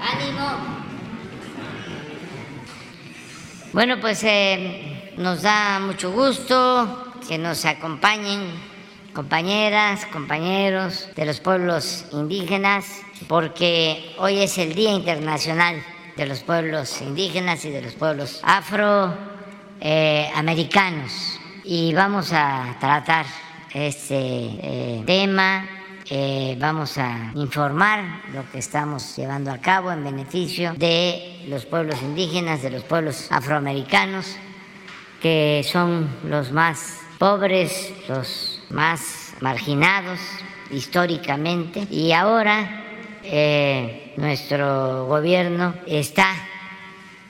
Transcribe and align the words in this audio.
Ánimo. 0.00 0.48
Bueno, 3.72 4.00
pues 4.00 4.22
eh, 4.24 5.12
nos 5.16 5.42
da 5.42 5.80
mucho 5.80 6.12
gusto 6.12 7.12
que 7.28 7.38
nos 7.38 7.64
acompañen 7.64 8.40
compañeras, 9.12 10.06
compañeros 10.06 11.08
de 11.14 11.26
los 11.26 11.38
pueblos 11.40 12.06
indígenas, 12.12 12.86
porque 13.28 14.14
hoy 14.18 14.40
es 14.40 14.58
el 14.58 14.74
Día 14.74 14.92
Internacional 14.92 15.80
de 16.16 16.26
los 16.26 16.42
Pueblos 16.42 17.00
Indígenas 17.00 17.64
y 17.64 17.70
de 17.70 17.82
los 17.82 17.94
Pueblos 17.94 18.40
Afroamericanos. 18.42 21.38
y 21.64 21.94
vamos 21.94 22.32
a 22.32 22.76
tratar 22.80 23.24
este 23.72 24.16
eh, 24.16 25.04
tema, 25.06 25.64
eh, 26.14 26.58
vamos 26.60 26.98
a 26.98 27.32
informar 27.36 28.20
lo 28.34 28.44
que 28.50 28.58
estamos 28.58 29.16
llevando 29.16 29.50
a 29.50 29.56
cabo 29.56 29.90
en 29.90 30.04
beneficio 30.04 30.74
de 30.76 31.42
los 31.48 31.64
pueblos 31.64 32.02
indígenas, 32.02 32.60
de 32.60 32.68
los 32.68 32.82
pueblos 32.82 33.32
afroamericanos, 33.32 34.36
que 35.22 35.64
son 35.64 36.10
los 36.28 36.52
más 36.52 37.00
pobres, 37.18 37.94
los 38.10 38.60
más 38.68 39.32
marginados 39.40 40.20
históricamente. 40.70 41.86
Y 41.90 42.12
ahora 42.12 42.84
eh, 43.22 44.12
nuestro 44.18 45.06
gobierno 45.06 45.76
está 45.86 46.28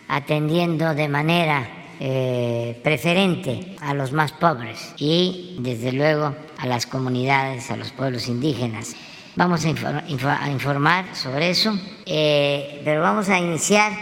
atendiendo 0.08 0.92
de 0.92 1.08
manera 1.08 1.68
eh, 2.00 2.80
preferente 2.82 3.76
a 3.80 3.94
los 3.94 4.10
más 4.10 4.32
pobres. 4.32 4.92
Y 4.98 5.58
desde 5.60 5.92
luego 5.92 6.34
a 6.62 6.66
las 6.66 6.86
comunidades, 6.86 7.70
a 7.70 7.76
los 7.76 7.90
pueblos 7.90 8.28
indígenas. 8.28 8.94
Vamos 9.34 9.64
a, 9.64 10.48
informar 10.48 11.04
sobre 11.14 11.50
eso, 11.50 11.76
eh, 12.06 12.80
pero 12.84 13.02
vamos 13.02 13.28
a 13.28 13.38
iniciar 13.38 13.92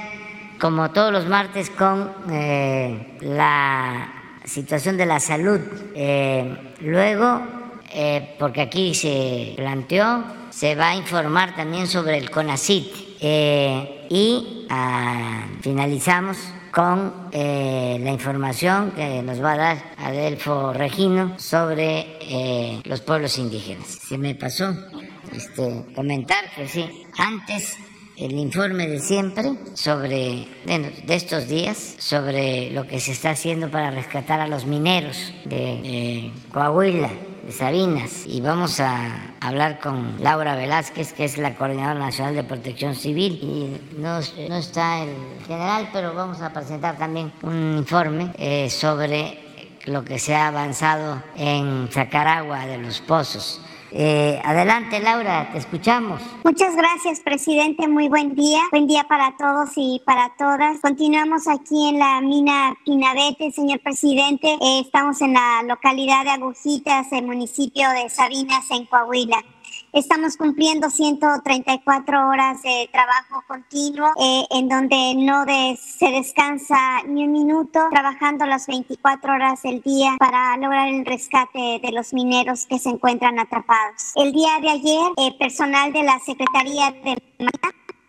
como 0.61 0.91
todos 0.91 1.13
los 1.13 1.27
martes 1.27 1.71
con 1.71 2.13
la 3.21 4.13
situación 4.45 4.97
de 4.99 5.07
la 5.07 5.21
salud. 5.21 5.61
Eh, 5.95 6.75
luego, 6.81 7.41
eh, 7.93 8.37
porque 8.39 8.61
aquí 8.61 8.95
se 8.95 9.55
planteó, 9.57 10.25
se 10.51 10.75
va 10.75 10.91
a 10.91 10.97
informar 10.97 11.55
también 11.57 11.87
sobre 11.87 12.19
el 12.19 12.31
CONACIT. 12.31 12.87
Eh, 13.23 14.07
y 14.11 14.67
ah, 14.71 15.47
finalizamos 15.61 16.37
con 16.73 17.31
la 17.33 18.11
información 18.11 18.93
que 18.93 19.23
nos 19.23 19.43
va 19.43 19.53
a 19.53 19.57
dar 19.57 19.95
Adelfo 19.99 20.73
Regino 20.73 21.39
sobre 21.39 22.81
los 22.85 23.01
pueblos 23.01 23.39
indígenas. 23.39 23.87
Se 23.87 24.19
me 24.19 24.35
pasó 24.35 24.75
este, 25.33 25.85
comentar 25.95 26.51
que 26.55 26.67
sí, 26.69 27.07
antes 27.19 27.77
el 28.21 28.33
informe 28.33 28.87
de 28.87 29.01
siempre 29.01 29.55
sobre, 29.75 30.47
de, 30.67 31.15
estos 31.15 31.49
días, 31.49 31.97
sobre 31.99 32.71
lo 32.71 32.87
que 32.87 33.01
se 33.01 33.13
está 33.13 33.31
haciendo 33.31 33.71
para 33.71 33.91
rescatar 33.91 34.41
a 34.41 34.47
los 34.47 34.67
mineros 34.67 35.33
de, 35.47 36.31
Coahuila, 36.53 37.09
de 37.09 37.30
Sabinas. 37.53 38.27
Y 38.27 38.41
vamos 38.41 38.81
a 38.81 39.35
hablar 39.41 39.81
con 39.81 40.23
Laura 40.23 40.57
Velázquez, 40.57 41.13
que 41.13 41.25
es 41.25 41.39
la 41.39 41.55
Coordinadora 41.55 41.99
Nacional 41.99 42.35
de 42.35 42.45
Protección 42.45 42.95
Civil. 42.95 43.39
Y 43.43 44.01
no, 44.01 44.21
no 44.49 44.57
está 44.57 45.03
el 45.03 45.15
general, 45.47 45.89
pero 45.93 46.15
vamos 46.15 46.41
a 46.41 46.53
presentar 46.53 46.97
también 46.97 47.33
un 47.43 47.79
informe 47.79 48.33
eh, 48.39 48.69
sobre 48.71 49.39
lo 49.87 50.05
que 50.05 50.19
se 50.19 50.35
ha 50.35 50.49
avanzado 50.49 51.23
en 51.37 51.89
sacar 51.91 52.29
agua 52.29 52.67
de 52.67 52.79
los 52.79 53.01
pozos 53.01 53.61
eh, 53.93 54.41
adelante, 54.45 55.01
Laura, 55.01 55.51
te 55.53 55.59
escuchamos. 55.59 56.23
Muchas 56.45 56.77
gracias, 56.77 57.21
presidente. 57.21 57.89
Muy 57.89 58.09
buen 58.09 58.35
día. 58.35 58.61
Buen 58.71 58.87
día 58.87 59.05
para 59.05 59.37
todos 59.37 59.71
y 59.77 60.01
para 60.05 60.35
todas. 60.39 60.81
Continuamos 60.81 61.49
aquí 61.49 61.89
en 61.89 61.99
la 61.99 62.21
mina 62.21 62.77
Pinabete, 62.85 63.51
señor 63.51 63.81
presidente. 63.81 64.49
Eh, 64.61 64.81
estamos 64.81 65.21
en 65.23 65.35
la 65.35 65.63
localidad 65.67 66.25
de 66.25 66.31
Agujitas, 66.31 67.11
el 67.13 67.27
municipio 67.27 67.89
de 67.91 68.09
Sabinas, 68.09 68.71
en 68.71 68.87
Coahuila. 68.87 69.43
Estamos 69.93 70.37
cumpliendo 70.37 70.89
134 70.89 72.29
horas 72.29 72.63
de 72.63 72.89
trabajo 72.93 73.43
continuo, 73.49 74.07
eh, 74.21 74.45
en 74.51 74.69
donde 74.69 75.17
no 75.17 75.45
se 75.77 76.13
descansa 76.13 77.03
ni 77.09 77.25
un 77.25 77.33
minuto, 77.33 77.81
trabajando 77.91 78.47
las 78.47 78.69
24 78.69 79.33
horas 79.33 79.63
del 79.63 79.83
día 79.83 80.15
para 80.19 80.57
lograr 80.59 80.87
el 80.89 81.05
rescate 81.05 81.81
de 81.83 81.91
los 81.91 82.13
mineros 82.13 82.67
que 82.67 82.79
se 82.79 82.91
encuentran 82.91 83.41
atrapados. 83.41 84.13
El 84.15 84.31
día 84.31 84.61
de 84.61 84.71
ayer, 84.71 85.11
eh, 85.17 85.37
personal 85.37 85.93
de 85.93 86.05
la 86.05 86.21
Secretaría 86.21 86.93
de 86.93 87.21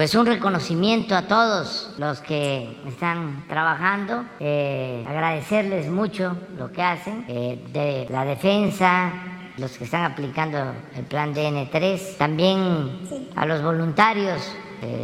Pues 0.00 0.14
un 0.14 0.24
reconocimiento 0.24 1.14
a 1.14 1.28
todos 1.28 1.90
los 1.98 2.20
que 2.22 2.74
están 2.86 3.44
trabajando, 3.48 4.24
eh, 4.40 5.04
agradecerles 5.06 5.90
mucho 5.90 6.38
lo 6.56 6.72
que 6.72 6.82
hacen, 6.82 7.26
eh, 7.28 7.62
de 7.70 8.06
la 8.08 8.24
defensa, 8.24 9.12
los 9.58 9.76
que 9.76 9.84
están 9.84 10.10
aplicando 10.10 10.72
el 10.96 11.04
plan 11.04 11.34
DN3, 11.34 12.16
también 12.16 12.98
a 13.36 13.44
los 13.44 13.62
voluntarios, 13.62 14.40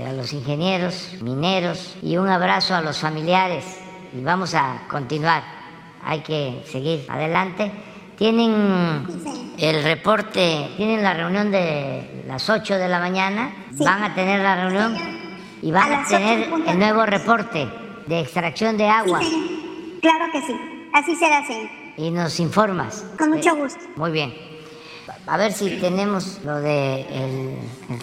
a 0.09 0.15
los 0.15 0.33
ingenieros, 0.33 1.11
mineros 1.21 1.99
y 2.01 2.17
un 2.17 2.31
abrazo 2.31 2.75
a 2.75 2.81
los 2.81 2.97
familiares 2.97 3.67
y 4.19 4.23
vamos 4.23 4.55
a 4.55 4.85
continuar, 4.89 5.43
hay 6.07 6.21
que 6.21 6.65
seguir 6.73 7.05
adelante. 7.11 7.71
Tienen 8.17 9.07
el 9.59 9.83
reporte, 9.83 10.71
tienen 10.77 11.03
la 11.03 11.13
reunión 11.13 11.51
de 11.51 12.25
las 12.27 12.49
8 12.49 12.79
de 12.79 12.89
la 12.89 12.99
mañana, 12.99 13.53
van 13.73 14.05
a 14.05 14.15
tener 14.15 14.41
la 14.41 14.57
reunión 14.57 14.97
y 15.61 15.71
van 15.71 15.93
a, 15.93 16.05
tener 16.05 16.49
el 16.67 16.79
nuevo 16.79 17.05
reporte 17.05 17.69
de 18.07 18.21
extracción 18.21 18.79
de 18.79 18.89
agua. 18.89 19.21
Claro 20.01 20.33
que 20.33 20.41
sí, 20.43 20.57
así 20.95 21.15
será, 21.15 21.47
señor. 21.47 21.69
Y 21.99 22.11
nos 22.11 22.41
informas. 22.41 23.05
Con 23.19 23.31
mucho 23.31 23.55
gusto. 23.55 23.81
Muy 23.97 24.13
bien. 24.13 24.35
A 25.27 25.37
ver 25.37 25.53
si 25.53 25.79
tenemos 25.79 26.41
lo 26.45 26.61
de 26.61 27.01
el, 27.03 27.59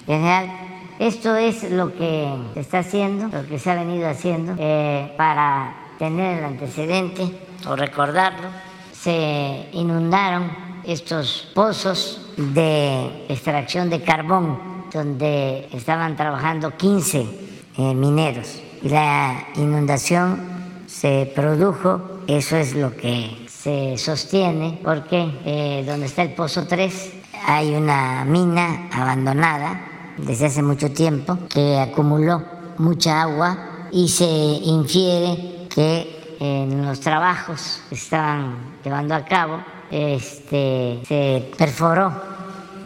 general. 0.05 0.51
Esto 0.99 1.35
es 1.35 1.71
lo 1.71 1.91
que 1.95 2.31
se 2.53 2.59
está 2.59 2.79
haciendo, 2.79 3.29
lo 3.35 3.47
que 3.47 3.57
se 3.57 3.71
ha 3.71 3.75
venido 3.75 4.07
haciendo 4.07 4.55
eh, 4.59 5.11
para 5.17 5.75
tener 5.97 6.37
el 6.39 6.45
antecedente 6.45 7.35
o 7.67 7.75
recordarlo 7.75 8.72
se 9.03 9.67
inundaron 9.73 10.49
estos 10.85 11.49
pozos 11.53 12.21
de 12.37 13.25
extracción 13.27 13.89
de 13.89 14.01
carbón 14.01 14.57
donde 14.93 15.67
estaban 15.73 16.15
trabajando 16.15 16.77
15 16.77 17.19
eh, 17.77 17.93
mineros. 17.93 18.61
La 18.83 19.47
inundación 19.55 20.39
se 20.87 21.29
produjo, 21.35 22.21
eso 22.27 22.55
es 22.55 22.75
lo 22.75 22.95
que 22.95 23.45
se 23.49 23.97
sostiene, 23.97 24.79
porque 24.81 25.29
eh, 25.43 25.83
donde 25.85 26.05
está 26.05 26.21
el 26.21 26.33
pozo 26.33 26.65
3 26.65 27.13
hay 27.45 27.75
una 27.75 28.23
mina 28.23 28.87
abandonada 28.89 30.13
desde 30.15 30.45
hace 30.45 30.63
mucho 30.63 30.91
tiempo 30.91 31.39
que 31.53 31.77
acumuló 31.77 32.41
mucha 32.77 33.21
agua 33.21 33.89
y 33.91 34.07
se 34.07 34.25
infiere 34.25 35.67
que 35.75 36.22
en 36.43 36.85
los 36.85 36.99
trabajos 36.99 37.79
que 37.87 37.95
estaban 37.95 38.75
llevando 38.83 39.15
a 39.15 39.23
cabo, 39.23 39.63
este, 39.89 40.99
se 41.07 41.51
perforó 41.57 42.11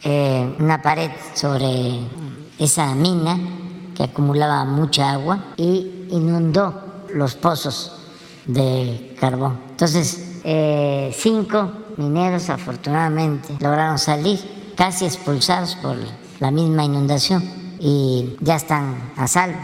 eh, 0.04 0.56
una 0.59 0.80
pared 0.80 1.09
sobre 1.33 2.01
esa 2.59 2.94
mina 2.94 3.36
que 3.95 4.04
acumulaba 4.04 4.63
mucha 4.63 5.09
agua 5.09 5.54
y 5.57 6.06
inundó 6.12 7.04
los 7.15 7.33
pozos 7.33 7.94
de 8.45 9.18
carbón. 9.19 9.60
Entonces, 9.71 10.39
eh, 10.44 11.12
cinco 11.18 11.71
mineros 11.98 12.51
afortunadamente 12.51 13.57
lograron 13.60 13.98
salir, 13.98 14.74
casi 14.77 15.06
expulsados 15.06 15.75
por 15.77 15.98
la 16.39 16.51
misma 16.51 16.83
inundación 16.83 17.44
y 17.80 18.38
ya 18.39 18.57
están 18.57 19.13
a 19.18 19.25
salvo, 19.27 19.57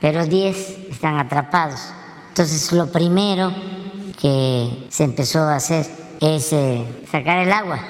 pero 0.00 0.24
diez 0.24 0.78
están 0.88 1.18
atrapados 1.18 1.92
entonces 2.36 2.70
lo 2.72 2.92
primero 2.92 3.50
que 4.20 4.68
se 4.90 5.04
empezó 5.04 5.38
a 5.38 5.56
hacer 5.56 5.86
es 6.20 6.52
eh, 6.52 6.84
sacar 7.10 7.38
el 7.38 7.50
agua 7.50 7.80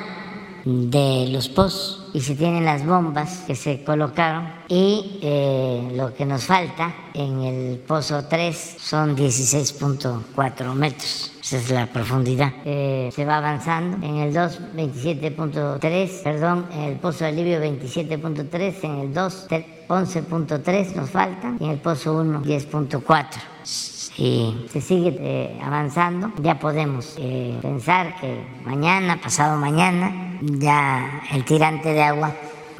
de 0.65 1.31
los 1.33 1.49
pozos 1.49 2.11
y 2.15 2.21
se 2.21 2.37
tienen 2.37 2.65
las 2.65 2.87
bombas 2.87 3.43
que 3.45 3.57
se 3.57 3.83
colocaron 3.83 4.49
y 4.69 5.19
eh, 5.21 5.93
lo 5.97 6.15
que 6.15 6.25
nos 6.25 6.45
falta 6.45 6.95
en 7.13 7.43
el 7.43 7.79
pozo 7.79 8.27
3 8.27 8.77
son 8.79 9.17
16.4 9.17 10.75
metros. 10.75 11.33
Esa 11.43 11.57
es 11.57 11.71
la 11.71 11.89
profundidad. 11.89 12.53
Eh, 12.65 13.11
se 13.13 13.25
va 13.25 13.39
avanzando. 13.39 14.07
En 14.07 14.19
el 14.19 14.33
2, 14.33 14.61
27.3, 14.77 16.23
perdón, 16.23 16.67
en 16.73 16.83
el 16.83 16.97
pozo 17.01 17.25
de 17.25 17.31
alivio 17.31 17.61
27.3, 17.61 18.75
en 18.85 18.99
el 19.01 19.13
2, 19.13 19.47
11.3 19.89 20.95
nos 20.95 21.11
falta 21.11 21.53
y 21.59 21.65
en 21.65 21.71
el 21.71 21.79
pozo 21.79 22.15
1, 22.15 22.43
10.4 22.45 23.96
y 24.19 24.67
se 24.73 24.81
sigue 24.81 25.17
eh, 25.21 25.61
avanzando, 25.63 26.33
ya 26.43 26.59
podemos 26.59 27.15
eh, 27.19 27.59
pensar 27.61 28.19
que 28.21 28.45
mañana, 28.65 29.21
pasado 29.21 29.59
mañana, 29.59 30.39
ya 30.41 31.23
el 31.33 31.45
tirante 31.45 31.93
de 31.93 32.03
agua 32.03 32.35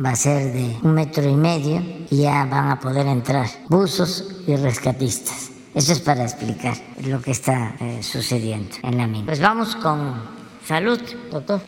va 0.05 0.11
a 0.11 0.17
ser 0.17 0.53
de 0.53 0.77
un 0.83 0.95
metro 0.95 1.29
y 1.29 1.35
medio 1.35 1.83
y 2.11 2.23
ya 2.23 2.45
van 2.47 2.71
a 2.71 2.81
poder 2.81 3.07
entrar 3.07 3.47
buzos 3.69 4.43
y 4.47 4.57
rescatistas. 4.57 5.51
Eso 5.75 5.93
es 5.93 6.01
para 6.01 6.23
explicar 6.23 6.75
lo 7.07 7.21
que 7.21 7.33
está 7.33 7.77
eh, 7.81 8.03
sucediendo 8.03 8.77
en 8.83 8.97
la 8.97 9.07
mina. 9.07 9.27
Pues 9.27 9.41
vamos 9.41 9.77
con 9.77 10.15
salud, 10.65 11.01
doctor. 11.31 11.61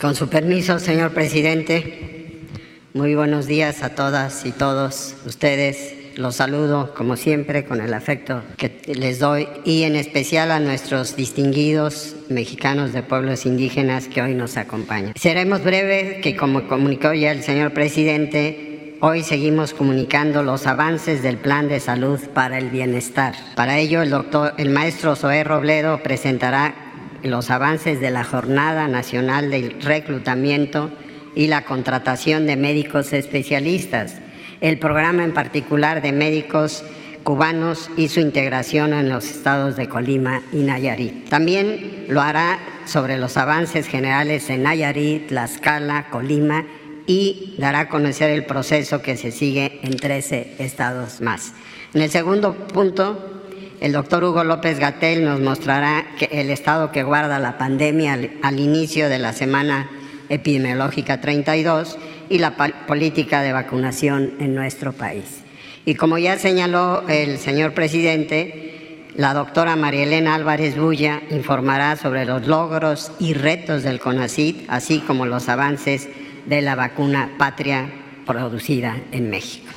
Con 0.00 0.16
su 0.16 0.28
permiso, 0.28 0.80
señor 0.80 1.14
presidente, 1.14 2.48
muy 2.94 3.14
buenos 3.14 3.46
días 3.46 3.84
a 3.84 3.90
todas 3.90 4.44
y 4.44 4.50
todos 4.50 5.14
ustedes 5.24 6.03
los 6.16 6.36
saludo 6.36 6.94
como 6.94 7.16
siempre 7.16 7.64
con 7.64 7.80
el 7.80 7.94
afecto 7.94 8.42
que 8.56 8.80
les 8.86 9.18
doy 9.18 9.48
y 9.64 9.82
en 9.82 9.96
especial 9.96 10.50
a 10.50 10.60
nuestros 10.60 11.16
distinguidos 11.16 12.16
mexicanos 12.28 12.92
de 12.92 13.02
pueblos 13.02 13.46
indígenas 13.46 14.08
que 14.08 14.22
hoy 14.22 14.34
nos 14.34 14.56
acompañan. 14.56 15.12
Seremos 15.16 15.62
breves, 15.62 16.22
que 16.22 16.36
como 16.36 16.66
comunicó 16.68 17.12
ya 17.12 17.32
el 17.32 17.42
señor 17.42 17.72
presidente, 17.72 18.96
hoy 19.00 19.22
seguimos 19.22 19.74
comunicando 19.74 20.42
los 20.42 20.66
avances 20.66 21.22
del 21.22 21.36
Plan 21.36 21.68
de 21.68 21.80
Salud 21.80 22.20
para 22.32 22.58
el 22.58 22.70
Bienestar. 22.70 23.34
Para 23.54 23.78
ello, 23.78 24.02
el, 24.02 24.10
doctor, 24.10 24.54
el 24.58 24.70
maestro 24.70 25.16
Zoé 25.16 25.44
Robledo 25.44 26.02
presentará 26.02 26.74
los 27.22 27.50
avances 27.50 28.00
de 28.00 28.10
la 28.10 28.24
Jornada 28.24 28.88
Nacional 28.88 29.50
del 29.50 29.80
Reclutamiento 29.80 30.90
y 31.34 31.48
la 31.48 31.64
contratación 31.64 32.46
de 32.46 32.56
médicos 32.56 33.12
especialistas 33.12 34.16
el 34.64 34.78
programa 34.78 35.24
en 35.24 35.34
particular 35.34 36.00
de 36.00 36.12
médicos 36.12 36.84
cubanos 37.22 37.90
y 37.98 38.08
su 38.08 38.20
integración 38.20 38.94
en 38.94 39.10
los 39.10 39.26
estados 39.26 39.76
de 39.76 39.90
Colima 39.90 40.40
y 40.52 40.62
Nayarit. 40.62 41.28
También 41.28 42.06
lo 42.08 42.22
hará 42.22 42.58
sobre 42.86 43.18
los 43.18 43.36
avances 43.36 43.86
generales 43.86 44.48
en 44.48 44.62
Nayarit, 44.62 45.26
Tlaxcala, 45.28 46.08
Colima 46.08 46.64
y 47.06 47.56
dará 47.58 47.80
a 47.80 47.88
conocer 47.90 48.30
el 48.30 48.46
proceso 48.46 49.02
que 49.02 49.18
se 49.18 49.32
sigue 49.32 49.80
en 49.82 49.98
13 49.98 50.54
estados 50.58 51.20
más. 51.20 51.52
En 51.92 52.00
el 52.00 52.08
segundo 52.08 52.54
punto, 52.54 53.42
el 53.82 53.92
doctor 53.92 54.24
Hugo 54.24 54.44
López 54.44 54.78
Gatel 54.78 55.26
nos 55.26 55.40
mostrará 55.40 56.06
que 56.18 56.40
el 56.40 56.48
estado 56.48 56.90
que 56.90 57.02
guarda 57.02 57.38
la 57.38 57.58
pandemia 57.58 58.14
al, 58.14 58.30
al 58.40 58.58
inicio 58.58 59.10
de 59.10 59.18
la 59.18 59.34
semana 59.34 59.90
epidemiológica 60.30 61.20
32 61.20 61.98
y 62.28 62.38
la 62.38 62.56
política 62.86 63.42
de 63.42 63.52
vacunación 63.52 64.34
en 64.40 64.54
nuestro 64.54 64.92
país. 64.92 65.42
Y 65.84 65.94
como 65.94 66.18
ya 66.18 66.38
señaló 66.38 67.06
el 67.08 67.38
señor 67.38 67.74
presidente, 67.74 69.04
la 69.16 69.34
doctora 69.34 69.76
María 69.76 70.04
Elena 70.04 70.34
Álvarez 70.34 70.76
Bulla 70.76 71.22
informará 71.30 71.96
sobre 71.96 72.24
los 72.24 72.46
logros 72.46 73.12
y 73.20 73.34
retos 73.34 73.82
del 73.82 74.00
CONACID, 74.00 74.64
así 74.68 75.00
como 75.00 75.26
los 75.26 75.48
avances 75.48 76.08
de 76.46 76.62
la 76.62 76.74
vacuna 76.74 77.34
patria 77.38 77.90
producida 78.26 78.96
en 79.12 79.30
México. 79.30 79.70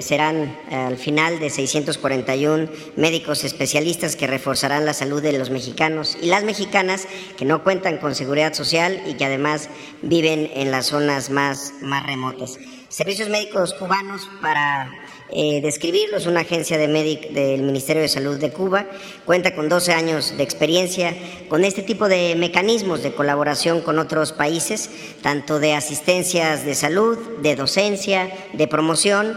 serán 0.00 0.56
eh, 0.70 0.74
al 0.74 0.96
final 0.96 1.38
de 1.38 1.50
641 1.50 2.68
médicos 2.96 3.44
especialistas 3.44 4.16
que 4.16 4.26
reforzarán 4.26 4.86
la 4.86 4.94
salud 4.94 5.22
de 5.22 5.32
los 5.32 5.50
mexicanos 5.50 6.16
y 6.20 6.26
las 6.26 6.44
mexicanas 6.44 7.06
que 7.36 7.44
no 7.44 7.62
cuentan 7.62 7.98
con 7.98 8.14
seguridad 8.14 8.54
social 8.54 9.02
y 9.06 9.14
que 9.14 9.24
además 9.24 9.68
viven 10.02 10.50
en 10.54 10.70
las 10.70 10.86
zonas 10.86 11.30
más, 11.30 11.72
más 11.82 12.06
remotas. 12.06 12.58
Servicios 12.88 13.28
médicos 13.28 13.74
cubanos 13.74 14.22
para 14.40 14.88
eh, 15.34 15.60
describirlos. 15.60 16.26
Una 16.26 16.40
agencia 16.40 16.78
de 16.78 16.86
del 16.86 17.62
Ministerio 17.62 18.02
de 18.02 18.08
Salud 18.08 18.38
de 18.38 18.50
Cuba 18.50 18.86
cuenta 19.24 19.54
con 19.54 19.68
12 19.68 19.92
años 19.92 20.36
de 20.36 20.42
experiencia 20.42 21.14
con 21.48 21.64
este 21.64 21.82
tipo 21.82 22.08
de 22.08 22.34
mecanismos 22.36 23.02
de 23.02 23.12
colaboración 23.12 23.80
con 23.80 23.98
otros 23.98 24.32
países, 24.32 24.88
tanto 25.22 25.58
de 25.58 25.74
asistencias 25.74 26.64
de 26.64 26.74
salud, 26.74 27.18
de 27.42 27.56
docencia, 27.56 28.30
de 28.52 28.68
promoción. 28.68 29.36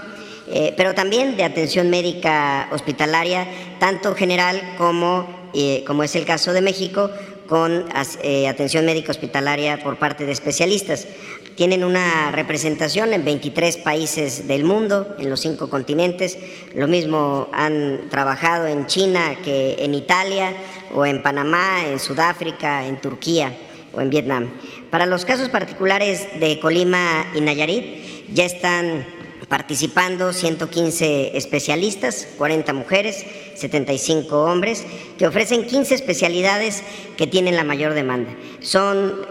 Eh, 0.50 0.74
pero 0.78 0.94
también 0.94 1.36
de 1.36 1.44
atención 1.44 1.90
médica 1.90 2.70
hospitalaria, 2.72 3.48
tanto 3.80 4.16
general 4.16 4.62
como, 4.78 5.50
eh, 5.54 5.84
como 5.86 6.04
es 6.04 6.16
el 6.16 6.26
caso 6.26 6.54
de 6.54 6.62
México, 6.62 7.10
con 7.48 7.86
eh, 8.24 8.48
atención 8.48 8.86
médica 8.86 9.12
hospitalaria 9.12 9.82
por 9.84 9.98
parte 9.98 10.26
de 10.26 10.32
especialistas. 10.32 11.08
Tienen 11.58 11.84
una 11.84 12.30
representación 12.32 13.14
en 13.14 13.26
23 13.26 13.78
países 13.78 14.48
del 14.48 14.64
mundo, 14.64 15.16
en 15.18 15.28
los 15.28 15.40
cinco 15.40 15.72
continentes. 15.72 16.38
Lo 16.76 16.88
mismo 16.88 17.50
han 17.52 18.10
trabajado 18.12 18.68
en 18.68 18.86
China 18.86 19.36
que 19.44 19.76
en 19.80 19.96
Italia, 19.96 20.54
o 20.94 21.04
en 21.04 21.24
Panamá, 21.24 21.84
en 21.88 22.00
Sudáfrica, 22.00 22.86
en 22.86 23.02
Turquía 23.02 23.58
o 23.92 24.02
en 24.02 24.12
Vietnam. 24.12 24.52
Para 24.92 25.08
los 25.08 25.26
casos 25.26 25.50
particulares 25.50 26.28
de 26.40 26.60
Colima 26.60 27.26
y 27.34 27.42
Nayarit, 27.42 28.28
ya 28.32 28.46
están 28.46 29.04
participando 29.50 30.34
115 30.34 31.38
especialistas, 31.38 32.28
40 32.38 32.74
mujeres, 32.74 33.26
75 33.56 34.44
hombres, 34.44 34.86
que 35.18 35.26
ofrecen 35.26 35.66
15 35.66 35.96
especialidades 35.96 36.84
que 37.16 37.28
tienen 37.28 37.56
la 37.56 37.64
mayor 37.64 37.94
demanda. 37.94 38.32
Son 38.60 39.26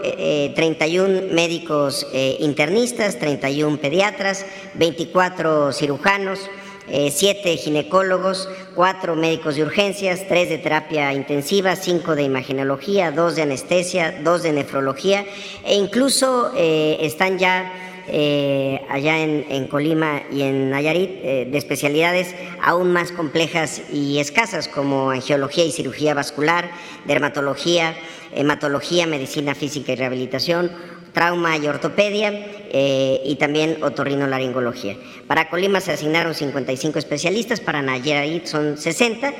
31 0.55 1.07
eh, 1.07 1.29
médicos 1.31 2.07
eh, 2.13 2.37
internistas, 2.39 3.19
31 3.19 3.77
pediatras, 3.77 4.45
24 4.73 5.71
cirujanos, 5.71 6.39
7 6.87 7.53
eh, 7.53 7.57
ginecólogos, 7.57 8.49
4 8.73 9.15
médicos 9.15 9.55
de 9.55 9.63
urgencias, 9.63 10.27
3 10.27 10.49
de 10.49 10.57
terapia 10.57 11.13
intensiva, 11.13 11.75
5 11.75 12.15
de 12.15 12.23
imagenología, 12.23 13.11
2 13.11 13.35
de 13.35 13.41
anestesia, 13.43 14.19
2 14.23 14.43
de 14.43 14.53
nefrología 14.53 15.25
e 15.65 15.75
incluso 15.75 16.53
están 16.55 17.39
ya 17.39 17.86
eh, 18.07 18.81
allá 18.89 19.19
en, 19.19 19.67
Colima 19.67 20.21
y 20.31 20.41
en 20.41 20.69
Nayarit 20.69 21.09
eh, 21.21 21.47
de 21.49 21.57
especialidades 21.57 22.33
aún 22.61 22.91
más 22.91 23.11
complejas 23.11 23.81
y 23.91 24.19
escasas 24.19 24.67
como 24.67 25.11
angiología 25.11 25.65
y 25.65 25.71
cirugía 25.71 26.13
vascular, 26.13 26.69
dermatología, 27.05 27.95
hematología, 28.33 29.07
medicina 29.07 29.55
física 29.55 29.91
y 29.91 29.95
rehabilitación 29.95 30.71
trauma 31.13 31.57
y 31.57 31.67
ortopedia 31.67 32.29
eh, 32.69 33.21
y 33.25 33.35
también 33.35 33.83
otorrinolaringología. 33.83 34.97
Para 35.25 35.49
Colima 35.49 35.81
se 35.81 35.93
asignaron 35.93 36.35
55 36.35 36.99
especialistas, 36.99 37.59
para 37.59 37.81
Nayarit 37.81 38.45
son 38.45 38.77
60. 38.77 39.33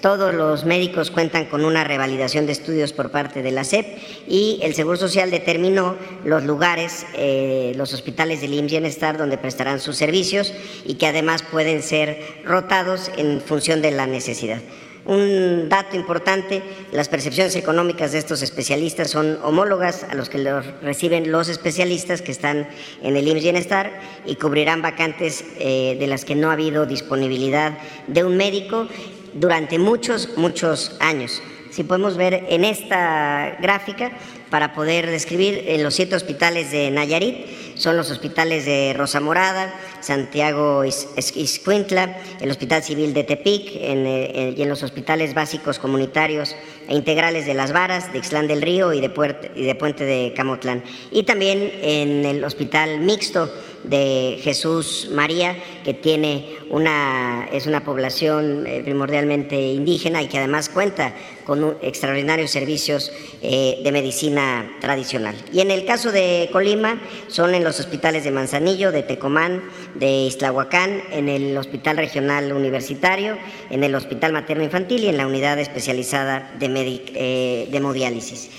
Todos 0.00 0.34
los 0.34 0.64
médicos 0.64 1.10
cuentan 1.10 1.46
con 1.46 1.64
una 1.64 1.84
revalidación 1.84 2.46
de 2.46 2.52
estudios 2.52 2.92
por 2.92 3.10
parte 3.10 3.42
de 3.42 3.50
la 3.52 3.64
SEP 3.64 3.86
y 4.28 4.58
el 4.62 4.74
Seguro 4.74 4.96
Social 4.96 5.30
determinó 5.30 5.96
los 6.24 6.44
lugares, 6.44 7.06
eh, 7.14 7.72
los 7.76 7.94
hospitales 7.94 8.40
del 8.40 8.54
IMSS 8.54 8.74
Bienestar 8.74 9.16
donde 9.16 9.38
prestarán 9.38 9.78
sus 9.78 9.96
servicios 9.96 10.52
y 10.84 10.94
que 10.94 11.06
además 11.06 11.42
pueden 11.42 11.80
ser 11.80 12.18
rotados 12.44 13.10
en 13.16 13.40
función 13.40 13.82
de 13.82 13.92
la 13.92 14.08
necesidad. 14.08 14.60
Un 15.06 15.68
dato 15.68 15.96
importante, 15.96 16.62
las 16.90 17.08
percepciones 17.08 17.54
económicas 17.56 18.12
de 18.12 18.18
estos 18.18 18.40
especialistas 18.40 19.10
son 19.10 19.38
homólogas 19.42 20.04
a 20.04 20.14
los 20.14 20.30
que 20.30 20.38
los 20.38 20.64
reciben 20.80 21.30
los 21.30 21.50
especialistas 21.50 22.22
que 22.22 22.32
están 22.32 22.68
en 23.02 23.16
el 23.16 23.28
IMSS 23.28 23.42
Bienestar 23.42 24.00
y 24.24 24.36
cubrirán 24.36 24.80
vacantes 24.80 25.44
eh, 25.58 25.96
de 26.00 26.06
las 26.06 26.24
que 26.24 26.34
no 26.34 26.48
ha 26.48 26.54
habido 26.54 26.86
disponibilidad 26.86 27.76
de 28.06 28.24
un 28.24 28.38
médico 28.38 28.88
durante 29.34 29.78
muchos, 29.78 30.38
muchos 30.38 30.96
años. 31.00 31.42
Si 31.70 31.82
podemos 31.82 32.16
ver 32.16 32.46
en 32.48 32.64
esta 32.64 33.58
gráfica, 33.60 34.12
para 34.54 34.72
poder 34.72 35.10
describir 35.10 35.64
en 35.66 35.82
los 35.82 35.94
siete 35.94 36.14
hospitales 36.14 36.70
de 36.70 36.88
Nayarit, 36.92 37.73
son 37.76 37.96
los 37.96 38.10
hospitales 38.10 38.64
de 38.64 38.94
Rosa 38.96 39.20
Morada, 39.20 39.74
Santiago 40.00 40.84
Iscuintla, 40.84 42.18
el 42.40 42.50
Hospital 42.50 42.82
Civil 42.82 43.14
de 43.14 43.24
Tepic 43.24 43.70
eh, 43.74 44.54
y 44.56 44.62
en 44.62 44.68
los 44.68 44.82
hospitales 44.82 45.34
básicos 45.34 45.78
comunitarios 45.78 46.54
e 46.88 46.94
integrales 46.94 47.46
de 47.46 47.54
Las 47.54 47.72
Varas, 47.72 48.12
de 48.12 48.18
Ixlán 48.18 48.46
del 48.46 48.62
Río 48.62 48.92
y 48.92 49.00
de, 49.00 49.10
Puente 49.10 50.04
de 50.04 50.32
Camotlán. 50.36 50.82
Y 51.10 51.22
también 51.22 51.72
en 51.82 52.24
el 52.24 52.44
Hospital 52.44 53.00
Mixto 53.00 53.50
de 53.84 54.38
Jesús 54.42 55.08
María, 55.12 55.56
que 55.84 55.94
tiene 55.94 56.56
una, 56.70 57.46
es 57.52 57.66
una 57.66 57.84
población 57.84 58.66
eh, 58.66 58.80
primordialmente 58.82 59.60
indígena 59.60 60.22
y 60.22 60.28
que 60.28 60.38
además 60.38 60.70
cuenta 60.70 61.14
con 61.44 61.76
extraordinarios 61.82 62.50
servicios 62.50 63.12
eh, 63.42 63.80
de 63.84 63.92
medicina 63.92 64.76
tradicional. 64.80 65.36
Y 65.52 65.60
en 65.60 65.70
el 65.70 65.84
caso 65.84 66.10
de 66.10 66.48
Colima, 66.50 67.00
son 67.28 67.54
en 67.54 67.63
los 67.64 67.80
hospitales 67.80 68.22
de 68.22 68.30
Manzanillo, 68.30 68.92
de 68.92 69.02
Tecomán, 69.02 69.62
de 69.94 70.08
Islahuacán, 70.26 71.02
en 71.10 71.28
el 71.28 71.56
Hospital 71.56 71.96
Regional 71.96 72.52
Universitario, 72.52 73.36
en 73.70 73.82
el 73.82 73.94
Hospital 73.94 74.32
Materno 74.32 74.62
Infantil 74.62 75.02
y 75.02 75.08
en 75.08 75.16
la 75.16 75.26
unidad 75.26 75.58
especializada 75.58 76.52
de, 76.58 76.66
eh, 77.14 77.68
de 77.70 77.76
hemodiálisis. 77.76 78.50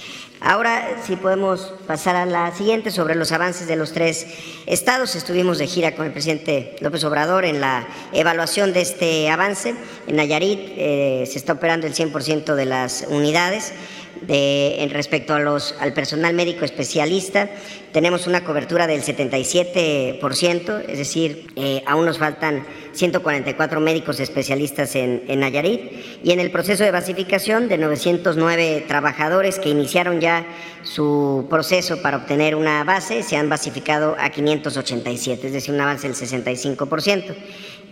Ahora 0.41 0.97
sí 1.03 1.15
podemos 1.15 1.73
pasar 1.87 2.15
a 2.15 2.25
la 2.25 2.53
siguiente 2.53 2.91
sobre 2.91 3.15
los 3.15 3.31
avances 3.31 3.67
de 3.67 3.75
los 3.75 3.93
tres 3.93 4.27
estados. 4.65 5.15
Estuvimos 5.15 5.57
de 5.57 5.65
gira 5.65 5.95
con 5.95 6.05
el 6.05 6.11
presidente 6.11 6.75
López 6.81 7.03
Obrador 7.03 7.45
en 7.45 7.61
la 7.61 7.87
evaluación 8.13 8.73
de 8.73 8.81
este 8.81 9.29
avance. 9.29 9.73
En 10.07 10.17
Nayarit 10.17 10.59
eh, 10.77 11.23
se 11.25 11.37
está 11.37 11.53
operando 11.53 11.87
el 11.87 11.95
100% 11.95 12.53
de 12.53 12.65
las 12.65 13.05
unidades. 13.09 13.73
De, 14.21 14.87
respecto 14.91 15.33
a 15.33 15.39
los, 15.39 15.75
al 15.79 15.93
personal 15.93 16.33
médico 16.33 16.65
especialista, 16.65 17.49
tenemos 17.91 18.27
una 18.27 18.43
cobertura 18.43 18.87
del 18.87 19.03
77%, 19.03 20.83
es 20.87 20.97
decir, 20.97 21.47
eh, 21.55 21.83
aún 21.85 22.05
nos 22.05 22.17
faltan 22.17 22.65
144 22.93 23.79
médicos 23.79 24.19
especialistas 24.19 24.95
en, 24.95 25.23
en, 25.27 25.41
Nayarit 25.41 25.81
y 26.23 26.31
en 26.31 26.39
el 26.39 26.49
proceso 26.49 26.83
de 26.83 26.91
basificación 26.91 27.67
de 27.67 27.77
909 27.77 28.85
trabajadores 28.87 29.59
que 29.59 29.69
iniciaron 29.69 30.19
ya 30.19 30.45
su 30.83 31.47
proceso 31.49 32.01
para 32.01 32.17
obtener 32.17 32.55
una 32.55 32.83
base, 32.83 33.23
se 33.23 33.37
han 33.37 33.49
basificado 33.49 34.15
a 34.19 34.29
587, 34.29 35.47
es 35.47 35.53
decir, 35.53 35.73
un 35.73 35.81
avance 35.81 36.07
del 36.07 36.15
65%. 36.15 37.35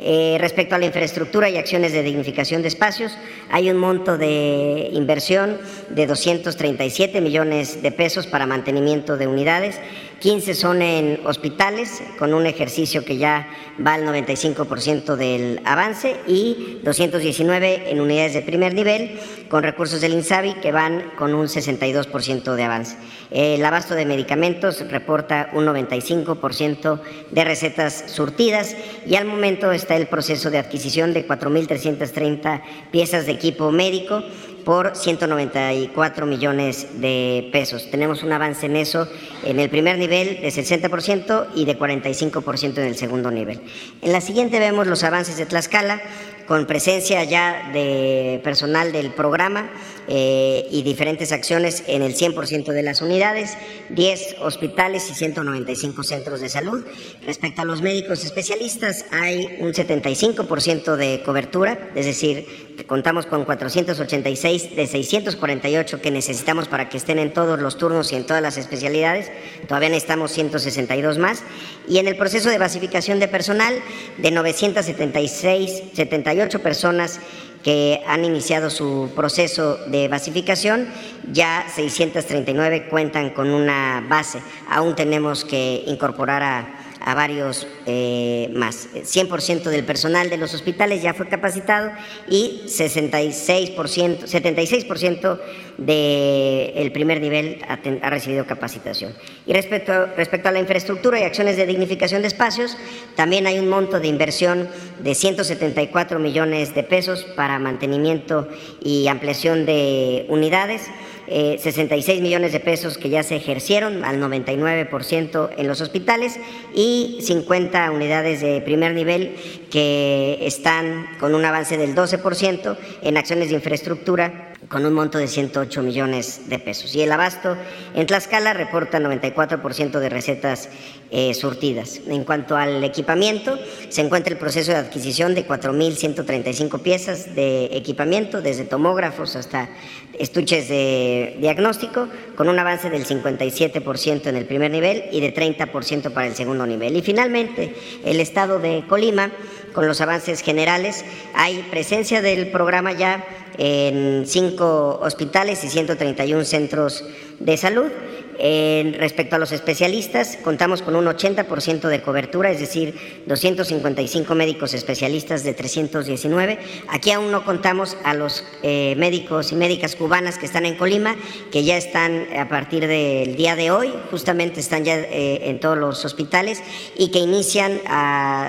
Eh, 0.05 0.35
respecto 0.37 0.75
a 0.75 0.79
la 0.79 0.85
infraestructura 0.85 1.49
y 1.49 1.55
acciones 1.55 1.93
de 1.93 2.03
dignificación 2.03 2.61
de 2.61 2.67
espacios, 2.67 3.17
hay 3.49 3.69
un 3.69 3.77
monto 3.77 4.17
de 4.17 4.89
inversión 4.91 5.57
de 5.89 6.05
237 6.07 7.21
millones 7.21 7.81
de 7.81 7.91
pesos 7.93 8.27
para 8.27 8.45
mantenimiento 8.45 9.15
de 9.15 9.27
unidades 9.27 9.79
15 10.23 10.53
son 10.53 10.81
en 10.81 11.19
hospitales, 11.25 12.01
con 12.17 12.33
un 12.33 12.45
ejercicio 12.45 13.03
que 13.03 13.17
ya 13.17 13.45
va 13.85 13.95
al 13.95 14.05
95% 14.05 15.17
del 15.17 15.59
avance, 15.65 16.15
y 16.25 16.79
219 16.81 17.91
en 17.91 17.99
unidades 17.99 18.33
de 18.33 18.41
primer 18.41 18.73
nivel, 18.73 19.19
con 19.49 19.63
recursos 19.63 19.99
del 19.99 20.13
INSABI 20.13 20.61
que 20.61 20.71
van 20.71 21.11
con 21.17 21.33
un 21.33 21.47
62% 21.47 22.55
de 22.55 22.63
avance. 22.63 22.95
El 23.31 23.65
abasto 23.65 23.95
de 23.95 24.05
medicamentos 24.05 24.89
reporta 24.89 25.49
un 25.51 25.65
95% 25.65 27.01
de 27.31 27.43
recetas 27.43 28.05
surtidas 28.07 28.77
y 29.05 29.15
al 29.15 29.25
momento 29.25 29.73
está 29.73 29.97
el 29.97 30.07
proceso 30.07 30.49
de 30.49 30.57
adquisición 30.57 31.13
de 31.13 31.27
4.330 31.27 32.61
piezas 32.91 33.25
de 33.25 33.33
equipo 33.33 33.71
médico 33.71 34.23
por 34.63 34.95
194 34.95 36.25
millones 36.25 37.01
de 37.01 37.49
pesos. 37.51 37.89
Tenemos 37.89 38.23
un 38.23 38.31
avance 38.31 38.65
en 38.65 38.75
eso 38.75 39.07
en 39.43 39.59
el 39.59 39.69
primer 39.69 39.97
nivel 39.97 40.41
de 40.41 40.47
60% 40.47 41.47
y 41.55 41.65
de 41.65 41.77
45% 41.77 42.77
en 42.77 42.85
el 42.85 42.95
segundo 42.95 43.31
nivel. 43.31 43.61
En 44.01 44.11
la 44.11 44.21
siguiente 44.21 44.59
vemos 44.59 44.87
los 44.87 45.03
avances 45.03 45.37
de 45.37 45.45
Tlaxcala 45.45 46.01
con 46.47 46.65
presencia 46.65 47.23
ya 47.23 47.69
de 47.71 48.41
personal 48.43 48.91
del 48.91 49.11
programa 49.11 49.69
eh, 50.07 50.67
y 50.69 50.81
diferentes 50.81 51.31
acciones 51.31 51.83
en 51.87 52.01
el 52.01 52.15
100% 52.15 52.73
de 52.73 52.83
las 52.83 53.01
unidades, 53.01 53.57
10 53.89 54.35
hospitales 54.41 55.09
y 55.09 55.13
195 55.13 56.03
centros 56.03 56.41
de 56.41 56.49
salud. 56.49 56.85
Respecto 57.25 57.61
a 57.61 57.65
los 57.65 57.81
médicos 57.81 58.25
especialistas, 58.25 59.05
hay 59.11 59.57
un 59.61 59.73
75% 59.73 60.95
de 60.97 61.21
cobertura, 61.23 61.91
es 61.95 62.05
decir, 62.05 62.45
contamos 62.87 63.25
con 63.25 63.45
486 63.45 64.75
de 64.75 64.87
648 64.87 66.01
que 66.01 66.11
necesitamos 66.11 66.67
para 66.67 66.89
que 66.89 66.97
estén 66.97 67.19
en 67.19 67.31
todos 67.31 67.59
los 67.59 67.77
turnos 67.77 68.11
y 68.11 68.15
en 68.15 68.25
todas 68.25 68.41
las 68.41 68.57
especialidades. 68.57 69.31
Todavía 69.67 69.89
necesitamos 69.89 70.31
162 70.31 71.17
más. 71.17 71.43
Y 71.87 71.99
en 71.99 72.07
el 72.07 72.17
proceso 72.17 72.49
de 72.49 72.57
basificación 72.57 73.19
de 73.19 73.27
personal, 73.27 73.75
de 74.17 74.31
976, 74.31 75.83
78 75.93 76.32
personas 76.61 77.19
que 77.63 78.01
han 78.07 78.25
iniciado 78.25 78.69
su 78.69 79.11
proceso 79.15 79.77
de 79.87 80.07
basificación, 80.09 80.87
ya 81.31 81.65
639 81.73 82.87
cuentan 82.89 83.29
con 83.29 83.49
una 83.49 84.05
base. 84.07 84.39
Aún 84.69 84.95
tenemos 84.95 85.45
que 85.45 85.83
incorporar 85.87 86.43
a 86.43 86.82
a 87.03 87.13
varios 87.13 87.67
eh, 87.85 88.49
más. 88.53 88.87
100% 88.93 89.63
del 89.63 89.83
personal 89.83 90.29
de 90.29 90.37
los 90.37 90.53
hospitales 90.53 91.01
ya 91.01 91.13
fue 91.13 91.27
capacitado 91.27 91.91
y 92.29 92.61
66%, 92.65 94.21
76% 94.25 95.39
del 95.77 96.91
primer 96.93 97.19
nivel 97.19 97.61
ha, 97.67 98.09
recibido 98.09 98.45
capacitación. 98.45 99.13
Y 99.45 99.51
respecto, 99.53 100.07
respecto 100.15 100.47
a 100.47 100.53
la 100.53 100.59
infraestructura 100.59 101.19
y 101.19 101.23
acciones 101.23 101.57
de 101.57 101.65
dignificación 101.65 102.21
de 102.21 102.29
espacios, 102.29 102.77
también 103.15 103.47
hay 103.47 103.59
un 103.59 103.67
monto 103.67 103.99
de 103.99 104.07
inversión 104.07 104.69
de 105.03 105.13
174 105.13 106.19
millones 106.19 106.73
de 106.73 106.83
pesos 106.83 107.25
para 107.35 107.59
mantenimiento 107.59 108.47
y 108.81 109.09
ampliación 109.09 109.65
de 109.65 110.25
unidades. 110.29 110.83
66 111.27 112.19
eh, 112.19 112.21
millones 112.21 112.51
de 112.51 112.59
pesos 112.59 112.97
que 112.97 113.09
ya 113.09 113.23
se 113.23 113.35
ejercieron 113.35 114.03
al 114.03 114.19
99% 114.21 115.49
en 115.57 115.67
los 115.67 115.81
hospitales 115.81 116.39
y 116.75 117.19
50 117.21 117.91
unidades 117.91 118.41
de 118.41 118.61
primer 118.61 118.93
nivel 118.93 119.35
que 119.71 120.39
están 120.41 121.07
con 121.19 121.35
un 121.35 121.45
avance 121.45 121.77
del 121.77 121.95
12% 121.95 122.77
en 123.01 123.17
acciones 123.17 123.49
de 123.49 123.55
infraestructura 123.55 124.52
con 124.69 124.85
un 124.85 124.93
monto 124.93 125.17
de 125.17 125.27
108 125.27 125.81
millones 125.81 126.49
de 126.49 126.59
pesos. 126.59 126.95
Y 126.95 127.01
el 127.01 127.11
abasto 127.11 127.57
en 127.93 128.05
Tlaxcala 128.05 128.53
reporta 128.53 128.99
94% 128.99 129.99
de 129.99 130.09
recetas 130.09 130.69
eh, 131.11 131.33
surtidas. 131.33 132.01
En 132.07 132.23
cuanto 132.23 132.57
al 132.57 132.83
equipamiento, 132.83 133.59
se 133.89 134.01
encuentra 134.01 134.33
el 134.33 134.39
proceso 134.39 134.71
de 134.71 134.77
adquisición 134.77 135.35
de 135.35 135.47
4.135 135.47 136.81
piezas 136.81 137.35
de 137.35 137.65
equipamiento, 137.77 138.41
desde 138.41 138.65
tomógrafos 138.65 139.35
hasta 139.35 139.69
estuches 140.17 140.69
de 140.69 141.37
diagnóstico, 141.39 142.07
con 142.35 142.49
un 142.49 142.57
avance 142.57 142.89
del 142.89 143.05
57% 143.05 144.27
en 144.27 144.35
el 144.35 144.45
primer 144.45 144.71
nivel 144.71 145.03
y 145.11 145.21
de 145.21 145.33
30% 145.33 146.11
para 146.11 146.27
el 146.27 146.35
segundo 146.35 146.65
nivel. 146.65 146.95
Y 146.95 147.01
finalmente, 147.01 147.75
el 148.05 148.19
estado 148.19 148.59
de 148.59 148.83
Colima, 148.87 149.31
con 149.73 149.87
los 149.87 150.01
avances 150.01 150.41
generales, 150.41 151.05
hay 151.33 151.63
presencia 151.69 152.21
del 152.21 152.47
programa 152.47 152.91
ya 152.91 153.25
en 153.57 154.25
cinco 154.25 154.99
hospitales 155.01 155.63
y 155.63 155.69
131 155.69 156.43
centros 156.45 157.03
de 157.39 157.57
salud. 157.57 157.91
En 158.39 158.93
respecto 158.95 159.35
a 159.35 159.39
los 159.39 159.51
especialistas, 159.51 160.37
contamos 160.43 160.81
con 160.81 160.95
un 160.95 161.05
80% 161.05 161.87
de 161.87 162.01
cobertura, 162.01 162.49
es 162.49 162.59
decir, 162.59 162.95
255 163.27 164.33
médicos 164.33 164.73
especialistas 164.73 165.43
de 165.43 165.53
319. 165.53 166.57
Aquí 166.89 167.11
aún 167.11 167.31
no 167.31 167.45
contamos 167.45 167.95
a 168.03 168.13
los 168.13 168.43
eh, 168.63 168.95
médicos 168.97 169.51
y 169.51 169.55
médicas 169.55 169.95
cubanas 169.95 170.37
que 170.37 170.47
están 170.47 170.65
en 170.65 170.75
Colima, 170.75 171.15
que 171.51 171.63
ya 171.63 171.77
están 171.77 172.27
a 172.37 172.49
partir 172.49 172.87
del 172.87 173.35
día 173.35 173.55
de 173.55 173.69
hoy, 173.69 173.93
justamente 174.09 174.59
están 174.59 174.83
ya 174.83 174.97
eh, 174.97 175.49
en 175.49 175.59
todos 175.59 175.77
los 175.77 176.03
hospitales 176.03 176.63
y 176.97 177.11
que 177.11 177.19
inician 177.19 177.81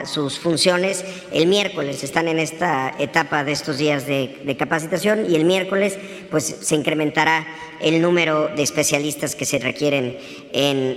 sus 0.06 0.38
funciones 0.38 1.04
el 1.32 1.46
miércoles. 1.46 2.02
Están 2.02 2.28
en 2.28 2.38
esta 2.38 2.94
etapa 2.98 3.44
de 3.44 3.52
estos 3.52 3.78
días 3.78 4.06
de, 4.06 4.40
de 4.44 4.56
capacitación 4.56 5.30
y 5.30 5.36
el 5.36 5.44
miércoles 5.44 5.98
pues 6.30 6.44
se 6.44 6.74
incrementará 6.74 7.46
el 7.80 8.00
número 8.00 8.48
de 8.48 8.62
especialistas 8.62 9.34
que 9.34 9.44
se 9.44 9.58
requieren 9.58 9.73
en, 9.80 10.16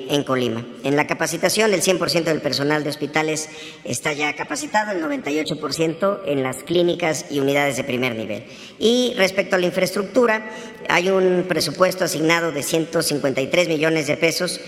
en 0.10 0.24
Colima. 0.24 0.66
En 0.84 0.96
la 0.96 1.08
capacitación, 1.08 1.74
el 1.74 1.82
100% 1.82 2.24
del 2.24 2.42
personal 2.42 2.84
de 2.84 2.90
hospitales 2.90 3.50
está 3.84 4.14
ya 4.14 4.36
capacitado, 4.36 4.92
el 4.92 5.04
98% 5.04 6.22
en 6.26 6.44
las 6.44 6.64
clínicas 6.64 7.26
y 7.30 7.40
unidades 7.40 7.78
de 7.78 7.84
primer 7.84 8.16
nivel. 8.16 8.44
Y 8.80 9.14
respecto 9.18 9.56
a 9.56 9.60
la 9.60 9.66
infraestructura, 9.66 10.50
hay 10.90 11.10
un 11.10 11.46
presupuesto 11.48 12.04
asignado 12.04 12.52
de 12.52 12.64
153 12.64 13.68
millones 13.68 14.08
de 14.08 14.18
pesos 14.18 14.62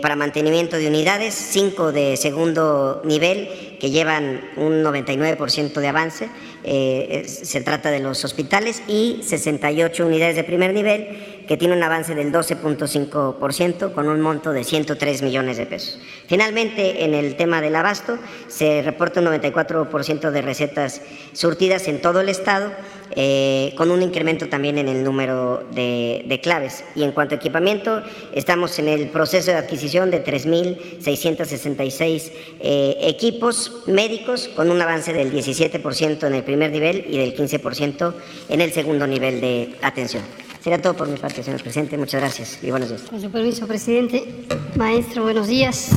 para 0.00 0.16
mantenimiento 0.16 0.76
de 0.76 0.88
unidades, 0.88 1.34
cinco 1.34 1.92
de 1.92 2.16
segundo 2.16 3.02
nivel 3.04 3.76
que 3.78 3.90
llevan 3.90 4.40
un 4.56 4.82
99% 4.82 5.74
de 5.74 5.88
avance 5.88 6.28
eh, 6.64 7.24
se 7.26 7.60
trata 7.60 7.90
de 7.90 8.00
los 8.00 8.24
hospitales, 8.24 8.82
y 8.88 9.20
68 9.22 10.06
unidades 10.06 10.36
de 10.36 10.44
primer 10.44 10.72
nivel, 10.72 11.34
que 11.46 11.56
tiene 11.56 11.76
un 11.76 11.82
avance 11.82 12.14
del 12.14 12.32
12.5% 12.32 13.92
con 13.92 14.08
un 14.08 14.20
monto 14.20 14.52
de 14.52 14.64
103 14.64 15.22
millones 15.22 15.58
de 15.58 15.66
pesos. 15.66 16.00
Finalmente, 16.26 17.04
en 17.04 17.14
el 17.14 17.36
tema 17.36 17.60
del 17.60 17.76
abasto, 17.76 18.18
se 18.48 18.82
reporta 18.82 19.20
un 19.20 19.26
94% 19.26 20.30
de 20.30 20.42
recetas 20.42 21.02
surtidas 21.32 21.86
en 21.88 22.00
todo 22.00 22.20
el 22.20 22.30
Estado, 22.30 22.72
eh, 23.16 23.72
con 23.76 23.90
un 23.90 24.00
incremento 24.02 24.48
también 24.48 24.78
en 24.78 24.88
el 24.88 25.04
número 25.04 25.62
de, 25.72 26.40
claves. 26.42 26.84
Y 26.94 27.02
en 27.04 27.12
cuanto 27.12 27.34
a 27.34 27.38
equipamiento, 27.38 28.02
estamos 28.32 28.78
en 28.78 28.88
el 28.88 29.08
proceso 29.08 29.50
de 29.52 29.58
adquisición 29.58 30.10
de 30.10 30.24
3.666 30.24 32.32
eh, 32.60 32.96
equipos 33.02 33.82
médicos, 33.86 34.48
con 34.48 34.70
un 34.70 34.80
avance 34.80 35.12
del 35.12 35.30
17% 35.32 36.26
en 36.26 36.34
el 36.34 36.42
nivel 36.56 37.04
y 37.08 37.18
del 37.18 37.36
15% 37.36 38.14
en 38.48 38.60
el 38.60 38.72
segundo 38.72 39.06
nivel 39.06 39.40
de 39.40 39.76
atención. 39.82 40.22
Sería 40.62 40.80
todo 40.80 40.94
por 40.94 41.08
mi 41.08 41.18
parte, 41.18 41.42
señor 41.42 41.62
presidente. 41.62 41.98
Muchas 41.98 42.20
gracias 42.20 42.58
y 42.62 42.70
buenos 42.70 42.88
días. 42.88 43.02
Con 43.02 43.20
su 43.20 43.30
permiso, 43.30 43.66
presidente. 43.66 44.46
Maestro, 44.76 45.22
buenos 45.22 45.46
días. 45.46 45.90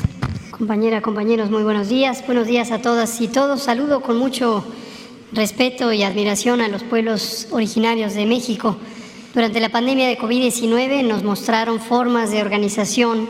Compañera, 0.51 1.01
compañeros, 1.01 1.49
muy 1.49 1.63
buenos 1.63 1.87
días. 1.87 2.21
Buenos 2.25 2.47
días 2.47 2.71
a 2.71 2.81
todas 2.81 3.21
y 3.21 3.29
todos. 3.29 3.63
Saludo 3.63 4.01
con 4.01 4.17
mucho 4.17 4.65
respeto 5.31 5.93
y 5.93 6.03
admiración 6.03 6.61
a 6.61 6.67
los 6.67 6.83
pueblos 6.83 7.47
originarios 7.51 8.13
de 8.13 8.25
México. 8.25 8.77
Durante 9.33 9.59
la 9.59 9.69
pandemia 9.69 10.07
de 10.07 10.17
COVID-19 10.17 11.03
nos 11.03 11.23
mostraron 11.23 11.79
formas 11.79 12.31
de 12.31 12.41
organización 12.41 13.29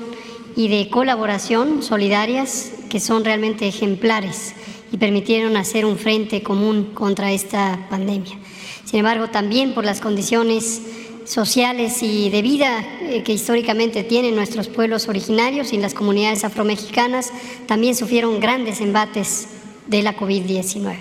y 0.55 0.69
de 0.69 0.89
colaboración 0.89 1.83
solidarias 1.83 2.71
que 2.89 2.99
son 2.99 3.23
realmente 3.23 3.67
ejemplares 3.67 4.55
y 4.91 4.97
permitieron 4.97 5.57
hacer 5.57 5.85
un 5.85 5.97
frente 5.97 6.43
común 6.43 6.91
contra 6.93 7.31
esta 7.31 7.87
pandemia. 7.89 8.37
Sin 8.85 8.99
embargo, 8.99 9.27
también 9.27 9.73
por 9.73 9.83
las 9.83 9.99
condiciones 9.99 10.81
sociales 11.25 12.01
y 12.03 12.29
de 12.29 12.41
vida 12.41 12.85
eh, 13.01 13.21
que 13.23 13.33
históricamente 13.33 14.03
tienen 14.03 14.35
nuestros 14.35 14.69
pueblos 14.69 15.09
originarios 15.09 15.73
y 15.73 15.77
las 15.77 15.93
comunidades 15.93 16.43
afromexicanas, 16.45 17.33
también 17.65 17.95
sufrieron 17.95 18.39
grandes 18.39 18.79
embates 18.79 19.49
de 19.87 20.03
la 20.03 20.15
COVID-19. 20.15 20.95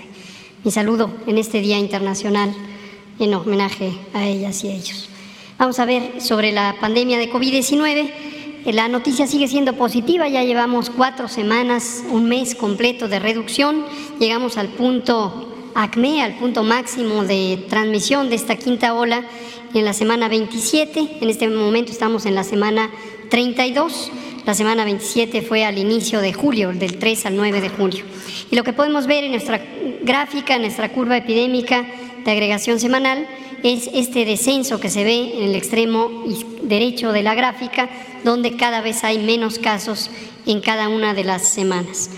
Mi 0.64 0.70
saludo 0.72 1.14
en 1.26 1.38
este 1.38 1.60
Día 1.60 1.78
Internacional 1.78 2.52
en 3.20 3.34
homenaje 3.34 3.92
a 4.12 4.26
ellas 4.26 4.64
y 4.64 4.70
ellos. 4.70 5.08
Vamos 5.58 5.78
a 5.78 5.84
ver 5.84 6.20
sobre 6.20 6.52
la 6.52 6.76
pandemia 6.80 7.18
de 7.18 7.30
COVID-19. 7.30 8.10
La 8.72 8.88
noticia 8.88 9.28
sigue 9.28 9.46
siendo 9.46 9.74
positiva, 9.74 10.28
ya 10.28 10.42
llevamos 10.42 10.90
cuatro 10.90 11.28
semanas, 11.28 12.02
un 12.10 12.28
mes 12.28 12.56
completo 12.56 13.06
de 13.06 13.20
reducción, 13.20 13.84
llegamos 14.18 14.58
al 14.58 14.66
punto 14.66 15.70
ACME, 15.76 16.20
al 16.20 16.36
punto 16.36 16.64
máximo 16.64 17.22
de 17.22 17.64
transmisión 17.68 18.28
de 18.28 18.34
esta 18.34 18.56
quinta 18.56 18.92
ola 18.92 19.24
en 19.72 19.84
la 19.84 19.92
semana 19.92 20.28
27. 20.28 21.18
En 21.20 21.30
este 21.30 21.48
momento 21.48 21.92
estamos 21.92 22.26
en 22.26 22.34
la 22.34 22.42
semana 22.42 22.90
32. 23.30 24.10
La 24.44 24.54
semana 24.54 24.84
27 24.84 25.42
fue 25.42 25.64
al 25.64 25.78
inicio 25.78 26.20
de 26.20 26.32
julio, 26.32 26.72
del 26.72 26.98
3 26.98 27.26
al 27.26 27.36
9 27.36 27.60
de 27.60 27.68
julio. 27.68 28.04
Y 28.50 28.56
lo 28.56 28.64
que 28.64 28.72
podemos 28.72 29.06
ver 29.06 29.22
en 29.22 29.30
nuestra 29.30 29.64
gráfica, 30.02 30.56
en 30.56 30.62
nuestra 30.62 30.88
curva 30.88 31.16
epidémica 31.16 31.86
de 32.24 32.30
agregación 32.32 32.80
semanal, 32.80 33.28
es 33.62 33.88
este 33.92 34.24
descenso 34.24 34.80
que 34.80 34.90
se 34.90 35.04
ve 35.04 35.36
en 35.36 35.44
el 35.44 35.54
extremo 35.54 36.24
derecho 36.62 37.12
de 37.12 37.22
la 37.22 37.34
gráfica, 37.34 37.88
donde 38.24 38.56
cada 38.56 38.80
vez 38.80 39.04
hay 39.04 39.18
menos 39.18 39.58
casos 39.58 40.10
en 40.46 40.60
cada 40.60 40.88
una 40.88 41.14
de 41.14 41.24
las 41.24 41.48
semanas. 41.48 42.10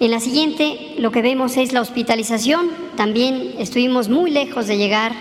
En 0.00 0.10
la 0.10 0.20
siguiente 0.20 0.94
lo 0.98 1.12
que 1.12 1.22
vemos 1.22 1.56
es 1.56 1.72
la 1.72 1.80
hospitalización. 1.80 2.70
También 2.96 3.54
estuvimos 3.58 4.08
muy 4.08 4.30
lejos 4.30 4.66
de 4.66 4.76
llegar 4.76 5.12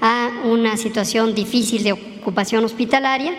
a 0.00 0.30
una 0.44 0.76
situación 0.76 1.34
difícil 1.34 1.82
de 1.82 1.92
ocupación 1.92 2.64
hospitalaria. 2.64 3.32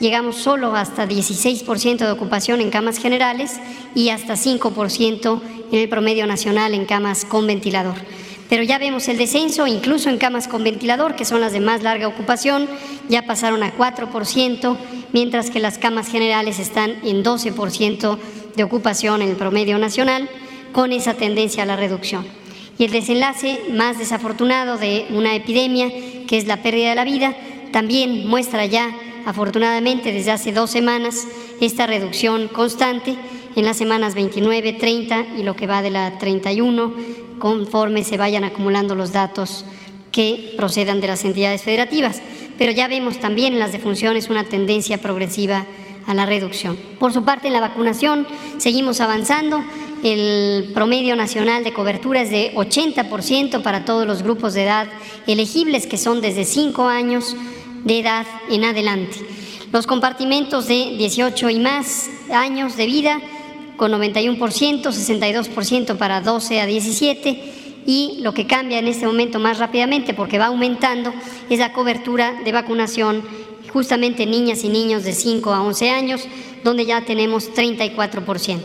Llegamos 0.00 0.36
solo 0.36 0.74
hasta 0.74 1.08
16% 1.08 1.98
de 1.98 2.10
ocupación 2.10 2.60
en 2.60 2.70
camas 2.70 2.98
generales 2.98 3.60
y 3.94 4.10
hasta 4.10 4.34
5% 4.34 5.40
en 5.72 5.78
el 5.78 5.88
promedio 5.88 6.26
nacional 6.26 6.72
en 6.72 6.86
camas 6.86 7.24
con 7.24 7.46
ventilador. 7.46 7.96
Pero 8.48 8.62
ya 8.62 8.78
vemos 8.78 9.08
el 9.08 9.18
descenso, 9.18 9.66
incluso 9.66 10.08
en 10.08 10.18
camas 10.18 10.48
con 10.48 10.64
ventilador, 10.64 11.14
que 11.16 11.24
son 11.24 11.40
las 11.40 11.52
de 11.52 11.60
más 11.60 11.82
larga 11.82 12.08
ocupación, 12.08 12.66
ya 13.08 13.26
pasaron 13.26 13.62
a 13.62 13.76
4%, 13.76 14.76
mientras 15.12 15.50
que 15.50 15.60
las 15.60 15.78
camas 15.78 16.08
generales 16.08 16.58
están 16.58 16.96
en 17.04 17.22
12% 17.22 18.18
de 18.56 18.64
ocupación 18.64 19.20
en 19.22 19.30
el 19.30 19.36
promedio 19.36 19.78
nacional, 19.78 20.28
con 20.72 20.92
esa 20.92 21.14
tendencia 21.14 21.62
a 21.62 21.66
la 21.66 21.76
reducción. 21.76 22.26
Y 22.78 22.84
el 22.84 22.92
desenlace 22.92 23.60
más 23.70 23.98
desafortunado 23.98 24.78
de 24.78 25.06
una 25.10 25.34
epidemia, 25.34 25.90
que 26.26 26.38
es 26.38 26.46
la 26.46 26.62
pérdida 26.62 26.90
de 26.90 26.94
la 26.94 27.04
vida, 27.04 27.34
también 27.72 28.26
muestra 28.26 28.64
ya, 28.66 28.94
afortunadamente 29.26 30.12
desde 30.12 30.30
hace 30.30 30.52
dos 30.52 30.70
semanas, 30.70 31.26
esta 31.60 31.86
reducción 31.86 32.48
constante 32.48 33.16
en 33.56 33.64
las 33.64 33.76
semanas 33.76 34.14
29, 34.14 34.74
30 34.74 35.26
y 35.36 35.42
lo 35.42 35.56
que 35.56 35.66
va 35.66 35.82
de 35.82 35.90
la 35.90 36.18
31, 36.18 36.94
conforme 37.38 38.04
se 38.04 38.16
vayan 38.16 38.44
acumulando 38.44 38.94
los 38.94 39.12
datos 39.12 39.64
que 40.12 40.54
procedan 40.56 41.00
de 41.00 41.06
las 41.08 41.24
entidades 41.24 41.62
federativas. 41.62 42.22
Pero 42.58 42.72
ya 42.72 42.88
vemos 42.88 43.20
también 43.20 43.52
en 43.52 43.60
las 43.60 43.72
defunciones 43.72 44.30
una 44.30 44.44
tendencia 44.44 44.98
progresiva 44.98 45.66
a 46.06 46.14
la 46.14 46.26
reducción. 46.26 46.76
Por 46.98 47.12
su 47.12 47.24
parte, 47.24 47.48
en 47.48 47.52
la 47.52 47.60
vacunación 47.60 48.26
seguimos 48.56 49.00
avanzando. 49.00 49.62
El 50.02 50.70
promedio 50.74 51.16
nacional 51.16 51.64
de 51.64 51.72
cobertura 51.72 52.22
es 52.22 52.30
de 52.30 52.54
80% 52.54 53.62
para 53.62 53.84
todos 53.84 54.06
los 54.06 54.22
grupos 54.22 54.54
de 54.54 54.64
edad 54.64 54.88
elegibles, 55.26 55.86
que 55.86 55.98
son 55.98 56.20
desde 56.20 56.44
5 56.44 56.86
años 56.86 57.36
de 57.84 58.00
edad 58.00 58.26
en 58.48 58.64
adelante. 58.64 59.18
Los 59.70 59.86
compartimentos 59.86 60.66
de 60.66 60.94
18 60.96 61.50
y 61.50 61.60
más 61.60 62.08
años 62.32 62.76
de 62.76 62.86
vida 62.86 63.20
con 63.78 63.92
91%, 63.92 64.38
62% 64.82 65.96
para 65.96 66.20
12 66.20 66.60
a 66.60 66.66
17 66.66 67.54
y 67.86 68.18
lo 68.20 68.34
que 68.34 68.46
cambia 68.46 68.78
en 68.78 68.88
este 68.88 69.06
momento 69.06 69.38
más 69.38 69.58
rápidamente 69.58 70.12
porque 70.12 70.38
va 70.38 70.46
aumentando 70.46 71.14
es 71.48 71.58
la 71.58 71.72
cobertura 71.72 72.34
de 72.44 72.52
vacunación 72.52 73.22
justamente 73.72 74.26
niñas 74.26 74.64
y 74.64 74.68
niños 74.68 75.04
de 75.04 75.12
5 75.12 75.52
a 75.52 75.62
11 75.62 75.90
años, 75.90 76.26
donde 76.64 76.86
ya 76.86 77.04
tenemos 77.04 77.52
34%. 77.52 78.60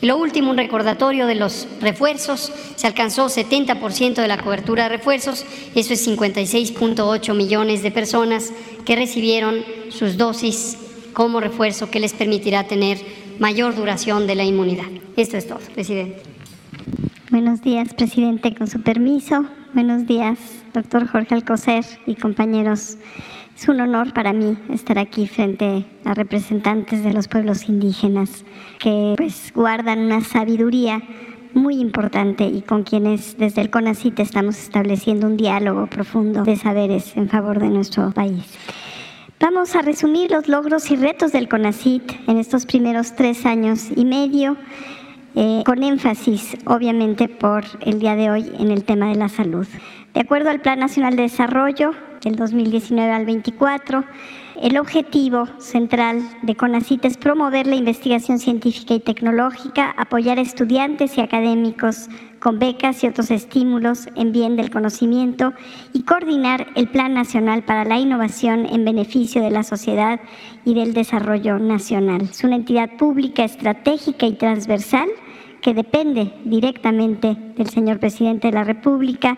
Y 0.00 0.06
lo 0.06 0.16
último, 0.16 0.50
un 0.50 0.56
recordatorio 0.56 1.26
de 1.26 1.34
los 1.34 1.66
refuerzos, 1.80 2.52
se 2.76 2.86
alcanzó 2.86 3.26
70% 3.26 4.14
de 4.14 4.28
la 4.28 4.38
cobertura 4.38 4.84
de 4.84 4.90
refuerzos, 4.90 5.44
eso 5.74 5.92
es 5.92 6.08
56.8 6.08 7.34
millones 7.34 7.82
de 7.82 7.90
personas 7.90 8.52
que 8.84 8.96
recibieron 8.96 9.64
sus 9.90 10.16
dosis 10.16 10.78
como 11.12 11.40
refuerzo 11.40 11.90
que 11.90 12.00
les 12.00 12.12
permitirá 12.12 12.66
tener 12.66 12.98
mayor 13.38 13.74
duración 13.74 14.26
de 14.26 14.34
la 14.34 14.44
inmunidad. 14.44 14.86
Esto 15.16 15.36
es 15.36 15.46
todo, 15.46 15.60
presidente. 15.74 16.22
Buenos 17.30 17.62
días, 17.62 17.94
presidente, 17.94 18.54
con 18.54 18.66
su 18.66 18.80
permiso. 18.82 19.44
Buenos 19.72 20.06
días, 20.06 20.38
doctor 20.72 21.06
Jorge 21.06 21.34
Alcocer 21.34 21.84
y 22.06 22.14
compañeros. 22.14 22.96
Es 23.56 23.68
un 23.68 23.80
honor 23.80 24.12
para 24.12 24.32
mí 24.32 24.56
estar 24.70 24.98
aquí 24.98 25.26
frente 25.26 25.84
a 26.04 26.14
representantes 26.14 27.02
de 27.04 27.12
los 27.12 27.28
pueblos 27.28 27.68
indígenas 27.68 28.44
que 28.78 29.14
pues 29.16 29.52
guardan 29.54 30.00
una 30.00 30.20
sabiduría 30.22 31.02
muy 31.54 31.76
importante 31.76 32.44
y 32.44 32.62
con 32.62 32.82
quienes 32.82 33.38
desde 33.38 33.62
el 33.62 33.70
CONACIT 33.70 34.18
estamos 34.18 34.58
estableciendo 34.58 35.26
un 35.26 35.36
diálogo 35.36 35.86
profundo 35.86 36.42
de 36.42 36.56
saberes 36.56 37.16
en 37.16 37.28
favor 37.28 37.60
de 37.60 37.68
nuestro 37.68 38.10
país. 38.10 38.44
Vamos 39.40 39.74
a 39.74 39.82
resumir 39.82 40.30
los 40.30 40.48
logros 40.48 40.90
y 40.92 40.96
retos 40.96 41.32
del 41.32 41.48
CONACIT 41.48 42.28
en 42.28 42.38
estos 42.38 42.66
primeros 42.66 43.14
tres 43.16 43.44
años 43.44 43.88
y 43.94 44.04
medio, 44.04 44.56
eh, 45.34 45.62
con 45.66 45.82
énfasis, 45.82 46.56
obviamente, 46.66 47.28
por 47.28 47.64
el 47.80 47.98
día 47.98 48.14
de 48.14 48.30
hoy 48.30 48.52
en 48.60 48.70
el 48.70 48.84
tema 48.84 49.08
de 49.08 49.16
la 49.16 49.28
salud. 49.28 49.66
De 50.14 50.20
acuerdo 50.20 50.50
al 50.50 50.60
Plan 50.60 50.78
Nacional 50.78 51.16
de 51.16 51.22
Desarrollo 51.22 51.90
del 52.22 52.36
2019 52.36 53.12
al 53.12 53.26
24, 53.26 54.04
el 54.64 54.78
objetivo 54.78 55.46
central 55.58 56.22
de 56.40 56.56
CONACIT 56.56 57.04
es 57.04 57.18
promover 57.18 57.66
la 57.66 57.74
investigación 57.74 58.38
científica 58.38 58.94
y 58.94 59.00
tecnológica, 59.00 59.90
apoyar 59.98 60.38
a 60.38 60.40
estudiantes 60.40 61.18
y 61.18 61.20
académicos 61.20 62.08
con 62.40 62.58
becas 62.58 63.04
y 63.04 63.06
otros 63.06 63.30
estímulos 63.30 64.08
en 64.16 64.32
bien 64.32 64.56
del 64.56 64.70
conocimiento 64.70 65.52
y 65.92 66.04
coordinar 66.04 66.68
el 66.76 66.88
Plan 66.88 67.12
Nacional 67.12 67.62
para 67.64 67.84
la 67.84 67.98
Innovación 67.98 68.64
en 68.64 68.86
beneficio 68.86 69.42
de 69.42 69.50
la 69.50 69.64
sociedad 69.64 70.18
y 70.64 70.72
del 70.72 70.94
desarrollo 70.94 71.58
nacional. 71.58 72.22
Es 72.22 72.42
una 72.42 72.56
entidad 72.56 72.96
pública 72.96 73.44
estratégica 73.44 74.24
y 74.24 74.32
transversal 74.32 75.10
que 75.60 75.74
depende 75.74 76.32
directamente 76.46 77.36
del 77.56 77.68
señor 77.68 77.98
presidente 77.98 78.48
de 78.48 78.54
la 78.54 78.64
República 78.64 79.36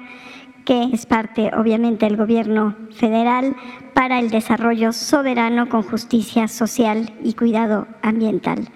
que 0.66 0.90
es 0.92 1.06
parte 1.06 1.50
obviamente 1.56 2.04
del 2.04 2.18
gobierno 2.18 2.76
federal 2.90 3.56
para 3.94 4.18
el 4.18 4.28
desarrollo 4.28 4.92
soberano 4.92 5.70
con 5.70 5.82
justicia 5.82 6.48
social 6.48 7.14
y 7.22 7.32
cuidado 7.32 7.86
ambiental. 8.02 8.68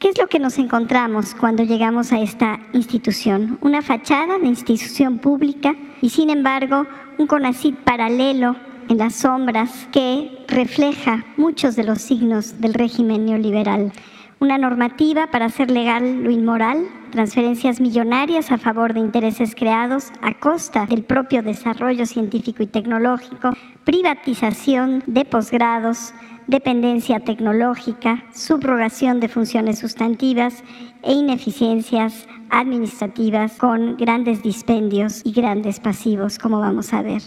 ¿Qué 0.00 0.08
es 0.08 0.18
lo 0.18 0.26
que 0.26 0.38
nos 0.38 0.58
encontramos 0.58 1.34
cuando 1.34 1.62
llegamos 1.62 2.12
a 2.12 2.20
esta 2.20 2.58
institución? 2.72 3.58
Una 3.60 3.82
fachada 3.82 4.38
de 4.38 4.46
institución 4.46 5.18
pública 5.18 5.76
y 6.00 6.08
sin 6.08 6.30
embargo 6.30 6.86
un 7.18 7.26
CONACID 7.26 7.74
paralelo 7.84 8.56
en 8.88 8.98
las 8.98 9.14
sombras 9.14 9.88
que 9.92 10.44
refleja 10.48 11.24
muchos 11.36 11.76
de 11.76 11.84
los 11.84 12.00
signos 12.00 12.60
del 12.60 12.74
régimen 12.74 13.26
neoliberal. 13.26 13.92
Una 14.40 14.58
normativa 14.58 15.28
para 15.30 15.46
hacer 15.46 15.70
legal 15.70 16.22
lo 16.22 16.30
inmoral, 16.30 16.86
transferencias 17.10 17.80
millonarias 17.80 18.50
a 18.50 18.58
favor 18.58 18.92
de 18.92 19.00
intereses 19.00 19.54
creados 19.54 20.10
a 20.20 20.34
costa 20.34 20.86
del 20.86 21.02
propio 21.02 21.42
desarrollo 21.42 22.04
científico 22.04 22.62
y 22.62 22.66
tecnológico, 22.66 23.52
privatización 23.84 25.02
de 25.06 25.24
posgrados, 25.24 26.12
dependencia 26.46 27.20
tecnológica, 27.20 28.24
subrogación 28.34 29.20
de 29.20 29.28
funciones 29.28 29.78
sustantivas 29.78 30.62
e 31.02 31.12
ineficiencias 31.12 32.26
administrativas 32.50 33.56
con 33.56 33.96
grandes 33.96 34.42
dispendios 34.42 35.22
y 35.24 35.32
grandes 35.32 35.80
pasivos, 35.80 36.38
como 36.38 36.60
vamos 36.60 36.92
a 36.92 37.02
ver. 37.02 37.22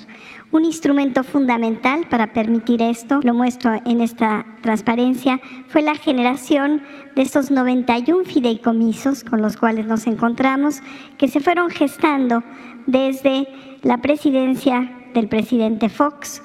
Un 0.51 0.63
instrumento 0.63 1.23
fundamental 1.23 2.08
para 2.10 2.32
permitir 2.32 2.82
esto, 2.82 3.19
lo 3.23 3.34
muestro 3.34 3.73
en 3.86 4.01
esta 4.01 4.45
transparencia, 4.62 5.41
fue 5.67 5.82
la 5.82 5.95
generación 5.95 6.82
de 7.15 7.23
estos 7.23 7.51
91 7.51 8.23
fideicomisos 8.23 9.23
con 9.23 9.41
los 9.41 9.58
cuales 9.58 9.86
nos 9.88 10.08
encontramos, 10.08 10.82
que 11.17 11.27
se 11.27 11.41
fueron 11.41 11.69
gestando 11.69 12.43
desde 12.86 13.47
la 13.82 13.97
presidencia 13.97 15.10
del 15.13 15.27
presidente 15.27 15.89
Fox, 15.89 16.41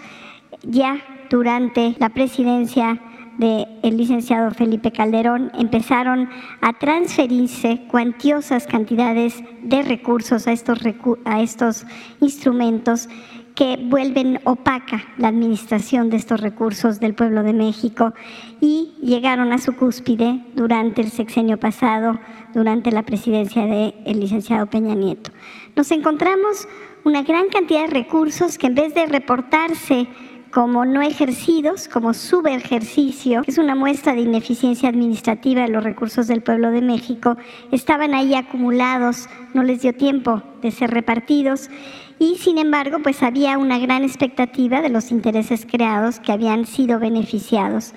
ya 0.62 0.98
durante 1.30 1.96
la 1.98 2.10
presidencia 2.10 3.00
del 3.38 3.96
licenciado 3.96 4.50
Felipe 4.50 4.92
Calderón 4.92 5.50
empezaron 5.58 6.28
a 6.60 6.74
transferirse 6.74 7.82
cuantiosas 7.88 8.66
cantidades 8.66 9.42
de 9.62 9.82
recursos 9.82 10.46
a 10.46 10.52
estos, 10.52 10.80
a 11.24 11.40
estos 11.40 11.86
instrumentos 12.20 13.08
que 13.54 13.76
vuelven 13.76 14.40
opaca 14.44 15.04
la 15.18 15.28
administración 15.28 16.10
de 16.10 16.16
estos 16.16 16.40
recursos 16.40 17.00
del 17.00 17.14
pueblo 17.14 17.42
de 17.42 17.52
México 17.52 18.14
y 18.60 18.92
llegaron 19.02 19.52
a 19.52 19.58
su 19.58 19.76
cúspide 19.76 20.44
durante 20.54 21.02
el 21.02 21.10
sexenio 21.10 21.58
pasado, 21.58 22.18
durante 22.54 22.90
la 22.92 23.02
presidencia 23.02 23.64
del 23.66 24.20
licenciado 24.20 24.66
Peña 24.66 24.94
Nieto. 24.94 25.30
Nos 25.76 25.90
encontramos 25.90 26.66
una 27.04 27.22
gran 27.22 27.48
cantidad 27.48 27.82
de 27.82 27.94
recursos 27.94 28.58
que 28.58 28.68
en 28.68 28.74
vez 28.74 28.94
de 28.94 29.06
reportarse 29.06 30.06
como 30.52 30.84
no 30.84 31.00
ejercidos, 31.00 31.88
como 31.88 32.12
subejercicio, 32.12 33.42
es 33.46 33.56
una 33.56 33.74
muestra 33.74 34.12
de 34.12 34.20
ineficiencia 34.20 34.90
administrativa 34.90 35.62
de 35.62 35.68
los 35.68 35.82
recursos 35.82 36.26
del 36.26 36.42
pueblo 36.42 36.70
de 36.70 36.82
México, 36.82 37.38
estaban 37.72 38.14
ahí 38.14 38.34
acumulados, 38.34 39.30
no 39.54 39.62
les 39.62 39.80
dio 39.80 39.94
tiempo 39.94 40.42
de 40.60 40.70
ser 40.70 40.90
repartidos. 40.90 41.70
Y 42.18 42.36
sin 42.36 42.58
embargo 42.58 42.98
pues 43.02 43.22
había 43.22 43.56
una 43.56 43.78
gran 43.78 44.04
expectativa 44.04 44.82
de 44.82 44.90
los 44.90 45.10
intereses 45.10 45.66
creados 45.68 46.20
que 46.20 46.32
habían 46.32 46.66
sido 46.66 47.00
beneficiados. 47.00 47.94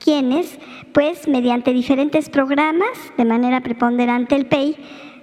Quienes 0.00 0.58
pues 0.92 1.28
mediante 1.28 1.72
diferentes 1.72 2.28
programas 2.28 2.90
de 3.16 3.24
manera 3.24 3.60
preponderante 3.60 4.34
el 4.34 4.46
PEI 4.46 4.76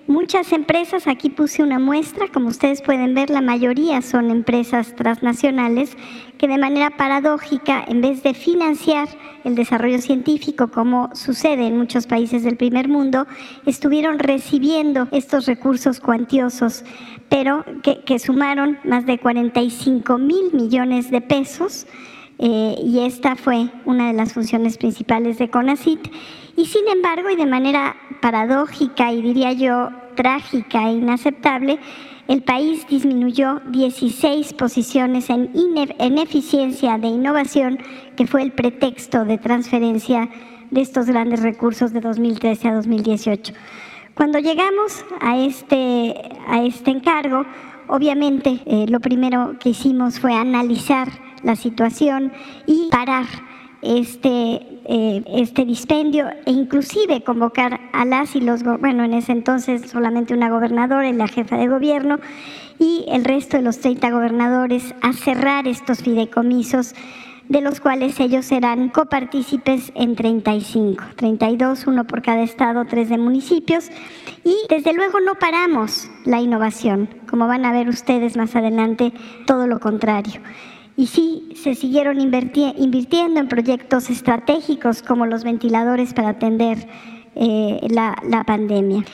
Muchas 0.09 0.53
empresas, 0.53 1.05
aquí 1.05 1.29
puse 1.29 1.61
una 1.61 1.77
muestra, 1.77 2.29
como 2.33 2.47
ustedes 2.47 2.81
pueden 2.81 3.13
ver, 3.13 3.29
la 3.29 3.41
mayoría 3.41 4.01
son 4.01 4.31
empresas 4.31 4.95
transnacionales 4.95 5.95
que 6.39 6.47
de 6.47 6.57
manera 6.57 6.97
paradójica, 6.97 7.85
en 7.87 8.01
vez 8.01 8.23
de 8.23 8.33
financiar 8.33 9.07
el 9.43 9.53
desarrollo 9.53 9.99
científico, 9.99 10.69
como 10.69 11.11
sucede 11.13 11.67
en 11.67 11.77
muchos 11.77 12.07
países 12.07 12.41
del 12.41 12.57
primer 12.57 12.87
mundo, 12.87 13.27
estuvieron 13.67 14.17
recibiendo 14.17 15.07
estos 15.11 15.45
recursos 15.45 15.99
cuantiosos, 15.99 16.83
pero 17.29 17.63
que, 17.83 18.17
sumaron 18.17 18.79
más 18.83 19.05
de 19.05 19.19
45 19.19 20.17
mil 20.17 20.51
millones 20.53 21.11
de 21.11 21.21
pesos. 21.21 21.85
Eh, 22.39 22.75
y 22.83 23.01
esta 23.01 23.35
fue 23.35 23.69
una 23.85 24.07
de 24.07 24.13
las 24.13 24.33
funciones 24.33 24.79
principales 24.79 25.37
de 25.37 25.51
CONACIT. 25.51 25.99
Y 26.55 26.65
sin 26.65 26.87
embargo, 26.87 27.29
y 27.29 27.35
de 27.35 27.45
manera 27.45 27.95
paradójica 28.21 29.11
y 29.11 29.21
diría 29.21 29.53
yo 29.53 29.89
trágica 30.19 30.89
e 30.89 30.95
inaceptable, 30.95 31.79
el 32.27 32.43
país 32.43 32.85
disminuyó 32.89 33.61
16 33.69 34.51
posiciones 34.51 35.29
en, 35.29 35.49
en 35.55 36.17
eficiencia 36.17 36.97
de 36.97 37.07
innovación, 37.07 37.79
que 38.17 38.27
fue 38.27 38.41
el 38.41 38.51
pretexto 38.51 39.23
de 39.23 39.37
transferencia 39.37 40.27
de 40.71 40.81
estos 40.81 41.05
grandes 41.05 41.41
recursos 41.41 41.93
de 41.93 42.01
2013 42.01 42.67
a 42.67 42.73
2018. 42.73 43.53
Cuando 44.13 44.39
llegamos 44.39 45.05
a 45.21 45.37
este, 45.37 46.15
a 46.49 46.63
este 46.63 46.91
encargo, 46.91 47.45
obviamente 47.87 48.59
eh, 48.65 48.87
lo 48.89 48.99
primero 48.99 49.55
que 49.57 49.69
hicimos 49.69 50.19
fue 50.19 50.33
analizar 50.33 51.07
la 51.43 51.55
situación 51.55 52.33
y 52.65 52.89
parar 52.91 53.25
este, 53.81 54.61
eh, 54.85 55.23
este 55.27 55.65
dispendio 55.65 56.27
e 56.45 56.51
inclusive 56.51 57.23
convocar 57.23 57.79
a 57.93 58.05
las 58.05 58.35
y 58.35 58.41
los, 58.41 58.63
bueno, 58.63 59.03
en 59.03 59.13
ese 59.13 59.31
entonces 59.31 59.89
solamente 59.89 60.33
una 60.33 60.49
gobernadora 60.49 61.07
y 61.07 61.13
la 61.13 61.27
jefa 61.27 61.57
de 61.57 61.67
gobierno 61.67 62.19
y 62.79 63.05
el 63.09 63.25
resto 63.25 63.57
de 63.57 63.63
los 63.63 63.79
30 63.79 64.09
gobernadores 64.11 64.93
a 65.01 65.13
cerrar 65.13 65.67
estos 65.67 65.99
fideicomisos 65.99 66.95
de 67.47 67.61
los 67.61 67.79
cuales 67.79 68.19
ellos 68.19 68.45
serán 68.45 68.89
copartícipes 68.89 69.91
en 69.95 70.15
35, 70.15 71.03
32, 71.15 71.87
uno 71.87 72.05
por 72.05 72.21
cada 72.21 72.43
estado, 72.43 72.85
tres 72.85 73.09
de 73.09 73.17
municipios. 73.17 73.89
Y 74.43 74.55
desde 74.69 74.93
luego 74.93 75.19
no 75.19 75.33
paramos 75.33 76.11
la 76.25 76.39
innovación, 76.39 77.09
como 77.27 77.47
van 77.47 77.65
a 77.65 77.71
ver 77.71 77.89
ustedes 77.89 78.37
más 78.37 78.55
adelante, 78.55 79.13
todo 79.47 79.65
lo 79.65 79.79
contrario 79.79 80.41
y 80.99 81.07
sí 81.07 81.47
se 81.55 81.75
siguieron 81.75 82.19
invirtiendo 82.19 83.39
en 83.39 83.47
proyectos 83.47 84.09
estratégicos 84.09 85.01
como 85.01 85.25
los 85.25 85.45
ventiladores 85.45 86.13
para 86.13 86.31
atender 86.31 86.89
eh, 87.35 87.79
la, 87.89 88.43
pandemia. 88.45 89.05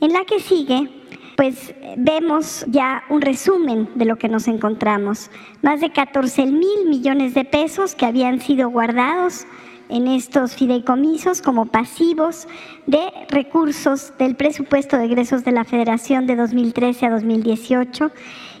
En 0.00 0.14
la 0.14 0.24
que 0.24 0.40
sigue, 0.40 0.88
pues 1.36 1.74
vemos 1.98 2.64
ya 2.68 3.04
un 3.10 3.20
resumen 3.20 3.90
de 3.94 4.06
lo 4.06 4.16
que 4.16 4.30
nos 4.30 4.48
encontramos. 4.48 5.30
Más 5.60 5.82
de 5.82 5.92
14 5.92 6.46
mil 6.46 6.88
millones 6.88 7.34
de 7.34 7.44
pesos 7.44 7.94
que 7.94 8.06
habían 8.06 8.40
sido 8.40 8.70
guardados 8.70 9.46
en 9.90 10.08
estos 10.08 10.56
fideicomisos 10.56 11.42
como 11.42 11.66
pasivos 11.66 12.48
de 12.86 13.02
recursos 13.28 14.14
del 14.18 14.34
presupuesto 14.34 14.96
de 14.96 15.04
egresos 15.04 15.44
de 15.44 15.52
la 15.52 15.64
Federación 15.64 16.26
de 16.26 16.36
2013 16.36 17.04
a 17.04 17.10
2018 17.10 18.10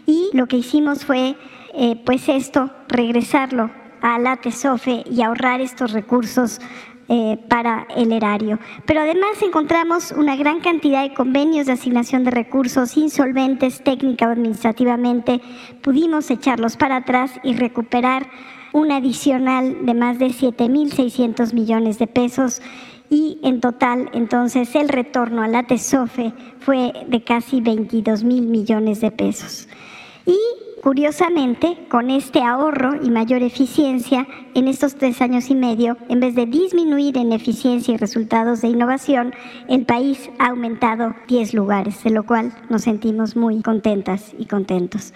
y 0.04 0.28
lo 0.34 0.46
que 0.48 0.58
hicimos 0.58 1.06
fue 1.06 1.34
eh, 1.76 2.00
pues 2.04 2.28
esto, 2.28 2.70
regresarlo 2.88 3.70
a 4.00 4.18
la 4.18 4.36
TESOFE 4.36 5.04
y 5.10 5.22
ahorrar 5.22 5.60
estos 5.60 5.92
recursos 5.92 6.60
eh, 7.08 7.38
para 7.48 7.86
el 7.96 8.12
erario. 8.12 8.58
Pero 8.86 9.02
además 9.02 9.42
encontramos 9.42 10.12
una 10.12 10.36
gran 10.36 10.60
cantidad 10.60 11.02
de 11.02 11.12
convenios 11.12 11.66
de 11.66 11.72
asignación 11.72 12.24
de 12.24 12.30
recursos 12.30 12.96
insolventes 12.96 13.84
técnica 13.84 14.26
o 14.26 14.30
administrativamente. 14.30 15.42
Pudimos 15.82 16.30
echarlos 16.30 16.76
para 16.78 16.96
atrás 16.96 17.32
y 17.42 17.54
recuperar 17.54 18.26
un 18.72 18.90
adicional 18.90 19.84
de 19.84 19.94
más 19.94 20.18
de 20.18 20.28
7.600 20.28 21.52
millones 21.52 21.98
de 21.98 22.06
pesos 22.06 22.62
y 23.10 23.38
en 23.42 23.60
total 23.60 24.10
entonces 24.14 24.74
el 24.74 24.88
retorno 24.88 25.42
a 25.42 25.48
la 25.48 25.64
TESOFE 25.64 26.32
fue 26.58 26.92
de 27.06 27.22
casi 27.22 27.60
22 27.60 28.24
mil 28.24 28.46
millones 28.46 29.00
de 29.00 29.10
pesos. 29.10 29.68
Y 30.26 30.38
Curiosamente, 30.84 31.78
con 31.88 32.10
este 32.10 32.42
ahorro 32.42 33.02
y 33.02 33.08
mayor 33.08 33.42
eficiencia 33.42 34.26
en 34.52 34.68
estos 34.68 34.96
tres 34.96 35.22
años 35.22 35.48
y 35.48 35.54
medio, 35.54 35.96
en 36.10 36.20
vez 36.20 36.34
de 36.34 36.44
disminuir 36.44 37.16
en 37.16 37.32
eficiencia 37.32 37.94
y 37.94 37.96
resultados 37.96 38.60
de 38.60 38.68
innovación, 38.68 39.32
el 39.70 39.86
país 39.86 40.28
ha 40.38 40.48
aumentado 40.48 41.14
10 41.26 41.54
lugares, 41.54 42.04
de 42.04 42.10
lo 42.10 42.26
cual 42.26 42.52
nos 42.68 42.82
sentimos 42.82 43.34
muy 43.34 43.62
contentas 43.62 44.34
y 44.38 44.44
contentos. 44.44 45.14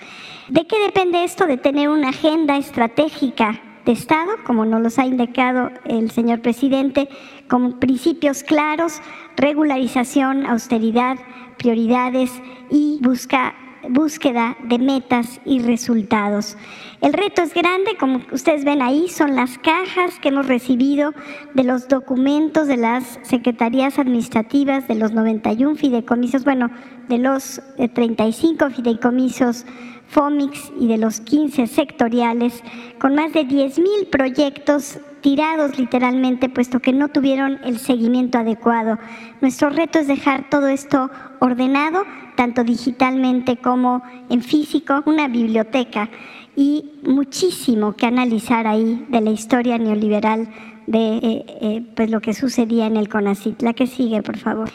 ¿De 0.48 0.66
qué 0.66 0.78
depende 0.86 1.22
esto 1.22 1.46
de 1.46 1.58
tener 1.58 1.90
una 1.90 2.08
agenda 2.08 2.56
estratégica 2.56 3.60
de 3.84 3.92
Estado, 3.92 4.30
como 4.46 4.64
nos 4.64 4.80
los 4.80 4.98
ha 4.98 5.04
indicado 5.04 5.70
el 5.84 6.10
señor 6.10 6.40
presidente, 6.40 7.10
con 7.46 7.78
principios 7.78 8.42
claros, 8.42 9.02
regularización, 9.36 10.46
austeridad, 10.46 11.18
prioridades 11.58 12.32
y 12.70 13.00
busca 13.02 13.54
búsqueda 13.88 14.56
de 14.64 14.78
metas 14.78 15.40
y 15.44 15.60
resultados. 15.60 16.56
El 17.00 17.12
reto 17.12 17.42
es 17.42 17.54
grande, 17.54 17.96
como 17.98 18.20
ustedes 18.32 18.64
ven 18.64 18.82
ahí, 18.82 19.08
son 19.08 19.36
las 19.36 19.58
cajas 19.58 20.18
que 20.20 20.28
hemos 20.28 20.46
recibido 20.46 21.12
de 21.54 21.64
los 21.64 21.88
documentos 21.88 22.66
de 22.66 22.76
las 22.76 23.20
secretarías 23.22 23.98
administrativas 23.98 24.88
de 24.88 24.96
los 24.96 25.12
91 25.12 25.76
fideicomisos, 25.76 26.44
bueno, 26.44 26.70
de 27.08 27.18
los 27.18 27.60
35 27.94 28.66
eh, 28.66 28.70
fideicomisos 28.70 29.64
FOMIX 30.08 30.72
y 30.80 30.88
de 30.88 30.98
los 30.98 31.20
15 31.20 31.66
sectoriales, 31.66 32.62
con 32.98 33.14
más 33.14 33.32
de 33.32 33.46
10.000 33.46 34.08
proyectos 34.10 34.98
tirados 35.20 35.78
literalmente, 35.78 36.48
puesto 36.48 36.80
que 36.80 36.92
no 36.92 37.08
tuvieron 37.08 37.58
el 37.64 37.78
seguimiento 37.78 38.38
adecuado. 38.38 38.98
Nuestro 39.40 39.70
reto 39.70 39.98
es 39.98 40.06
dejar 40.06 40.48
todo 40.48 40.68
esto 40.68 41.10
ordenado, 41.40 42.04
tanto 42.38 42.62
digitalmente 42.62 43.56
como 43.56 44.00
en 44.30 44.42
físico, 44.42 45.02
una 45.06 45.26
biblioteca 45.26 46.08
y 46.54 46.92
muchísimo 47.02 47.94
que 47.94 48.06
analizar 48.06 48.64
ahí 48.68 49.04
de 49.08 49.20
la 49.20 49.30
historia 49.30 49.76
neoliberal 49.76 50.48
de 50.86 51.16
eh, 51.16 51.44
eh, 51.60 51.82
pues 51.96 52.12
lo 52.12 52.20
que 52.20 52.34
sucedía 52.34 52.86
en 52.86 52.96
el 52.96 53.08
CONACIT. 53.08 53.60
La 53.62 53.72
que 53.72 53.88
sigue, 53.88 54.22
por 54.22 54.38
favor. 54.38 54.70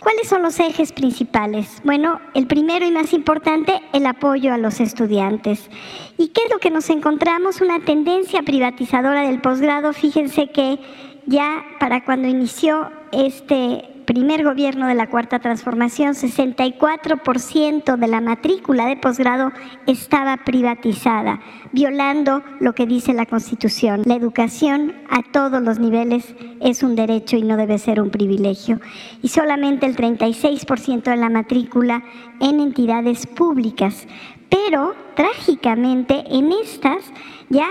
¿Cuáles 0.00 0.26
son 0.26 0.42
los 0.42 0.58
ejes 0.58 0.90
principales? 0.90 1.80
Bueno, 1.84 2.20
el 2.34 2.48
primero 2.48 2.84
y 2.84 2.90
más 2.90 3.12
importante, 3.12 3.80
el 3.92 4.04
apoyo 4.04 4.52
a 4.52 4.58
los 4.58 4.80
estudiantes. 4.80 5.70
¿Y 6.18 6.28
qué 6.28 6.40
es 6.46 6.50
lo 6.50 6.58
que 6.58 6.72
nos 6.72 6.90
encontramos? 6.90 7.60
Una 7.60 7.84
tendencia 7.84 8.42
privatizadora 8.42 9.28
del 9.28 9.40
posgrado. 9.40 9.92
Fíjense 9.92 10.48
que 10.48 10.80
ya 11.26 11.64
para 11.78 12.04
cuando 12.04 12.26
inició 12.26 12.90
este 13.12 13.95
primer 14.06 14.44
gobierno 14.44 14.86
de 14.86 14.94
la 14.94 15.08
Cuarta 15.08 15.40
Transformación, 15.40 16.14
64% 16.14 17.96
de 17.96 18.06
la 18.06 18.20
matrícula 18.20 18.86
de 18.86 18.96
posgrado 18.96 19.52
estaba 19.86 20.38
privatizada, 20.38 21.40
violando 21.72 22.42
lo 22.60 22.74
que 22.74 22.86
dice 22.86 23.12
la 23.12 23.26
Constitución. 23.26 24.02
La 24.06 24.14
educación 24.14 24.94
a 25.10 25.22
todos 25.22 25.60
los 25.60 25.78
niveles 25.78 26.34
es 26.60 26.82
un 26.82 26.96
derecho 26.96 27.36
y 27.36 27.42
no 27.42 27.56
debe 27.56 27.78
ser 27.78 28.00
un 28.00 28.10
privilegio. 28.10 28.80
Y 29.22 29.28
solamente 29.28 29.86
el 29.86 29.96
36% 29.96 31.02
de 31.02 31.16
la 31.16 31.28
matrícula 31.28 32.02
en 32.40 32.60
entidades 32.60 33.26
públicas. 33.26 34.06
Pero, 34.48 34.94
trágicamente, 35.16 36.24
en 36.30 36.52
estas 36.52 37.12
ya 37.48 37.68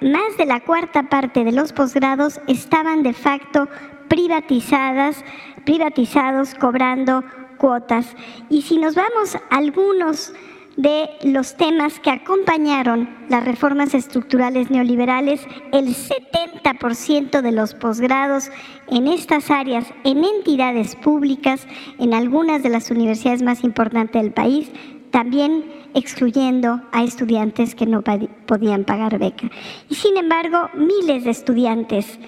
más 0.00 0.36
de 0.36 0.46
la 0.46 0.60
cuarta 0.60 1.04
parte 1.04 1.44
de 1.44 1.52
los 1.52 1.72
posgrados 1.72 2.40
estaban 2.46 3.02
de 3.02 3.12
facto 3.12 3.68
privatizadas, 4.08 5.24
privatizados 5.64 6.54
cobrando 6.54 7.24
cuotas. 7.58 8.14
Y 8.50 8.62
si 8.62 8.78
nos 8.78 8.94
vamos 8.94 9.36
a 9.36 9.40
algunos 9.56 10.32
de 10.76 11.08
los 11.22 11.56
temas 11.56 12.00
que 12.00 12.10
acompañaron 12.10 13.08
las 13.28 13.44
reformas 13.44 13.94
estructurales 13.94 14.70
neoliberales, 14.70 15.46
el 15.72 15.94
70% 15.94 17.42
de 17.42 17.52
los 17.52 17.74
posgrados 17.74 18.50
en 18.88 19.06
estas 19.06 19.50
áreas, 19.50 19.86
en 20.02 20.24
entidades 20.24 20.96
públicas, 20.96 21.66
en 21.98 22.12
algunas 22.12 22.62
de 22.62 22.70
las 22.70 22.90
universidades 22.90 23.42
más 23.42 23.62
importantes 23.62 24.20
del 24.20 24.32
país, 24.32 24.70
también 25.10 25.64
excluyendo 25.94 26.82
a 26.90 27.04
estudiantes 27.04 27.76
que 27.76 27.86
no 27.86 28.02
podían 28.02 28.82
pagar 28.82 29.18
beca. 29.18 29.48
Y 29.88 29.94
sin 29.94 30.16
embargo, 30.16 30.70
miles 30.74 31.22
de 31.22 31.30
estudiantes 31.30 32.18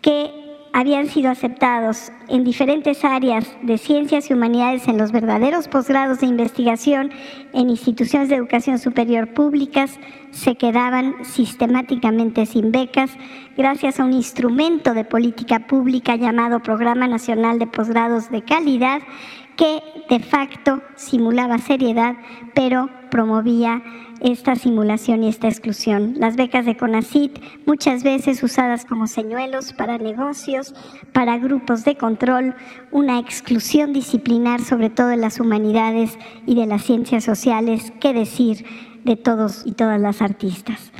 que 0.00 0.47
habían 0.72 1.06
sido 1.06 1.30
aceptados 1.30 2.12
en 2.28 2.44
diferentes 2.44 3.04
áreas 3.04 3.46
de 3.62 3.78
ciencias 3.78 4.30
y 4.30 4.34
humanidades 4.34 4.88
en 4.88 4.98
los 4.98 5.12
verdaderos 5.12 5.68
posgrados 5.68 6.20
de 6.20 6.26
investigación 6.26 7.10
en 7.52 7.70
instituciones 7.70 8.28
de 8.28 8.36
educación 8.36 8.78
superior 8.78 9.32
públicas 9.34 9.98
se 10.30 10.56
quedaban 10.56 11.24
sistemáticamente 11.24 12.46
sin 12.46 12.70
becas 12.70 13.10
gracias 13.56 13.98
a 13.98 14.04
un 14.04 14.12
instrumento 14.12 14.94
de 14.94 15.04
política 15.04 15.66
pública 15.66 16.16
llamado 16.16 16.60
Programa 16.60 17.08
Nacional 17.08 17.58
de 17.58 17.66
Posgrados 17.66 18.30
de 18.30 18.42
Calidad 18.42 19.00
que 19.56 19.82
de 20.08 20.20
facto 20.20 20.82
simulaba 20.94 21.58
seriedad 21.58 22.14
pero 22.54 22.88
promovía 23.10 23.82
esta 24.20 24.56
simulación 24.56 25.22
y 25.24 25.28
esta 25.28 25.48
exclusión. 25.48 26.14
Las 26.16 26.36
becas 26.36 26.66
de 26.66 26.76
CONACIT, 26.76 27.38
muchas 27.66 28.02
veces 28.02 28.42
usadas 28.42 28.84
como 28.84 29.06
señuelos 29.06 29.72
para 29.72 29.98
negocios, 29.98 30.74
para 31.12 31.38
grupos 31.38 31.84
de 31.84 31.96
control, 31.96 32.54
una 32.90 33.18
exclusión 33.18 33.92
disciplinar, 33.92 34.60
sobre 34.60 34.90
todo 34.90 35.08
de 35.08 35.16
las 35.16 35.40
humanidades 35.40 36.18
y 36.46 36.54
de 36.54 36.66
las 36.66 36.82
ciencias 36.82 37.24
sociales, 37.24 37.92
qué 38.00 38.12
decir 38.12 38.64
de 39.04 39.16
todos 39.16 39.62
y 39.64 39.72
todas 39.72 40.00
las 40.00 40.22
artistas. 40.22 40.92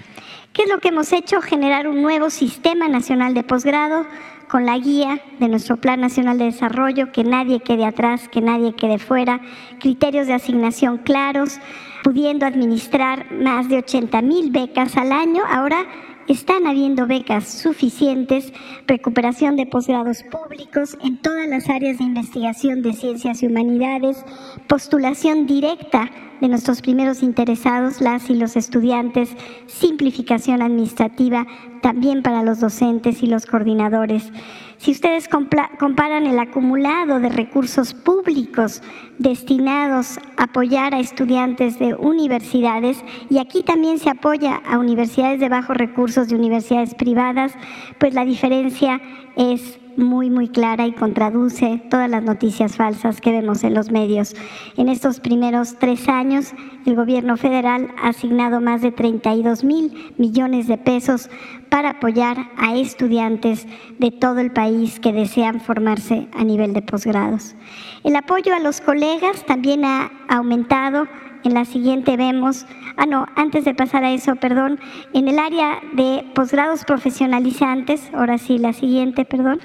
¿Qué 0.52 0.62
es 0.62 0.68
lo 0.68 0.78
que 0.78 0.88
hemos 0.88 1.12
hecho? 1.12 1.40
Generar 1.40 1.86
un 1.86 2.02
nuevo 2.02 2.30
sistema 2.30 2.88
nacional 2.88 3.34
de 3.34 3.44
posgrado 3.44 4.06
con 4.48 4.66
la 4.66 4.78
guía 4.78 5.20
de 5.38 5.48
nuestro 5.48 5.76
Plan 5.76 6.00
Nacional 6.00 6.38
de 6.38 6.46
Desarrollo, 6.46 7.12
que 7.12 7.22
nadie 7.22 7.60
quede 7.60 7.84
atrás, 7.84 8.28
que 8.28 8.40
nadie 8.40 8.74
quede 8.74 8.98
fuera, 8.98 9.40
criterios 9.78 10.26
de 10.26 10.32
asignación 10.32 10.98
claros, 10.98 11.60
pudiendo 12.02 12.46
administrar 12.46 13.32
más 13.32 13.68
de 13.68 13.78
80 13.78 14.22
mil 14.22 14.50
becas 14.50 14.96
al 14.96 15.12
año. 15.12 15.42
Ahora 15.48 15.86
están 16.28 16.66
habiendo 16.66 17.06
becas 17.06 17.48
suficientes, 17.48 18.52
recuperación 18.86 19.56
de 19.56 19.66
posgrados 19.66 20.22
públicos 20.24 20.98
en 21.02 21.16
todas 21.18 21.48
las 21.48 21.68
áreas 21.70 21.98
de 21.98 22.04
investigación 22.04 22.82
de 22.82 22.92
ciencias 22.92 23.42
y 23.42 23.46
humanidades, 23.46 24.24
postulación 24.66 25.46
directa 25.46 26.10
de 26.40 26.48
nuestros 26.48 26.82
primeros 26.82 27.22
interesados, 27.22 28.00
las 28.00 28.30
y 28.30 28.34
los 28.34 28.56
estudiantes, 28.56 29.30
simplificación 29.66 30.62
administrativa 30.62 31.46
también 31.82 32.22
para 32.22 32.42
los 32.42 32.60
docentes 32.60 33.22
y 33.22 33.26
los 33.26 33.46
coordinadores. 33.46 34.32
Si 34.78 34.92
ustedes 34.92 35.28
comparan 35.28 36.26
el 36.26 36.38
acumulado 36.38 37.18
de 37.18 37.28
recursos 37.28 37.94
públicos 37.94 38.80
destinados 39.18 40.18
a 40.36 40.44
apoyar 40.44 40.94
a 40.94 41.00
estudiantes 41.00 41.78
de 41.80 41.94
universidades, 41.94 43.02
y 43.28 43.38
aquí 43.38 43.64
también 43.64 43.98
se 43.98 44.10
apoya 44.10 44.62
a 44.68 44.78
universidades 44.78 45.40
de 45.40 45.48
bajos 45.48 45.76
recursos 45.76 46.28
de 46.28 46.36
universidades 46.36 46.94
privadas, 46.94 47.52
pues 47.98 48.14
la 48.14 48.24
diferencia 48.24 49.00
es 49.36 49.78
muy, 49.98 50.30
muy 50.30 50.48
clara 50.48 50.86
y 50.86 50.92
contraduce 50.92 51.82
todas 51.90 52.08
las 52.08 52.22
noticias 52.22 52.76
falsas 52.76 53.20
que 53.20 53.32
vemos 53.32 53.64
en 53.64 53.74
los 53.74 53.90
medios. 53.90 54.34
En 54.76 54.88
estos 54.88 55.20
primeros 55.20 55.76
tres 55.78 56.08
años, 56.08 56.52
el 56.86 56.94
gobierno 56.94 57.36
federal 57.36 57.88
ha 58.00 58.08
asignado 58.08 58.60
más 58.60 58.80
de 58.80 58.92
32 58.92 59.64
mil 59.64 60.14
millones 60.16 60.68
de 60.68 60.78
pesos 60.78 61.28
para 61.68 61.90
apoyar 61.90 62.48
a 62.56 62.76
estudiantes 62.76 63.66
de 63.98 64.10
todo 64.10 64.38
el 64.38 64.52
país 64.52 65.00
que 65.00 65.12
desean 65.12 65.60
formarse 65.60 66.28
a 66.32 66.44
nivel 66.44 66.72
de 66.72 66.82
posgrados. 66.82 67.56
El 68.04 68.16
apoyo 68.16 68.54
a 68.54 68.60
los 68.60 68.80
colegas 68.80 69.44
también 69.44 69.84
ha 69.84 70.10
aumentado 70.28 71.08
en 71.44 71.54
la 71.54 71.64
siguiente 71.64 72.16
vemos, 72.16 72.66
ah 72.96 73.06
no, 73.06 73.26
antes 73.36 73.64
de 73.64 73.74
pasar 73.74 74.04
a 74.04 74.12
eso, 74.12 74.36
perdón, 74.36 74.78
en 75.14 75.28
el 75.28 75.38
área 75.38 75.80
de 75.92 76.24
posgrados 76.34 76.84
profesionalizantes, 76.84 78.10
ahora 78.14 78.38
sí, 78.38 78.58
la 78.58 78.72
siguiente, 78.72 79.24
perdón. 79.24 79.60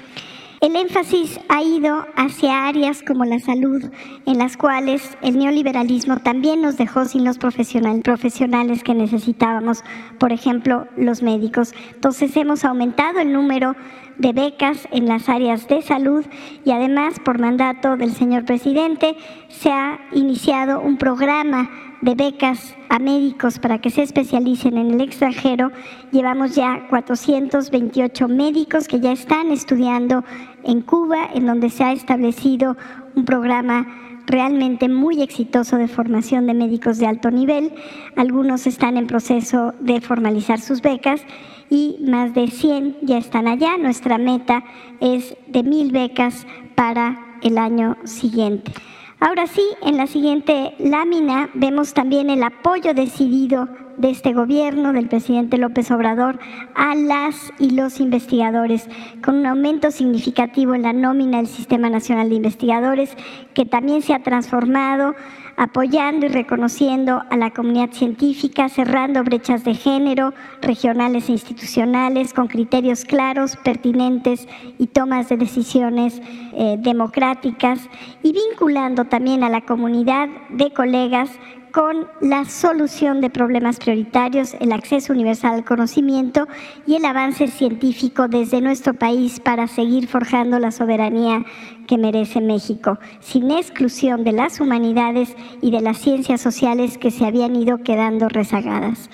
El 0.64 0.76
énfasis 0.76 1.38
ha 1.50 1.62
ido 1.62 2.06
hacia 2.16 2.66
áreas 2.66 3.02
como 3.02 3.26
la 3.26 3.38
salud, 3.38 3.84
en 4.24 4.38
las 4.38 4.56
cuales 4.56 5.18
el 5.20 5.38
neoliberalismo 5.38 6.20
también 6.20 6.62
nos 6.62 6.78
dejó 6.78 7.04
sin 7.04 7.22
los 7.22 7.36
profesionales 7.36 8.82
que 8.82 8.94
necesitábamos, 8.94 9.84
por 10.18 10.32
ejemplo, 10.32 10.88
los 10.96 11.22
médicos. 11.22 11.74
Entonces 11.92 12.34
hemos 12.38 12.64
aumentado 12.64 13.20
el 13.20 13.30
número 13.30 13.76
de 14.16 14.32
becas 14.32 14.88
en 14.90 15.04
las 15.06 15.28
áreas 15.28 15.68
de 15.68 15.82
salud 15.82 16.24
y 16.64 16.70
además, 16.70 17.20
por 17.22 17.38
mandato 17.38 17.98
del 17.98 18.14
señor 18.14 18.46
presidente, 18.46 19.16
se 19.48 19.70
ha 19.70 20.00
iniciado 20.12 20.80
un 20.80 20.96
programa 20.96 21.68
de 22.04 22.14
becas 22.14 22.76
a 22.90 22.98
médicos 22.98 23.58
para 23.58 23.78
que 23.78 23.88
se 23.88 24.02
especialicen 24.02 24.76
en 24.76 24.90
el 24.90 25.00
extranjero. 25.00 25.72
Llevamos 26.12 26.54
ya 26.54 26.86
428 26.90 28.28
médicos 28.28 28.88
que 28.88 29.00
ya 29.00 29.10
están 29.10 29.50
estudiando 29.50 30.22
en 30.64 30.82
Cuba, 30.82 31.30
en 31.32 31.46
donde 31.46 31.70
se 31.70 31.82
ha 31.82 31.92
establecido 31.92 32.76
un 33.16 33.24
programa 33.24 33.86
realmente 34.26 34.90
muy 34.90 35.22
exitoso 35.22 35.78
de 35.78 35.88
formación 35.88 36.46
de 36.46 36.52
médicos 36.52 36.98
de 36.98 37.06
alto 37.06 37.30
nivel. 37.30 37.72
Algunos 38.16 38.66
están 38.66 38.98
en 38.98 39.06
proceso 39.06 39.72
de 39.80 40.02
formalizar 40.02 40.60
sus 40.60 40.82
becas 40.82 41.22
y 41.70 41.96
más 42.06 42.34
de 42.34 42.48
100 42.48 42.98
ya 43.00 43.16
están 43.16 43.48
allá. 43.48 43.78
Nuestra 43.78 44.18
meta 44.18 44.62
es 45.00 45.34
de 45.46 45.62
mil 45.62 45.90
becas 45.90 46.46
para 46.74 47.38
el 47.42 47.56
año 47.56 47.96
siguiente. 48.04 48.72
Ahora 49.20 49.46
sí, 49.46 49.62
en 49.82 49.96
la 49.96 50.06
siguiente 50.06 50.74
lámina 50.78 51.48
vemos 51.54 51.94
también 51.94 52.30
el 52.30 52.42
apoyo 52.42 52.94
decidido 52.94 53.68
de 53.96 54.10
este 54.10 54.32
gobierno, 54.32 54.92
del 54.92 55.08
presidente 55.08 55.56
López 55.56 55.90
Obrador, 55.90 56.38
a 56.74 56.94
las 56.94 57.52
y 57.58 57.70
los 57.70 58.00
investigadores, 58.00 58.88
con 59.24 59.36
un 59.36 59.46
aumento 59.46 59.90
significativo 59.90 60.74
en 60.74 60.82
la 60.82 60.92
nómina 60.92 61.38
del 61.38 61.46
Sistema 61.46 61.88
Nacional 61.88 62.28
de 62.28 62.34
Investigadores, 62.34 63.16
que 63.54 63.64
también 63.64 64.02
se 64.02 64.14
ha 64.14 64.22
transformado 64.22 65.14
apoyando 65.56 66.26
y 66.26 66.28
reconociendo 66.28 67.22
a 67.30 67.36
la 67.36 67.50
comunidad 67.50 67.90
científica, 67.92 68.68
cerrando 68.68 69.22
brechas 69.24 69.64
de 69.64 69.74
género 69.74 70.34
regionales 70.60 71.28
e 71.28 71.32
institucionales 71.32 72.32
con 72.32 72.48
criterios 72.48 73.04
claros, 73.04 73.56
pertinentes 73.56 74.48
y 74.78 74.86
tomas 74.88 75.28
de 75.28 75.36
decisiones 75.36 76.20
eh, 76.52 76.76
democráticas 76.78 77.80
y 78.22 78.32
vinculando 78.32 79.04
también 79.04 79.44
a 79.44 79.48
la 79.48 79.60
comunidad 79.62 80.28
de 80.50 80.72
colegas 80.72 81.30
con 81.74 82.06
la 82.20 82.44
solución 82.44 83.20
de 83.20 83.30
problemas 83.30 83.78
prioritarios, 83.78 84.54
el 84.60 84.70
acceso 84.70 85.12
universal 85.12 85.54
al 85.54 85.64
conocimiento 85.64 86.46
y 86.86 86.94
el 86.94 87.04
avance 87.04 87.48
científico 87.48 88.28
desde 88.28 88.60
nuestro 88.60 88.94
país 88.94 89.40
para 89.40 89.66
seguir 89.66 90.06
forjando 90.06 90.60
la 90.60 90.70
soberanía 90.70 91.44
que 91.88 91.98
merece 91.98 92.40
México, 92.40 93.00
sin 93.18 93.50
exclusión 93.50 94.22
de 94.22 94.30
las 94.30 94.60
humanidades 94.60 95.34
y 95.60 95.72
de 95.72 95.80
las 95.80 95.98
ciencias 95.98 96.40
sociales 96.40 96.96
que 96.96 97.10
se 97.10 97.26
habían 97.26 97.56
ido 97.56 97.78
quedando 97.78 98.28
rezagadas. 98.28 99.10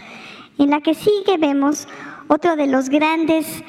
En 0.59 0.69
la 0.69 0.83
que 0.83 0.93
sigue 0.93 1.39
vemos 1.39 1.89
otro 2.29 2.57
de 2.57 2.67
los 2.67 2.91
grandes 2.91 3.65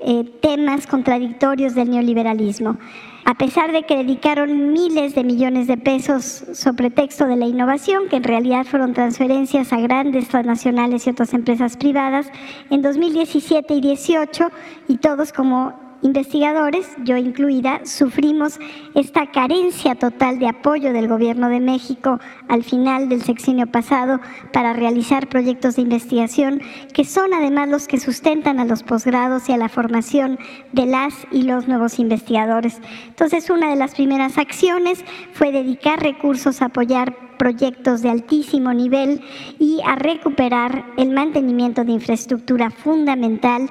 eh, 0.00 0.24
temas 0.40 0.88
contradictorios 0.88 1.76
del 1.76 1.90
neoliberalismo. 1.90 2.76
A 3.24 3.34
pesar 3.34 3.70
de 3.70 3.84
que 3.84 3.96
dedicaron 3.96 4.72
miles 4.72 5.14
de 5.14 5.22
millones 5.22 5.68
de 5.68 5.76
pesos 5.76 6.44
sobre 6.54 6.90
texto 6.90 7.26
de 7.26 7.36
la 7.36 7.46
innovación, 7.46 8.08
que 8.08 8.16
en 8.16 8.24
realidad 8.24 8.66
fueron 8.66 8.94
transferencias 8.94 9.72
a 9.72 9.80
grandes 9.80 10.28
transnacionales 10.28 11.06
y 11.06 11.10
otras 11.10 11.32
empresas 11.32 11.76
privadas, 11.76 12.26
en 12.70 12.82
2017 12.82 13.74
y 13.74 13.80
2018, 13.80 14.50
y 14.88 14.96
todos 14.96 15.32
como 15.32 15.91
investigadores, 16.02 16.86
yo 17.04 17.16
incluida, 17.16 17.80
sufrimos 17.84 18.58
esta 18.94 19.30
carencia 19.30 19.94
total 19.94 20.38
de 20.38 20.48
apoyo 20.48 20.92
del 20.92 21.08
Gobierno 21.08 21.48
de 21.48 21.60
México 21.60 22.18
al 22.48 22.64
final 22.64 23.08
del 23.08 23.22
sexenio 23.22 23.66
pasado 23.66 24.20
para 24.52 24.72
realizar 24.72 25.28
proyectos 25.28 25.76
de 25.76 25.82
investigación 25.82 26.60
que 26.92 27.04
son 27.04 27.32
además 27.32 27.68
los 27.68 27.88
que 27.88 28.00
sustentan 28.00 28.58
a 28.60 28.64
los 28.64 28.82
posgrados 28.82 29.48
y 29.48 29.52
a 29.52 29.56
la 29.56 29.68
formación 29.68 30.38
de 30.72 30.86
las 30.86 31.14
y 31.30 31.42
los 31.42 31.68
nuevos 31.68 31.98
investigadores. 31.98 32.80
Entonces, 33.08 33.48
una 33.50 33.70
de 33.70 33.76
las 33.76 33.94
primeras 33.94 34.38
acciones 34.38 35.04
fue 35.32 35.52
dedicar 35.52 36.02
recursos 36.02 36.62
a 36.62 36.66
apoyar 36.66 37.16
proyectos 37.38 38.02
de 38.02 38.10
altísimo 38.10 38.72
nivel 38.72 39.20
y 39.58 39.80
a 39.84 39.96
recuperar 39.96 40.84
el 40.96 41.10
mantenimiento 41.10 41.84
de 41.84 41.92
infraestructura 41.92 42.70
fundamental 42.70 43.68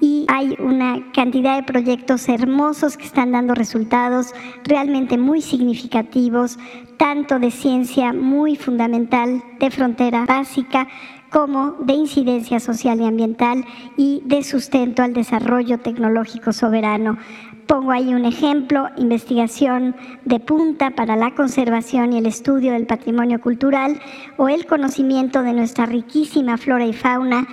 y 0.00 0.26
hay 0.28 0.56
una 0.60 1.10
cantidad 1.12 1.56
de 1.56 1.62
proyectos 1.62 2.28
hermosos 2.28 2.96
que 2.96 3.04
están 3.04 3.32
dando 3.32 3.54
resultados 3.54 4.34
realmente 4.64 5.18
muy 5.18 5.42
significativos, 5.42 6.58
tanto 6.96 7.38
de 7.38 7.50
ciencia 7.50 8.12
muy 8.12 8.56
fundamental, 8.56 9.42
de 9.58 9.70
frontera 9.70 10.24
básica, 10.24 10.88
como 11.30 11.72
de 11.80 11.92
incidencia 11.92 12.60
social 12.60 13.00
y 13.00 13.04
ambiental 13.04 13.64
y 13.96 14.22
de 14.24 14.42
sustento 14.42 15.02
al 15.02 15.12
desarrollo 15.12 15.78
tecnológico 15.78 16.52
soberano. 16.52 17.18
Pongo 17.66 17.92
ahí 17.92 18.14
un 18.14 18.24
ejemplo, 18.24 18.88
investigación 18.96 19.94
de 20.24 20.40
punta 20.40 20.92
para 20.92 21.16
la 21.16 21.34
conservación 21.34 22.14
y 22.14 22.18
el 22.18 22.24
estudio 22.24 22.72
del 22.72 22.86
patrimonio 22.86 23.42
cultural 23.42 24.00
o 24.38 24.48
el 24.48 24.64
conocimiento 24.64 25.42
de 25.42 25.52
nuestra 25.52 25.84
riquísima 25.84 26.56
flora 26.56 26.86
y 26.86 26.94
fauna 26.94 27.46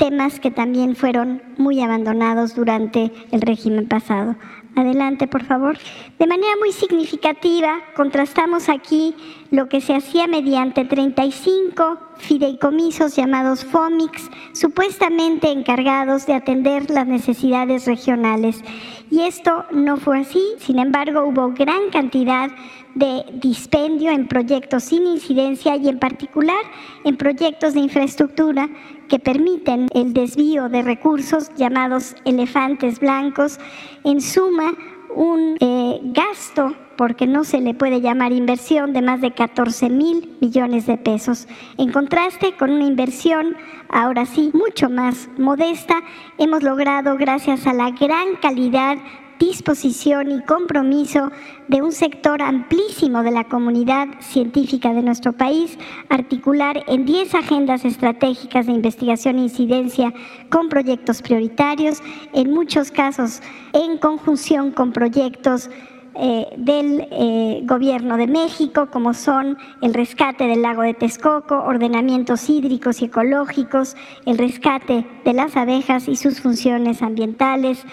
temas 0.00 0.40
que 0.40 0.50
también 0.50 0.96
fueron 0.96 1.42
muy 1.58 1.82
abandonados 1.82 2.54
durante 2.54 3.12
el 3.32 3.42
régimen 3.42 3.86
pasado. 3.86 4.34
Adelante, 4.74 5.26
por 5.26 5.44
favor. 5.44 5.76
De 6.18 6.26
manera 6.26 6.52
muy 6.58 6.72
significativa, 6.72 7.80
contrastamos 7.94 8.70
aquí 8.70 9.14
lo 9.50 9.68
que 9.68 9.82
se 9.82 9.94
hacía 9.94 10.26
mediante 10.26 10.86
35 10.86 11.98
fideicomisos 12.16 13.14
llamados 13.14 13.66
FOMIX, 13.66 14.30
supuestamente 14.52 15.50
encargados 15.50 16.24
de 16.26 16.34
atender 16.34 16.88
las 16.88 17.06
necesidades 17.06 17.86
regionales. 17.86 18.62
Y 19.10 19.22
esto 19.22 19.66
no 19.70 19.98
fue 19.98 20.20
así, 20.20 20.42
sin 20.58 20.78
embargo 20.78 21.24
hubo 21.24 21.52
gran 21.52 21.90
cantidad 21.90 22.48
de 22.94 23.24
dispendio 23.34 24.10
en 24.10 24.28
proyectos 24.28 24.84
sin 24.84 25.06
incidencia 25.06 25.76
y 25.76 25.88
en 25.88 25.98
particular 25.98 26.62
en 27.04 27.16
proyectos 27.16 27.74
de 27.74 27.80
infraestructura 27.80 28.68
que 29.10 29.18
permiten 29.18 29.88
el 29.92 30.14
desvío 30.14 30.68
de 30.68 30.82
recursos 30.82 31.50
llamados 31.56 32.14
elefantes 32.24 33.00
blancos, 33.00 33.58
en 34.04 34.20
suma 34.20 34.72
un 35.14 35.56
eh, 35.58 36.00
gasto, 36.04 36.76
porque 36.96 37.26
no 37.26 37.42
se 37.42 37.60
le 37.60 37.74
puede 37.74 38.00
llamar 38.00 38.30
inversión, 38.30 38.92
de 38.92 39.02
más 39.02 39.20
de 39.20 39.32
14 39.32 39.90
mil 39.90 40.36
millones 40.40 40.86
de 40.86 40.96
pesos. 40.96 41.48
En 41.76 41.90
contraste 41.90 42.54
con 42.56 42.70
una 42.70 42.84
inversión, 42.84 43.56
ahora 43.88 44.26
sí, 44.26 44.52
mucho 44.54 44.88
más 44.88 45.28
modesta, 45.36 45.96
hemos 46.38 46.62
logrado, 46.62 47.16
gracias 47.16 47.66
a 47.66 47.72
la 47.72 47.90
gran 47.90 48.36
calidad 48.40 48.96
disposición 49.40 50.30
y 50.30 50.42
compromiso 50.42 51.32
de 51.66 51.80
un 51.82 51.92
sector 51.92 52.42
amplísimo 52.42 53.22
de 53.22 53.30
la 53.30 53.44
comunidad 53.44 54.06
científica 54.20 54.92
de 54.92 55.02
nuestro 55.02 55.32
país, 55.32 55.78
articular 56.10 56.84
en 56.86 57.06
10 57.06 57.34
agendas 57.34 57.84
estratégicas 57.84 58.66
de 58.66 58.72
investigación 58.72 59.38
e 59.38 59.44
incidencia 59.44 60.12
con 60.50 60.68
proyectos 60.68 61.22
prioritarios, 61.22 62.02
en 62.34 62.50
muchos 62.52 62.90
casos 62.90 63.40
en 63.72 63.96
conjunción 63.96 64.72
con 64.72 64.92
proyectos 64.92 65.70
eh, 66.16 66.46
del 66.58 67.08
eh, 67.10 67.60
Gobierno 67.64 68.16
de 68.18 68.26
México, 68.26 68.88
como 68.92 69.14
son 69.14 69.56
el 69.80 69.94
rescate 69.94 70.48
del 70.48 70.60
lago 70.60 70.82
de 70.82 70.92
Texcoco, 70.92 71.54
ordenamientos 71.54 72.50
hídricos 72.50 73.00
y 73.00 73.06
ecológicos, 73.06 73.96
el 74.26 74.36
rescate 74.36 75.06
de 75.24 75.32
las 75.32 75.56
abejas 75.56 76.08
y 76.08 76.16
sus 76.16 76.40
funciones 76.40 77.00
ambientales, 77.00 77.86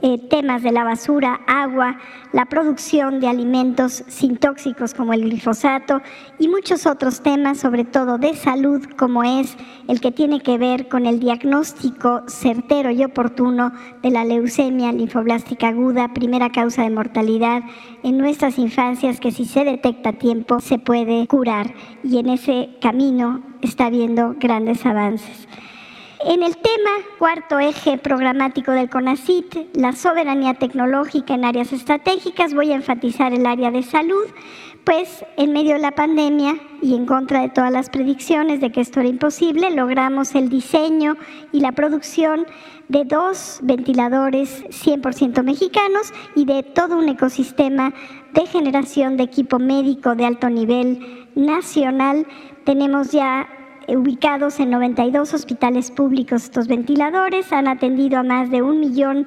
eh, 0.00 0.18
temas 0.30 0.62
de 0.62 0.70
la 0.70 0.84
basura, 0.84 1.40
agua, 1.46 1.98
la 2.32 2.46
producción 2.46 3.18
de 3.18 3.26
alimentos 3.26 4.04
sin 4.06 4.36
tóxicos 4.36 4.94
como 4.94 5.12
el 5.12 5.22
glifosato 5.22 6.02
y 6.38 6.48
muchos 6.48 6.86
otros 6.86 7.20
temas, 7.20 7.58
sobre 7.58 7.84
todo 7.84 8.16
de 8.18 8.34
salud, 8.34 8.84
como 8.96 9.24
es 9.24 9.56
el 9.88 10.00
que 10.00 10.12
tiene 10.12 10.40
que 10.40 10.56
ver 10.56 10.88
con 10.88 11.06
el 11.06 11.18
diagnóstico 11.18 12.22
certero 12.28 12.90
y 12.90 13.02
oportuno 13.02 13.72
de 14.02 14.10
la 14.10 14.24
leucemia 14.24 14.92
linfoblástica 14.92 15.68
aguda, 15.68 16.14
primera 16.14 16.50
causa 16.50 16.82
de 16.82 16.90
mortalidad 16.90 17.62
en 18.02 18.18
nuestras 18.18 18.58
infancias 18.58 19.20
que 19.20 19.32
si 19.32 19.44
se 19.46 19.64
detecta 19.64 20.10
a 20.10 20.12
tiempo 20.12 20.60
se 20.60 20.78
puede 20.78 21.26
curar 21.26 21.74
y 22.04 22.18
en 22.18 22.28
ese 22.28 22.70
camino 22.80 23.42
está 23.62 23.86
habiendo 23.86 24.36
grandes 24.38 24.86
avances. 24.86 25.48
En 26.24 26.42
el 26.42 26.56
tema, 26.56 26.90
cuarto 27.16 27.60
eje 27.60 27.96
programático 27.96 28.72
del 28.72 28.90
CONACIT, 28.90 29.76
la 29.76 29.92
soberanía 29.92 30.54
tecnológica 30.54 31.34
en 31.34 31.44
áreas 31.44 31.72
estratégicas, 31.72 32.54
voy 32.54 32.72
a 32.72 32.74
enfatizar 32.74 33.32
el 33.32 33.46
área 33.46 33.70
de 33.70 33.84
salud, 33.84 34.24
pues 34.82 35.24
en 35.36 35.52
medio 35.52 35.74
de 35.74 35.80
la 35.80 35.92
pandemia 35.92 36.56
y 36.82 36.96
en 36.96 37.06
contra 37.06 37.42
de 37.42 37.50
todas 37.50 37.70
las 37.70 37.88
predicciones 37.88 38.60
de 38.60 38.72
que 38.72 38.80
esto 38.80 38.98
era 38.98 39.08
imposible, 39.08 39.70
logramos 39.70 40.34
el 40.34 40.48
diseño 40.48 41.16
y 41.52 41.60
la 41.60 41.70
producción 41.70 42.46
de 42.88 43.04
dos 43.04 43.60
ventiladores 43.62 44.64
100% 44.70 45.44
mexicanos 45.44 46.12
y 46.34 46.46
de 46.46 46.64
todo 46.64 46.98
un 46.98 47.08
ecosistema 47.08 47.94
de 48.32 48.44
generación 48.46 49.16
de 49.16 49.22
equipo 49.22 49.60
médico 49.60 50.16
de 50.16 50.26
alto 50.26 50.50
nivel 50.50 51.28
nacional. 51.36 52.26
Tenemos 52.64 53.12
ya 53.12 53.48
ubicados 53.96 54.60
en 54.60 54.70
92 54.70 55.34
hospitales 55.34 55.90
públicos. 55.90 56.44
Estos 56.44 56.68
ventiladores 56.68 57.52
han 57.52 57.68
atendido 57.68 58.18
a 58.18 58.22
más 58.22 58.50
de 58.50 58.62
un 58.62 58.80
millón 58.80 59.26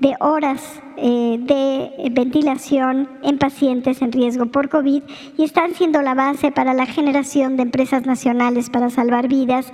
de 0.00 0.14
horas 0.20 0.82
eh, 0.96 1.36
de 1.40 2.10
ventilación 2.10 3.08
en 3.22 3.38
pacientes 3.38 4.02
en 4.02 4.10
riesgo 4.12 4.46
por 4.46 4.68
COVID 4.68 5.02
y 5.38 5.44
están 5.44 5.74
siendo 5.74 6.02
la 6.02 6.14
base 6.14 6.50
para 6.50 6.74
la 6.74 6.86
generación 6.86 7.56
de 7.56 7.62
empresas 7.62 8.04
nacionales 8.04 8.68
para 8.68 8.90
salvar 8.90 9.28
vidas 9.28 9.72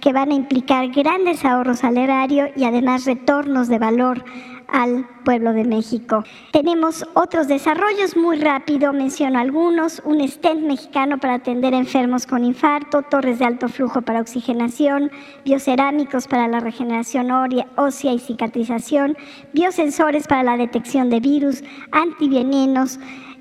que 0.00 0.12
van 0.12 0.30
a 0.30 0.34
implicar 0.34 0.88
grandes 0.88 1.44
ahorros 1.44 1.82
al 1.82 1.96
erario 1.96 2.48
y 2.56 2.64
además 2.64 3.06
retornos 3.06 3.68
de 3.68 3.78
valor 3.78 4.24
al 4.72 5.06
pueblo 5.24 5.52
de 5.52 5.64
México. 5.64 6.24
Tenemos 6.52 7.06
otros 7.14 7.48
desarrollos 7.48 8.16
muy 8.16 8.38
rápido, 8.38 8.92
menciono 8.92 9.38
algunos, 9.38 10.02
un 10.04 10.26
stent 10.26 10.62
mexicano 10.62 11.18
para 11.18 11.34
atender 11.34 11.74
enfermos 11.74 12.26
con 12.26 12.44
infarto, 12.44 13.02
torres 13.02 13.38
de 13.38 13.44
alto 13.44 13.68
flujo 13.68 14.02
para 14.02 14.20
oxigenación, 14.20 15.10
biocerámicos 15.44 16.26
para 16.26 16.48
la 16.48 16.60
regeneración 16.60 17.30
ósea 17.76 18.12
y 18.12 18.18
cicatrización, 18.18 19.16
biosensores 19.52 20.26
para 20.26 20.42
la 20.42 20.56
detección 20.56 21.10
de 21.10 21.20
virus, 21.20 21.62
antivenenos, 21.92 22.98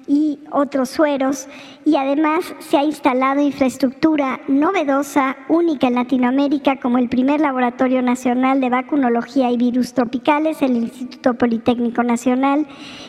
y 0.09 0.39
otros 0.51 0.89
sueros. 0.89 1.47
Y 1.85 1.95
además 1.95 2.55
se 2.57 2.77
ha 2.77 2.83
instalado 2.83 3.41
infraestructura 3.41 4.41
novedosa, 4.47 5.37
única 5.47 5.87
en 5.87 5.95
Latinoamérica, 5.95 6.77
como 6.77 6.97
el 6.97 7.07
primer 7.07 7.39
Laboratorio 7.39 8.01
Nacional 8.01 8.59
de 8.59 8.69
Vacunología 8.69 9.51
y 9.51 9.57
Virus 9.57 9.93
Tropicales, 9.93 10.63
el 10.63 10.77
Instituto 10.77 11.35
Politécnico 11.35 12.01
Nacional, 12.01 12.65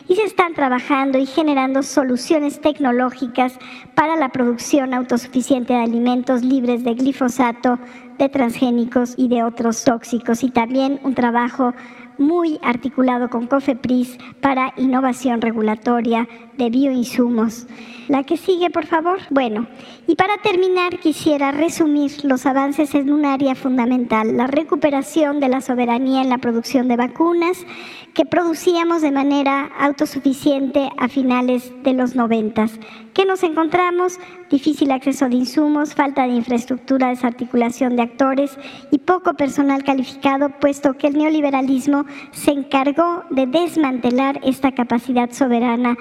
y 0.07 0.15
se 0.15 0.23
están 0.23 0.53
trabajando 0.53 1.17
y 1.17 1.25
generando 1.25 1.81
soluciones 1.81 2.61
tecnológicas 2.61 3.57
para 3.95 4.15
la 4.15 4.29
producción 4.29 4.93
autosuficiente 4.93 5.73
de 5.73 5.79
alimentos 5.79 6.43
libres 6.43 6.83
de 6.83 6.93
glifosato, 6.93 7.79
de 8.19 8.29
transgénicos 8.29 9.15
y 9.17 9.27
de 9.27 9.43
otros 9.43 9.83
tóxicos. 9.83 10.43
Y 10.43 10.51
también 10.51 10.99
un 11.03 11.15
trabajo 11.15 11.73
muy 12.21 12.59
articulado 12.61 13.29
con 13.29 13.47
COFEPRIS 13.47 14.17
para 14.39 14.73
innovación 14.77 15.41
regulatoria 15.41 16.27
de 16.57 16.69
bioinsumos. 16.69 17.67
La 18.07 18.23
que 18.23 18.37
sigue, 18.37 18.69
por 18.69 18.85
favor. 18.85 19.19
Bueno, 19.29 19.67
y 20.07 20.15
para 20.15 20.37
terminar 20.37 20.99
quisiera 20.99 21.51
resumir 21.51 22.11
los 22.23 22.45
avances 22.45 22.93
en 22.95 23.11
un 23.11 23.25
área 23.25 23.55
fundamental, 23.55 24.37
la 24.37 24.47
recuperación 24.47 25.39
de 25.39 25.49
la 25.49 25.61
soberanía 25.61 26.21
en 26.21 26.29
la 26.29 26.37
producción 26.37 26.87
de 26.87 26.97
vacunas 26.97 27.65
que 28.13 28.25
producíamos 28.25 29.01
de 29.01 29.11
manera 29.11 29.71
autosuficiente 29.79 30.89
a 30.97 31.07
finales 31.07 31.71
de 31.83 31.93
los 31.93 32.15
noventas. 32.15 32.79
¿Qué 33.13 33.25
nos 33.25 33.43
encontramos? 33.43 34.19
Difícil 34.49 34.89
acceso 34.91 35.27
de 35.27 35.35
insumos, 35.35 35.95
falta 35.95 36.23
de 36.23 36.33
infraestructura, 36.33 37.09
desarticulación 37.09 37.97
de 37.97 38.03
actores 38.03 38.57
y 38.89 38.99
poco 38.99 39.33
personal 39.33 39.83
calificado, 39.83 40.49
puesto 40.61 40.93
que 40.93 41.07
el 41.07 41.17
neoliberalismo 41.17 42.05
se 42.31 42.51
encargó 42.51 43.23
de 43.29 43.47
desmantelar 43.47 44.39
esta 44.43 44.71
capacidad 44.71 45.29
soberana 45.31 45.97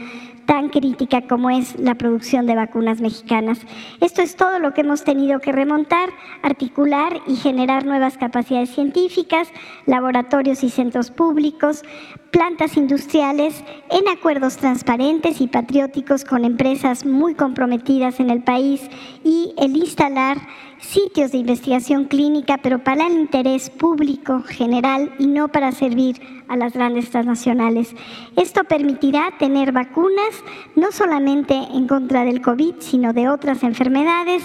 tan 0.50 0.68
crítica 0.68 1.28
como 1.28 1.48
es 1.48 1.78
la 1.78 1.94
producción 1.94 2.44
de 2.44 2.56
vacunas 2.56 3.00
mexicanas. 3.00 3.61
Esto 4.00 4.20
es 4.20 4.34
todo 4.34 4.58
lo 4.58 4.74
que 4.74 4.80
hemos 4.80 5.04
tenido 5.04 5.38
que 5.38 5.52
remontar, 5.52 6.11
articular 6.42 7.20
y 7.28 7.36
generar 7.36 7.86
nuevas 7.86 8.18
capacidades 8.18 8.70
científicas, 8.70 9.46
laboratorios 9.86 10.64
y 10.64 10.70
centros 10.70 11.12
públicos, 11.12 11.84
plantas 12.32 12.76
industriales 12.76 13.62
en 13.90 14.08
acuerdos 14.08 14.56
transparentes 14.56 15.40
y 15.40 15.46
patrióticos 15.46 16.24
con 16.24 16.44
empresas 16.44 16.99
muy 17.05 17.34
comprometidas 17.34 18.20
en 18.20 18.30
el 18.30 18.42
país 18.42 18.82
y 19.24 19.55
el 19.59 19.76
instalar 19.76 20.38
sitios 20.78 21.32
de 21.32 21.38
investigación 21.38 22.05
clínica, 22.05 22.59
pero 22.62 22.82
para 22.82 23.07
el 23.07 23.12
interés 23.12 23.70
público 23.70 24.42
general 24.42 25.12
y 25.18 25.26
no 25.26 25.48
para 25.48 25.72
servir 25.72 26.20
a 26.48 26.57
las 26.57 26.72
grandes 26.72 27.11
transnacionales. 27.11 27.94
Esto 28.36 28.64
permitirá 28.64 29.30
tener 29.38 29.72
vacunas 29.72 30.42
no 30.76 30.90
solamente 30.90 31.55
en 31.55 31.86
contra 31.86 32.24
del 32.24 32.40
COVID, 32.40 32.76
sino 32.80 33.12
de 33.12 33.28
otras 33.28 33.62
enfermedades, 33.62 34.42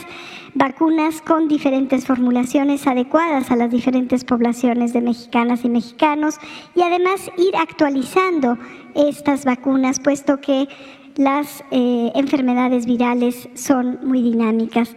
vacunas 0.54 1.22
con 1.22 1.48
diferentes 1.48 2.06
formulaciones 2.06 2.86
adecuadas 2.88 3.52
a 3.52 3.56
las 3.56 3.72
diferentes 3.72 4.24
poblaciones 4.24 4.94
de 4.94 5.02
mexicanas 5.02 5.66
y 5.66 5.70
mexicanos 5.70 6.38
y 6.76 6.82
además 6.82 7.30
ir 7.38 7.56
actualizando 7.58 8.58
estas 8.94 9.46
vacunas, 9.46 10.00
puesto 10.00 10.40
que 10.40 10.68
las 11.16 11.64
eh, 11.72 12.12
enfermedades 12.16 12.86
virales 12.86 13.48
son 13.56 14.00
muy 14.04 14.22
dinámicas. 14.22 14.96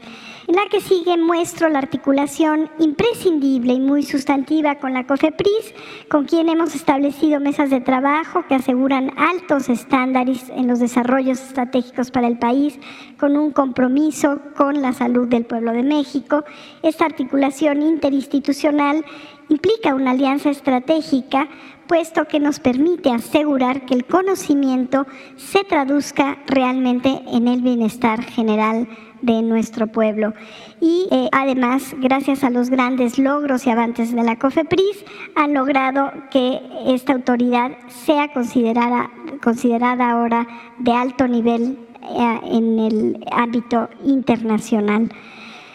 En 0.48 0.54
la 0.54 0.66
que 0.70 0.80
sigue 0.80 1.18
muestro 1.18 1.68
la 1.68 1.78
articulación 1.78 2.70
imprescindible 2.78 3.74
y 3.74 3.80
muy 3.80 4.02
sustantiva 4.02 4.76
con 4.76 4.94
la 4.94 5.06
COFEPRIS, 5.06 5.74
con 6.08 6.24
quien 6.24 6.48
hemos 6.48 6.74
establecido 6.74 7.38
mesas 7.38 7.68
de 7.68 7.82
trabajo 7.82 8.44
que 8.48 8.54
aseguran 8.54 9.12
altos 9.18 9.68
estándares 9.68 10.48
en 10.48 10.66
los 10.66 10.78
desarrollos 10.78 11.38
estratégicos 11.38 12.10
para 12.10 12.28
el 12.28 12.38
país, 12.38 12.80
con 13.20 13.36
un 13.36 13.50
compromiso 13.50 14.40
con 14.56 14.80
la 14.80 14.94
salud 14.94 15.28
del 15.28 15.44
pueblo 15.44 15.72
de 15.72 15.82
México. 15.82 16.44
Esta 16.82 17.04
articulación 17.04 17.82
interinstitucional 17.82 19.04
implica 19.50 19.94
una 19.94 20.12
alianza 20.12 20.48
estratégica 20.48 21.46
puesto 21.88 22.26
que 22.26 22.38
nos 22.38 22.60
permite 22.60 23.10
asegurar 23.10 23.84
que 23.86 23.94
el 23.94 24.04
conocimiento 24.04 25.06
se 25.36 25.64
traduzca 25.64 26.38
realmente 26.46 27.22
en 27.32 27.48
el 27.48 27.62
bienestar 27.62 28.22
general 28.22 28.86
de 29.22 29.42
nuestro 29.42 29.88
pueblo. 29.88 30.34
Y 30.80 31.08
eh, 31.10 31.28
además, 31.32 31.94
gracias 31.98 32.44
a 32.44 32.50
los 32.50 32.70
grandes 32.70 33.18
logros 33.18 33.66
y 33.66 33.70
avances 33.70 34.14
de 34.14 34.22
la 34.22 34.38
COFEPRIS, 34.38 35.04
han 35.34 35.54
logrado 35.54 36.12
que 36.30 36.60
esta 36.86 37.14
autoridad 37.14 37.72
sea 37.88 38.32
considerada, 38.32 39.10
considerada 39.42 40.10
ahora 40.10 40.46
de 40.78 40.92
alto 40.92 41.26
nivel 41.26 41.78
eh, 42.02 42.40
en 42.44 42.78
el 42.78 43.24
ámbito 43.32 43.88
internacional. 44.04 45.10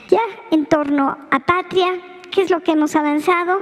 Ya 0.09 0.21
en 0.51 0.65
torno 0.65 1.17
a 1.31 1.39
patria, 1.39 2.12
¿qué 2.33 2.41
es 2.41 2.49
lo 2.49 2.61
que 2.61 2.71
hemos 2.71 2.95
avanzado? 2.95 3.61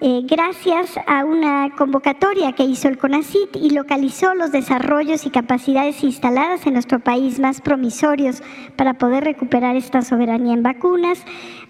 Eh, 0.00 0.22
gracias 0.24 0.96
a 1.06 1.24
una 1.24 1.70
convocatoria 1.76 2.52
que 2.52 2.64
hizo 2.64 2.88
el 2.88 2.98
CONACIT 2.98 3.56
y 3.56 3.70
localizó 3.70 4.34
los 4.34 4.52
desarrollos 4.52 5.26
y 5.26 5.30
capacidades 5.30 6.02
instaladas 6.02 6.66
en 6.66 6.74
nuestro 6.74 7.00
país 7.00 7.38
más 7.38 7.60
promisorios 7.60 8.42
para 8.76 8.94
poder 8.94 9.24
recuperar 9.24 9.76
esta 9.76 10.02
soberanía 10.02 10.54
en 10.54 10.62
vacunas. 10.62 11.24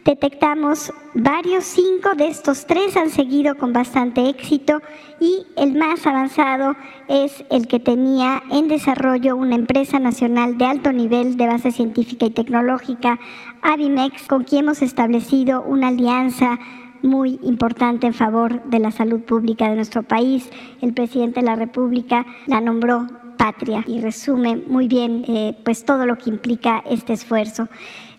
Detectamos 0.05 0.93
varios, 1.15 1.65
cinco 1.65 2.15
de 2.17 2.29
estos 2.29 2.67
tres 2.67 2.97
han 2.97 3.11
seguido 3.11 3.57
con 3.57 3.73
bastante 3.73 4.29
éxito 4.29 4.81
y 5.21 5.47
el 5.57 5.75
más 5.75 6.07
avanzado 6.07 6.75
es 7.09 7.45
el 7.51 7.69
que 7.69 7.81
tenía 7.81 8.43
en 8.51 8.69
desarrollo 8.69 9.37
una 9.37 9.55
empresa 9.55 9.99
nacional 9.99 10.59
de 10.59 10.65
alto 10.65 10.93
nivel 10.93 11.37
de 11.37 11.47
base 11.47 11.71
científica 11.71 12.27
y 12.27 12.31
tecnológica, 12.31 13.21
Avimex, 13.63 14.27
con 14.27 14.43
quien 14.45 14.65
hemos 14.65 14.83
establecido 14.83 15.63
una 15.63 15.89
alianza 15.89 16.59
muy 17.03 17.39
importante 17.43 18.07
en 18.07 18.15
favor 18.15 18.63
de 18.65 18.81
la 18.81 18.91
salud 18.91 19.21
pública 19.21 19.69
de 19.69 19.77
nuestro 19.77 20.03
país. 20.03 20.51
El 20.81 20.93
presidente 20.93 21.41
de 21.41 21.47
la 21.47 21.57
República 21.57 22.27
la 22.47 22.61
nombró 22.61 23.07
patria 23.39 23.85
y 23.87 24.01
resume 24.01 24.57
muy 24.57 24.89
bien 24.89 25.25
eh, 25.27 25.57
pues 25.65 25.85
todo 25.85 26.07
lo 26.07 26.19
que 26.19 26.31
implica 26.31 26.83
este 26.89 27.13
esfuerzo. 27.13 27.69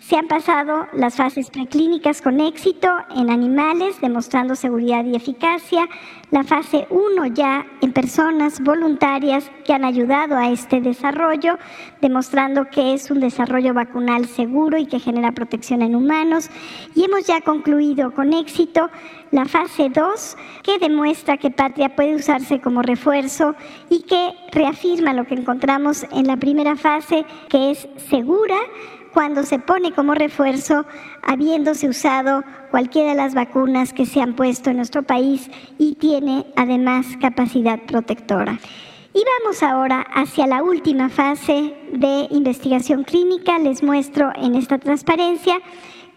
Se 0.07 0.17
han 0.17 0.27
pasado 0.27 0.87
las 0.91 1.15
fases 1.15 1.49
preclínicas 1.49 2.21
con 2.21 2.41
éxito 2.41 2.89
en 3.15 3.29
animales, 3.29 4.01
demostrando 4.01 4.53
seguridad 4.53 5.05
y 5.05 5.15
eficacia. 5.15 5.87
La 6.29 6.43
fase 6.43 6.87
1 6.89 7.27
ya 7.27 7.65
en 7.79 7.93
personas 7.93 8.59
voluntarias 8.59 9.49
que 9.63 9.71
han 9.71 9.85
ayudado 9.85 10.35
a 10.35 10.49
este 10.49 10.81
desarrollo, 10.81 11.57
demostrando 12.01 12.65
que 12.69 12.93
es 12.93 13.09
un 13.11 13.21
desarrollo 13.21 13.73
vacunal 13.73 14.27
seguro 14.27 14.77
y 14.77 14.87
que 14.87 14.99
genera 14.99 15.31
protección 15.31 15.81
en 15.81 15.95
humanos. 15.95 16.49
Y 16.95 17.05
hemos 17.05 17.25
ya 17.25 17.39
concluido 17.39 18.11
con 18.13 18.33
éxito 18.33 18.89
la 19.31 19.45
fase 19.45 19.87
2, 19.87 20.37
que 20.63 20.79
demuestra 20.79 21.37
que 21.37 21.49
Patria 21.49 21.95
puede 21.95 22.15
usarse 22.15 22.59
como 22.59 22.81
refuerzo 22.81 23.55
y 23.89 24.01
que 24.01 24.33
reafirma 24.51 25.13
lo 25.13 25.23
que 25.23 25.35
encontramos 25.35 26.05
en 26.11 26.27
la 26.27 26.35
primera 26.35 26.75
fase, 26.75 27.25
que 27.47 27.71
es 27.71 27.87
segura 28.09 28.57
cuando 29.13 29.43
se 29.43 29.59
pone 29.59 29.93
como 29.93 30.15
refuerzo 30.15 30.85
habiéndose 31.21 31.87
usado 31.87 32.43
cualquiera 32.71 33.11
de 33.11 33.15
las 33.15 33.33
vacunas 33.33 33.93
que 33.93 34.05
se 34.05 34.21
han 34.21 34.35
puesto 34.35 34.69
en 34.69 34.77
nuestro 34.77 35.03
país 35.03 35.49
y 35.77 35.95
tiene 35.95 36.45
además 36.55 37.05
capacidad 37.21 37.79
protectora. 37.81 38.59
Y 39.13 39.23
vamos 39.39 39.61
ahora 39.61 40.01
hacia 40.15 40.47
la 40.47 40.63
última 40.63 41.09
fase 41.09 41.75
de 41.91 42.27
investigación 42.31 43.03
clínica. 43.03 43.59
Les 43.59 43.83
muestro 43.83 44.31
en 44.35 44.55
esta 44.55 44.79
transparencia 44.79 45.59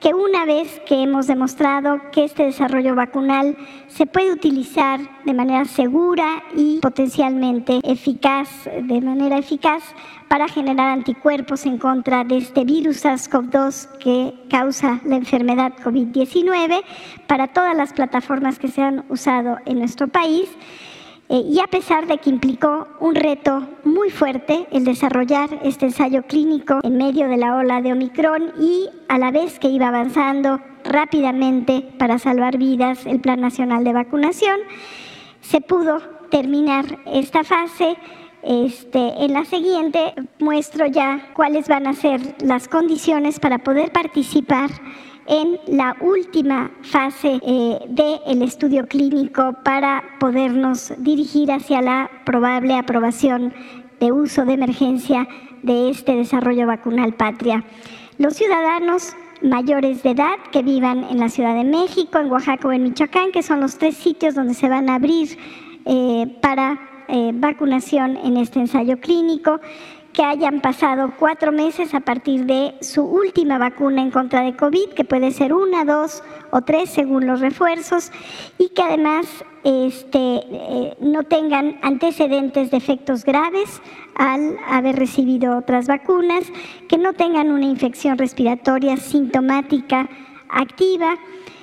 que 0.00 0.12
una 0.12 0.44
vez 0.44 0.80
que 0.86 1.02
hemos 1.02 1.26
demostrado 1.26 2.00
que 2.12 2.24
este 2.24 2.44
desarrollo 2.44 2.94
vacunal 2.94 3.56
se 3.88 4.06
puede 4.06 4.32
utilizar 4.32 5.00
de 5.24 5.34
manera 5.34 5.64
segura 5.64 6.42
y 6.54 6.80
potencialmente 6.80 7.80
eficaz, 7.82 8.48
de 8.82 9.00
manera 9.00 9.38
eficaz, 9.38 9.82
para 10.28 10.48
generar 10.48 10.90
anticuerpos 10.90 11.66
en 11.66 11.78
contra 11.78 12.24
de 12.24 12.38
este 12.38 12.64
virus 12.64 13.04
SARS-CoV-2 13.04 13.98
que 13.98 14.34
causa 14.50 15.00
la 15.04 15.16
enfermedad 15.16 15.72
COVID-19 15.82 16.82
para 17.26 17.48
todas 17.48 17.76
las 17.76 17.92
plataformas 17.92 18.58
que 18.58 18.68
se 18.68 18.82
han 18.82 19.04
usado 19.08 19.58
en 19.64 19.78
nuestro 19.78 20.08
país. 20.08 20.48
Eh, 21.28 21.42
y 21.44 21.58
a 21.58 21.66
pesar 21.66 22.06
de 22.06 22.18
que 22.18 22.30
implicó 22.30 22.86
un 23.00 23.16
reto 23.16 23.66
muy 23.82 24.10
fuerte 24.10 24.68
el 24.70 24.84
desarrollar 24.84 25.58
este 25.64 25.86
ensayo 25.86 26.22
clínico 26.22 26.78
en 26.84 26.96
medio 26.96 27.28
de 27.28 27.36
la 27.36 27.56
ola 27.56 27.82
de 27.82 27.92
Omicron 27.92 28.52
y 28.60 28.88
a 29.08 29.18
la 29.18 29.32
vez 29.32 29.58
que 29.58 29.68
iba 29.68 29.88
avanzando 29.88 30.60
rápidamente 30.84 31.82
para 31.98 32.20
salvar 32.20 32.58
vidas 32.58 33.06
el 33.06 33.20
Plan 33.20 33.40
Nacional 33.40 33.82
de 33.82 33.92
Vacunación, 33.92 34.60
se 35.40 35.60
pudo 35.60 35.98
terminar 36.30 36.98
esta 37.06 37.42
fase. 37.42 37.96
Este, 38.42 39.24
en 39.24 39.32
la 39.32 39.44
siguiente 39.44 40.14
muestro 40.38 40.86
ya 40.86 41.32
cuáles 41.34 41.66
van 41.66 41.88
a 41.88 41.94
ser 41.94 42.20
las 42.40 42.68
condiciones 42.68 43.40
para 43.40 43.58
poder 43.58 43.90
participar 43.90 44.70
en 45.28 45.58
la 45.66 45.96
última 46.00 46.70
fase 46.82 47.40
eh, 47.42 47.78
del 47.88 48.42
estudio 48.42 48.86
clínico 48.86 49.54
para 49.64 50.02
podernos 50.20 50.92
dirigir 50.98 51.50
hacia 51.52 51.82
la 51.82 52.10
probable 52.24 52.74
aprobación 52.74 53.52
de 54.00 54.12
uso 54.12 54.44
de 54.44 54.54
emergencia 54.54 55.26
de 55.62 55.90
este 55.90 56.14
desarrollo 56.14 56.66
vacunal 56.66 57.14
patria. 57.14 57.64
Los 58.18 58.34
ciudadanos 58.34 59.14
mayores 59.42 60.02
de 60.02 60.10
edad 60.10 60.36
que 60.52 60.62
vivan 60.62 61.04
en 61.04 61.18
la 61.18 61.28
Ciudad 61.28 61.54
de 61.54 61.64
México, 61.64 62.18
en 62.18 62.30
Oaxaca 62.30 62.68
o 62.68 62.72
en 62.72 62.84
Michoacán, 62.84 63.32
que 63.32 63.42
son 63.42 63.60
los 63.60 63.78
tres 63.78 63.96
sitios 63.96 64.34
donde 64.34 64.54
se 64.54 64.68
van 64.68 64.88
a 64.88 64.94
abrir 64.94 65.36
eh, 65.84 66.38
para 66.40 66.78
eh, 67.08 67.30
vacunación 67.34 68.16
en 68.16 68.36
este 68.36 68.58
ensayo 68.58 68.98
clínico, 68.98 69.60
que 70.16 70.24
hayan 70.24 70.62
pasado 70.62 71.12
cuatro 71.18 71.52
meses 71.52 71.92
a 71.92 72.00
partir 72.00 72.46
de 72.46 72.74
su 72.80 73.04
última 73.04 73.58
vacuna 73.58 74.00
en 74.00 74.10
contra 74.10 74.40
de 74.40 74.56
COVID, 74.56 74.94
que 74.94 75.04
puede 75.04 75.30
ser 75.30 75.52
una, 75.52 75.84
dos 75.84 76.24
o 76.50 76.62
tres 76.62 76.88
según 76.88 77.26
los 77.26 77.40
refuerzos, 77.40 78.10
y 78.56 78.70
que 78.70 78.80
además 78.80 79.26
este, 79.62 80.18
eh, 80.18 80.96
no 81.00 81.24
tengan 81.24 81.78
antecedentes 81.82 82.70
de 82.70 82.78
efectos 82.78 83.26
graves 83.26 83.82
al 84.14 84.56
haber 84.66 84.96
recibido 84.96 85.58
otras 85.58 85.86
vacunas, 85.86 86.44
que 86.88 86.96
no 86.96 87.12
tengan 87.12 87.50
una 87.50 87.66
infección 87.66 88.16
respiratoria 88.16 88.96
sintomática 88.96 90.08
activa, 90.48 91.18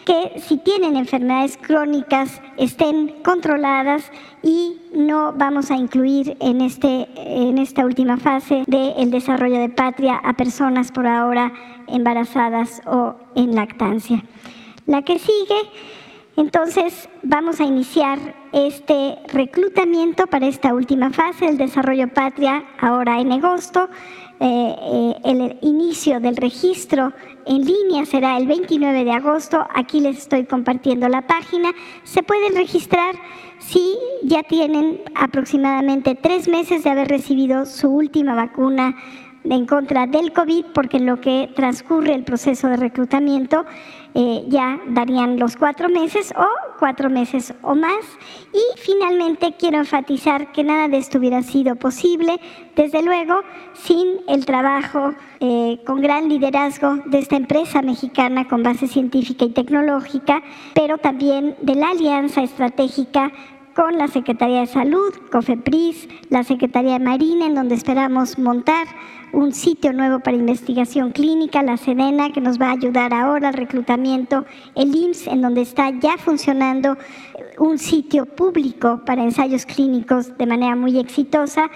que 0.05 0.39
si 0.39 0.57
tienen 0.57 0.95
enfermedades 0.95 1.57
crónicas 1.57 2.41
estén 2.57 3.21
controladas 3.23 4.11
y 4.41 4.77
no 4.93 5.33
vamos 5.33 5.71
a 5.71 5.75
incluir 5.75 6.37
en, 6.39 6.61
este, 6.61 7.07
en 7.15 7.57
esta 7.57 7.85
última 7.85 8.17
fase 8.17 8.63
del 8.67 9.11
desarrollo 9.11 9.59
de 9.59 9.69
patria 9.69 10.15
a 10.23 10.33
personas 10.33 10.91
por 10.91 11.07
ahora 11.07 11.53
embarazadas 11.87 12.81
o 12.85 13.15
en 13.35 13.55
lactancia. 13.55 14.23
La 14.85 15.01
que 15.01 15.19
sigue 15.19 15.69
entonces 16.35 17.09
vamos 17.21 17.59
a 17.59 17.63
iniciar 17.63 18.17
este 18.53 19.19
reclutamiento 19.31 20.25
para 20.25 20.47
esta 20.47 20.73
última 20.73 21.11
fase 21.11 21.45
del 21.45 21.57
desarrollo 21.57 22.07
patria 22.07 22.63
ahora 22.79 23.19
en 23.19 23.31
agosto. 23.31 23.87
Eh, 24.45 24.75
eh, 24.77 25.15
el 25.23 25.57
inicio 25.61 26.19
del 26.19 26.35
registro 26.35 27.13
en 27.45 27.63
línea 27.63 28.05
será 28.05 28.35
el 28.35 28.45
29 28.45 29.05
de 29.05 29.11
agosto. 29.13 29.65
Aquí 29.73 30.01
les 30.01 30.17
estoy 30.17 30.43
compartiendo 30.43 31.07
la 31.07 31.25
página. 31.25 31.71
Se 32.03 32.23
pueden 32.23 32.53
registrar 32.53 33.15
si 33.59 33.97
ya 34.21 34.43
tienen 34.43 34.99
aproximadamente 35.15 36.15
tres 36.15 36.49
meses 36.49 36.83
de 36.83 36.89
haber 36.89 37.07
recibido 37.07 37.65
su 37.65 37.87
última 37.87 38.35
vacuna 38.35 38.97
en 39.43 39.65
contra 39.65 40.07
del 40.07 40.31
COVID, 40.33 40.65
porque 40.73 40.97
en 40.97 41.05
lo 41.05 41.19
que 41.19 41.49
transcurre 41.55 42.13
el 42.13 42.23
proceso 42.23 42.67
de 42.67 42.77
reclutamiento 42.77 43.65
eh, 44.15 44.45
ya 44.47 44.79
darían 44.89 45.39
los 45.39 45.55
cuatro 45.55 45.89
meses 45.89 46.31
o 46.37 46.45
cuatro 46.77 47.09
meses 47.09 47.53
o 47.63 47.73
más. 47.73 48.05
Y 48.53 48.79
finalmente 48.79 49.55
quiero 49.57 49.79
enfatizar 49.79 50.51
que 50.51 50.63
nada 50.63 50.87
de 50.87 50.97
esto 50.97 51.17
hubiera 51.17 51.41
sido 51.41 51.75
posible, 51.75 52.39
desde 52.75 53.01
luego, 53.01 53.41
sin 53.73 54.19
el 54.27 54.45
trabajo 54.45 55.13
eh, 55.39 55.79
con 55.85 56.01
gran 56.01 56.29
liderazgo 56.29 56.97
de 57.05 57.19
esta 57.19 57.35
empresa 57.35 57.81
mexicana 57.81 58.47
con 58.47 58.61
base 58.61 58.87
científica 58.87 59.45
y 59.45 59.49
tecnológica, 59.49 60.43
pero 60.75 60.99
también 60.99 61.55
de 61.61 61.75
la 61.75 61.89
alianza 61.89 62.43
estratégica 62.43 63.31
con 63.75 63.97
la 63.97 64.07
Secretaría 64.07 64.61
de 64.61 64.67
Salud, 64.67 65.13
COFEPRIS, 65.31 66.07
la 66.29 66.43
Secretaría 66.43 66.93
de 66.93 67.05
Marina, 67.05 67.45
en 67.45 67.55
donde 67.55 67.75
esperamos 67.75 68.37
montar 68.37 68.87
un 69.31 69.51
sitio 69.51 69.93
nuevo 69.93 70.19
para 70.19 70.37
investigación 70.37 71.11
clínica, 71.11 71.63
la 71.63 71.77
SEDENA, 71.77 72.31
que 72.31 72.41
nos 72.41 72.59
va 72.61 72.67
a 72.67 72.73
ayudar 72.73 73.13
ahora 73.13 73.49
al 73.49 73.55
reclutamiento, 73.55 74.45
el 74.75 74.95
IMSS, 74.95 75.27
en 75.27 75.41
donde 75.41 75.61
está 75.61 75.89
ya 75.89 76.17
funcionando 76.17 76.97
un 77.57 77.79
sitio 77.79 78.25
público 78.25 79.01
para 79.05 79.23
ensayos 79.23 79.65
clínicos 79.65 80.37
de 80.37 80.45
manera 80.45 80.75
muy 80.75 80.99
exitosa 80.99 81.69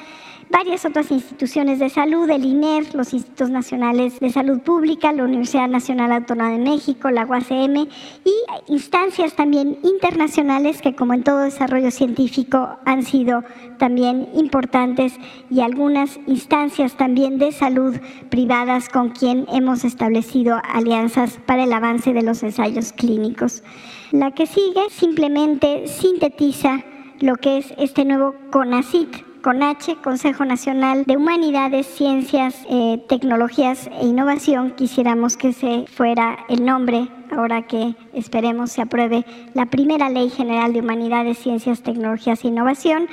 varias 0.49 0.85
otras 0.85 1.11
instituciones 1.11 1.79
de 1.79 1.89
salud, 1.89 2.29
el 2.29 2.45
INER, 2.45 2.95
los 2.95 3.13
Institutos 3.13 3.49
Nacionales 3.49 4.19
de 4.19 4.29
Salud 4.29 4.59
Pública, 4.61 5.11
la 5.11 5.23
Universidad 5.23 5.67
Nacional 5.67 6.11
Autónoma 6.11 6.51
de 6.51 6.59
México, 6.59 7.09
la 7.09 7.25
UACM 7.25 7.87
y 8.25 8.33
instancias 8.67 9.35
también 9.35 9.77
internacionales 9.83 10.81
que 10.81 10.95
como 10.95 11.13
en 11.13 11.23
todo 11.23 11.39
desarrollo 11.39 11.91
científico 11.91 12.77
han 12.85 13.03
sido 13.03 13.43
también 13.77 14.29
importantes 14.33 15.13
y 15.49 15.61
algunas 15.61 16.19
instancias 16.27 16.95
también 16.95 17.37
de 17.37 17.51
salud 17.51 17.95
privadas 18.29 18.89
con 18.89 19.09
quien 19.09 19.45
hemos 19.51 19.83
establecido 19.83 20.59
alianzas 20.73 21.39
para 21.45 21.63
el 21.63 21.73
avance 21.73 22.13
de 22.13 22.23
los 22.23 22.43
ensayos 22.43 22.93
clínicos. 22.93 23.63
La 24.11 24.31
que 24.31 24.47
sigue 24.47 24.89
simplemente 24.89 25.87
sintetiza 25.87 26.83
lo 27.19 27.35
que 27.35 27.57
es 27.57 27.73
este 27.77 28.05
nuevo 28.05 28.35
CONACIT, 28.51 29.27
CONACHE, 29.47 29.95
Consejo 30.03 30.43
Nacional 30.43 31.05
de 31.05 31.15
Humanidades, 31.15 31.87
Ciencias, 31.87 32.65
eh, 32.69 33.01
Tecnologías 33.07 33.89
e 34.01 34.05
Innovación, 34.05 34.71
quisiéramos 34.71 35.37
que 35.37 35.53
se 35.53 35.85
fuera 35.87 36.39
el 36.49 36.65
nombre, 36.65 37.07
ahora 37.31 37.65
que 37.65 37.95
esperemos 38.11 38.73
se 38.73 38.81
apruebe 38.81 39.25
la 39.53 39.67
primera 39.67 40.09
Ley 40.09 40.29
General 40.31 40.73
de 40.73 40.81
Humanidades, 40.81 41.37
Ciencias, 41.37 41.81
Tecnologías 41.81 42.43
e 42.43 42.49
Innovación. 42.49 43.07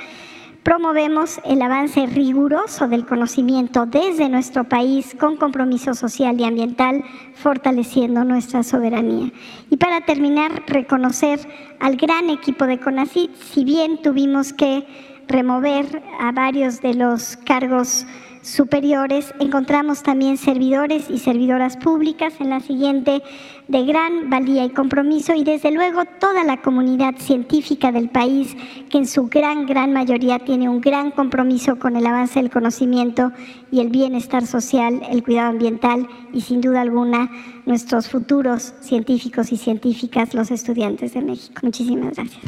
Promovemos 0.61 1.39
el 1.45 1.61
avance 1.61 2.05
riguroso 2.05 2.89
del 2.89 3.05
conocimiento 3.05 3.85
desde 3.85 4.27
nuestro 4.27 4.65
país 4.65 5.15
con 5.17 5.37
compromiso 5.37 5.93
social 5.93 6.37
y 6.37 6.43
ambiental, 6.43 7.05
fortaleciendo 7.35 8.25
nuestra 8.25 8.63
soberanía. 8.63 9.31
Y 9.69 9.77
para 9.77 10.01
terminar, 10.01 10.63
reconocer 10.67 11.39
al 11.79 11.95
gran 11.95 12.29
equipo 12.29 12.67
de 12.67 12.77
CONACIT, 12.77 13.33
si 13.35 13.63
bien 13.63 14.01
tuvimos 14.01 14.51
que 14.51 14.85
remover 15.27 16.03
a 16.19 16.31
varios 16.31 16.81
de 16.81 16.93
los 16.93 17.37
cargos 17.37 18.05
superiores. 18.45 19.33
Encontramos 19.39 20.03
también 20.03 20.37
servidores 20.37 21.09
y 21.09 21.17
servidoras 21.17 21.77
públicas 21.77 22.33
en 22.39 22.51
la 22.51 22.59
siguiente 22.59 23.23
de 23.67 23.83
gran 23.83 24.29
valía 24.29 24.63
y 24.63 24.69
compromiso 24.69 25.33
y 25.33 25.43
desde 25.43 25.71
luego 25.71 26.03
toda 26.19 26.43
la 26.43 26.61
comunidad 26.61 27.15
científica 27.17 27.91
del 27.91 28.09
país 28.09 28.55
que 28.91 28.99
en 28.99 29.07
su 29.07 29.27
gran, 29.27 29.65
gran 29.65 29.91
mayoría 29.91 30.37
tiene 30.37 30.69
un 30.69 30.79
gran 30.79 31.09
compromiso 31.09 31.79
con 31.79 31.95
el 31.95 32.05
avance 32.05 32.39
del 32.39 32.51
conocimiento 32.51 33.31
y 33.71 33.79
el 33.79 33.89
bienestar 33.89 34.45
social, 34.45 35.01
el 35.09 35.23
cuidado 35.23 35.49
ambiental 35.49 36.07
y 36.31 36.41
sin 36.41 36.61
duda 36.61 36.81
alguna 36.81 37.31
nuestros 37.65 38.09
futuros 38.09 38.75
científicos 38.81 39.51
y 39.51 39.57
científicas, 39.57 40.35
los 40.35 40.51
estudiantes 40.51 41.15
de 41.15 41.21
México. 41.21 41.61
Muchísimas 41.63 42.15
gracias. 42.15 42.43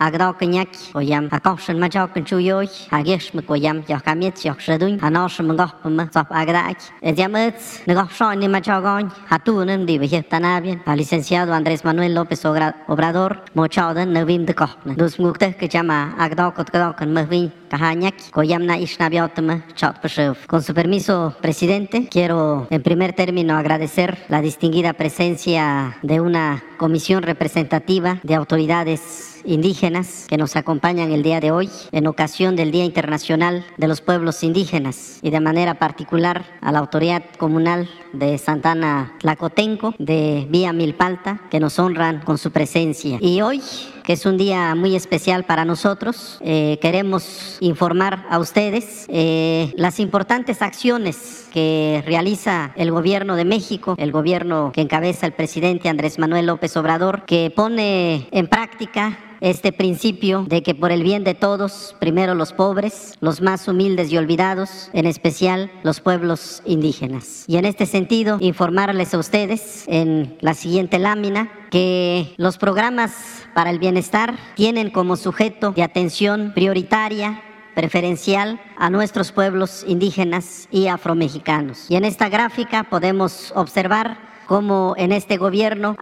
Agro 0.00 0.32
kenyak 0.32 0.94
oyam 0.94 1.28
akoshen 1.28 1.78
ma 1.78 1.88
jok 1.88 2.24
chu 2.24 2.38
yoy 2.38 2.68
agesh 2.92 3.34
me 3.34 3.42
koyam 3.42 3.82
ya 3.88 3.98
kamet 3.98 4.44
ya 4.44 4.54
shredun 4.54 5.00
anosh 5.00 5.40
me 5.40 5.56
goh 5.56 5.90
me 5.90 6.04
zop 6.14 6.28
agrak 6.30 6.78
ediamet 7.02 7.58
ne 7.84 7.94
goh 7.94 8.08
shon 8.08 8.38
ni 8.38 8.46
ma 8.46 8.60
jogon 8.60 9.10
hatu 9.28 9.64
nen 9.66 9.86
di 9.86 9.98
tanabien 10.22 10.80
al 10.86 10.98
licenciado 10.98 11.52
Andrés 11.52 11.82
Manuel 11.84 12.14
López 12.14 12.44
Obrador 12.44 13.42
mochaden 13.56 14.12
ne 14.12 14.24
vim 14.24 14.44
de 14.46 14.54
koh 14.54 14.70
dus 14.84 15.18
mukte 15.18 15.58
ke 15.58 15.68
chama 15.68 16.14
agdo 16.16 16.54
kot 16.54 16.70
gdo 16.70 16.96
kan 16.96 17.12
me 17.12 17.24
vin 17.24 17.50
kahanyak 17.68 18.30
koyam 18.30 18.64
na 18.66 18.76
ishnabiotme 18.76 19.62
chat 19.74 20.00
peshev 20.00 20.46
con 20.46 20.62
su 20.62 20.74
permiso 20.74 21.34
presidente 21.42 22.06
quiero 22.08 22.68
en 22.70 22.82
primer 22.82 23.14
término 23.14 23.56
agradecer 23.56 24.16
la 24.28 24.40
distinguida 24.40 24.92
presencia 24.92 25.96
de 26.02 26.20
una 26.20 26.62
comisión 26.78 27.24
representativa 27.24 28.20
de 28.22 28.34
autoridades 28.36 29.27
indígenas 29.44 30.26
que 30.28 30.36
nos 30.36 30.56
acompañan 30.56 31.12
el 31.12 31.22
día 31.22 31.40
de 31.40 31.50
hoy 31.50 31.70
en 31.92 32.06
ocasión 32.06 32.56
del 32.56 32.70
Día 32.70 32.84
Internacional 32.84 33.64
de 33.76 33.88
los 33.88 34.00
Pueblos 34.00 34.42
Indígenas 34.42 35.18
y 35.22 35.30
de 35.30 35.40
manera 35.40 35.74
particular 35.74 36.44
a 36.60 36.72
la 36.72 36.78
autoridad 36.78 37.22
comunal 37.38 37.88
de 38.12 38.38
Santana 38.38 39.14
Tlacotenco 39.20 39.94
de 39.98 40.46
Vía 40.50 40.72
Milpalta 40.72 41.40
que 41.50 41.60
nos 41.60 41.78
honran 41.78 42.20
con 42.20 42.38
su 42.38 42.50
presencia. 42.50 43.18
Y 43.20 43.40
hoy 43.40 43.62
que 44.08 44.14
es 44.14 44.24
un 44.24 44.38
día 44.38 44.74
muy 44.74 44.96
especial 44.96 45.44
para 45.44 45.66
nosotros. 45.66 46.38
Eh, 46.40 46.78
queremos 46.80 47.58
informar 47.60 48.24
a 48.30 48.38
ustedes 48.38 49.04
eh, 49.08 49.74
las 49.76 50.00
importantes 50.00 50.62
acciones 50.62 51.46
que 51.52 52.02
realiza 52.06 52.72
el 52.76 52.90
gobierno 52.90 53.36
de 53.36 53.44
México, 53.44 53.96
el 53.98 54.10
gobierno 54.10 54.72
que 54.72 54.80
encabeza 54.80 55.26
el 55.26 55.32
presidente 55.32 55.90
Andrés 55.90 56.18
Manuel 56.18 56.46
López 56.46 56.74
Obrador, 56.78 57.26
que 57.26 57.52
pone 57.54 58.28
en 58.30 58.46
práctica 58.46 59.18
este 59.40 59.72
principio 59.72 60.44
de 60.48 60.62
que 60.62 60.74
por 60.74 60.92
el 60.92 61.02
bien 61.02 61.24
de 61.24 61.34
todos, 61.34 61.94
primero 61.98 62.34
los 62.34 62.52
pobres, 62.52 63.14
los 63.20 63.40
más 63.40 63.68
humildes 63.68 64.10
y 64.10 64.18
olvidados, 64.18 64.90
en 64.92 65.06
especial 65.06 65.70
los 65.82 66.00
pueblos 66.00 66.62
indígenas. 66.64 67.44
Y 67.46 67.56
en 67.56 67.64
este 67.64 67.86
sentido, 67.86 68.38
informarles 68.40 69.14
a 69.14 69.18
ustedes 69.18 69.84
en 69.86 70.36
la 70.40 70.54
siguiente 70.54 70.98
lámina 70.98 71.50
que 71.70 72.34
los 72.36 72.58
programas 72.58 73.12
para 73.54 73.70
el 73.70 73.78
bienestar 73.78 74.36
tienen 74.54 74.90
como 74.90 75.16
sujeto 75.16 75.72
de 75.72 75.82
atención 75.82 76.52
prioritaria 76.54 77.42
preferencial 77.74 78.60
a 78.76 78.90
nuestros 78.90 79.30
pueblos 79.30 79.84
indígenas 79.86 80.66
y 80.72 80.88
afromexicanos. 80.88 81.88
Y 81.88 81.94
en 81.94 82.04
esta 82.04 82.28
gráfica 82.28 82.84
podemos 82.84 83.52
observar 83.54 84.18
cómo 84.46 84.94
en 84.96 85.12
este 85.12 85.36
gobierno 85.36 85.96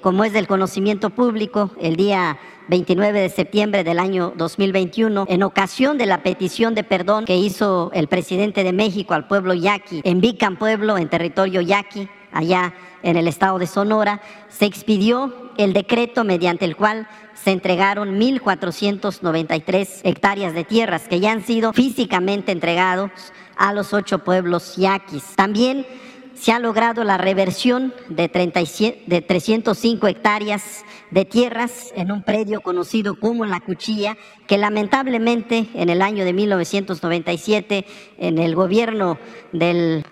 como 0.00 0.24
es 0.24 0.32
del 0.32 0.46
conocimiento 0.46 1.10
público, 1.10 1.72
el 1.80 1.96
día 1.96 2.38
29 2.68 3.20
de 3.20 3.28
septiembre 3.30 3.82
del 3.82 3.98
año 3.98 4.32
2021, 4.36 5.26
en 5.28 5.42
ocasión 5.42 5.98
de 5.98 6.06
la 6.06 6.22
petición 6.22 6.76
de 6.76 6.84
perdón 6.84 7.24
que 7.24 7.36
hizo 7.36 7.90
el 7.94 8.06
presidente 8.06 8.62
de 8.62 8.72
México 8.72 9.12
al 9.12 9.26
pueblo 9.26 9.54
yaqui 9.54 10.02
en 10.04 10.20
Bican 10.20 10.56
Pueblo, 10.56 10.96
en 10.96 11.08
territorio 11.08 11.60
yaqui, 11.60 12.08
allá 12.30 12.72
en 13.02 13.16
el 13.16 13.26
estado 13.26 13.58
de 13.58 13.66
Sonora, 13.66 14.22
se 14.48 14.64
expidió 14.64 15.50
el 15.58 15.72
decreto 15.72 16.22
mediante 16.22 16.64
el 16.64 16.76
cual 16.76 17.08
se 17.34 17.50
entregaron 17.50 18.20
1.493 18.20 20.00
hectáreas 20.04 20.54
de 20.54 20.62
tierras 20.62 21.08
que 21.08 21.18
ya 21.18 21.32
han 21.32 21.42
sido 21.42 21.72
físicamente 21.72 22.52
entregados 22.52 23.10
a 23.56 23.72
los 23.72 23.92
ocho 23.92 24.20
pueblos 24.20 24.76
yaquis. 24.76 25.24
También 25.36 25.86
se 26.34 26.52
ha 26.52 26.58
logrado 26.58 27.04
la 27.04 27.16
reversión 27.16 27.94
de, 28.08 28.28
37, 28.28 29.04
de 29.06 29.22
305 29.22 30.06
hectáreas 30.06 30.84
de 31.10 31.24
tierras 31.24 31.92
en 31.94 32.10
un 32.10 32.22
predio 32.22 32.60
conocido 32.60 33.18
como 33.18 33.44
La 33.46 33.60
Cuchilla, 33.60 34.16
que 34.46 34.58
lamentablemente 34.58 35.68
en 35.74 35.88
el 35.88 36.02
año 36.02 36.24
de 36.24 36.32
1997, 36.32 37.86
en 38.18 38.38
el 38.38 38.54
gobierno 38.54 39.18
del, 39.52 40.04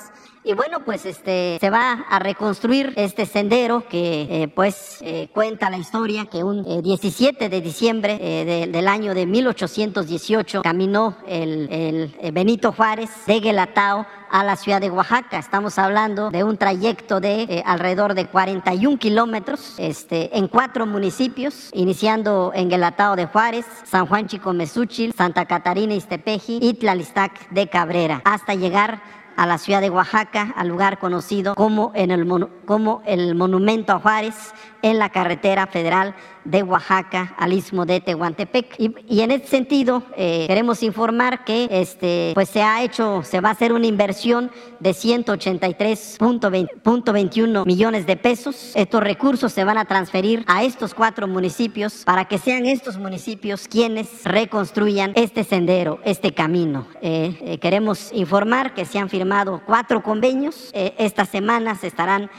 Y 0.49 0.55
bueno, 0.55 0.84
pues 0.84 1.05
este 1.07 1.59
se 1.61 1.70
va 1.70 2.05
a 2.09 2.20
reconstruir 2.20 2.92
este 2.94 3.26
sendero 3.26 3.88
que 3.88 4.28
eh, 4.30 4.47
pues 4.47 4.99
eh, 5.01 5.28
cuenta 5.32 5.70
la 5.70 5.76
historia 5.76 6.26
que 6.26 6.44
un 6.44 6.62
17 6.84 7.44
eh, 7.44 7.49
de 7.49 7.61
diciembre 7.61 8.16
del 8.16 8.86
año 8.86 9.12
de 9.12 9.26
1818 9.26 10.62
caminó 10.62 11.16
el, 11.26 12.14
Benito 12.32 12.70
Juárez 12.70 13.11
de 13.26 13.40
Guelatao 13.40 14.07
a 14.30 14.44
la 14.44 14.55
ciudad 14.55 14.80
de 14.80 14.88
Oaxaca. 14.88 15.40
Estamos 15.40 15.80
hablando 15.80 16.30
de 16.30 16.44
un 16.44 16.57
trayecto 16.57 17.18
de 17.18 17.64
alrededor 17.66 18.14
de 18.14 18.28
41 18.28 18.99
kilómetros 18.99 19.74
este, 19.78 20.38
en 20.38 20.47
cuatro 20.47 20.86
municipios, 20.86 21.70
iniciando 21.72 22.53
en 22.55 22.68
Guelatao 22.68 23.16
de 23.16 23.26
Juárez, 23.26 23.66
San 23.82 24.07
Juan 24.07 24.28
Chico-Mesúchil, 24.28 25.12
Santa 25.12 25.47
Catarina 25.47 25.94
Iztepeji 25.94 26.61
y 26.62 26.74
Tlalistac 26.74 27.51
de 27.51 27.68
Cabrera, 27.68 28.22
hasta 28.24 28.55
llegar 28.55 29.26
a 29.37 29.47
la 29.47 29.59
ciudad 29.59 29.80
de 29.80 29.91
Oaxaca, 29.91 30.55
al 30.57 30.68
lugar 30.68 30.99
conocido 30.99 31.55
como, 31.55 31.93
en 31.95 32.11
el, 32.11 32.26
como 32.64 33.03
el 33.07 33.34
Monumento 33.34 33.93
a 33.93 34.01
Juárez, 34.01 34.55
en 34.82 34.99
la 34.99 35.11
carretera 35.11 35.66
federal 35.66 36.14
de 36.47 36.62
Oaxaca 36.62 37.34
al 37.36 37.53
istmo 37.53 37.84
de 37.86 38.01
Tehuantepec. 38.01 38.74
Y, 38.78 39.20
en 39.20 39.30
este 39.30 39.49
sentido, 39.49 40.03
eh, 40.16 40.47
queremos 40.47 40.82
informar 40.82 41.44
que 41.44 41.68
este, 41.70 42.32
pues 42.34 42.49
se 42.49 42.62
ha 42.62 42.82
hecho, 42.82 43.22
se 43.22 43.40
va 43.40 43.51
a 43.51 43.53
hacer 43.53 43.72
una 43.72 43.86
inversión 43.86 44.51
de 44.80 44.90
183.21 44.90 47.66
millones 47.66 48.07
de 48.07 48.16
pesos. 48.16 48.72
Estos 48.74 49.03
recursos 49.03 49.53
se 49.53 49.64
van 49.64 49.76
a 49.78 49.84
transferir 49.84 50.44
a 50.47 50.64
estos 50.64 50.94
cuatro 50.94 51.26
municipios 51.26 52.05
para 52.05 52.26
que 52.26 52.38
sean 52.38 52.66
estos 52.66 52.99
municipios 52.99 53.66
quienes 53.68 54.24
reconstruyan 54.24 55.12
este 55.16 55.42
sendero, 55.44 55.99
este 56.05 56.32
camino. 56.32 56.86
Eh, 57.03 57.36
eh, 57.40 57.59
queremos 57.59 58.11
informar 58.12 58.74
que 58.74 58.84
se 58.84 58.99
han 58.99 59.09
firmado 59.09 59.62
cuatro 59.66 60.03
convenios. 60.03 60.70
esta 60.72 61.24
semana 61.24 61.74
se 61.74 61.86
estarán 61.86 62.30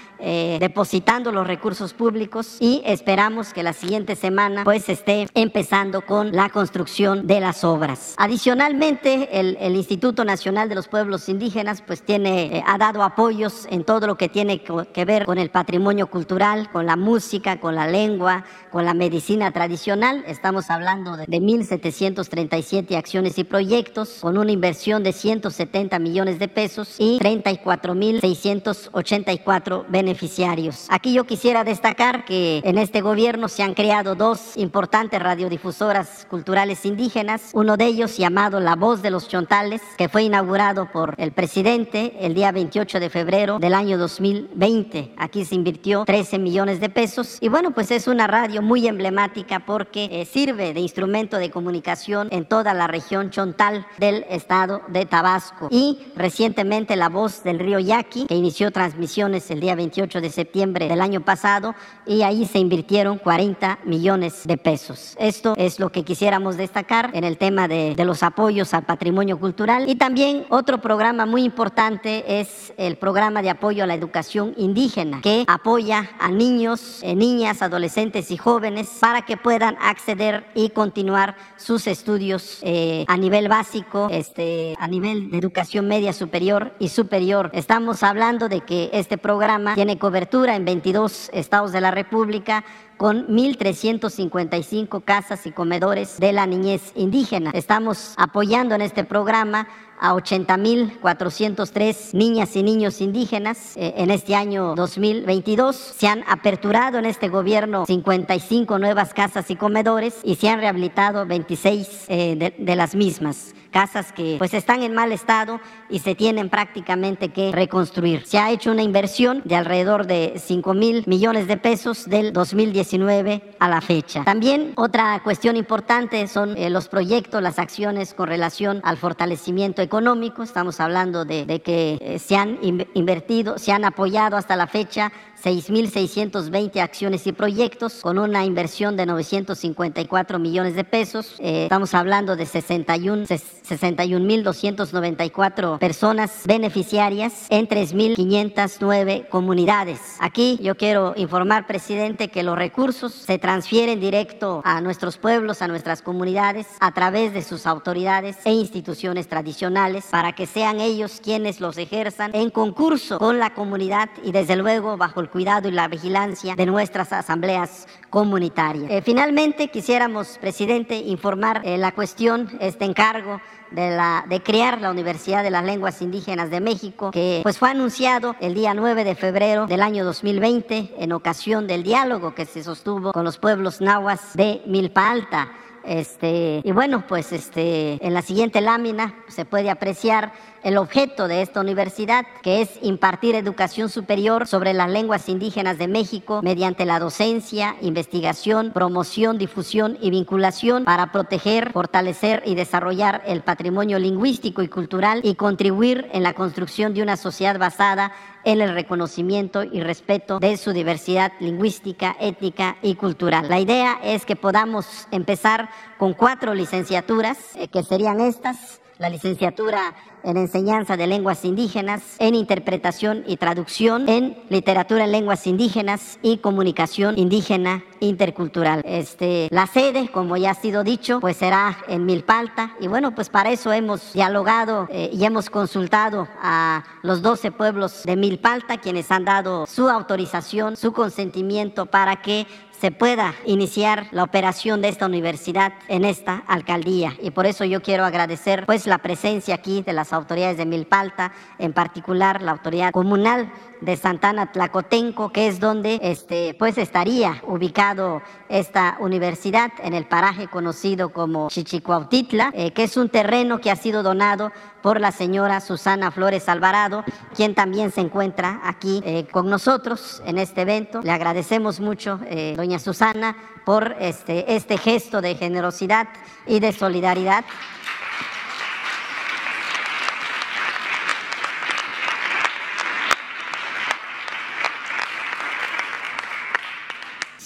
depositando 0.59 1.31
los 1.31 1.47
recursos 1.47 1.93
públicos 1.93 2.57
y 2.59 2.81
esperamos 2.85 3.53
que 3.53 3.63
la 3.63 3.73
siguiente 3.73 3.96
semana 4.05 4.63
pues 4.63 4.89
esté 4.89 5.27
empezando 5.33 6.01
con 6.01 6.31
la 6.31 6.49
construcción 6.49 7.27
de 7.27 7.39
las 7.39 7.63
obras. 7.63 8.15
Adicionalmente, 8.17 9.39
el, 9.39 9.77
Instituto 9.77 10.25
Nacional 10.25 10.69
de 10.69 10.75
los 10.75 10.87
Pueblos 10.87 11.29
Indígenas 11.29 11.83
pues 11.85 12.01
tiene, 12.01 12.57
eh, 12.57 12.63
ha 12.65 12.77
dado 12.77 13.03
apoyos 13.03 13.67
en 13.69 13.83
todo 13.83 14.07
lo 14.07 14.17
que 14.17 14.27
tiene 14.27 14.61
que 14.61 15.05
ver 15.05 15.25
con 15.25 15.37
el 15.37 15.49
patrimonio 15.49 16.07
cultural, 16.07 16.69
con 16.71 16.85
la 16.85 16.95
música, 16.95 17.59
con 17.59 17.75
la 17.75 17.87
lengua, 17.87 18.43
con 18.71 18.85
la 18.85 18.93
medicina 18.93 19.51
tradicional. 19.51 20.23
Estamos 20.27 20.69
hablando 20.69 21.15
de, 21.15 21.25
de 21.27 21.39
1.737 21.39 22.97
acciones 22.97 23.37
y 23.37 23.43
proyectos 23.43 24.17
con 24.21 24.37
una 24.37 24.51
inversión 24.51 25.03
de 25.03 25.13
170 25.13 25.99
millones 25.99 26.39
de 26.39 26.47
pesos 26.47 26.95
y 26.97 27.19
34.684 27.19 29.85
beneficiarios. 29.89 30.87
Aquí 30.89 31.13
yo 31.13 31.25
quisiera 31.25 31.63
destacar 31.63 32.25
que 32.25 32.61
en 32.63 32.77
este 32.77 33.01
gobierno 33.01 33.47
se 33.47 33.63
han 33.63 33.73
creado 33.73 33.86
dos 34.17 34.57
importantes 34.57 35.21
radiodifusoras 35.21 36.27
culturales 36.29 36.85
indígenas, 36.85 37.51
uno 37.53 37.77
de 37.77 37.85
ellos 37.85 38.17
llamado 38.17 38.59
La 38.59 38.75
Voz 38.75 39.01
de 39.01 39.11
los 39.11 39.29
Chontales, 39.29 39.81
que 39.97 40.09
fue 40.09 40.23
inaugurado 40.23 40.91
por 40.91 41.15
el 41.17 41.31
presidente 41.31 42.13
el 42.19 42.33
día 42.33 42.51
28 42.51 42.99
de 42.99 43.09
febrero 43.09 43.59
del 43.59 43.73
año 43.73 43.97
2020. 43.97 45.13
Aquí 45.17 45.45
se 45.45 45.55
invirtió 45.55 46.03
13 46.03 46.37
millones 46.37 46.81
de 46.81 46.89
pesos 46.89 47.37
y 47.39 47.47
bueno, 47.47 47.71
pues 47.71 47.89
es 47.91 48.07
una 48.07 48.27
radio 48.27 48.61
muy 48.61 48.87
emblemática 48.87 49.61
porque 49.65 50.09
eh, 50.11 50.25
sirve 50.25 50.73
de 50.73 50.81
instrumento 50.81 51.37
de 51.37 51.49
comunicación 51.49 52.27
en 52.31 52.45
toda 52.45 52.73
la 52.73 52.87
región 52.87 53.29
chontal 53.29 53.87
del 53.99 54.25
estado 54.29 54.81
de 54.89 55.05
Tabasco. 55.05 55.69
Y 55.71 55.99
recientemente 56.15 56.97
La 56.97 57.07
Voz 57.07 57.41
del 57.43 57.59
Río 57.59 57.79
Yaqui, 57.79 58.25
que 58.25 58.35
inició 58.35 58.71
transmisiones 58.71 59.49
el 59.49 59.61
día 59.61 59.75
28 59.75 60.19
de 60.19 60.29
septiembre 60.29 60.89
del 60.89 60.99
año 60.99 61.21
pasado, 61.21 61.73
y 62.05 62.23
ahí 62.23 62.45
se 62.45 62.59
invirtieron 62.59 63.17
40 63.17 63.66
millones 63.83 64.43
de 64.45 64.57
pesos. 64.57 65.15
Esto 65.19 65.53
es 65.57 65.79
lo 65.79 65.91
que 65.91 66.03
quisiéramos 66.03 66.57
destacar 66.57 67.11
en 67.13 67.23
el 67.23 67.37
tema 67.37 67.67
de, 67.67 67.95
los 68.07 68.23
apoyos 68.23 68.73
al 68.73 68.83
patrimonio 68.83 69.37
cultural. 69.37 69.89
Y 69.89 69.95
también 69.95 70.45
otro 70.49 70.79
programa 70.79 71.25
muy 71.25 71.43
importante 71.43 72.39
es 72.39 72.73
el 72.77 72.95
programa 72.95 73.41
de 73.41 73.49
apoyo 73.49 73.83
a 73.83 73.87
la 73.87 73.95
educación 73.95 74.53
indígena, 74.55 75.19
que 75.21 75.43
apoya 75.47 76.11
a 76.19 76.29
niños, 76.29 77.01
eh, 77.03 77.15
niñas, 77.15 77.61
adolescentes 77.61 78.31
y 78.31 78.37
jóvenes 78.37 78.89
para 79.01 79.23
que 79.23 79.35
puedan 79.35 79.75
acceder 79.81 80.45
y 80.55 80.69
continuar 80.69 81.35
sus 81.57 81.87
estudios 81.87 82.59
eh, 82.61 83.03
a 83.07 83.17
nivel 83.17 83.49
básico, 83.49 84.07
este, 84.09 84.75
a 84.79 84.87
nivel 84.87 85.31
de 85.31 85.37
educación 85.37 85.87
media 85.87 86.13
superior 86.13 86.73
y 86.79 86.89
superior. 86.89 87.49
Estamos 87.53 88.03
hablando 88.03 88.47
de 88.47 88.61
que 88.61 88.89
este 88.93 89.17
programa 89.17 89.75
tiene 89.75 89.97
cobertura 89.97 90.55
en 90.55 90.65
22 90.65 91.29
estados 91.33 91.71
de 91.71 91.81
la 91.81 91.91
República 91.91 92.63
con 92.97 93.27
1.355 93.27 95.03
casas 95.03 95.45
y 95.45 95.51
comedores 95.51 96.19
de 96.19 96.33
la 96.33 96.47
niñez 96.47 96.91
indígena. 96.95 97.51
Estamos 97.51 98.13
apoyando 98.17 98.75
en 98.75 98.81
este 98.81 99.03
programa 99.03 99.67
a 99.99 100.13
80.403 100.13 102.13
niñas 102.13 102.55
y 102.55 102.63
niños 102.63 103.01
indígenas 103.01 103.75
eh, 103.77 103.93
en 103.97 104.11
este 104.11 104.35
año 104.35 104.75
2022. 104.75 105.75
Se 105.75 106.07
han 106.07 106.23
aperturado 106.27 106.99
en 106.99 107.05
este 107.05 107.29
gobierno 107.29 107.85
55 107.85 108.79
nuevas 108.79 109.13
casas 109.13 109.49
y 109.49 109.55
comedores 109.55 110.15
y 110.23 110.35
se 110.35 110.49
han 110.49 110.59
rehabilitado 110.59 111.25
26 111.25 112.05
eh, 112.09 112.53
de, 112.57 112.75
las 112.75 112.95
mismas 112.95 113.55
casas 113.67 114.11
que 114.11 114.35
pues 114.37 114.53
están 114.53 114.83
en 114.83 114.93
mal 114.93 115.11
estado 115.11 115.59
y 115.89 115.99
se 115.99 116.15
tienen 116.15 116.49
prácticamente 116.49 117.29
que 117.29 117.51
reconstruir. 117.51 118.25
Se 118.25 118.37
ha 118.37 118.51
hecho 118.51 118.71
una 118.71 118.83
inversión 118.83 119.41
de 119.45 119.55
alrededor 119.55 120.07
de 120.07 120.33
5 120.37 120.73
mil 120.73 121.03
millones 121.07 121.47
de 121.47 121.57
pesos 121.57 122.05
del 122.05 122.33
2019 122.33 123.55
a 123.59 123.69
la 123.69 123.81
fecha. 123.81 124.23
También 124.23 124.73
otra 124.75 125.21
cuestión 125.23 125.55
importante 125.55 126.27
son 126.27 126.57
eh, 126.57 126.69
los 126.69 126.87
proyectos, 126.87 127.41
las 127.41 127.59
acciones 127.59 128.13
con 128.13 128.27
relación 128.27 128.81
al 128.83 128.97
fortalecimiento 128.97 129.81
económico. 129.81 130.43
Estamos 130.43 130.79
hablando 130.79 131.25
de, 131.25 131.61
que 131.61 131.97
eh, 132.01 132.19
se 132.19 132.35
han 132.35 132.59
invertido, 132.61 133.57
se 133.57 133.71
han 133.71 133.85
apoyado 133.85 134.37
hasta 134.37 134.55
la 134.55 134.67
fecha 134.67 135.11
6.620 135.43 136.81
acciones 136.81 137.27
y 137.27 137.31
proyectos 137.31 138.01
con 138.01 138.17
una 138.17 138.43
inversión 138.43 138.97
de 138.97 139.05
954 139.05 140.39
millones 140.39 140.73
de 140.75 140.83
pesos. 140.83 141.35
Eh, 141.39 141.61
estamos 141.63 141.93
hablando 141.93 142.35
de 142.35 142.45
61, 142.45 143.25
61.294 143.25 145.77
personas 145.77 146.41
beneficiarias 146.45 147.45
en 147.49 147.67
3.509 147.67 149.27
comunidades. 149.29 149.99
Aquí 150.19 150.57
yo 150.61 150.75
quiero 150.75 151.13
informar, 151.15 151.67
presidente, 151.67 152.29
que 152.29 152.41
los 152.43 152.57
recursos 152.57 153.13
se 153.13 153.37
transfieren 153.37 153.99
directo 153.99 154.61
a 154.65 154.81
nuestros 154.81 155.17
pueblos, 155.17 155.61
a 155.61 155.67
nuestras 155.67 156.01
comunidades, 156.01 156.65
a 156.79 156.91
través 156.93 157.33
de 157.33 157.43
sus 157.43 157.67
autoridades 157.67 158.37
e 158.45 158.53
instituciones 158.53 159.27
tradicionales, 159.27 160.05
para 160.09 160.33
que 160.33 160.47
sean 160.47 160.81
ellos 160.81 161.21
quienes 161.23 161.59
los 161.59 161.77
ejerzan 161.77 162.33
en 162.33 162.49
concurso 162.49 163.19
con 163.19 163.37
la 163.39 163.53
comunidad 163.53 164.09
y 164.23 164.31
desde 164.31 164.55
luego 164.55 164.97
bajo 164.97 165.19
el 165.19 165.26
cuidado 165.27 165.67
y 165.67 165.71
la 165.71 165.87
vigilancia 165.87 166.55
de 166.55 166.65
nuestras 166.65 167.13
asambleas 167.13 167.87
comunitarias. 168.09 168.89
Eh, 168.89 169.01
finalmente, 169.01 169.69
quisiéramos, 169.69 170.37
presidente, 170.39 170.95
informar 170.95 171.61
eh, 171.63 171.77
la 171.77 171.91
cuestión, 171.91 172.49
este 172.59 172.85
encargo 172.85 173.41
de, 173.71 173.91
la, 173.91 174.25
de 174.27 174.41
crear 174.41 174.81
la 174.81 174.91
Universidad 174.91 175.43
de 175.43 175.51
las 175.51 175.63
Lenguas 175.63 176.01
Indígenas 176.01 176.49
de 176.49 176.61
México, 176.61 177.11
que 177.11 177.41
pues 177.43 177.57
fue 177.57 177.69
anunciado 177.69 178.35
el 178.39 178.53
día 178.53 178.73
9 178.73 179.03
de 179.03 179.15
febrero 179.15 179.67
del 179.67 179.81
año 179.81 180.05
2020 180.05 180.95
en 180.97 181.11
ocasión 181.11 181.67
del 181.67 181.83
diálogo 181.83 182.33
que 182.33 182.45
se 182.45 182.63
sostuvo 182.63 183.11
con 183.11 183.23
los 183.23 183.37
pueblos 183.37 183.81
nahuas 183.81 184.33
de 184.35 184.61
Milpa 184.65 185.11
Alta. 185.11 185.51
Este, 185.87 186.59
y 186.65 186.71
bueno, 186.73 187.05
pues 187.07 187.31
este, 187.31 188.05
en 188.05 188.13
la 188.13 188.21
siguiente 188.21 188.59
lámina 188.59 189.15
se 189.29 189.45
puede 189.45 189.69
apreciar 189.69 190.33
el 190.61 190.77
objeto 190.77 191.29
de 191.29 191.41
esta 191.41 191.61
universidad, 191.61 192.25
que 192.43 192.61
es 192.61 192.71
impartir 192.81 193.35
educación 193.35 193.87
superior 193.87 194.47
sobre 194.47 194.73
las 194.73 194.89
lenguas 194.89 195.29
indígenas 195.29 195.77
de 195.77 195.87
México 195.87 196.41
mediante 196.43 196.85
la 196.85 196.99
docencia, 196.99 197.77
investigación, 197.79 198.73
promoción, 198.73 199.37
difusión 199.37 199.97
y 200.01 200.09
vinculación 200.09 200.83
para 200.83 201.13
proteger, 201.13 201.71
fortalecer 201.71 202.43
y 202.45 202.55
desarrollar 202.55 203.23
el 203.25 203.41
patrimonio 203.41 203.97
lingüístico 203.97 204.61
y 204.61 204.67
cultural 204.67 205.21
y 205.23 205.35
contribuir 205.35 206.09
en 206.11 206.21
la 206.21 206.33
construcción 206.33 206.93
de 206.93 207.01
una 207.01 207.15
sociedad 207.15 207.57
basada 207.57 208.11
en 208.47 208.61
el 208.61 208.73
reconocimiento 208.73 209.61
y 209.61 209.81
respeto 209.81 210.39
de 210.39 210.55
su 210.55 210.71
diversidad 210.71 211.33
lingüística, 211.41 212.15
étnica 212.17 212.77
y 212.81 212.95
cultural. 212.95 213.49
La 213.49 213.59
idea 213.59 213.99
es 214.01 214.25
que 214.25 214.37
podamos 214.37 215.05
empezar 215.11 215.69
con 215.97 216.13
cuatro 216.13 216.53
licenciaturas, 216.53 217.37
eh, 217.57 217.67
que 217.67 217.83
serían 217.83 218.21
estas 218.21 218.79
la 218.97 219.09
licenciatura 219.09 219.93
en 220.23 220.37
enseñanza 220.37 220.97
de 220.97 221.07
lenguas 221.07 221.45
indígenas, 221.45 222.01
en 222.19 222.35
interpretación 222.35 223.23
y 223.27 223.37
traducción, 223.37 224.09
en 224.09 224.37
literatura 224.49 225.05
en 225.05 225.11
lenguas 225.11 225.47
indígenas 225.47 226.19
y 226.21 226.37
comunicación 226.37 227.17
indígena 227.17 227.83
intercultural. 227.99 228.81
Este, 228.85 229.47
la 229.51 229.67
sede, 229.67 230.09
como 230.11 230.35
ya 230.35 230.51
ha 230.51 230.55
sido 230.55 230.83
dicho, 230.83 231.19
pues 231.19 231.37
será 231.37 231.77
en 231.87 232.05
Milpalta 232.05 232.75
y 232.79 232.87
bueno, 232.87 233.15
pues 233.15 233.29
para 233.29 233.51
eso 233.51 233.71
hemos 233.71 234.13
dialogado 234.13 234.87
eh, 234.89 235.09
y 235.13 235.23
hemos 235.23 235.49
consultado 235.49 236.27
a 236.41 236.83
los 237.03 237.21
12 237.21 237.51
pueblos 237.51 238.03
de 238.03 238.15
Milpalta, 238.15 238.77
quienes 238.77 239.11
han 239.11 239.23
dado 239.23 239.65
su 239.65 239.87
autorización, 239.87 240.75
su 240.75 240.91
consentimiento 240.91 241.85
para 241.85 242.21
que 242.21 242.47
se 242.79 242.91
pueda 242.91 243.33
iniciar 243.45 244.07
la 244.11 244.23
operación 244.23 244.81
de 244.81 244.89
esta 244.89 245.05
universidad 245.05 245.73
en 245.87 246.05
esta 246.05 246.43
alcaldía. 246.47 247.15
Y 247.21 247.31
por 247.31 247.45
eso 247.45 247.65
yo 247.65 247.81
quiero 247.81 248.05
agradecer 248.05 248.65
pues 248.65 248.85
la 248.85 248.99
presencia 248.99 249.55
aquí 249.55 249.81
de 249.81 249.93
las 249.93 250.13
autoridades 250.13 250.57
de 250.57 250.65
Milpalta, 250.65 251.31
en 251.57 251.73
particular 251.73 252.41
la 252.41 252.51
autoridad 252.51 252.91
comunal 252.91 253.51
de 253.81 253.95
Santana 253.95 254.51
Tlacotenco, 254.51 255.31
que 255.31 255.47
es 255.47 255.59
donde 255.59 255.99
este, 256.01 256.55
pues 256.57 256.77
estaría 256.77 257.41
ubicado 257.47 258.21
esta 258.49 258.97
universidad 258.99 259.71
en 259.83 259.93
el 259.93 260.05
paraje 260.05 260.47
conocido 260.47 261.09
como 261.09 261.49
Chichicuautitla, 261.49 262.51
eh, 262.53 262.71
que 262.71 262.83
es 262.83 262.97
un 262.97 263.09
terreno 263.09 263.59
que 263.59 263.71
ha 263.71 263.75
sido 263.75 264.03
donado 264.03 264.51
por 264.87 265.01
la 265.01 265.11
señora 265.11 265.59
Susana 265.59 266.11
Flores 266.11 266.47
Alvarado, 266.47 267.03
quien 267.35 267.53
también 267.53 267.91
se 267.91 267.99
encuentra 267.99 268.61
aquí 268.63 269.01
eh, 269.03 269.27
con 269.29 269.49
nosotros 269.49 270.23
en 270.25 270.37
este 270.37 270.61
evento. 270.61 271.01
Le 271.01 271.11
agradecemos 271.11 271.81
mucho, 271.81 272.21
eh, 272.23 272.53
doña 272.55 272.79
Susana, 272.79 273.35
por 273.65 273.97
este, 273.99 274.55
este 274.55 274.77
gesto 274.77 275.19
de 275.19 275.35
generosidad 275.35 276.07
y 276.45 276.61
de 276.61 276.71
solidaridad. 276.71 277.43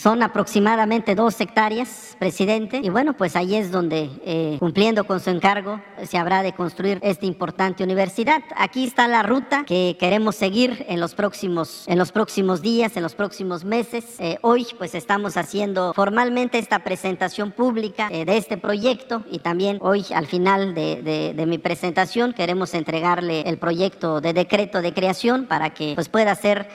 Son 0.02 0.24
aproximadamente 0.24 1.14
dos 1.14 1.40
hectáreas, 1.40 2.18
presidente, 2.18 2.82
y 2.84 2.90
bueno, 2.90 3.14
pues 3.14 3.36
ahí 3.36 3.54
es 3.54 3.70
donde, 3.70 4.10
eh, 4.26 4.56
cumpliendo 4.58 5.04
con 5.04 5.20
su 5.20 5.30
encargo, 5.30 5.80
se 6.08 6.18
habrá 6.18 6.42
de 6.42 6.54
construir 6.54 6.98
esta 7.04 7.28
importante 7.28 7.84
universidad. 7.84 8.42
Aquí 8.56 8.84
está 8.84 9.08
la 9.08 9.22
ruta 9.22 9.64
que 9.64 9.98
queremos 10.00 10.36
seguir 10.36 10.88
en 10.90 11.00
los 11.00 11.14
próximos, 11.14 11.84
en 11.88 12.00
los 12.00 12.12
próximos 12.12 12.64
días, 12.64 12.98
en 12.98 13.04
los 13.04 13.14
próximos 13.14 13.64
meses. 13.64 14.16
Eh, 14.18 14.40
hoy, 14.42 14.66
pues 14.76 14.96
estamos 14.96 15.38
haciendo 15.38 15.94
formalmente 15.94 16.58
esta 16.58 16.80
presentación 16.80 17.52
pública 17.52 18.08
eh, 18.10 18.26
de 18.26 18.38
este 18.38 18.58
proyecto 18.58 19.24
y 19.30 19.38
también 19.38 19.78
hoy, 19.82 20.04
al 20.16 20.26
final 20.26 20.74
de, 20.74 21.34
de, 21.36 21.46
mi 21.46 21.60
presentación, 21.60 22.34
queremos 22.34 22.74
entregarle 22.74 23.42
el 23.42 23.60
proyecto 23.60 24.20
de 24.20 24.34
decreto 24.34 24.82
de 24.82 24.96
creación 24.96 25.46
para 25.46 25.76
que 25.76 25.94
pues, 25.94 26.10
pueda 26.10 26.34
ser 26.34 26.68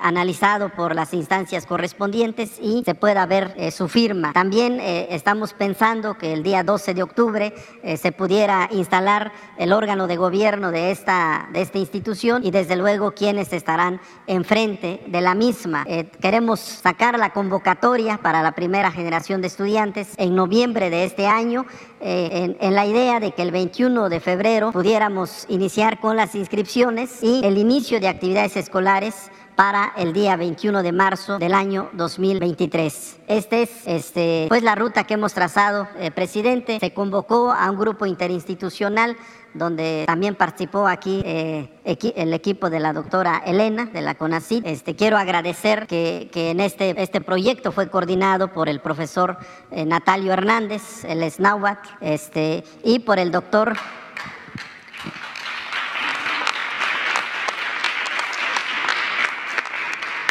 analizado 0.00 0.70
por 0.70 0.94
las 0.94 1.12
instancias 1.12 1.66
correspondientes 1.66 2.53
y 2.60 2.82
se 2.84 2.94
pueda 2.94 3.26
ver 3.26 3.54
eh, 3.56 3.70
su 3.70 3.88
firma. 3.88 4.32
También 4.32 4.80
eh, 4.80 5.08
estamos 5.10 5.52
pensando 5.52 6.18
que 6.18 6.32
el 6.32 6.42
día 6.42 6.62
12 6.62 6.94
de 6.94 7.02
octubre 7.02 7.54
eh, 7.82 7.96
se 7.96 8.12
pudiera 8.12 8.68
instalar 8.70 9.32
el 9.58 9.72
órgano 9.72 10.06
de 10.06 10.16
gobierno 10.16 10.70
de 10.70 10.90
esta, 10.90 11.48
de 11.52 11.62
esta 11.62 11.78
institución 11.78 12.44
y 12.44 12.50
desde 12.50 12.76
luego 12.76 13.12
quienes 13.12 13.52
estarán 13.52 14.00
enfrente 14.26 15.02
de 15.06 15.20
la 15.20 15.34
misma. 15.34 15.84
queremos 16.20 16.60
sacar 16.60 17.18
la 17.18 17.32
convocatoria 17.32 18.18
para 18.18 18.42
la 18.42 18.52
primera 18.52 18.90
generación 18.90 19.40
de 19.40 19.48
estudiantes 19.48 20.08
en 20.16 20.34
noviembre 20.34 20.90
de 20.90 21.04
este 21.04 21.26
año 21.26 21.66
en, 22.00 22.56
en, 22.60 22.74
la 22.74 22.86
idea 22.86 23.20
de 23.20 23.32
que 23.32 23.42
el 23.42 23.50
21 23.50 24.08
de 24.08 24.20
febrero 24.20 24.72
pudiéramos 24.72 25.46
iniciar 25.48 26.00
con 26.00 26.16
las 26.16 26.34
inscripciones 26.34 27.22
y 27.22 27.44
el 27.44 27.56
inicio 27.56 28.00
de 28.00 28.08
actividades 28.08 28.56
escolares 28.56 29.30
para 29.56 29.92
el 29.96 30.12
día 30.12 30.36
21 30.36 30.82
de 30.82 30.92
marzo 30.92 31.38
del 31.38 31.54
año 31.54 31.90
2023. 31.92 33.16
Esta 33.26 33.56
es 33.56 33.70
este, 33.86 34.46
pues 34.48 34.62
la 34.62 34.74
ruta 34.74 35.04
que 35.04 35.14
hemos 35.14 35.32
trazado, 35.34 35.88
presidente. 36.14 36.78
Se 36.80 36.92
convocó 36.92 37.52
a 37.52 37.70
un 37.70 37.78
grupo 37.78 38.06
interinstitucional 38.06 39.16
donde 39.54 40.04
también 40.06 40.34
participó 40.34 40.86
aquí 40.86 41.22
eh, 41.24 41.68
el 41.84 42.34
equipo 42.34 42.68
de 42.68 42.80
la 42.80 42.92
doctora 42.92 43.40
Elena 43.46 43.86
de 43.86 44.02
la 44.02 44.16
CONACYT. 44.16 44.66
Este, 44.66 44.96
quiero 44.96 45.16
agradecer 45.16 45.86
que, 45.86 46.28
que, 46.32 46.50
en 46.50 46.60
este, 46.60 47.00
este 47.00 47.20
proyecto 47.20 47.72
fue 47.72 47.88
coordinado 47.88 48.48
por 48.48 48.68
el 48.68 48.80
profesor 48.80 49.38
eh, 49.70 49.84
Natalio 49.86 50.32
Hernández, 50.32 51.04
el 51.04 51.30
SNAUAC, 51.30 51.98
este, 52.00 52.64
y 52.82 52.98
por 52.98 53.18
el 53.18 53.30
doctor 53.30 53.76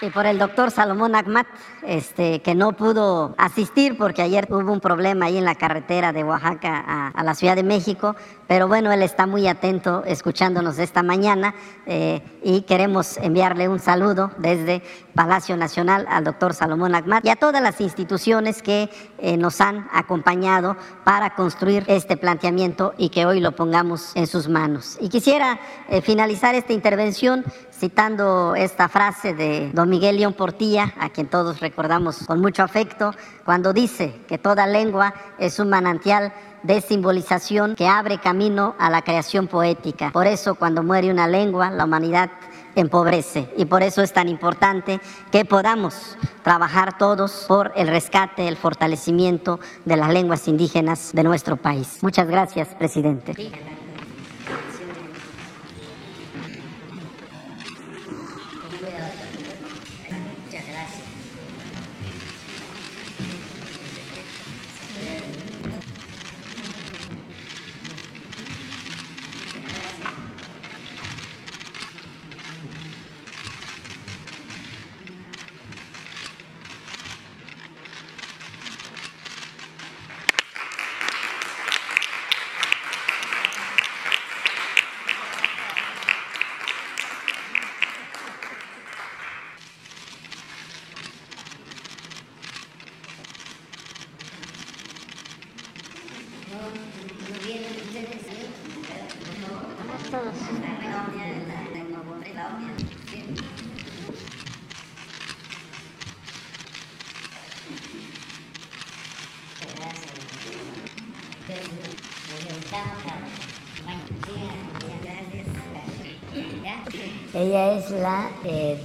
y 0.04 0.10
por 0.10 0.26
el 0.26 0.38
doctor 0.38 0.70
Salomón 0.70 1.16
Agmat, 1.16 1.48
este, 1.82 2.42
que 2.42 2.56
no 2.56 2.74
pudo 2.74 3.36
asistir 3.38 3.98
porque 3.98 4.22
ayer 4.22 4.48
hubo 4.50 4.72
un 4.72 4.82
problema 4.82 5.26
ahí 5.28 5.38
en 5.38 5.46
la 5.46 5.56
carretera 5.56 6.12
de 6.12 6.24
Oaxaca 6.24 7.12
a, 7.14 7.24
la 7.24 7.36
Ciudad 7.36 7.56
de 7.56 7.64
México, 7.64 8.16
pero 8.48 8.68
bueno, 8.68 8.92
él 8.92 9.02
está 9.02 9.26
muy 9.26 9.48
atento 9.48 10.04
escuchándonos 10.06 10.78
esta 10.78 11.04
mañana 11.04 11.56
eh, 11.86 12.22
y 12.44 12.62
queremos 12.64 13.18
enviarle 13.18 13.70
un 13.70 13.80
saludo 13.80 14.32
desde 14.38 14.84
Palacio 15.16 15.56
Nacional 15.56 16.06
al 16.10 16.26
doctor 16.26 16.54
Salomón 16.54 16.96
Agmat 16.96 17.26
y 17.26 17.30
a 17.30 17.36
todas 17.38 17.62
las 17.62 17.80
instituciones 17.80 18.62
que 18.62 18.90
eh, 19.20 19.38
nos 19.38 19.62
han 19.62 19.88
acompañado 19.94 20.76
para 21.06 21.36
construir 21.36 21.86
este 21.88 22.18
planteamiento 22.18 22.94
y 22.98 23.10
que 23.10 23.26
hoy 23.26 23.40
lo 23.40 23.54
pongamos 23.54 24.12
en 24.16 24.28
sus 24.28 24.50
manos. 24.50 24.98
Y 25.00 25.08
quisiera 25.08 25.60
eh, 25.88 26.02
finalizar 26.02 26.56
esta 26.56 26.74
intervención 26.74 27.46
citando 27.84 28.56
esta 28.56 28.88
frase 28.88 29.34
de 29.34 29.70
don 29.74 29.90
Miguel 29.90 30.16
León 30.16 30.32
Portilla, 30.32 30.94
a 30.98 31.10
quien 31.10 31.28
todos 31.28 31.60
recordamos 31.60 32.20
con 32.26 32.40
mucho 32.40 32.64
afecto, 32.64 33.14
cuando 33.44 33.74
dice 33.74 34.22
que 34.26 34.38
toda 34.38 34.66
lengua 34.68 35.14
es 35.38 35.60
un 35.60 35.68
manantial 35.68 36.32
de 36.64 36.80
simbolización 36.80 37.76
que 37.76 37.90
abre 37.90 38.20
camino 38.20 38.74
a 38.80 38.90
la 38.90 39.02
creación 39.02 39.48
poética. 39.48 40.12
Por 40.14 40.28
eso 40.28 40.56
cuando 40.56 40.82
muere 40.82 41.12
una 41.12 41.28
lengua, 41.28 41.72
la 41.72 41.84
humanidad 41.84 42.30
empobrece 42.76 43.50
y 43.58 43.66
por 43.66 43.84
eso 43.84 44.02
es 44.02 44.14
tan 44.14 44.30
importante 44.30 45.02
que 45.30 45.44
podamos 45.44 46.16
trabajar 46.42 46.98
todos 46.98 47.44
por 47.50 47.74
el 47.76 47.90
rescate, 47.90 48.48
el 48.48 48.56
fortalecimiento 48.56 49.60
de 49.84 49.98
las 49.98 50.14
lenguas 50.14 50.48
indígenas 50.48 51.12
de 51.12 51.24
nuestro 51.24 51.58
país. 51.58 51.98
Muchas 52.02 52.30
gracias, 52.30 52.70
presidente. 52.76 53.34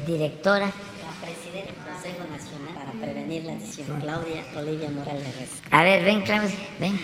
Directora. 0.09 0.66
La 0.66 1.26
presidenta 1.26 1.72
del 1.72 1.85
Consejo 1.85 2.24
Nacional 2.30 2.74
para 2.74 2.93
Prevenir 2.93 3.44
la 3.44 3.52
Adicción, 3.52 4.01
Claudia 4.01 4.44
Olivia 4.56 4.90
Morales 4.90 5.51
A 5.70 5.82
ver, 5.82 6.05
ven, 6.05 6.22
Claudia, 6.22 6.56
ven. 6.80 6.98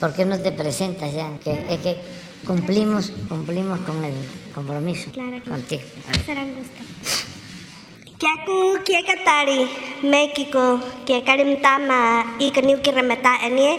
¿Por 0.00 0.14
qué 0.14 0.24
no 0.24 0.38
te 0.38 0.52
presentas 0.52 1.12
ya? 1.12 1.36
Que, 1.42 1.52
es 1.68 1.80
que 1.80 1.96
cumplimos, 2.46 3.10
cumplimos 3.28 3.80
con 3.80 4.04
el 4.04 4.14
compromiso 4.54 5.10
Claro 5.10 5.42
que 5.42 5.50
contigo. 5.50 5.82
Será 6.24 6.42
un 6.42 6.54
gusto. 6.54 6.82
Kiaku 8.18 8.82
kiekatari 8.84 9.68
México 10.04 10.80
kiekarim 11.04 11.60
tama 11.60 12.24
ikaniu 12.38 12.80
kiremeta 12.80 13.36
enie 13.44 13.76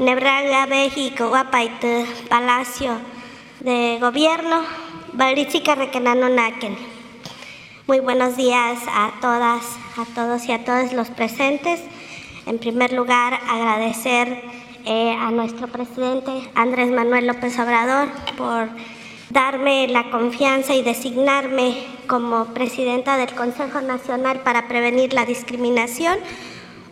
nebraga 0.00 0.66
México 0.66 1.28
guapaite 1.28 2.06
Palacio 2.28 2.98
de 3.60 3.98
Gobierno. 4.00 4.86
Muy 7.86 8.00
buenos 8.00 8.36
días 8.36 8.78
a 8.86 9.12
todas, 9.22 9.64
a 9.96 10.04
todos 10.14 10.44
y 10.44 10.52
a 10.52 10.62
todos 10.62 10.92
los 10.92 11.08
presentes. 11.08 11.80
En 12.44 12.58
primer 12.58 12.92
lugar, 12.92 13.40
agradecer 13.48 14.42
eh, 14.84 15.16
a 15.18 15.30
nuestro 15.30 15.68
presidente 15.68 16.30
Andrés 16.54 16.90
Manuel 16.90 17.28
López 17.28 17.58
Obrador 17.58 18.08
por 18.36 18.68
darme 19.30 19.88
la 19.88 20.10
confianza 20.10 20.74
y 20.74 20.82
designarme 20.82 21.86
como 22.06 22.52
presidenta 22.52 23.16
del 23.16 23.32
Consejo 23.34 23.80
Nacional 23.80 24.40
para 24.40 24.68
Prevenir 24.68 25.14
la 25.14 25.24
Discriminación, 25.24 26.18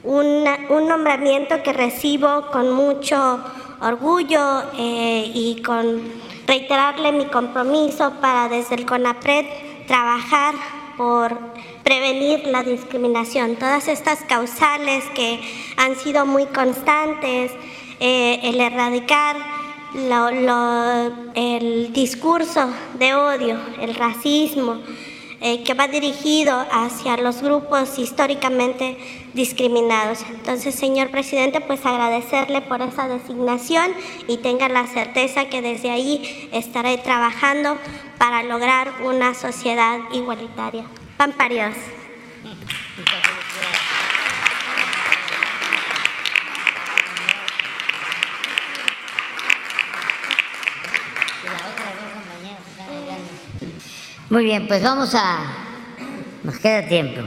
un 0.02 0.88
nombramiento 0.88 1.62
que 1.62 1.74
recibo 1.74 2.46
con 2.50 2.72
mucho 2.72 3.44
orgullo 3.82 4.62
eh, 4.78 5.30
y 5.34 5.60
con 5.60 6.00
reiterarle 6.46 7.12
mi 7.12 7.26
compromiso 7.26 8.12
para 8.20 8.48
desde 8.48 8.74
el 8.76 8.86
CONAPRED 8.86 9.46
trabajar 9.86 10.54
por 10.96 11.38
prevenir 11.82 12.46
la 12.46 12.62
discriminación. 12.62 13.56
Todas 13.56 13.88
estas 13.88 14.20
causales 14.24 15.04
que 15.14 15.40
han 15.76 15.96
sido 15.96 16.26
muy 16.26 16.46
constantes, 16.46 17.52
eh, 18.00 18.40
el 18.42 18.60
erradicar 18.60 19.36
el 21.34 21.92
discurso 21.92 22.68
de 22.98 23.14
odio, 23.14 23.58
el 23.80 23.94
racismo, 23.94 24.80
eh, 25.46 25.62
que 25.62 25.74
va 25.74 25.88
dirigido 25.88 26.64
hacia 26.72 27.18
los 27.18 27.42
grupos 27.42 27.98
históricamente 27.98 28.96
discriminados. 29.34 30.24
Entonces, 30.30 30.74
señor 30.74 31.10
presidente, 31.10 31.60
pues 31.60 31.84
agradecerle 31.84 32.62
por 32.62 32.80
esa 32.80 33.08
designación 33.08 33.92
y 34.26 34.38
tenga 34.38 34.70
la 34.70 34.86
certeza 34.86 35.50
que 35.50 35.60
desde 35.60 35.90
ahí 35.90 36.48
estaré 36.50 36.96
trabajando 36.96 37.76
para 38.16 38.42
lograr 38.42 38.90
una 39.04 39.34
sociedad 39.34 39.98
igualitaria. 40.14 40.86
Pamparios. 41.18 41.74
Muy 54.34 54.46
bien, 54.46 54.66
pues 54.66 54.82
vamos 54.82 55.14
a... 55.14 55.44
Nos 56.42 56.58
queda 56.58 56.88
tiempo. 56.88 57.20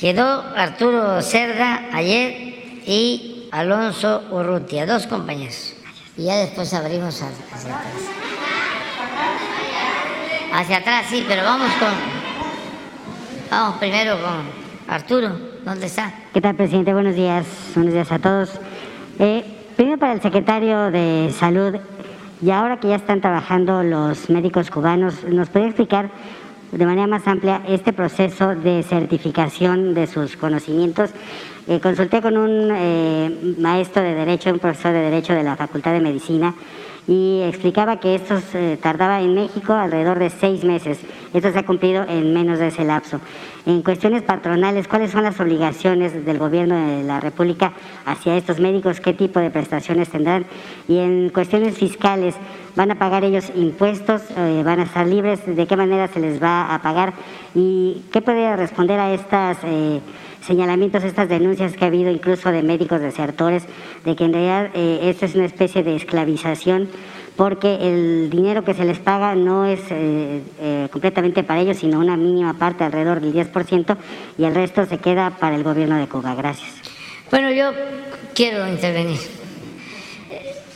Quedó 0.00 0.42
Arturo 0.56 1.22
Cerda 1.22 1.90
ayer 1.92 2.82
y 2.84 3.48
Alonso 3.52 4.24
Urrutia, 4.32 4.84
dos 4.84 5.06
compañeros. 5.06 5.74
Y 6.16 6.24
ya 6.24 6.38
después 6.38 6.74
abrimos 6.74 7.22
hacia 7.22 7.28
atrás. 7.28 7.84
Hacia 10.52 10.76
atrás, 10.78 11.06
sí, 11.08 11.24
pero 11.28 11.44
vamos 11.44 11.70
con... 11.74 11.92
Vamos 13.48 13.78
primero 13.78 14.20
con 14.20 14.42
Arturo. 14.92 15.38
¿Dónde 15.64 15.86
está? 15.86 16.12
¿Qué 16.34 16.40
tal, 16.40 16.56
presidente? 16.56 16.92
Buenos 16.92 17.14
días. 17.14 17.46
Buenos 17.76 17.94
días 17.94 18.10
a 18.10 18.18
todos. 18.18 18.50
Eh, 19.20 19.44
primero 19.76 19.98
para 19.98 20.14
el 20.14 20.20
secretario 20.20 20.90
de 20.90 21.32
Salud, 21.38 21.76
y 22.42 22.50
ahora 22.50 22.78
que 22.78 22.88
ya 22.88 22.96
están 22.96 23.20
trabajando 23.20 23.84
los 23.84 24.28
médicos 24.28 24.68
cubanos, 24.68 25.22
¿nos 25.24 25.48
puede 25.48 25.66
explicar 25.66 26.10
de 26.72 26.86
manera 26.86 27.06
más 27.06 27.26
amplia 27.28 27.62
este 27.68 27.92
proceso 27.92 28.56
de 28.56 28.82
certificación 28.82 29.94
de 29.94 30.08
sus 30.08 30.36
conocimientos? 30.36 31.10
Eh, 31.68 31.78
consulté 31.78 32.20
con 32.20 32.36
un 32.36 32.70
eh, 32.74 33.54
maestro 33.58 34.02
de 34.02 34.14
Derecho, 34.14 34.50
un 34.50 34.58
profesor 34.58 34.92
de 34.92 35.02
Derecho 35.02 35.34
de 35.34 35.44
la 35.44 35.54
Facultad 35.54 35.92
de 35.92 36.00
Medicina, 36.00 36.52
y 37.08 37.42
explicaba 37.42 37.98
que 37.98 38.14
esto 38.14 38.38
tardaba 38.80 39.20
en 39.20 39.34
México 39.34 39.72
alrededor 39.72 40.18
de 40.18 40.30
seis 40.30 40.64
meses. 40.64 41.00
Esto 41.34 41.50
se 41.50 41.58
ha 41.58 41.66
cumplido 41.66 42.04
en 42.04 42.32
menos 42.32 42.58
de 42.58 42.68
ese 42.68 42.84
lapso. 42.84 43.20
En 43.64 43.82
cuestiones 43.82 44.22
patronales, 44.22 44.88
¿cuáles 44.88 45.10
son 45.10 45.22
las 45.22 45.38
obligaciones 45.40 46.24
del 46.24 46.38
gobierno 46.38 46.74
de 46.74 47.04
la 47.04 47.20
República 47.20 47.72
hacia 48.06 48.36
estos 48.36 48.60
médicos? 48.60 49.00
¿Qué 49.00 49.12
tipo 49.12 49.40
de 49.40 49.50
prestaciones 49.50 50.10
tendrán? 50.10 50.46
Y 50.88 50.98
en 50.98 51.30
cuestiones 51.30 51.78
fiscales, 51.78 52.34
¿van 52.76 52.90
a 52.90 52.98
pagar 52.98 53.24
ellos 53.24 53.52
impuestos? 53.54 54.22
Eh, 54.36 54.62
¿Van 54.64 54.80
a 54.80 54.84
estar 54.84 55.06
libres? 55.06 55.40
¿De 55.46 55.66
qué 55.66 55.76
manera 55.76 56.08
se 56.08 56.20
les 56.20 56.42
va 56.42 56.74
a 56.74 56.82
pagar? 56.82 57.14
¿Y 57.54 58.02
qué 58.12 58.20
puede 58.20 58.56
responder 58.56 58.98
a 59.00 59.12
estas... 59.14 59.58
Eh, 59.64 60.00
señalamientos, 60.46 61.04
estas 61.04 61.28
denuncias 61.28 61.74
que 61.74 61.84
ha 61.84 61.88
habido 61.88 62.10
incluso 62.10 62.50
de 62.50 62.62
médicos 62.62 63.00
desertores, 63.00 63.64
de 64.04 64.16
que 64.16 64.24
en 64.24 64.32
realidad 64.32 64.70
eh, 64.74 65.00
esto 65.04 65.26
es 65.26 65.34
una 65.34 65.46
especie 65.46 65.82
de 65.82 65.96
esclavización 65.96 66.88
porque 67.36 67.78
el 67.80 68.30
dinero 68.30 68.64
que 68.64 68.74
se 68.74 68.84
les 68.84 68.98
paga 68.98 69.34
no 69.34 69.64
es 69.64 69.80
eh, 69.90 70.42
eh, 70.60 70.88
completamente 70.90 71.42
para 71.42 71.60
ellos, 71.60 71.78
sino 71.78 71.98
una 71.98 72.16
mínima 72.16 72.54
parte, 72.58 72.84
alrededor 72.84 73.20
del 73.20 73.32
10%, 73.32 73.96
y 74.38 74.44
el 74.44 74.54
resto 74.54 74.84
se 74.86 74.98
queda 74.98 75.30
para 75.30 75.56
el 75.56 75.62
gobierno 75.62 75.96
de 75.96 76.06
Cuba. 76.06 76.34
Gracias. 76.34 76.70
Bueno, 77.30 77.50
yo 77.50 77.72
quiero 78.34 78.68
intervenir. 78.68 79.18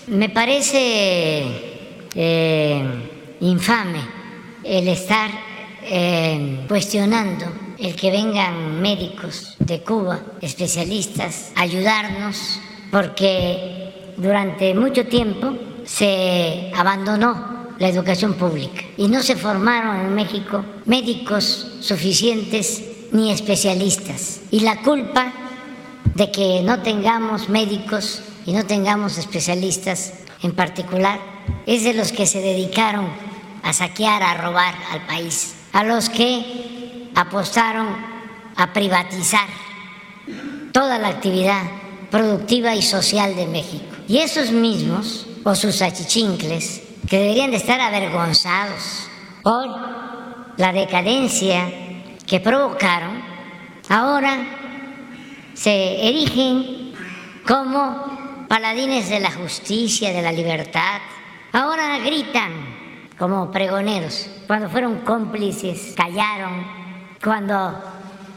Me 0.08 0.28
parece 0.28 1.44
eh, 2.14 2.84
infame 3.40 4.00
el 4.64 4.88
estar 4.88 5.30
cuestionando 6.66 7.46
el 7.78 7.94
que 7.94 8.10
vengan 8.10 8.80
médicos 8.80 9.54
de 9.58 9.80
Cuba, 9.82 10.20
especialistas, 10.40 11.52
ayudarnos, 11.56 12.60
porque 12.90 14.12
durante 14.16 14.74
mucho 14.74 15.06
tiempo 15.06 15.54
se 15.84 16.70
abandonó 16.74 17.56
la 17.78 17.88
educación 17.88 18.34
pública 18.34 18.82
y 18.96 19.08
no 19.08 19.22
se 19.22 19.36
formaron 19.36 19.96
en 20.00 20.14
México 20.14 20.64
médicos 20.86 21.76
suficientes 21.80 22.82
ni 23.12 23.30
especialistas. 23.30 24.40
Y 24.50 24.60
la 24.60 24.82
culpa 24.82 25.32
de 26.14 26.30
que 26.30 26.62
no 26.62 26.80
tengamos 26.80 27.48
médicos 27.48 28.22
y 28.46 28.52
no 28.52 28.64
tengamos 28.64 29.18
especialistas 29.18 30.14
en 30.42 30.54
particular 30.54 31.20
es 31.66 31.84
de 31.84 31.94
los 31.94 32.12
que 32.12 32.26
se 32.26 32.40
dedicaron 32.40 33.08
a 33.62 33.72
saquear, 33.72 34.22
a 34.22 34.40
robar 34.40 34.74
al 34.92 35.06
país, 35.06 35.56
a 35.72 35.84
los 35.84 36.08
que 36.08 36.75
apostaron 37.16 37.88
a 38.56 38.72
privatizar 38.72 39.48
toda 40.70 40.98
la 40.98 41.08
actividad 41.08 41.62
productiva 42.10 42.74
y 42.74 42.82
social 42.82 43.34
de 43.34 43.46
México. 43.46 43.96
Y 44.06 44.18
esos 44.18 44.52
mismos, 44.52 45.26
o 45.42 45.54
sus 45.54 45.80
achichincles, 45.82 46.82
que 47.08 47.18
deberían 47.18 47.50
de 47.50 47.56
estar 47.56 47.80
avergonzados 47.80 49.08
por 49.42 49.66
la 50.58 50.72
decadencia 50.72 51.72
que 52.26 52.40
provocaron, 52.40 53.22
ahora 53.88 54.46
se 55.54 56.08
erigen 56.08 56.92
como 57.46 58.46
paladines 58.46 59.08
de 59.08 59.20
la 59.20 59.30
justicia, 59.30 60.12
de 60.12 60.20
la 60.20 60.32
libertad. 60.32 61.00
Ahora 61.52 61.98
gritan 61.98 62.52
como 63.18 63.50
pregoneros. 63.50 64.28
Cuando 64.46 64.68
fueron 64.68 64.98
cómplices, 65.00 65.94
callaron. 65.96 66.75
Cuando 67.26 67.74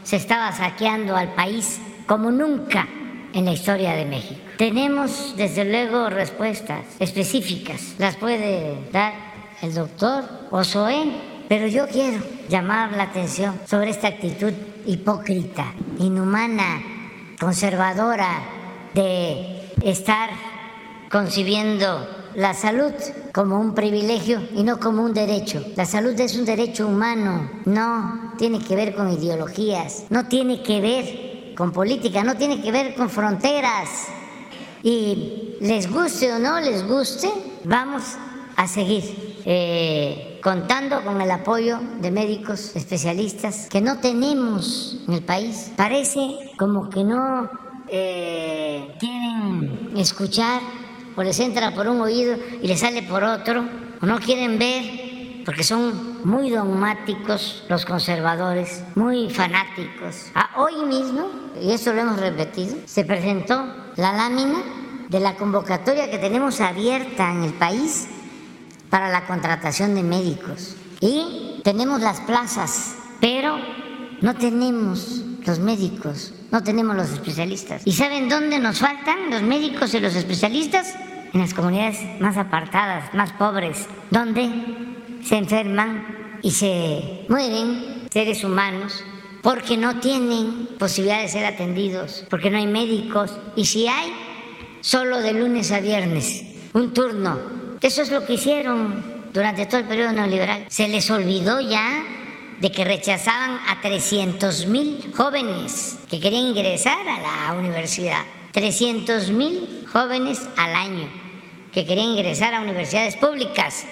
se 0.02 0.16
estaba 0.16 0.50
saqueando 0.50 1.14
al 1.14 1.32
país 1.34 1.80
como 2.08 2.32
nunca 2.32 2.88
en 3.32 3.44
la 3.44 3.52
historia 3.52 3.92
de 3.92 4.04
México. 4.04 4.40
Tenemos, 4.58 5.34
desde 5.36 5.64
luego, 5.64 6.10
respuestas 6.10 6.86
específicas. 6.98 7.94
Las 7.98 8.16
puede 8.16 8.90
dar 8.90 9.12
el 9.62 9.74
doctor 9.74 10.24
Osoen, 10.50 11.12
pero 11.48 11.68
yo 11.68 11.86
quiero 11.86 12.20
llamar 12.48 12.90
la 12.90 13.04
atención 13.04 13.60
sobre 13.64 13.90
esta 13.90 14.08
actitud 14.08 14.52
hipócrita, 14.84 15.72
inhumana, 16.00 16.82
conservadora 17.38 18.40
de 18.92 19.70
estar 19.84 20.30
concibiendo 21.12 22.19
la 22.34 22.54
salud 22.54 22.92
como 23.32 23.60
un 23.60 23.74
privilegio 23.74 24.40
y 24.54 24.62
no 24.62 24.78
como 24.78 25.02
un 25.02 25.14
derecho. 25.14 25.64
La 25.76 25.84
salud 25.84 26.18
es 26.18 26.36
un 26.36 26.44
derecho 26.44 26.86
humano, 26.86 27.50
no 27.64 28.34
tiene 28.38 28.60
que 28.60 28.76
ver 28.76 28.94
con 28.94 29.10
ideologías, 29.10 30.04
no 30.10 30.26
tiene 30.26 30.62
que 30.62 30.80
ver 30.80 31.54
con 31.56 31.72
política, 31.72 32.24
no 32.24 32.36
tiene 32.36 32.62
que 32.62 32.72
ver 32.72 32.94
con 32.94 33.10
fronteras. 33.10 34.08
Y 34.82 35.56
les 35.60 35.90
guste 35.90 36.32
o 36.32 36.38
no 36.38 36.60
les 36.60 36.86
guste, 36.86 37.30
vamos 37.64 38.02
a 38.56 38.66
seguir 38.66 39.42
eh, 39.44 40.38
contando 40.42 41.02
con 41.04 41.20
el 41.20 41.30
apoyo 41.30 41.78
de 42.00 42.10
médicos 42.10 42.74
especialistas 42.74 43.68
que 43.68 43.80
no 43.80 43.98
tenemos 43.98 44.98
en 45.06 45.14
el 45.14 45.22
país. 45.22 45.70
Parece 45.76 46.52
como 46.58 46.88
que 46.88 47.04
no 47.04 47.50
eh, 47.88 48.94
quieren 48.98 49.90
escuchar 49.96 50.62
o 51.16 51.22
les 51.22 51.38
entra 51.40 51.74
por 51.74 51.88
un 51.88 52.00
oído 52.00 52.36
y 52.62 52.68
les 52.68 52.80
sale 52.80 53.02
por 53.02 53.24
otro, 53.24 53.64
o 54.00 54.06
no 54.06 54.18
quieren 54.18 54.58
ver 54.58 55.10
porque 55.44 55.64
son 55.64 56.20
muy 56.24 56.50
dogmáticos 56.50 57.64
los 57.68 57.84
conservadores, 57.84 58.84
muy 58.94 59.30
fanáticos. 59.30 60.26
A 60.34 60.60
hoy 60.60 60.84
mismo, 60.86 61.28
y 61.60 61.72
eso 61.72 61.92
lo 61.92 62.02
hemos 62.02 62.20
repetido, 62.20 62.76
se 62.86 63.04
presentó 63.04 63.66
la 63.96 64.12
lámina 64.12 64.62
de 65.08 65.20
la 65.20 65.34
convocatoria 65.36 66.10
que 66.10 66.18
tenemos 66.18 66.60
abierta 66.60 67.32
en 67.32 67.42
el 67.44 67.52
país 67.54 68.08
para 68.90 69.08
la 69.08 69.26
contratación 69.26 69.94
de 69.94 70.02
médicos. 70.02 70.76
Y 71.00 71.60
tenemos 71.64 72.00
las 72.00 72.20
plazas, 72.20 72.94
pero 73.20 73.58
no 74.20 74.34
tenemos 74.36 75.22
los 75.46 75.58
médicos, 75.58 76.32
no 76.50 76.62
tenemos 76.62 76.96
los 76.96 77.10
especialistas. 77.10 77.82
¿Y 77.84 77.92
saben 77.92 78.28
dónde 78.28 78.58
nos 78.58 78.78
faltan 78.78 79.30
los 79.30 79.42
médicos 79.42 79.94
y 79.94 80.00
los 80.00 80.14
especialistas? 80.14 80.94
En 81.32 81.40
las 81.40 81.54
comunidades 81.54 81.98
más 82.20 82.36
apartadas, 82.36 83.14
más 83.14 83.32
pobres, 83.32 83.86
donde 84.10 84.50
se 85.22 85.36
enferman 85.36 86.38
y 86.42 86.50
se 86.50 87.24
mueren 87.28 88.08
seres 88.10 88.42
humanos 88.42 89.04
porque 89.42 89.76
no 89.76 90.00
tienen 90.00 90.68
posibilidad 90.78 91.22
de 91.22 91.28
ser 91.28 91.46
atendidos, 91.46 92.24
porque 92.28 92.50
no 92.50 92.58
hay 92.58 92.66
médicos. 92.66 93.32
Y 93.56 93.64
si 93.64 93.86
hay, 93.86 94.12
solo 94.80 95.20
de 95.20 95.32
lunes 95.32 95.70
a 95.72 95.80
viernes, 95.80 96.44
un 96.72 96.92
turno. 96.92 97.38
Eso 97.80 98.02
es 98.02 98.10
lo 98.10 98.26
que 98.26 98.34
hicieron 98.34 99.02
durante 99.32 99.66
todo 99.66 99.80
el 99.80 99.86
periodo 99.86 100.12
neoliberal. 100.12 100.66
Se 100.68 100.88
les 100.88 101.10
olvidó 101.10 101.60
ya 101.60 102.02
de 102.60 102.70
que 102.70 102.84
rechazaban 102.84 103.58
a 103.68 103.80
300 103.80 104.66
mil 104.66 105.12
jóvenes 105.16 105.98
que 106.10 106.20
querían 106.20 106.44
ingresar 106.44 107.08
a 107.08 107.20
la 107.20 107.58
universidad. 107.58 108.22
300 108.52 109.30
mil 109.30 109.86
jóvenes 109.90 110.40
al 110.56 110.74
año 110.74 111.08
que 111.72 111.86
querían 111.86 112.08
ingresar 112.08 112.54
a 112.54 112.60
universidades 112.60 113.16
públicas. 113.16 113.86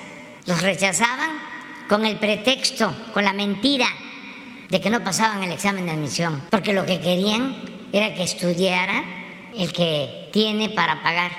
Los 0.46 0.62
rechazaban 0.62 1.30
con 1.88 2.04
el 2.04 2.16
pretexto, 2.16 2.94
con 3.14 3.24
la 3.24 3.32
mentira 3.32 3.86
de 4.68 4.80
que 4.80 4.90
no 4.90 5.02
pasaban 5.02 5.42
el 5.42 5.52
examen 5.52 5.86
de 5.86 5.92
admisión, 5.92 6.42
porque 6.50 6.74
lo 6.74 6.84
que 6.84 7.00
querían 7.00 7.56
era 7.92 8.14
que 8.14 8.24
estudiara 8.24 9.02
el 9.56 9.72
que 9.72 10.28
tiene 10.32 10.68
para 10.68 11.02
pagar 11.02 11.32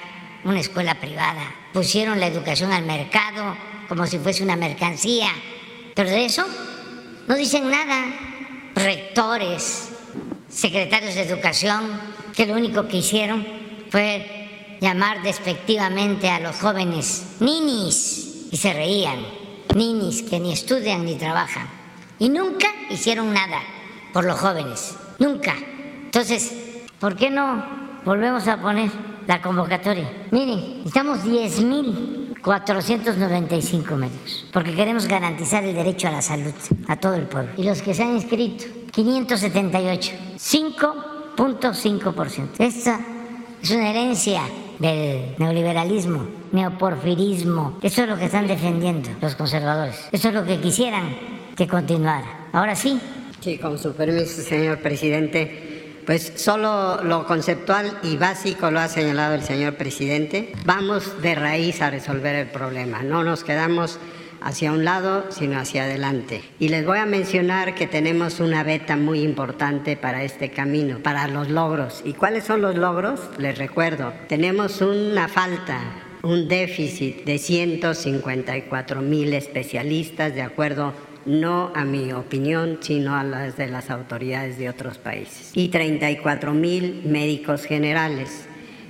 una 0.43 0.59
escuela 0.59 0.95
privada. 0.95 1.55
Pusieron 1.73 2.19
la 2.19 2.27
educación 2.27 2.71
al 2.71 2.85
mercado 2.85 3.55
como 3.87 4.07
si 4.07 4.17
fuese 4.17 4.43
una 4.43 4.55
mercancía, 4.55 5.29
pero 5.93 6.09
de 6.09 6.25
eso 6.25 6.45
no 7.29 7.35
dicen 7.35 7.69
nada 7.69 8.07
rectores, 8.73 9.89
secretarios 10.49 11.13
de 11.13 11.21
educación, 11.21 11.83
que 12.35 12.47
lo 12.47 12.55
único 12.55 12.87
que 12.87 12.97
hicieron 12.97 13.45
fue 13.91 14.77
llamar 14.81 15.21
despectivamente 15.21 16.27
a 16.27 16.39
los 16.39 16.55
jóvenes 16.55 17.35
ninis 17.39 18.47
y 18.51 18.57
se 18.57 18.73
reían, 18.73 19.19
ninis 19.75 20.23
que 20.23 20.39
ni 20.39 20.53
estudian 20.53 21.05
ni 21.05 21.15
trabajan. 21.15 21.67
Y 22.17 22.29
nunca 22.29 22.67
hicieron 22.89 23.31
nada 23.31 23.61
por 24.11 24.25
los 24.25 24.39
jóvenes, 24.39 24.97
nunca. 25.19 25.53
Entonces, 26.05 26.51
¿por 26.99 27.15
qué 27.15 27.29
no 27.29 27.63
volvemos 28.05 28.47
a 28.47 28.59
poner 28.59 28.89
la 29.27 29.39
convocatoria? 29.39 30.11
Miren, 30.31 30.81
estamos 30.83 31.23
10 31.23 31.61
mil 31.61 32.28
495 32.43 33.95
médicos, 33.95 34.45
porque 34.51 34.73
queremos 34.73 35.07
garantizar 35.07 35.63
el 35.63 35.75
derecho 35.75 36.07
a 36.07 36.11
la 36.11 36.21
salud 36.21 36.53
a 36.87 36.95
todo 36.97 37.15
el 37.15 37.23
pueblo. 37.23 37.51
Y 37.57 37.63
los 37.63 37.81
que 37.81 37.93
se 37.93 38.03
han 38.03 38.15
inscrito, 38.15 38.65
578, 38.91 40.11
5.5%. 40.37 42.47
Esta 42.59 42.99
es 43.61 43.71
una 43.71 43.89
herencia 43.89 44.41
del 44.79 45.35
neoliberalismo, 45.37 46.27
neoporfirismo. 46.51 47.77
Eso 47.81 48.03
es 48.03 48.09
lo 48.09 48.17
que 48.17 48.25
están 48.25 48.47
defendiendo 48.47 49.09
los 49.21 49.35
conservadores. 49.35 50.07
Eso 50.11 50.29
es 50.29 50.33
lo 50.33 50.45
que 50.45 50.59
quisieran 50.59 51.15
que 51.55 51.67
continuara. 51.67 52.47
Ahora 52.53 52.75
sí. 52.75 52.99
Sí, 53.41 53.57
con 53.57 53.77
su 53.77 53.93
permiso, 53.93 54.41
señor 54.41 54.79
presidente. 54.79 55.68
Pues 56.09 56.33
solo 56.37 57.03
lo 57.03 57.27
conceptual 57.27 57.99
y 58.01 58.17
básico 58.17 58.71
lo 58.71 58.79
ha 58.79 58.87
señalado 58.87 59.35
el 59.35 59.43
señor 59.43 59.75
presidente. 59.75 60.51
Vamos 60.65 61.21
de 61.21 61.35
raíz 61.35 61.83
a 61.83 61.91
resolver 61.91 62.33
el 62.33 62.47
problema, 62.47 63.03
no 63.03 63.23
nos 63.23 63.43
quedamos 63.43 63.99
hacia 64.41 64.71
un 64.71 64.83
lado, 64.83 65.27
sino 65.29 65.59
hacia 65.59 65.83
adelante. 65.83 66.41
Y 66.57 66.69
les 66.69 66.83
voy 66.83 66.97
a 66.97 67.05
mencionar 67.05 67.75
que 67.75 67.85
tenemos 67.85 68.39
una 68.39 68.63
beta 68.63 68.95
muy 68.95 69.21
importante 69.21 69.97
para 69.97 70.23
este 70.23 70.49
camino, 70.49 70.97
para 70.97 71.27
los 71.27 71.47
logros. 71.47 72.01
¿Y 72.03 72.13
cuáles 72.13 72.43
son 72.43 72.63
los 72.63 72.73
logros? 72.75 73.19
Les 73.37 73.55
recuerdo, 73.55 74.11
tenemos 74.27 74.81
una 74.81 75.27
falta 75.27 75.79
un 76.21 76.47
déficit 76.47 77.23
de 77.23 77.37
154 77.37 79.01
mil 79.01 79.33
especialistas 79.33 80.33
de 80.33 80.41
acuerdo 80.41 80.93
no 81.25 81.71
a 81.75 81.85
mi 81.85 82.11
opinión, 82.13 82.79
sino 82.81 83.15
a 83.15 83.23
las 83.23 83.57
de 83.57 83.67
las 83.67 83.89
autoridades 83.89 84.57
de 84.57 84.69
otros 84.69 84.97
países. 84.97 85.51
Y 85.53 85.69
34 85.69 86.53
mil 86.53 87.03
médicos 87.05 87.65
generales. 87.65 88.45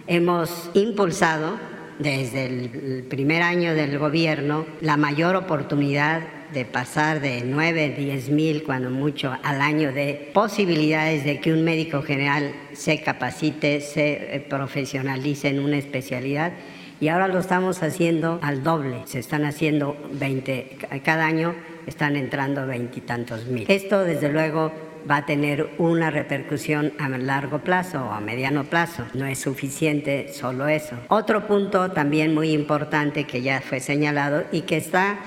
Hemos 0.08 0.72
impulsado 0.74 1.60
desde 2.00 2.46
el 2.46 3.04
primer 3.10 3.42
año 3.42 3.76
del 3.76 4.00
gobierno 4.00 4.66
la 4.82 4.98
mayor 4.98 5.36
oportunidad 5.36 6.22
de 6.54 6.66
pasar 6.66 7.20
de 7.20 7.44
9, 7.46 7.96
10 7.98 8.30
mil, 8.30 8.64
cuando 8.64 8.90
mucho, 8.90 9.36
al 9.44 9.62
año 9.62 9.92
de 9.92 10.32
posibilidades 10.34 11.24
de 11.24 11.40
que 11.40 11.54
un 11.54 11.64
médico 11.64 12.02
general 12.02 12.54
se 12.74 13.02
capacite, 13.02 13.82
se 13.82 14.36
eh, 14.36 14.40
profesionalice 14.40 15.50
en 15.50 15.60
una 15.60 15.78
especialidad. 15.78 16.54
Y 17.00 17.08
ahora 17.08 17.28
lo 17.28 17.40
estamos 17.40 17.82
haciendo 17.84 18.40
al 18.42 18.64
doble. 18.64 19.02
Se 19.06 19.20
están 19.20 19.46
haciendo 19.46 19.96
20 20.14 20.78
cada 21.04 21.26
año 21.26 21.56
están 21.88 22.16
entrando 22.16 22.66
veintitantos 22.66 23.46
mil. 23.48 23.66
Esto, 23.68 24.04
desde 24.04 24.30
luego, 24.30 24.72
va 25.10 25.18
a 25.18 25.26
tener 25.26 25.70
una 25.78 26.12
repercusión 26.12 26.94
a 27.00 27.10
largo 27.10 27.60
plazo 27.60 28.06
o 28.06 28.12
a 28.12 28.20
mediano 28.20 28.66
plazo. 28.66 29.06
No 29.14 29.26
es 29.26 29.40
suficiente 29.40 30.34
solo 30.34 30.68
eso. 30.68 30.96
Otro 31.08 31.48
punto 31.48 31.92
también 31.92 32.34
muy 32.34 32.52
importante 32.52 33.24
que 33.26 33.42
ya 33.42 33.62
fue 33.62 33.80
señalado 33.80 34.44
y 34.52 34.62
que 34.62 34.78
está 34.78 35.20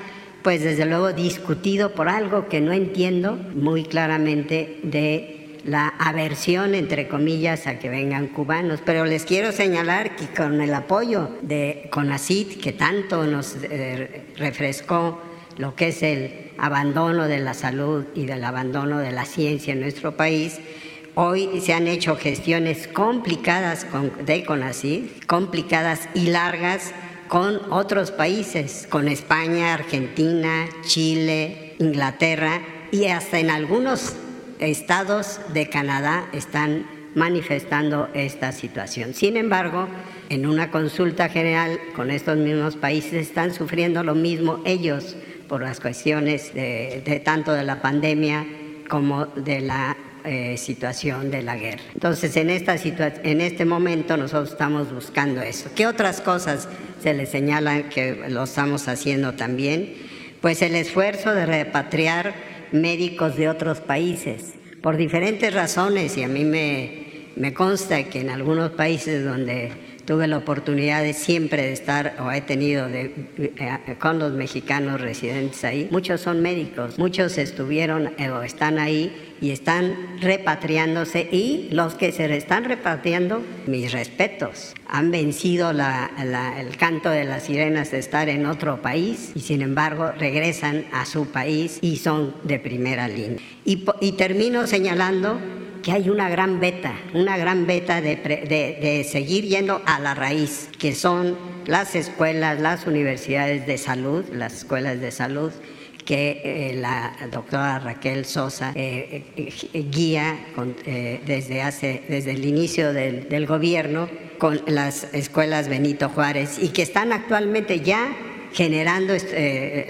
pues 0.42 0.62
desde 0.62 0.86
luego 0.86 1.12
discutido 1.12 1.92
por 1.92 2.08
algo 2.08 2.48
que 2.48 2.60
no 2.60 2.72
entiendo 2.72 3.36
muy 3.54 3.84
claramente 3.84 4.80
de 4.82 5.60
la 5.64 5.86
aversión, 6.00 6.74
entre 6.74 7.06
comillas, 7.06 7.68
a 7.68 7.78
que 7.78 7.88
vengan 7.88 8.26
cubanos. 8.26 8.80
Pero 8.84 9.04
les 9.04 9.24
quiero 9.24 9.52
señalar 9.52 10.16
que 10.16 10.26
con 10.26 10.60
el 10.60 10.74
apoyo 10.74 11.30
de 11.42 11.88
CONACIT, 11.92 12.60
que 12.60 12.72
tanto 12.72 13.24
nos 13.24 13.56
eh, 13.62 14.24
refrescó 14.36 15.22
lo 15.58 15.74
que 15.74 15.88
es 15.88 16.02
el 16.02 16.52
abandono 16.58 17.28
de 17.28 17.38
la 17.38 17.54
salud 17.54 18.04
y 18.14 18.26
del 18.26 18.44
abandono 18.44 18.98
de 18.98 19.12
la 19.12 19.24
ciencia 19.24 19.72
en 19.72 19.80
nuestro 19.80 20.16
país, 20.16 20.60
hoy 21.14 21.60
se 21.60 21.74
han 21.74 21.86
hecho 21.88 22.16
gestiones 22.16 22.88
complicadas 22.88 23.86
de 24.24 24.44
CONACYT, 24.44 25.26
complicadas 25.26 26.08
y 26.14 26.28
largas 26.28 26.92
con 27.28 27.60
otros 27.72 28.10
países, 28.10 28.86
con 28.90 29.08
España, 29.08 29.74
Argentina, 29.74 30.68
Chile, 30.82 31.74
Inglaterra 31.78 32.60
y 32.90 33.06
hasta 33.06 33.38
en 33.38 33.50
algunos 33.50 34.14
estados 34.58 35.40
de 35.52 35.68
Canadá 35.68 36.28
están 36.32 36.86
manifestando 37.14 38.08
esta 38.14 38.52
situación. 38.52 39.14
Sin 39.14 39.36
embargo, 39.36 39.88
en 40.28 40.46
una 40.46 40.70
consulta 40.70 41.28
general 41.28 41.78
con 41.94 42.10
estos 42.10 42.36
mismos 42.38 42.76
países 42.76 43.14
están 43.14 43.52
sufriendo 43.52 44.02
lo 44.02 44.14
mismo 44.14 44.60
ellos 44.64 45.16
por 45.52 45.60
las 45.60 45.80
cuestiones 45.80 46.54
de, 46.54 47.20
tanto 47.22 47.52
de 47.52 47.62
la 47.62 47.82
pandemia 47.82 48.46
como 48.88 49.26
de 49.26 49.60
la 49.60 49.94
eh, 50.24 50.56
situación 50.56 51.30
de 51.30 51.42
la 51.42 51.58
guerra. 51.58 51.82
Entonces, 51.92 52.34
en, 52.38 52.48
esta 52.48 52.74
en 52.74 53.42
este 53.42 53.66
momento 53.66 54.16
nosotros 54.16 54.52
estamos 54.52 54.90
buscando 54.90 55.42
eso. 55.42 55.68
¿Qué 55.76 55.86
otras 55.86 56.22
cosas 56.22 56.70
se 57.02 57.12
le 57.12 57.26
señalan 57.26 57.90
que 57.90 58.30
lo 58.30 58.44
estamos 58.44 58.88
haciendo 58.88 59.34
también? 59.34 59.92
Pues 60.40 60.62
el 60.62 60.74
esfuerzo 60.74 61.34
de 61.34 61.44
repatriar 61.44 62.32
médicos 62.72 63.36
de 63.36 63.50
otros 63.50 63.80
países, 63.80 64.54
por 64.80 64.96
diferentes 64.96 65.52
razones, 65.52 66.16
y 66.16 66.22
a 66.22 66.28
mí 66.28 66.46
me, 66.46 67.26
me 67.36 67.52
consta 67.52 68.04
que 68.04 68.22
en 68.22 68.30
algunos 68.30 68.70
países 68.70 69.22
donde 69.22 69.70
tuve 70.04 70.26
la 70.26 70.38
oportunidad 70.38 71.02
de 71.02 71.12
siempre 71.12 71.62
de 71.62 71.72
estar 71.72 72.16
o 72.20 72.30
he 72.30 72.40
tenido 72.40 72.88
de, 72.88 73.14
eh, 73.38 73.96
con 73.98 74.18
los 74.18 74.32
mexicanos 74.32 75.00
residentes 75.00 75.64
ahí. 75.64 75.88
Muchos 75.90 76.20
son 76.20 76.42
médicos, 76.42 76.98
muchos 76.98 77.38
estuvieron 77.38 78.12
eh, 78.18 78.30
o 78.30 78.42
están 78.42 78.78
ahí 78.78 79.12
y 79.40 79.50
están 79.50 80.18
repatriándose 80.20 81.28
y 81.30 81.68
los 81.72 81.94
que 81.94 82.12
se 82.12 82.36
están 82.36 82.64
repatriando, 82.64 83.42
mis 83.66 83.92
respetos, 83.92 84.74
han 84.86 85.10
vencido 85.10 85.70
el 85.70 86.76
canto 86.76 87.10
de 87.10 87.24
las 87.24 87.44
sirenas 87.44 87.90
de 87.90 87.98
estar 87.98 88.28
en 88.28 88.46
otro 88.46 88.80
país 88.82 89.32
y 89.34 89.40
sin 89.40 89.62
embargo 89.62 90.12
regresan 90.12 90.84
a 90.92 91.06
su 91.06 91.26
país 91.26 91.78
y 91.80 91.96
son 91.96 92.34
de 92.44 92.58
primera 92.58 93.08
línea. 93.08 93.38
Y, 93.64 93.84
y 94.00 94.12
termino 94.12 94.66
señalando 94.66 95.40
que 95.82 95.92
hay 95.92 96.08
una 96.08 96.28
gran 96.28 96.60
beta, 96.60 96.94
una 97.12 97.36
gran 97.36 97.66
beta 97.66 98.00
de, 98.00 98.16
de, 98.16 99.04
seguir 99.04 99.44
yendo 99.44 99.82
a 99.84 99.98
la 99.98 100.14
raíz, 100.14 100.68
que 100.78 100.94
son 100.94 101.36
las 101.66 101.94
escuelas, 101.96 102.60
las 102.60 102.86
universidades 102.86 103.66
de 103.66 103.78
salud, 103.78 104.24
las 104.32 104.54
escuelas 104.54 105.00
de 105.00 105.10
salud, 105.10 105.52
que 106.04 106.40
eh, 106.44 106.74
la 106.74 107.14
doctora 107.30 107.78
Raquel 107.78 108.24
Sosa 108.24 108.72
eh, 108.74 109.24
eh, 109.36 109.84
guía 109.90 110.38
desde, 111.24 111.62
hace, 111.62 112.02
desde 112.08 112.32
el 112.32 112.44
inicio 112.44 112.92
del, 112.92 113.28
del, 113.28 113.46
gobierno 113.46 114.08
con 114.38 114.60
las 114.66 115.14
escuelas 115.14 115.68
Benito 115.68 116.08
Juárez 116.08 116.58
y 116.60 116.70
que 116.70 116.82
están 116.82 117.12
actualmente 117.12 117.80
ya 117.80 118.12
generando 118.52 119.14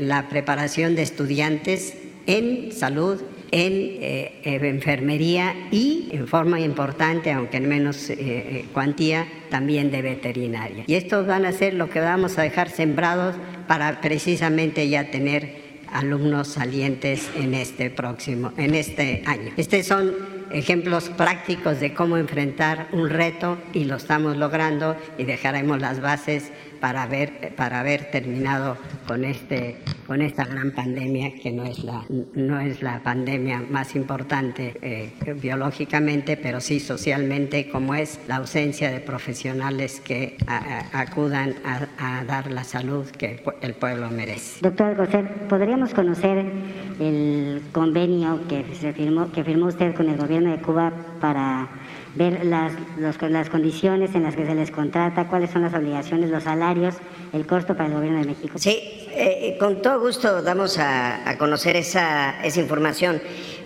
la 0.01 0.29
preparación 0.29 0.95
de 0.95 1.03
estudiantes 1.03 1.95
en 2.27 2.73
salud, 2.73 3.21
en 3.53 4.33
enfermería 4.43 5.55
y, 5.71 6.09
en 6.11 6.27
forma 6.27 6.59
importante, 6.59 7.31
aunque 7.31 7.59
en 7.59 7.69
menos 7.69 8.11
cuantía, 8.73 9.29
también 9.51 9.91
de 9.91 10.03
veterinaria. 10.03 10.85
Y 10.87 10.95
estos 10.95 11.27
van 11.27 11.45
a 11.45 11.53
ser 11.53 11.75
lo 11.75 11.89
que 11.91 12.01
vamos 12.01 12.39
a 12.39 12.43
dejar 12.43 12.71
sembrados 12.71 13.37
para 13.69 14.01
precisamente 14.01 14.89
ya 14.89 15.11
tener 15.11 15.63
alumnos 15.93 16.49
salientes 16.49 17.31
en 17.37 17.55
este 17.55 17.91
próximo, 17.91 18.53
en 18.57 18.75
este 18.75 19.23
año. 19.27 19.53
Estos 19.59 19.87
son 19.87 20.15
ejemplos 20.51 21.11
prácticos 21.11 21.81
de 21.81 21.93
cómo 21.93 22.17
enfrentar 22.17 22.89
un 22.93 23.11
reto 23.11 23.59
y 23.73 23.85
lo 23.85 23.97
estamos 23.97 24.37
logrando 24.37 24.97
y 25.19 25.25
dejaremos 25.25 25.81
las 25.81 26.01
bases 26.01 26.51
para 26.83 27.05
haber, 27.05 27.55
para 27.55 27.79
haber 27.79 28.11
terminado 28.11 28.77
con, 29.07 29.25
este, 29.25 29.77
con 30.05 30.21
esta 30.21 30.45
gran 30.45 30.73
pandemia 30.73 31.33
que 31.41 31.53
no 31.53 31.63
es 31.63 31.85
la, 31.85 32.05
no 32.35 32.59
es 32.59 32.83
la 32.83 33.01
pandemia 33.05 33.63
más 33.71 33.95
importante 33.95 34.75
eh, 34.83 35.13
biológicamente, 35.41 36.37
pero 36.37 36.61
sí 36.61 36.81
socialmente, 36.81 37.71
como 37.71 37.95
es 37.95 38.19
la 38.27 38.37
ausencia 38.37 38.91
de 38.91 38.99
profesionales 38.99 40.01
que 40.01 40.37
acudan 40.93 41.55
a, 41.65 42.25
dar 42.25 42.51
la 42.51 42.65
salud 42.65 43.07
que 43.07 43.45
el 43.61 43.75
pueblo 43.75 44.11
merece. 44.11 44.59
Doctor 44.61 44.97
José, 44.97 45.23
¿podríamos 45.49 45.95
conocer 45.95 46.45
el 46.99 47.63
convenio 47.71 48.41
que, 48.49 48.65
se 48.75 48.93
firmó, 48.93 49.31
que 49.31 49.45
firmó 49.45 49.67
usted 49.67 49.95
con 49.95 50.09
el 50.09 50.17
gobierno 50.17 50.51
de 50.51 50.61
Cuba 50.61 50.93
para 51.21 51.69
ver 52.15 52.45
las, 52.45 52.73
las 52.99 53.49
condiciones 53.49 54.15
en 54.15 54.25
las 54.25 54.37
que 54.37 54.45
se 54.45 54.55
les 54.55 54.71
contrata, 54.71 55.29
cuáles 55.29 55.51
son 55.51 55.63
las 55.63 55.75
obligaciones, 55.75 56.31
los 56.31 56.43
salarios, 56.43 56.97
el 57.33 57.47
costo 57.47 57.75
para 57.75 57.89
el 57.89 57.95
gobierno 57.95 58.19
de 58.21 58.27
México. 58.27 58.59
Sí, 58.59 59.09
eh, 59.15 59.57
con 59.59 59.81
todo 59.83 60.01
gusto 60.01 60.43
damos 60.43 60.79
a, 60.79 61.37
conocer 61.39 61.77
esa, 61.77 62.43
esa, 62.45 62.61
información, 62.61 63.23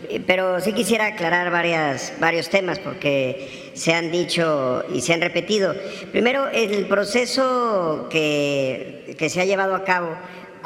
eh, 0.08 0.22
pero 0.24 0.60
sí 0.60 0.72
quisiera 0.72 1.06
aclarar 1.06 1.50
varias, 1.50 2.12
varios 2.20 2.48
temas 2.48 2.78
porque 2.78 3.70
se 3.74 3.92
han 3.92 4.10
dicho 4.10 4.84
y 4.92 5.00
se 5.00 5.14
han 5.14 5.20
repetido. 5.20 5.74
Primero, 6.12 6.48
el 6.48 6.86
proceso 6.86 8.08
que, 8.10 9.14
que 9.18 9.28
se 9.28 9.40
ha 9.40 9.44
llevado 9.44 9.74
a 9.74 9.84
cabo 9.84 10.10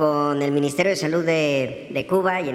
con 0.01 0.41
el 0.41 0.51
Ministerio 0.51 0.91
de 0.91 0.97
Salud 0.97 1.27
de, 1.27 1.89
de 1.91 2.07
Cuba 2.07 2.41
y, 2.41 2.49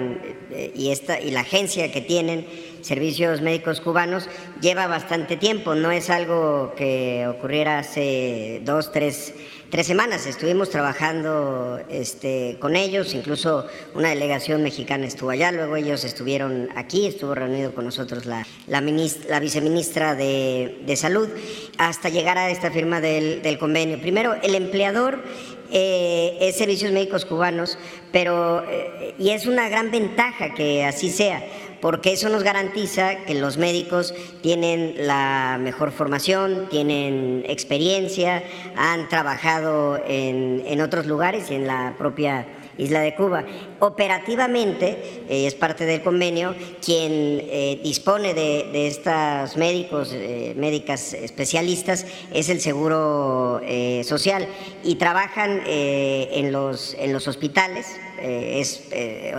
eh, 0.50 0.72
y, 0.74 0.90
esta, 0.90 1.20
y 1.20 1.30
la 1.30 1.42
agencia 1.42 1.92
que 1.92 2.00
tienen 2.00 2.44
servicios 2.86 3.40
médicos 3.40 3.80
cubanos 3.80 4.28
lleva 4.60 4.86
bastante 4.86 5.36
tiempo, 5.36 5.74
no 5.74 5.90
es 5.90 6.08
algo 6.08 6.72
que 6.76 7.26
ocurriera 7.26 7.80
hace 7.80 8.60
dos, 8.64 8.92
tres, 8.92 9.34
tres 9.70 9.88
semanas. 9.88 10.24
Estuvimos 10.26 10.70
trabajando 10.70 11.80
este, 11.90 12.56
con 12.60 12.76
ellos, 12.76 13.12
incluso 13.14 13.66
una 13.94 14.10
delegación 14.10 14.62
mexicana 14.62 15.06
estuvo 15.06 15.30
allá, 15.30 15.50
luego 15.50 15.74
ellos 15.74 16.04
estuvieron 16.04 16.68
aquí, 16.76 17.06
estuvo 17.06 17.34
reunido 17.34 17.74
con 17.74 17.84
nosotros 17.84 18.24
la, 18.24 18.46
la, 18.68 18.80
la 18.80 19.40
viceministra 19.40 20.14
de, 20.14 20.82
de, 20.86 20.96
Salud, 20.96 21.28
hasta 21.78 22.08
llegar 22.08 22.38
a 22.38 22.50
esta 22.50 22.70
firma 22.70 23.00
del, 23.00 23.42
del 23.42 23.58
convenio. 23.58 24.00
Primero, 24.00 24.34
el 24.42 24.54
empleador 24.54 25.24
eh, 25.72 26.38
es 26.40 26.56
Servicios 26.56 26.92
Médicos 26.92 27.24
Cubanos, 27.24 27.78
pero, 28.12 28.64
eh, 28.70 29.14
y 29.18 29.30
es 29.30 29.46
una 29.46 29.68
gran 29.68 29.90
ventaja 29.90 30.54
que 30.54 30.84
así 30.84 31.10
sea 31.10 31.44
porque 31.86 32.12
eso 32.12 32.28
nos 32.30 32.42
garantiza 32.42 33.18
que 33.26 33.34
los 33.36 33.58
médicos 33.58 34.12
tienen 34.42 35.06
la 35.06 35.56
mejor 35.60 35.92
formación, 35.92 36.66
tienen 36.68 37.44
experiencia, 37.46 38.42
han 38.74 39.08
trabajado 39.08 39.96
en, 40.04 40.64
en 40.66 40.80
otros 40.80 41.06
lugares 41.06 41.48
y 41.52 41.54
en 41.54 41.68
la 41.68 41.94
propia 41.96 42.44
isla 42.76 43.02
de 43.02 43.14
Cuba. 43.14 43.44
Operativamente, 43.78 44.98
eh, 45.28 45.46
es 45.46 45.54
parte 45.54 45.86
del 45.86 46.02
convenio, 46.02 46.56
quien 46.84 47.12
eh, 47.12 47.80
dispone 47.84 48.34
de, 48.34 48.88
estos 48.88 49.56
médicos, 49.56 50.10
eh, 50.12 50.54
médicas 50.56 51.12
especialistas, 51.14 52.04
es 52.32 52.48
el 52.48 52.60
Seguro 52.60 53.60
Social 54.02 54.48
y 54.82 54.96
trabajan 54.96 55.62
en, 55.66 56.50
los, 56.50 56.94
en 56.98 57.12
los 57.12 57.28
hospitales, 57.28 57.86
es 58.22 58.82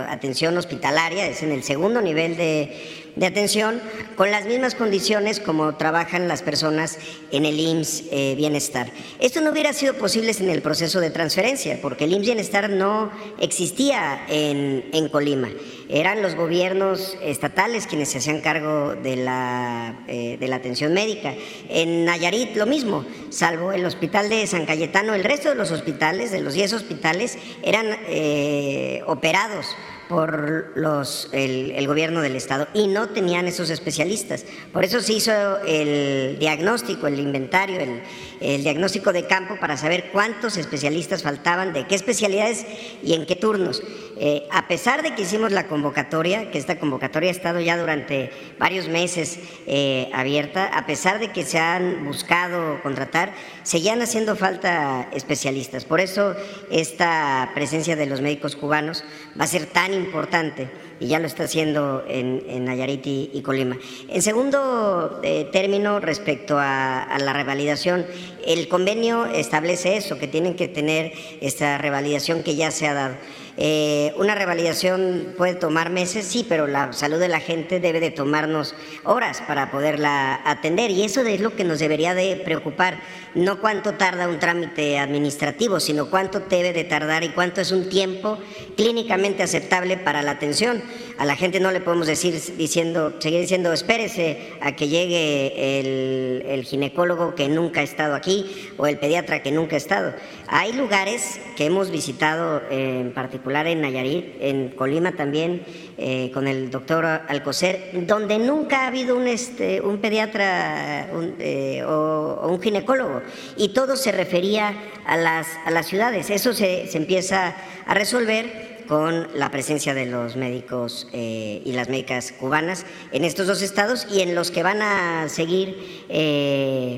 atención 0.08 0.56
hospitalaria, 0.56 1.26
es 1.26 1.42
en 1.42 1.52
el 1.52 1.62
segundo 1.62 2.00
nivel 2.00 2.36
de 2.36 2.98
de 3.18 3.26
atención 3.26 3.80
con 4.16 4.30
las 4.30 4.46
mismas 4.46 4.74
condiciones 4.74 5.40
como 5.40 5.74
trabajan 5.74 6.28
las 6.28 6.42
personas 6.42 6.98
en 7.32 7.44
el 7.44 7.58
IMSS 7.58 8.04
eh, 8.12 8.34
Bienestar. 8.36 8.90
Esto 9.18 9.40
no 9.40 9.50
hubiera 9.50 9.72
sido 9.72 9.94
posible 9.94 10.32
sin 10.32 10.48
el 10.50 10.62
proceso 10.62 11.00
de 11.00 11.10
transferencia, 11.10 11.80
porque 11.82 12.04
el 12.04 12.12
IMSS 12.12 12.26
Bienestar 12.26 12.70
no 12.70 13.10
existía 13.40 14.24
en, 14.28 14.88
en 14.92 15.08
Colima. 15.08 15.48
Eran 15.88 16.20
los 16.20 16.34
gobiernos 16.34 17.16
estatales 17.22 17.86
quienes 17.86 18.10
se 18.10 18.18
hacían 18.18 18.40
cargo 18.40 18.94
de 18.94 19.16
la, 19.16 20.04
eh, 20.06 20.36
de 20.38 20.48
la 20.48 20.56
atención 20.56 20.92
médica. 20.92 21.34
En 21.68 22.04
Nayarit 22.04 22.56
lo 22.56 22.66
mismo, 22.66 23.06
salvo 23.30 23.72
el 23.72 23.86
hospital 23.86 24.28
de 24.28 24.46
San 24.46 24.66
Cayetano, 24.66 25.14
el 25.14 25.24
resto 25.24 25.48
de 25.48 25.54
los 25.54 25.70
hospitales, 25.70 26.30
de 26.30 26.40
los 26.40 26.52
10 26.52 26.74
hospitales, 26.74 27.38
eran 27.62 27.86
eh, 28.06 29.02
operados 29.06 29.74
por 30.08 30.72
los, 30.74 31.28
el, 31.32 31.86
gobierno 31.86 32.22
del 32.22 32.34
Estado 32.34 32.66
y 32.72 32.86
no 32.86 33.10
tenían 33.10 33.46
esos 33.46 33.70
especialistas. 33.70 34.44
Por 34.72 34.84
eso 34.84 35.00
se 35.00 35.12
hizo 35.12 35.32
el 35.66 36.38
diagnóstico, 36.38 37.06
el 37.06 37.20
inventario, 37.20 37.78
el, 37.80 38.02
el, 38.40 38.62
diagnóstico 38.62 39.12
de 39.12 39.26
campo 39.26 39.56
para 39.60 39.76
saber 39.76 40.10
cuántos 40.10 40.56
especialistas 40.56 41.22
faltaban, 41.22 41.72
de 41.72 41.86
qué 41.86 41.94
especialidades 41.94 42.66
y 43.02 43.12
en 43.12 43.26
qué 43.26 43.36
turnos. 43.36 43.82
Eh, 44.20 44.48
a 44.50 44.66
pesar 44.66 45.02
de 45.02 45.14
que 45.14 45.22
hicimos 45.22 45.52
la 45.52 45.68
convocatoria, 45.68 46.50
que 46.50 46.58
esta 46.58 46.80
convocatoria 46.80 47.28
ha 47.28 47.32
estado 47.32 47.60
ya 47.60 47.76
durante 47.76 48.30
varios 48.58 48.88
meses 48.88 49.38
eh, 49.66 50.10
abierta, 50.12 50.66
a 50.66 50.86
pesar 50.86 51.20
de 51.20 51.30
que 51.30 51.44
se 51.44 51.58
han 51.58 52.04
buscado 52.04 52.82
contratar, 52.82 53.32
seguían 53.62 54.02
haciendo 54.02 54.34
falta 54.34 55.08
especialistas. 55.12 55.84
Por 55.84 56.00
eso 56.00 56.34
esta 56.68 57.52
presencia 57.54 57.94
de 57.94 58.06
los 58.06 58.20
médicos 58.20 58.56
cubanos 58.56 59.04
va 59.38 59.44
a 59.44 59.46
ser 59.46 59.66
tan 59.66 59.94
importante 59.94 60.68
y 60.98 61.06
ya 61.06 61.20
lo 61.20 61.28
está 61.28 61.44
haciendo 61.44 62.04
en, 62.08 62.42
en 62.48 62.68
y, 63.04 63.42
Colima. 63.42 63.78
En 64.08 64.20
segundo 64.20 65.20
eh, 65.22 65.48
término, 65.52 66.00
respecto 66.00 66.58
a, 66.58 67.02
a, 67.02 67.18
la 67.20 67.32
revalidación, 67.32 68.04
el 68.44 68.66
convenio 68.66 69.26
establece 69.26 69.96
eso, 69.96 70.18
que 70.18 70.26
tienen 70.26 70.56
que 70.56 70.66
tener 70.66 71.12
esta 71.40 71.78
revalidación 71.78 72.42
que 72.42 72.56
ya 72.56 72.72
se 72.72 72.88
ha 72.88 72.94
dado. 72.94 73.14
Eh, 73.60 74.14
una 74.16 74.36
revalidación 74.36 75.34
puede 75.36 75.56
tomar 75.56 75.90
meses, 75.90 76.24
sí, 76.26 76.46
pero 76.48 76.68
la 76.68 76.92
salud 76.92 77.18
de 77.18 77.26
la 77.26 77.40
gente 77.40 77.80
debe 77.80 77.98
de 77.98 78.12
tomarnos 78.12 78.76
horas 79.02 79.42
para 79.48 79.72
poderla 79.72 80.40
atender 80.44 80.92
y 80.92 81.02
eso 81.02 81.22
es 81.22 81.40
lo 81.40 81.56
que 81.56 81.64
nos 81.64 81.80
debería 81.80 82.14
de 82.14 82.36
preocupar, 82.36 83.00
no 83.34 83.60
cuánto 83.60 83.94
tarda 83.94 84.28
un 84.28 84.38
trámite 84.38 85.00
administrativo, 85.00 85.80
sino 85.80 86.08
cuánto 86.08 86.38
debe 86.38 86.72
de 86.72 86.84
tardar 86.84 87.24
y 87.24 87.30
cuánto 87.30 87.60
es 87.60 87.72
un 87.72 87.88
tiempo 87.88 88.38
clínicamente 88.76 89.42
aceptable 89.42 89.96
para 89.96 90.22
la 90.22 90.30
atención. 90.30 90.80
A 91.18 91.24
la 91.24 91.34
gente 91.34 91.58
no 91.58 91.72
le 91.72 91.80
podemos 91.80 92.06
decir, 92.06 92.40
diciendo, 92.56 93.14
seguir 93.18 93.40
diciendo, 93.40 93.72
espérese 93.72 94.52
a 94.60 94.76
que 94.76 94.86
llegue 94.86 95.80
el, 95.80 96.44
el 96.46 96.62
ginecólogo 96.62 97.34
que 97.34 97.48
nunca 97.48 97.80
ha 97.80 97.82
estado 97.82 98.14
aquí 98.14 98.70
o 98.76 98.86
el 98.86 98.98
pediatra 98.98 99.42
que 99.42 99.50
nunca 99.50 99.74
ha 99.74 99.78
estado. 99.78 100.14
Hay 100.46 100.74
lugares 100.74 101.40
que 101.56 101.66
hemos 101.66 101.90
visitado, 101.90 102.62
en 102.70 103.12
particular 103.12 103.47
en 103.50 103.80
Nayarit, 103.80 104.36
en 104.40 104.68
Colima 104.70 105.12
también, 105.12 105.62
eh, 105.96 106.30
con 106.32 106.46
el 106.46 106.70
doctor 106.70 107.04
Alcocer, 107.04 107.90
donde 108.06 108.38
nunca 108.38 108.82
ha 108.82 108.86
habido 108.88 109.16
un, 109.16 109.26
este, 109.26 109.82
pediatra 110.00 111.08
eh, 111.38 111.82
o, 111.84 112.48
un 112.48 112.60
ginecólogo 112.60 113.22
y 113.56 113.70
todo 113.70 113.96
se 113.96 114.12
refería 114.12 114.74
a 115.06 115.16
las, 115.16 115.46
ciudades. 115.86 116.30
Eso 116.30 116.52
se, 116.52 116.86
se 116.86 116.98
empieza 116.98 117.56
a 117.86 117.94
resolver 117.94 118.84
con 118.86 119.28
la 119.34 119.50
presencia 119.50 119.92
de 119.92 120.06
los 120.06 120.36
médicos 120.36 121.08
eh, 121.12 121.62
y 121.64 121.72
las 121.72 121.88
médicas 121.88 122.32
cubanas 122.32 122.86
en 123.12 123.24
estos 123.24 123.46
dos 123.46 123.60
estados 123.62 124.06
y 124.10 124.22
en 124.22 124.34
los 124.34 124.50
que 124.50 124.62
van 124.62 124.80
a 124.82 125.28
seguir 125.28 126.06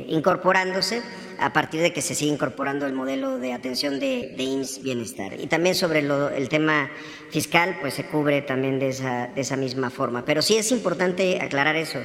incorporándose 0.09 1.03
a 1.41 1.53
partir 1.53 1.81
de 1.81 1.93
que 1.93 2.03
se 2.03 2.15
sigue 2.15 2.33
incorporando 2.33 2.87
el 2.87 2.93
modelo 2.93 3.39
de 3.39 3.53
atención 3.53 3.99
de, 3.99 4.35
de 4.37 4.43
IMSS 4.43 4.83
Bienestar. 4.83 5.41
Y 5.41 5.47
también 5.47 5.75
sobre 5.75 6.01
el 6.01 6.49
tema 6.49 6.91
fiscal, 7.31 7.79
pues 7.81 7.95
se 7.95 8.05
cubre 8.05 8.43
también 8.43 8.79
de 8.79 8.89
esa, 8.89 9.29
de 9.29 9.41
esa 9.41 9.57
misma 9.57 9.91
forma. 9.91 10.25
Pero 10.25 10.43
sí 10.43 10.57
es 10.57 10.71
importante 10.71 11.41
aclarar 11.41 11.77
eso. 11.77 12.01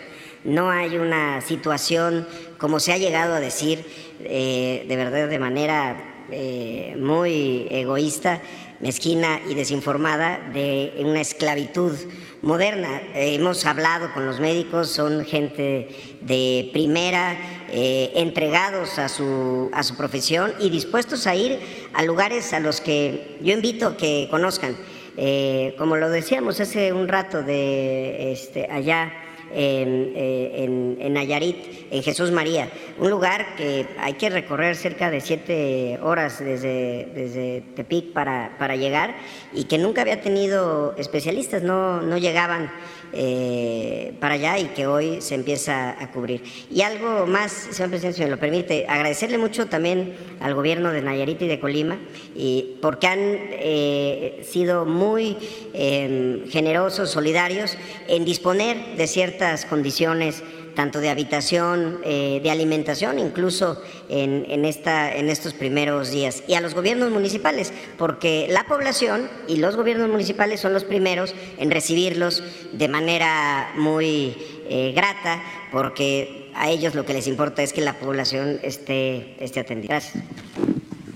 No 0.45 0.69
hay 0.69 0.97
una 0.97 1.41
situación, 1.41 2.27
como 2.57 2.79
se 2.79 2.93
ha 2.93 2.97
llegado 2.97 3.33
a 3.33 3.39
decir, 3.39 3.85
eh, 4.21 4.85
de 4.87 4.95
verdad 4.95 5.27
de 5.27 5.39
manera 5.39 6.23
eh, 6.31 6.95
muy 6.97 7.67
egoísta, 7.69 8.41
mezquina 8.79 9.39
y 9.49 9.53
desinformada 9.53 10.39
de 10.53 10.93
una 10.99 11.21
esclavitud 11.21 11.93
moderna. 12.41 13.01
hemos 13.13 13.65
hablado 13.65 14.13
con 14.13 14.25
los 14.25 14.39
médicos, 14.39 14.89
son 14.89 15.25
gente 15.25 15.89
de 16.21 16.69
primera, 16.73 17.35
eh, 17.69 18.11
entregados 18.15 18.99
a 18.99 19.09
su, 19.09 19.69
a 19.73 19.83
su 19.83 19.95
profesión 19.95 20.53
y 20.59 20.69
dispuestos 20.69 21.27
a 21.27 21.35
ir 21.35 21.59
a 21.93 22.03
lugares 22.03 22.53
a 22.53 22.59
los 22.59 22.81
que 22.81 23.37
yo 23.41 23.53
invito 23.53 23.97
que 23.97 24.27
conozcan. 24.29 24.75
Eh, 25.17 25.75
como 25.77 25.95
lo 25.95 26.09
decíamos 26.09 26.59
hace 26.59 26.91
un 26.91 27.07
rato 27.07 27.41
de 27.41 28.33
este, 28.33 28.67
allá 28.69 29.13
eh, 29.51 30.51
en, 30.57 30.97
en, 30.99 31.13
Nayarit, 31.13 31.55
en 31.89 32.03
Jesús 32.03 32.31
María, 32.31 32.69
un 32.99 33.09
lugar 33.09 33.55
que 33.55 33.87
hay 33.99 34.13
que 34.13 34.29
recorrer 34.29 34.75
cerca 34.75 35.09
de 35.09 35.21
siete 35.21 35.97
horas 36.01 36.39
desde, 36.39 37.09
desde 37.15 37.61
Tepic 37.75 38.11
para, 38.11 38.57
para 38.59 38.75
llegar 38.75 39.15
y 39.53 39.63
que 39.63 39.77
nunca 39.77 40.01
había 40.01 40.19
tenido 40.19 40.95
especialistas, 40.97 41.63
no, 41.63 42.01
no 42.01 42.17
llegaban 42.17 42.69
eh, 43.15 44.13
para 44.19 44.35
allá 44.35 44.59
y 44.59 44.65
que 44.65 44.87
hoy 44.87 45.21
se 45.21 45.35
empieza 45.35 45.91
a 46.01 46.11
cubrir. 46.11 46.43
Y 46.69 46.81
algo 46.81 47.25
más, 47.25 47.51
señor 47.51 47.89
presidente, 47.89 48.17
si 48.17 48.23
me 48.23 48.29
lo 48.29 48.39
permite, 48.39 48.85
agradecerle 48.87 49.37
mucho 49.37 49.67
también 49.67 50.13
al 50.41 50.53
gobierno 50.53 50.91
de 50.91 51.01
Nayarit 51.01 51.41
y 51.41 51.47
de 51.47 51.59
Colima, 51.59 51.97
y 52.35 52.77
porque 52.81 53.07
han 53.07 53.19
eh, 53.21 54.45
sido 54.49 54.85
muy 54.85 55.37
em, 55.73 56.47
generosos, 56.49 57.09
solidarios 57.09 57.77
en 58.07 58.25
disponer 58.25 58.97
de 58.97 59.07
ciertas 59.07 59.65
condiciones 59.65 60.43
tanto 60.75 60.99
de 60.99 61.09
habitación, 61.09 62.01
eh, 62.03 62.39
de 62.43 62.51
alimentación, 62.51 63.17
incluso 63.17 63.81
en, 64.09 64.65
estos 64.65 65.53
primeros 65.53 66.11
días. 66.11 66.43
Y 66.47 66.53
a 66.53 66.61
los 66.61 66.75
gobiernos 66.75 67.09
municipales, 67.09 67.73
porque 67.97 68.47
la 68.49 68.65
población 68.65 69.29
y 69.47 69.57
los 69.57 69.75
gobiernos 69.75 70.09
municipales 70.09 70.59
son 70.59 70.73
los 70.73 70.83
primeros 70.83 71.33
en 71.57 71.71
recibirlos 71.71 72.43
de 72.73 72.87
manera 72.87 73.71
muy 73.75 74.35
eh, 74.69 74.91
grata, 74.95 75.41
porque 75.71 76.51
a 76.53 76.69
ellos 76.69 76.93
lo 76.93 77.05
que 77.05 77.13
les 77.13 77.27
importa 77.27 77.63
es 77.63 77.73
que 77.73 77.81
la 77.81 77.93
población 77.93 78.59
esté, 78.61 79.35
esté 79.43 79.61
atendida. 79.61 79.99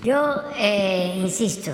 Yo 0.02 0.42
eh, 0.58 1.12
insisto, 1.16 1.72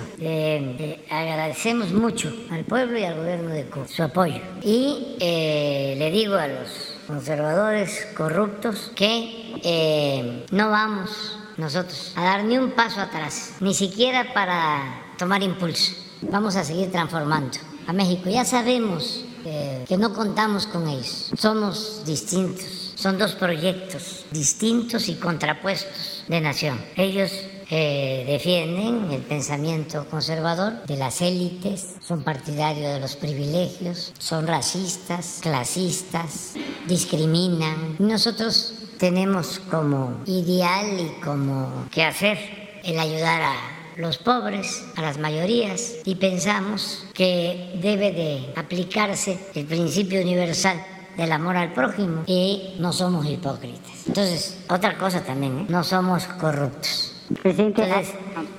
agradecemos 1.09 1.93
mucho 1.93 2.33
al 2.51 2.65
pueblo 2.65 2.99
y 2.99 3.05
al 3.05 3.15
gobierno 3.15 3.49
de 3.49 3.63
Cuba 3.63 3.87
su 3.87 4.03
apoyo. 4.03 4.41
Y 4.61 5.15
le 5.19 6.11
digo 6.11 6.35
a 6.35 6.47
los 6.47 6.96
conservadores 7.07 8.07
corruptos 8.15 8.91
que 8.95 9.55
eh, 9.63 10.45
no 10.51 10.69
vamos 10.69 11.39
nosotros 11.57 12.13
a 12.15 12.23
dar 12.23 12.43
ni 12.43 12.57
un 12.57 12.71
paso 12.71 13.01
atrás, 13.01 13.55
ni 13.61 13.73
siquiera 13.73 14.33
para 14.33 15.13
tomar 15.17 15.41
impulso. 15.41 15.93
Vamos 16.21 16.55
a 16.55 16.63
seguir 16.63 16.91
transformando 16.91 17.57
a 17.87 17.93
México. 17.93 18.29
Ya 18.29 18.43
sabemos 18.43 19.23
eh, 19.45 19.85
que 19.87 19.97
no 19.97 20.13
contamos 20.13 20.67
con 20.67 20.87
ellos. 20.87 21.31
Somos 21.37 22.03
distintos. 22.05 22.93
Son 22.95 23.17
dos 23.17 23.33
proyectos 23.33 24.25
distintos 24.31 25.07
y 25.07 25.15
contrapuestos 25.15 26.23
de 26.27 26.41
nación. 26.41 26.79
Ellos 26.95 27.31
eh, 27.69 28.23
defienden 28.25 29.11
el 29.11 29.21
pensamiento 29.21 30.05
conservador 30.09 30.85
de 30.85 30.95
las 30.95 31.21
élites, 31.21 31.95
son 32.01 32.23
partidarios 32.23 32.93
de 32.93 32.99
los 32.99 33.15
privilegios, 33.17 34.13
son 34.17 34.47
racistas, 34.47 35.39
clasistas, 35.41 36.53
discriminan. 36.87 37.97
Nosotros 37.99 38.73
tenemos 38.97 39.59
como 39.69 40.21
ideal 40.25 40.99
y 40.99 41.21
como 41.21 41.87
que 41.91 42.03
hacer 42.03 42.37
el 42.83 42.97
ayudar 42.99 43.41
a 43.41 43.55
los 43.97 44.17
pobres, 44.17 44.83
a 44.95 45.01
las 45.01 45.17
mayorías, 45.17 45.95
y 46.05 46.15
pensamos 46.15 47.05
que 47.13 47.77
debe 47.81 48.11
de 48.11 48.53
aplicarse 48.55 49.39
el 49.55 49.65
principio 49.65 50.21
universal 50.21 50.81
del 51.17 51.31
amor 51.31 51.57
al 51.57 51.73
prójimo 51.73 52.23
y 52.27 52.75
no 52.79 52.93
somos 52.93 53.25
hipócritas. 53.25 54.05
Entonces, 54.05 54.59
otra 54.69 54.97
cosa 54.97 55.23
también, 55.23 55.59
¿eh? 55.59 55.65
no 55.67 55.83
somos 55.83 56.25
corruptos. 56.27 57.16
Entonces, 57.43 58.13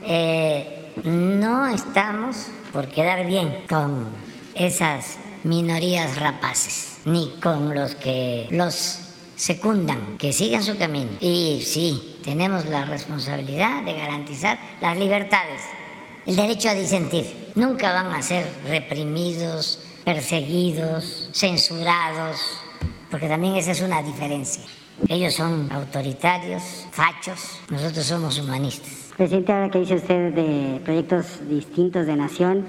eh, 0.04 0.92
no 1.04 1.66
estamos 1.68 2.48
por 2.72 2.88
quedar 2.88 3.26
bien 3.26 3.64
con 3.68 4.08
esas 4.54 5.18
minorías 5.44 6.18
rapaces, 6.18 6.98
ni 7.04 7.30
con 7.40 7.74
los 7.74 7.94
que 7.94 8.46
los 8.50 9.00
secundan, 9.36 10.18
que 10.18 10.32
sigan 10.32 10.62
su 10.62 10.76
camino. 10.76 11.10
Y 11.20 11.62
sí, 11.64 12.18
tenemos 12.24 12.66
la 12.66 12.84
responsabilidad 12.84 13.82
de 13.84 13.94
garantizar 13.94 14.58
las 14.80 14.98
libertades, 14.98 15.62
el 16.26 16.36
derecho 16.36 16.68
a 16.68 16.74
disentir. 16.74 17.52
Nunca 17.54 17.92
van 17.92 18.12
a 18.12 18.22
ser 18.22 18.46
reprimidos, 18.66 19.80
perseguidos, 20.04 21.30
censurados, 21.32 22.40
porque 23.10 23.28
también 23.28 23.56
esa 23.56 23.70
es 23.70 23.80
una 23.80 24.02
diferencia. 24.02 24.64
Ellos 25.06 25.34
son 25.34 25.70
autoritarios, 25.70 26.86
fachos, 26.90 27.60
nosotros 27.70 28.04
somos 28.04 28.38
humanistas. 28.38 29.12
Presidente, 29.16 29.52
ahora 29.52 29.70
que 29.70 29.78
dice 29.78 29.94
usted 29.94 30.32
de 30.34 30.80
proyectos 30.84 31.40
distintos 31.48 32.06
de 32.06 32.16
nación, 32.16 32.64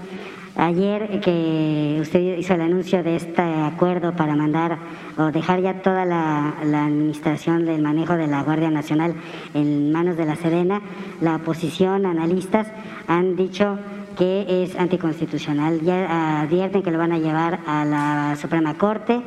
ayer 0.55 1.21
que 1.21 1.97
usted 2.01 2.37
hizo 2.37 2.53
el 2.53 2.61
anuncio 2.61 3.01
de 3.01 3.15
este 3.15 3.41
acuerdo 3.41 4.15
para 4.15 4.35
mandar 4.35 4.77
o 5.17 5.31
dejar 5.31 5.61
ya 5.61 5.81
toda 5.81 6.05
la, 6.05 6.55
administración 6.59 7.65
del 7.65 7.81
manejo 7.81 8.15
de 8.15 8.27
la 8.27 8.43
Guardia 8.43 8.69
Nacional 8.69 9.15
en 9.53 9.91
manos 9.91 10.15
de 10.15 10.25
la 10.25 10.35
Serena, 10.35 10.81
la 11.21 11.37
oposición, 11.37 12.05
analistas, 12.05 12.67
han 13.07 13.35
dicho 13.35 13.79
que 14.17 14.63
es 14.63 14.75
anticonstitucional. 14.75 15.81
Ya 15.81 16.41
advierten 16.41 16.83
que 16.83 16.91
lo 16.91 16.97
van 16.97 17.13
a 17.13 17.19
llevar 17.19 17.61
a 17.65 17.85
la 17.85 18.35
Suprema 18.35 18.77
Corte. 18.77 19.21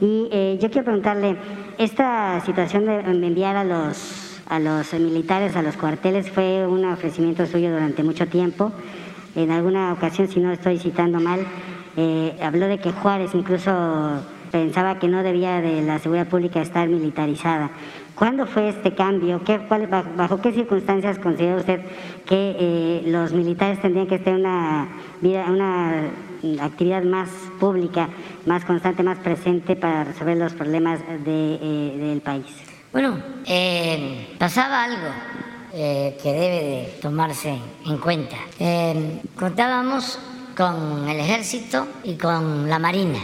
Y 0.00 0.28
eh, 0.30 0.58
yo 0.60 0.70
quiero 0.70 0.84
preguntarle, 0.84 1.36
esta 1.78 2.40
situación 2.40 2.86
de 2.86 3.00
enviar 3.00 3.56
a 3.56 3.64
los, 3.64 4.40
a 4.48 4.58
los 4.58 4.92
militares 4.94 5.56
a 5.56 5.62
los 5.62 5.76
cuarteles 5.76 6.30
fue 6.30 6.66
un 6.66 6.84
ofrecimiento 6.84 7.46
suyo 7.46 7.70
durante 7.70 8.02
mucho 8.02 8.26
tiempo. 8.26 8.72
En 9.34 9.50
alguna 9.50 9.92
ocasión, 9.92 10.28
si 10.28 10.40
no 10.40 10.52
estoy 10.52 10.78
citando 10.78 11.20
mal, 11.20 11.46
eh, 11.96 12.36
habló 12.42 12.66
de 12.66 12.78
que 12.78 12.92
Juárez 12.92 13.34
incluso 13.34 13.72
pensaba 14.50 14.98
que 14.98 15.08
no 15.08 15.22
debía 15.22 15.60
de 15.60 15.82
la 15.82 15.98
seguridad 15.98 16.28
pública 16.28 16.60
estar 16.60 16.88
militarizada. 16.88 17.70
¿Cuándo 18.14 18.46
fue 18.46 18.70
este 18.70 18.94
cambio? 18.94 19.42
¿Qué, 19.44 19.58
bajo, 19.58 20.40
qué 20.40 20.52
circunstancias 20.52 21.18
considera 21.18 21.56
usted 21.56 21.80
que 22.24 22.56
eh, 22.58 23.02
los 23.06 23.32
militares 23.32 23.80
tendrían 23.82 24.06
que 24.06 24.14
en 24.24 24.36
una, 24.36 24.88
una 25.22 25.92
actividad 26.60 27.02
más 27.02 27.28
pública, 27.58 28.08
más 28.46 28.64
constante, 28.64 29.02
más 29.02 29.18
presente 29.18 29.76
para 29.76 30.04
resolver 30.04 30.36
los 30.36 30.52
problemas 30.52 31.00
de, 31.24 31.58
eh, 31.60 31.96
del 31.98 32.20
país? 32.20 32.46
Bueno, 32.92 33.18
eh, 33.46 34.34
pasaba 34.38 34.84
algo 34.84 35.08
que 35.72 36.32
debe 36.32 36.64
de 36.64 36.98
tomarse 37.02 37.54
en 37.84 37.98
cuenta. 37.98 38.36
contábamos 39.34 40.18
con 40.56 41.06
el 41.06 41.20
ejército 41.20 41.86
y 42.02 42.14
con 42.14 42.68
la 42.68 42.78
marina. 42.78 43.18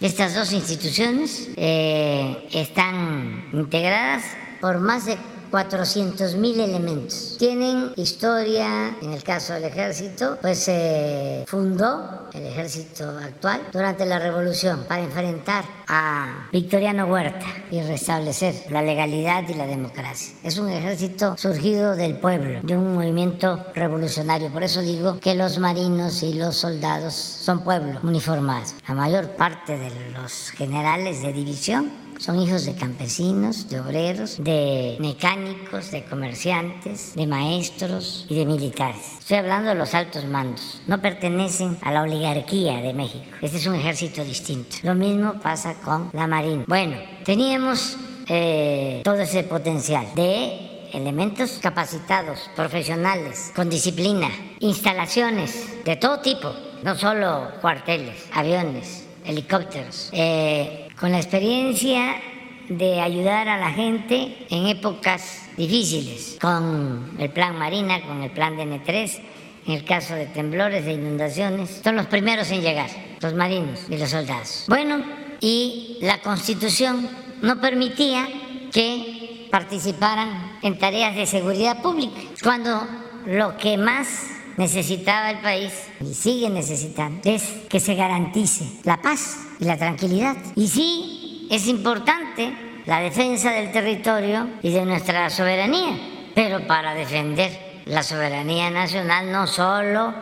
Estas 0.00 0.34
dos 0.34 0.52
instituciones 0.54 1.50
eh, 1.56 2.48
están 2.52 3.44
integradas 3.52 4.24
por 4.60 4.78
más 4.78 5.04
de 5.04 5.18
400 5.50 6.36
mil 6.36 6.60
elementos. 6.60 7.36
Tienen 7.38 7.92
historia, 7.96 8.96
en 9.00 9.12
el 9.12 9.22
caso 9.22 9.54
del 9.54 9.64
ejército, 9.64 10.38
pues 10.40 10.58
se 10.60 11.44
fundó 11.46 12.28
el 12.32 12.46
ejército 12.46 13.08
actual 13.08 13.62
durante 13.72 14.06
la 14.06 14.18
revolución 14.18 14.84
para 14.88 15.02
enfrentar 15.02 15.64
a 15.88 16.48
Victoriano 16.52 17.06
Huerta 17.06 17.46
y 17.70 17.82
restablecer 17.82 18.54
la 18.70 18.82
legalidad 18.82 19.48
y 19.48 19.54
la 19.54 19.66
democracia. 19.66 20.34
Es 20.42 20.58
un 20.58 20.68
ejército 20.68 21.36
surgido 21.36 21.96
del 21.96 22.18
pueblo, 22.18 22.60
de 22.62 22.76
un 22.76 22.94
movimiento 22.94 23.66
revolucionario. 23.74 24.50
Por 24.50 24.62
eso 24.62 24.80
digo 24.80 25.18
que 25.18 25.34
los 25.34 25.58
marinos 25.58 26.22
y 26.22 26.34
los 26.34 26.56
soldados 26.56 27.14
son 27.14 27.64
pueblo 27.64 27.98
uniformados. 28.02 28.74
La 28.86 28.94
mayor 28.94 29.30
parte 29.30 29.76
de 29.76 29.90
los 30.12 30.50
generales 30.50 31.22
de 31.22 31.32
división 31.32 31.90
son 32.20 32.38
hijos 32.38 32.66
de 32.66 32.74
campesinos, 32.74 33.70
de 33.70 33.80
obreros, 33.80 34.36
de 34.38 34.96
mecánicos, 35.00 35.90
de 35.90 36.04
comerciantes, 36.04 37.14
de 37.14 37.26
maestros 37.26 38.26
y 38.28 38.34
de 38.34 38.44
militares. 38.44 39.00
Estoy 39.20 39.38
hablando 39.38 39.70
de 39.70 39.74
los 39.74 39.94
altos 39.94 40.26
mandos. 40.26 40.82
No 40.86 41.00
pertenecen 41.00 41.78
a 41.80 41.90
la 41.90 42.02
oligarquía 42.02 42.82
de 42.82 42.92
México. 42.92 43.24
Este 43.40 43.56
es 43.56 43.66
un 43.66 43.74
ejército 43.74 44.22
distinto. 44.22 44.76
Lo 44.82 44.94
mismo 44.94 45.40
pasa 45.40 45.74
con 45.80 46.10
la 46.12 46.26
Marina. 46.26 46.64
Bueno, 46.66 46.96
teníamos 47.24 47.96
eh, 48.28 49.00
todo 49.02 49.18
ese 49.20 49.44
potencial 49.44 50.06
de 50.14 50.88
elementos 50.92 51.58
capacitados, 51.62 52.50
profesionales, 52.54 53.50
con 53.56 53.70
disciplina, 53.70 54.28
instalaciones 54.58 55.82
de 55.84 55.96
todo 55.96 56.20
tipo, 56.20 56.52
no 56.82 56.94
solo 56.96 57.48
cuarteles, 57.62 58.26
aviones, 58.32 59.06
helicópteros, 59.24 60.10
eh, 60.12 60.89
con 61.00 61.12
la 61.12 61.18
experiencia 61.18 62.20
de 62.68 63.00
ayudar 63.00 63.48
a 63.48 63.58
la 63.58 63.70
gente 63.70 64.36
en 64.50 64.66
épocas 64.66 65.48
difíciles, 65.56 66.36
con 66.40 67.16
el 67.18 67.30
plan 67.30 67.58
Marina, 67.58 68.02
con 68.02 68.22
el 68.22 68.30
plan 68.30 68.56
DN3, 68.56 69.20
en 69.66 69.74
el 69.74 69.84
caso 69.84 70.14
de 70.14 70.26
temblores, 70.26 70.84
de 70.84 70.92
inundaciones, 70.92 71.80
son 71.82 71.96
los 71.96 72.06
primeros 72.06 72.50
en 72.50 72.60
llegar, 72.60 72.90
los 73.20 73.34
marinos 73.34 73.80
y 73.88 73.96
los 73.96 74.10
soldados. 74.10 74.64
Bueno, 74.68 75.02
y 75.40 75.96
la 76.02 76.20
constitución 76.20 77.08
no 77.40 77.60
permitía 77.60 78.28
que 78.72 79.48
participaran 79.50 80.58
en 80.62 80.78
tareas 80.78 81.16
de 81.16 81.26
seguridad 81.26 81.80
pública, 81.82 82.20
cuando 82.42 82.86
lo 83.26 83.56
que 83.56 83.76
más 83.78 84.39
necesitaba 84.60 85.30
el 85.30 85.38
país 85.38 85.72
y 86.00 86.12
sigue 86.12 86.50
necesitando 86.50 87.18
es 87.24 87.42
que 87.70 87.80
se 87.80 87.94
garantice 87.94 88.70
la 88.84 89.00
paz 89.00 89.38
y 89.58 89.64
la 89.64 89.78
tranquilidad. 89.78 90.36
Y 90.54 90.68
sí, 90.68 91.48
es 91.50 91.66
importante 91.66 92.52
la 92.84 93.00
defensa 93.00 93.52
del 93.52 93.72
territorio 93.72 94.46
y 94.62 94.70
de 94.70 94.84
nuestra 94.84 95.30
soberanía, 95.30 95.98
pero 96.34 96.66
para 96.66 96.92
defender 96.92 97.82
la 97.86 98.02
soberanía 98.02 98.70
nacional 98.70 99.32
no 99.32 99.46
solo 99.46 100.12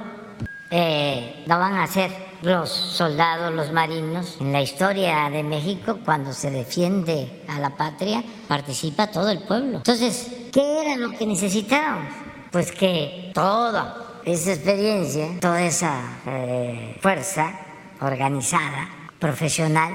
eh, 0.71 1.43
van 1.49 1.75
a 1.75 1.83
hacer 1.83 2.13
los 2.43 2.71
soldados, 2.71 3.53
los 3.53 3.73
marinos. 3.73 4.37
En 4.41 4.53
la 4.53 4.63
historia 4.63 5.29
de 5.31 5.43
México, 5.43 5.99
cuando 6.05 6.33
se 6.33 6.53
defiende 6.53 7.43
a 7.49 7.59
la 7.59 7.77
patria, 7.77 8.23
participa 8.47 9.09
todo 9.09 9.31
el 9.31 9.41
pueblo. 9.41 9.79
Entonces, 9.79 10.31
¿qué 10.53 10.83
era 10.83 10.97
lo 10.97 11.11
que 11.11 11.27
necesitábamos? 11.27 12.15
Pues 12.53 12.71
que 12.71 13.33
todo 13.35 14.08
esa 14.25 14.53
experiencia, 14.53 15.29
toda 15.41 15.63
esa 15.63 16.01
eh, 16.27 16.97
fuerza 17.01 17.53
organizada, 18.01 18.89
profesional, 19.19 19.93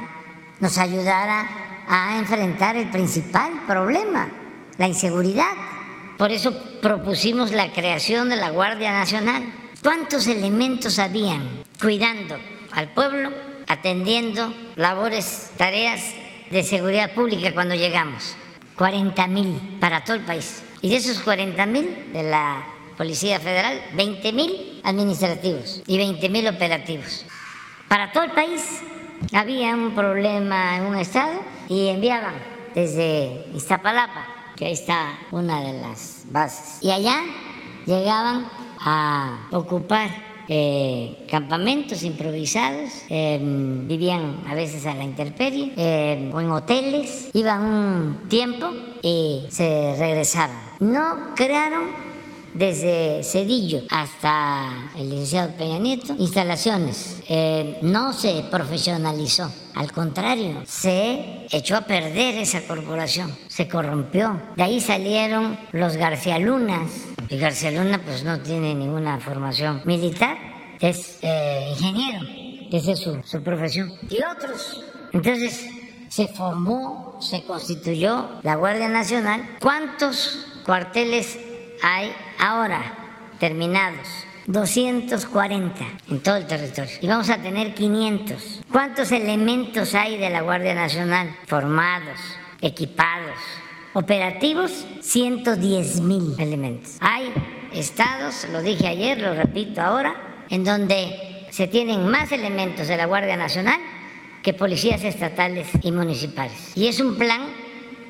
nos 0.60 0.78
ayudará 0.78 1.48
a 1.88 2.18
enfrentar 2.18 2.76
el 2.76 2.90
principal 2.90 3.52
problema, 3.68 4.30
la 4.78 4.88
inseguridad. 4.88 5.54
Por 6.18 6.32
eso 6.32 6.54
propusimos 6.82 7.52
la 7.52 7.72
creación 7.72 8.30
de 8.30 8.36
la 8.38 8.50
Guardia 8.50 8.92
Nacional. 8.92 9.44
¿Cuántos 9.82 10.28
elementos 10.28 11.00
habían 11.00 11.64
cuidando 11.82 12.38
al 12.72 12.90
pueblo, 12.90 13.32
atendiendo 13.68 14.54
labores, 14.76 15.52
tareas 15.58 16.02
de 16.50 16.64
seguridad 16.64 17.14
pública 17.14 17.54
cuando 17.54 17.76
llegamos? 17.76 18.36
40 18.78 19.28
mil 19.28 19.78
para 19.80 20.04
todo 20.04 20.16
el 20.16 20.24
país. 20.24 20.64
Y 20.82 20.90
de 20.90 20.98
esos 20.98 21.20
40 21.20 21.66
mil 21.66 22.14
de 22.14 22.24
la 22.24 22.73
Policía 23.04 23.38
Federal, 23.38 23.82
20.000 23.98 24.80
administrativos 24.86 25.84
y 25.88 25.98
20.000 25.98 26.56
operativos. 26.56 27.26
Para 27.90 28.14
todo 28.14 28.24
el 28.24 28.32
país 28.32 28.82
había 29.34 29.76
un 29.76 29.94
problema 29.94 30.78
en 30.78 30.86
un 30.86 30.96
estado 30.96 31.42
y 31.68 31.90
enviaban 31.90 32.36
desde 32.74 33.46
Iztapalapa, 33.54 34.54
que 34.56 34.68
ahí 34.68 34.72
está 34.72 35.20
una 35.32 35.60
de 35.60 35.82
las 35.82 36.24
bases, 36.32 36.82
y 36.82 36.92
allá 36.92 37.24
llegaban 37.86 38.48
a 38.80 39.50
ocupar 39.52 40.10
eh, 40.48 41.26
campamentos 41.30 42.04
improvisados, 42.04 42.90
em, 43.10 43.86
vivían 43.86 44.46
a 44.48 44.56
veces 44.56 44.86
a 44.86 44.94
la 44.94 45.04
intemperie 45.04 45.74
em, 45.76 46.34
o 46.34 46.40
en 46.40 46.52
hoteles, 46.52 47.32
iban 47.34 47.66
un 47.66 48.30
tiempo 48.30 48.72
y 49.02 49.46
se 49.50 49.94
regresaban. 49.98 50.56
No 50.80 51.36
crearon 51.36 52.13
desde 52.54 53.24
Cedillo 53.24 53.82
hasta 53.90 54.92
el 54.96 55.10
licenciado 55.10 55.54
Peña 55.58 55.80
Nieto, 55.80 56.16
instalaciones. 56.18 57.22
Eh, 57.28 57.80
no 57.82 58.14
se 58.14 58.44
profesionalizó, 58.50 59.52
al 59.76 59.92
contrario, 59.92 60.62
se 60.66 61.46
echó 61.52 61.78
a 61.78 61.82
perder 61.82 62.36
esa 62.36 62.62
corporación, 62.62 63.36
se 63.48 63.68
corrompió. 63.68 64.42
De 64.56 64.64
ahí 64.64 64.80
salieron 64.80 65.58
los 65.72 65.98
García 65.98 66.40
Lunas, 66.40 66.92
y 67.30 67.38
García 67.38 67.72
Luna 67.72 68.02
pues 68.04 68.24
no 68.24 68.40
tiene 68.40 68.76
ninguna 68.76 69.20
formación 69.20 69.82
militar, 69.86 70.38
es 70.80 71.20
eh, 71.22 71.70
ingeniero, 71.72 72.26
esa 72.72 72.92
es 72.92 73.00
su, 73.00 73.22
su 73.24 73.42
profesión. 73.42 73.92
Y 74.10 74.18
otros. 74.24 74.84
Entonces 75.12 75.70
se 76.10 76.28
formó, 76.28 77.18
se 77.22 77.44
constituyó 77.44 78.30
la 78.44 78.56
Guardia 78.56 78.88
Nacional. 78.88 79.58
¿Cuántos 79.60 80.46
cuarteles 80.66 81.40
hay 81.84 82.14
ahora 82.40 82.82
terminados 83.40 84.08
240 84.48 85.86
en 86.10 86.20
todo 86.22 86.38
el 86.38 86.48
territorio 86.48 86.96
y 87.02 87.08
vamos 87.08 87.30
a 87.30 87.38
tener 87.38 87.74
500. 87.74 88.62
¿Cuántos 88.72 89.12
elementos 89.12 89.94
hay 89.94 90.18
de 90.18 90.30
la 90.30 90.42
Guardia 90.42 90.74
Nacional 90.74 91.36
formados, 91.46 92.20
equipados, 92.62 93.38
operativos? 93.94 94.86
110 95.02 96.02
mil 96.02 96.36
elementos. 96.40 96.96
Hay 97.02 97.32
estados, 97.74 98.48
lo 98.52 98.62
dije 98.62 98.88
ayer, 98.88 99.20
lo 99.20 99.34
repito 99.34 99.82
ahora, 99.82 100.46
en 100.50 100.64
donde 100.64 101.48
se 101.52 101.68
tienen 101.68 102.08
más 102.08 102.32
elementos 102.32 102.88
de 102.88 102.96
la 102.96 103.08
Guardia 103.08 103.36
Nacional 103.36 103.80
que 104.42 104.54
policías 104.54 105.04
estatales 105.04 105.68
y 105.82 105.92
municipales. 105.92 106.72
Y 106.76 106.88
es 106.88 107.02
un 107.02 107.18
plan 107.18 107.42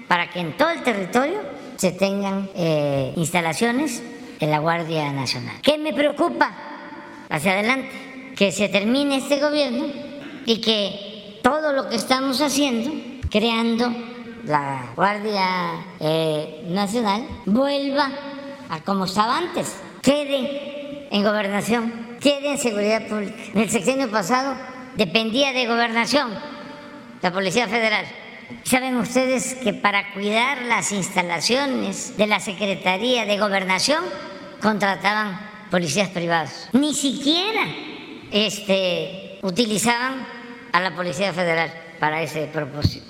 para 0.07 0.29
que 0.29 0.41
en 0.41 0.55
todo 0.57 0.69
el 0.69 0.83
territorio 0.83 1.41
se 1.83 1.91
tengan 1.91 2.49
eh, 2.55 3.11
instalaciones 3.17 4.01
en 4.39 4.49
la 4.49 4.59
Guardia 4.59 5.11
Nacional. 5.11 5.57
¿Qué 5.61 5.77
me 5.77 5.91
preocupa 5.91 6.49
hacia 7.27 7.51
adelante? 7.51 8.31
Que 8.37 8.53
se 8.53 8.69
termine 8.69 9.17
este 9.17 9.41
gobierno 9.41 9.87
y 10.45 10.61
que 10.61 11.41
todo 11.43 11.73
lo 11.73 11.89
que 11.89 11.97
estamos 11.97 12.39
haciendo, 12.39 12.89
creando 13.29 13.93
la 14.45 14.93
Guardia 14.95 15.73
eh, 15.99 16.63
Nacional, 16.69 17.27
vuelva 17.45 18.09
a 18.69 18.79
como 18.85 19.03
estaba 19.03 19.37
antes, 19.39 19.75
quede 20.01 21.09
en 21.11 21.21
gobernación, 21.21 22.17
quede 22.21 22.51
en 22.51 22.59
seguridad 22.59 23.09
pública. 23.09 23.35
En 23.53 23.59
el 23.59 23.69
sexenio 23.69 24.09
pasado 24.09 24.55
dependía 24.95 25.51
de 25.51 25.67
gobernación 25.67 26.29
la 27.21 27.33
Policía 27.33 27.67
Federal 27.67 28.05
Saben 28.63 28.97
ustedes 28.97 29.55
que 29.55 29.73
para 29.73 30.13
cuidar 30.13 30.63
las 30.63 30.91
instalaciones 30.91 32.17
de 32.17 32.27
la 32.27 32.39
Secretaría 32.39 33.25
de 33.25 33.37
Gobernación 33.37 34.03
contrataban 34.61 35.39
policías 35.69 36.09
privados. 36.09 36.69
Ni 36.73 36.93
siquiera 36.93 37.65
este, 38.31 39.39
utilizaban 39.41 40.25
a 40.71 40.79
la 40.79 40.95
Policía 40.95 41.33
Federal 41.33 41.71
para 41.99 42.21
ese 42.21 42.47
propósito. 42.47 43.05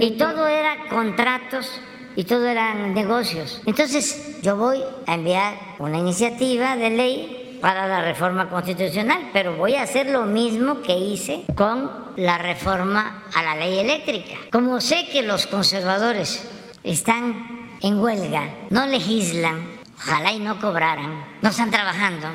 y 0.00 0.12
todo 0.12 0.46
era 0.46 0.88
contratos 0.90 1.80
y 2.16 2.24
todo 2.24 2.46
eran 2.46 2.94
negocios. 2.94 3.62
Entonces 3.66 4.40
yo 4.42 4.56
voy 4.56 4.82
a 5.06 5.14
enviar 5.14 5.54
una 5.78 5.98
iniciativa 5.98 6.76
de 6.76 6.90
ley 6.90 7.58
para 7.60 7.88
la 7.88 8.02
reforma 8.02 8.48
constitucional, 8.50 9.30
pero 9.32 9.56
voy 9.56 9.74
a 9.74 9.82
hacer 9.82 10.10
lo 10.10 10.26
mismo 10.26 10.82
que 10.82 10.96
hice 10.96 11.44
con 11.54 12.03
la 12.16 12.38
reforma 12.38 13.24
a 13.34 13.42
la 13.42 13.56
ley 13.56 13.78
eléctrica. 13.78 14.36
Como 14.50 14.80
sé 14.80 15.08
que 15.10 15.22
los 15.22 15.46
conservadores 15.46 16.44
están 16.82 17.78
en 17.80 17.98
huelga, 17.98 18.48
no 18.70 18.86
legislan, 18.86 19.80
ojalá 19.96 20.32
y 20.32 20.38
no 20.38 20.60
cobraran, 20.60 21.24
no 21.42 21.48
están 21.48 21.70
trabajando 21.70 22.28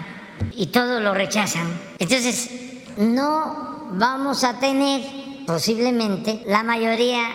y 0.56 0.68
todo 0.68 1.00
lo 1.00 1.14
rechazan, 1.14 1.68
entonces 2.00 2.50
no 2.98 3.90
vamos 3.92 4.44
a 4.44 4.60
tener 4.60 5.02
posiblemente 5.46 6.44
la 6.46 6.64
mayoría 6.64 7.30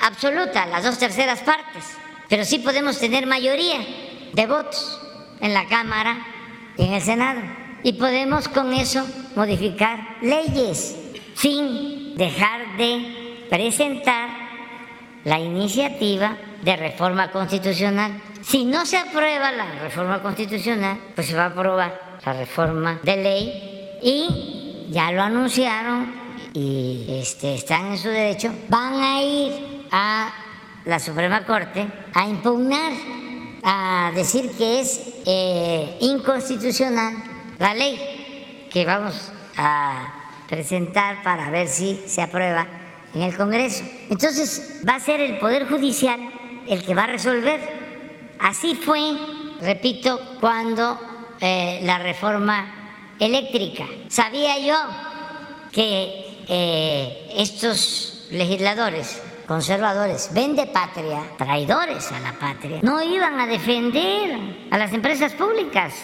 absoluta, 0.00 0.66
las 0.66 0.84
dos 0.84 0.98
terceras 0.98 1.40
partes 1.40 1.84
pero 2.32 2.46
sí 2.46 2.60
podemos 2.60 2.98
tener 2.98 3.26
mayoría 3.26 3.76
de 4.32 4.46
votos 4.46 4.98
en 5.40 5.52
la 5.52 5.68
Cámara 5.68 6.16
y 6.78 6.86
en 6.86 6.94
el 6.94 7.02
Senado. 7.02 7.42
Y 7.82 7.92
podemos 7.92 8.48
con 8.48 8.72
eso 8.72 9.06
modificar 9.36 10.16
leyes 10.22 10.96
sin 11.34 12.16
dejar 12.16 12.76
de 12.76 13.46
presentar 13.48 14.28
la 15.24 15.38
iniciativa 15.38 16.36
de 16.62 16.76
reforma 16.76 17.30
constitucional. 17.30 18.20
Si 18.42 18.64
no 18.64 18.84
se 18.86 18.96
aprueba 18.96 19.52
la 19.52 19.66
reforma 19.80 20.20
constitucional, 20.20 20.98
pues 21.14 21.28
se 21.28 21.36
va 21.36 21.44
a 21.44 21.46
aprobar 21.46 22.18
la 22.24 22.32
reforma 22.32 23.00
de 23.02 23.16
ley 23.16 23.98
y 24.02 24.88
ya 24.90 25.12
lo 25.12 25.22
anunciaron 25.22 26.22
y 26.54 27.06
este, 27.08 27.54
están 27.54 27.92
en 27.92 27.98
su 27.98 28.08
derecho, 28.08 28.52
van 28.68 28.94
a 28.94 29.22
ir 29.22 29.86
a 29.90 30.32
la 30.84 30.98
Suprema 30.98 31.44
Corte 31.44 31.86
a 32.12 32.26
impugnar, 32.26 32.92
a 33.62 34.10
decir 34.14 34.50
que 34.56 34.80
es 34.80 35.00
eh, 35.24 35.98
inconstitucional 36.00 37.14
la 37.58 37.74
ley 37.74 38.68
que 38.72 38.84
vamos 38.84 39.30
a 39.56 40.21
presentar 40.52 41.22
para 41.22 41.48
ver 41.48 41.66
si 41.66 41.98
se 42.04 42.20
aprueba 42.20 42.66
en 43.14 43.22
el 43.22 43.34
Congreso. 43.34 43.82
Entonces 44.10 44.82
va 44.86 44.96
a 44.96 45.00
ser 45.00 45.18
el 45.18 45.38
Poder 45.38 45.66
Judicial 45.66 46.20
el 46.68 46.84
que 46.84 46.94
va 46.94 47.04
a 47.04 47.06
resolver. 47.06 47.58
Así 48.38 48.74
fue, 48.74 49.16
repito, 49.62 50.20
cuando 50.40 51.00
eh, 51.40 51.80
la 51.84 51.96
reforma 51.96 53.14
eléctrica. 53.18 53.86
Sabía 54.08 54.58
yo 54.58 54.76
que 55.72 56.44
eh, 56.46 57.30
estos 57.34 58.26
legisladores 58.30 59.22
conservadores, 59.46 60.30
vende 60.34 60.66
patria, 60.66 61.22
traidores 61.38 62.12
a 62.12 62.20
la 62.20 62.32
patria, 62.38 62.78
no 62.82 63.02
iban 63.02 63.40
a 63.40 63.46
defender 63.46 64.68
a 64.70 64.76
las 64.76 64.92
empresas 64.92 65.32
públicas 65.32 65.94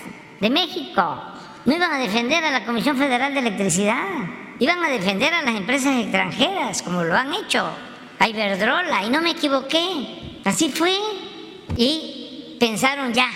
de 0.41 0.49
México, 0.49 1.38
no 1.69 1.75
iban 1.75 1.93
a 1.93 1.99
defender 1.99 2.43
a 2.43 2.51
la 2.51 2.65
Comisión 2.65 2.97
Federal 2.97 3.35
de 3.35 3.41
Electricidad, 3.41 4.03
iban 4.59 4.83
a 4.83 4.89
defender 4.89 5.35
a 5.35 5.43
las 5.43 5.55
empresas 5.55 6.01
extranjeras, 6.01 6.81
como 6.81 7.05
lo 7.05 7.15
han 7.15 7.35
hecho, 7.35 7.71
a 8.19 8.27
Iberdrola, 8.27 9.05
y 9.05 9.11
no 9.11 9.21
me 9.21 9.33
equivoqué, 9.33 10.41
así 10.47 10.71
fue, 10.71 10.95
y 11.77 12.57
pensaron 12.59 13.13
ya, 13.13 13.29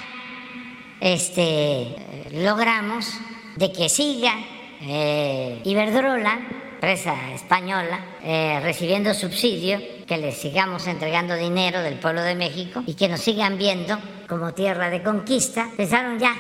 este, 0.99 1.95
logramos 2.33 3.13
de 3.57 3.71
que 3.71 3.91
siga 3.91 4.33
eh, 4.81 5.61
Iberdrola, 5.65 6.39
empresa 6.77 7.15
española, 7.35 8.01
eh, 8.25 8.61
recibiendo 8.63 9.13
subsidio, 9.13 9.79
que 10.07 10.17
le 10.17 10.33
sigamos 10.33 10.87
entregando 10.87 11.37
dinero 11.37 11.83
del 11.83 11.99
pueblo 11.99 12.23
de 12.23 12.35
México 12.35 12.83
y 12.87 12.95
que 12.95 13.09
nos 13.09 13.21
sigan 13.21 13.59
viendo 13.59 13.99
como 14.27 14.55
tierra 14.55 14.89
de 14.89 15.03
conquista, 15.03 15.69
pensaron 15.77 16.19
ya, 16.19 16.35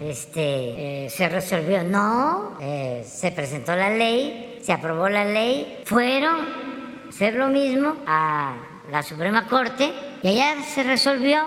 este, 0.00 1.06
eh, 1.06 1.10
se 1.10 1.28
resolvió. 1.28 1.82
No, 1.82 2.56
eh, 2.60 3.04
se 3.06 3.32
presentó 3.32 3.74
la 3.74 3.90
ley, 3.90 4.58
se 4.62 4.72
aprobó 4.72 5.08
la 5.08 5.24
ley, 5.24 5.80
fueron 5.84 6.36
a 7.06 7.08
hacer 7.08 7.34
lo 7.34 7.48
mismo 7.48 7.96
a 8.06 8.56
la 8.90 9.02
Suprema 9.02 9.46
Corte 9.46 9.92
y 10.22 10.28
allá 10.28 10.62
se 10.62 10.82
resolvió 10.82 11.42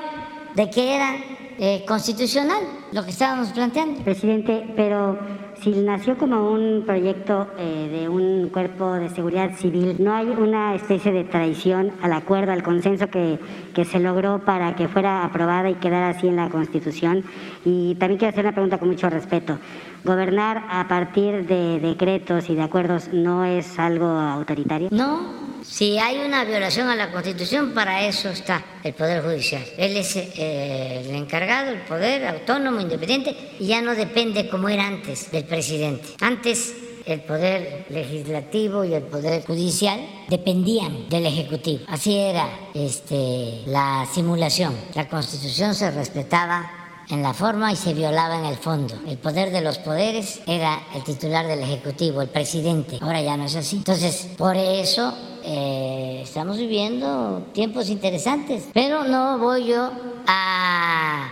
de 0.56 0.70
que 0.70 0.96
era 0.96 1.16
eh, 1.58 1.84
constitucional 1.88 2.62
lo 2.92 3.04
que 3.04 3.12
estábamos 3.12 3.50
planteando. 3.50 4.02
Presidente, 4.04 4.66
pero 4.76 5.18
si 5.62 5.70
nació 5.72 6.18
como 6.18 6.52
un 6.52 6.84
proyecto 6.86 7.48
de 7.56 8.10
un 8.10 8.50
cuerpo 8.50 8.94
de 8.94 9.10
seguridad 9.10 9.56
civil, 9.56 9.96
¿no 10.00 10.14
hay 10.14 10.28
una 10.28 10.74
especie 10.74 11.12
de 11.12 11.24
traición 11.24 11.92
al 12.02 12.14
acuerdo, 12.14 12.52
al 12.52 12.64
consenso 12.64 13.08
que, 13.10 13.38
que 13.76 13.86
se 13.86 14.00
logró 14.00 14.40
para 14.40 14.76
que 14.76 14.88
fuera 14.88 15.24
aprobada 15.24 15.70
y 15.70 15.76
quedara 15.76 16.10
así 16.10 16.28
en 16.28 16.38
la 16.38 16.50
Constitución? 16.50 17.24
Y 17.64 17.94
también 17.96 18.18
quiero 18.18 18.32
hacer 18.32 18.46
una 18.46 18.54
pregunta 18.54 18.80
con 18.80 18.90
mucho 18.90 19.10
respeto. 19.10 19.60
¿Gobernar 20.04 20.66
a 20.70 20.88
partir 20.88 21.46
de 21.46 21.80
decretos 21.80 22.50
y 22.50 22.56
de 22.56 22.64
acuerdos 22.64 23.10
no 23.14 23.46
es 23.46 23.78
algo 23.78 24.08
autoritario? 24.08 24.90
No, 24.92 25.42
si 25.64 26.00
hay 26.00 26.18
una 26.26 26.44
violación 26.44 26.90
a 26.90 26.96
la 26.96 27.12
Constitución, 27.12 27.72
para 27.74 28.06
eso 28.06 28.30
está 28.30 28.64
el 28.84 28.94
Poder 28.94 29.24
Judicial. 29.24 29.64
Él 29.78 29.96
es 29.96 30.16
eh, 30.16 31.04
el 31.06 31.16
encargado, 31.16 31.72
el 31.72 31.82
poder 31.82 32.26
autónomo, 32.28 32.80
independiente, 32.80 33.36
y 33.60 33.68
ya 33.68 33.82
no 33.82 33.94
depende 33.94 34.50
como 34.50 34.70
era 34.70 34.88
antes 34.88 35.32
del 35.32 35.44
presidente. 35.46 36.08
Antes 36.20 36.76
el 37.06 37.22
poder 37.22 37.86
legislativo 37.90 38.84
y 38.84 38.94
el 38.94 39.04
poder 39.04 39.44
judicial 39.46 40.00
dependían 40.30 41.10
del 41.10 41.26
ejecutivo. 41.26 41.84
Así 41.88 42.18
era 42.18 42.48
este, 42.74 43.62
la 43.68 44.08
simulación. 44.12 44.76
La 44.96 45.08
Constitución 45.08 45.76
se 45.76 45.92
respetaba 45.92 46.81
en 47.12 47.22
la 47.22 47.34
forma 47.34 47.72
y 47.72 47.76
se 47.76 47.94
violaba 47.94 48.40
en 48.40 48.46
el 48.46 48.56
fondo. 48.56 48.96
El 49.08 49.18
poder 49.18 49.52
de 49.52 49.62
los 49.62 49.78
poderes 49.78 50.42
era 50.48 50.80
el 50.96 51.04
titular 51.04 51.46
del 51.46 51.60
Ejecutivo, 51.60 52.22
el 52.22 52.30
presidente. 52.30 52.98
Ahora 53.02 53.22
ya 53.22 53.38
no 53.38 53.46
es 53.46 53.56
así. 53.56 53.78
Entonces, 53.78 54.30
por 54.38 54.56
eso 54.56 55.14
eh, 55.44 56.22
estamos 56.24 56.58
viviendo 56.58 57.48
tiempos 57.54 57.90
interesantes, 57.90 58.70
pero 58.74 59.04
no 59.04 59.38
voy 59.40 59.68
yo 59.68 59.92
a 60.26 61.28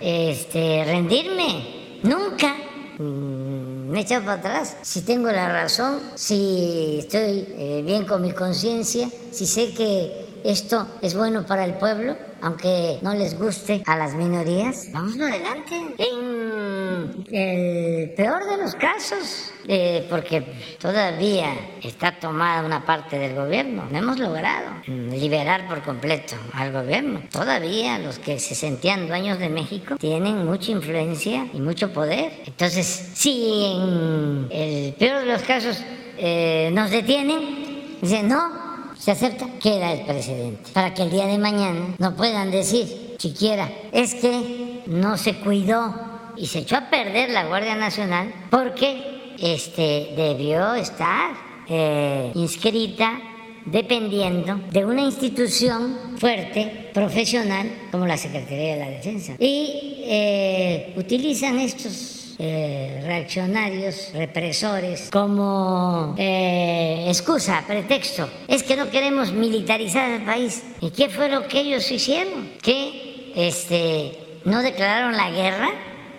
este, 0.00 0.84
rendirme, 0.84 2.00
nunca. 2.02 2.54
Mm, 2.98 3.90
me 3.90 4.00
he 4.00 4.04
para 4.04 4.32
atrás. 4.34 4.76
Si 4.82 5.02
tengo 5.02 5.30
la 5.30 5.48
razón, 5.50 6.00
si 6.14 6.98
estoy 7.00 7.46
eh, 7.56 7.82
bien 7.84 8.04
con 8.04 8.20
mi 8.20 8.32
conciencia, 8.32 9.08
si 9.30 9.46
sé 9.46 9.72
que 9.72 10.21
esto 10.44 10.86
es 11.00 11.14
bueno 11.14 11.44
para 11.46 11.64
el 11.64 11.74
pueblo, 11.74 12.16
aunque 12.40 12.98
no 13.02 13.14
les 13.14 13.38
guste 13.38 13.82
a 13.86 13.96
las 13.96 14.14
minorías. 14.14 14.88
Vamos 14.92 15.18
adelante. 15.20 15.76
En 15.98 17.24
el 17.30 18.10
peor 18.10 18.44
de 18.48 18.56
los 18.56 18.74
casos, 18.74 19.52
eh, 19.68 20.06
porque 20.10 20.44
todavía 20.80 21.54
está 21.82 22.18
tomada 22.18 22.64
una 22.64 22.84
parte 22.84 23.18
del 23.18 23.34
gobierno, 23.34 23.84
no 23.90 23.98
hemos 23.98 24.18
logrado 24.18 24.70
liberar 24.86 25.68
por 25.68 25.82
completo 25.82 26.34
al 26.52 26.72
gobierno. 26.72 27.22
Todavía 27.30 27.98
los 27.98 28.18
que 28.18 28.38
se 28.38 28.54
sentían 28.54 29.06
dueños 29.06 29.38
de 29.38 29.48
México 29.48 29.96
tienen 29.96 30.44
mucha 30.44 30.72
influencia 30.72 31.46
y 31.52 31.60
mucho 31.60 31.92
poder. 31.92 32.32
Entonces, 32.46 32.86
si 33.14 33.64
en 33.64 34.48
el 34.50 34.94
peor 34.94 35.20
de 35.20 35.26
los 35.26 35.42
casos 35.42 35.82
eh, 36.18 36.70
nos 36.72 36.90
detienen, 36.90 37.98
dicen, 38.00 38.28
no, 38.28 38.61
se 39.02 39.10
acepta, 39.10 39.48
queda 39.60 39.92
el 39.92 40.06
presidente. 40.06 40.70
Para 40.72 40.94
que 40.94 41.02
el 41.02 41.10
día 41.10 41.26
de 41.26 41.36
mañana 41.36 41.96
no 41.98 42.14
puedan 42.14 42.52
decir 42.52 43.16
siquiera, 43.18 43.68
es 43.90 44.14
que 44.14 44.82
no 44.86 45.18
se 45.18 45.34
cuidó 45.40 45.92
y 46.36 46.46
se 46.46 46.60
echó 46.60 46.76
a 46.76 46.88
perder 46.88 47.30
la 47.30 47.46
Guardia 47.46 47.74
Nacional 47.74 48.32
porque 48.48 49.34
este, 49.40 50.12
debió 50.16 50.74
estar 50.74 51.32
eh, 51.68 52.30
inscrita 52.36 53.20
dependiendo 53.64 54.60
de 54.70 54.84
una 54.84 55.02
institución 55.02 56.16
fuerte, 56.16 56.90
profesional, 56.94 57.72
como 57.90 58.06
la 58.06 58.16
Secretaría 58.16 58.74
de 58.74 58.78
la 58.78 58.90
Defensa. 58.90 59.34
Y 59.40 60.04
eh, 60.04 60.94
utilizan 60.96 61.58
estos 61.58 62.21
eh, 62.44 63.00
reaccionarios, 63.06 64.10
represores, 64.12 65.10
como 65.12 66.16
eh, 66.18 67.04
excusa, 67.06 67.62
pretexto. 67.64 68.28
Es 68.48 68.64
que 68.64 68.76
no 68.76 68.90
queremos 68.90 69.30
militarizar 69.30 70.10
el 70.10 70.24
país. 70.24 70.64
¿Y 70.80 70.90
qué 70.90 71.08
fue 71.08 71.28
lo 71.28 71.46
que 71.46 71.60
ellos 71.60 71.88
hicieron? 71.88 72.50
Que 72.60 73.32
este, 73.36 74.40
no 74.44 74.60
declararon 74.60 75.16
la 75.16 75.30
guerra 75.30 75.70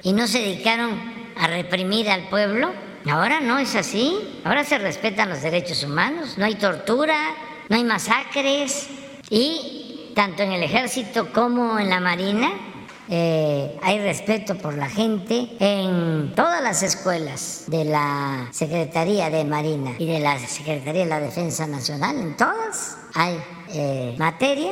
y 0.02 0.14
no 0.14 0.26
se 0.28 0.40
dedicaron 0.40 0.92
a 1.36 1.48
reprimir 1.48 2.10
al 2.10 2.30
pueblo. 2.30 2.72
Ahora 3.06 3.42
no 3.42 3.60
es 3.60 3.76
así. 3.76 4.16
Ahora 4.46 4.64
se 4.64 4.78
respetan 4.78 5.28
los 5.28 5.42
derechos 5.42 5.84
humanos, 5.84 6.38
no 6.38 6.46
hay 6.46 6.56
tortura, 6.56 7.36
no 7.68 7.76
hay 7.76 7.84
masacres 7.84 8.88
y 9.30 10.14
tanto 10.16 10.44
en 10.44 10.54
el 10.54 10.64
ejército 10.64 11.34
como 11.34 11.78
en 11.80 11.90
la 11.90 12.00
marina 12.00 12.73
eh, 13.10 13.78
hay 13.82 14.00
respeto 14.00 14.56
por 14.56 14.76
la 14.76 14.90
gente 14.90 15.50
en 15.60 16.34
todas 16.36 16.62
las 16.64 16.84
escuelas 16.84 17.66
de 17.68 17.86
la 17.86 18.48
Secretaría 18.52 19.30
de 19.30 19.44
Marina 19.44 19.92
y 19.98 20.06
de 20.06 20.20
la 20.20 20.40
Secretaría 20.40 21.04
de 21.04 21.10
la 21.10 21.20
Defensa 21.20 21.68
Nacional, 21.68 22.18
en 22.18 22.38
todas 22.38 22.98
hay 23.14 23.38
eh, 23.74 24.16
materia 24.18 24.72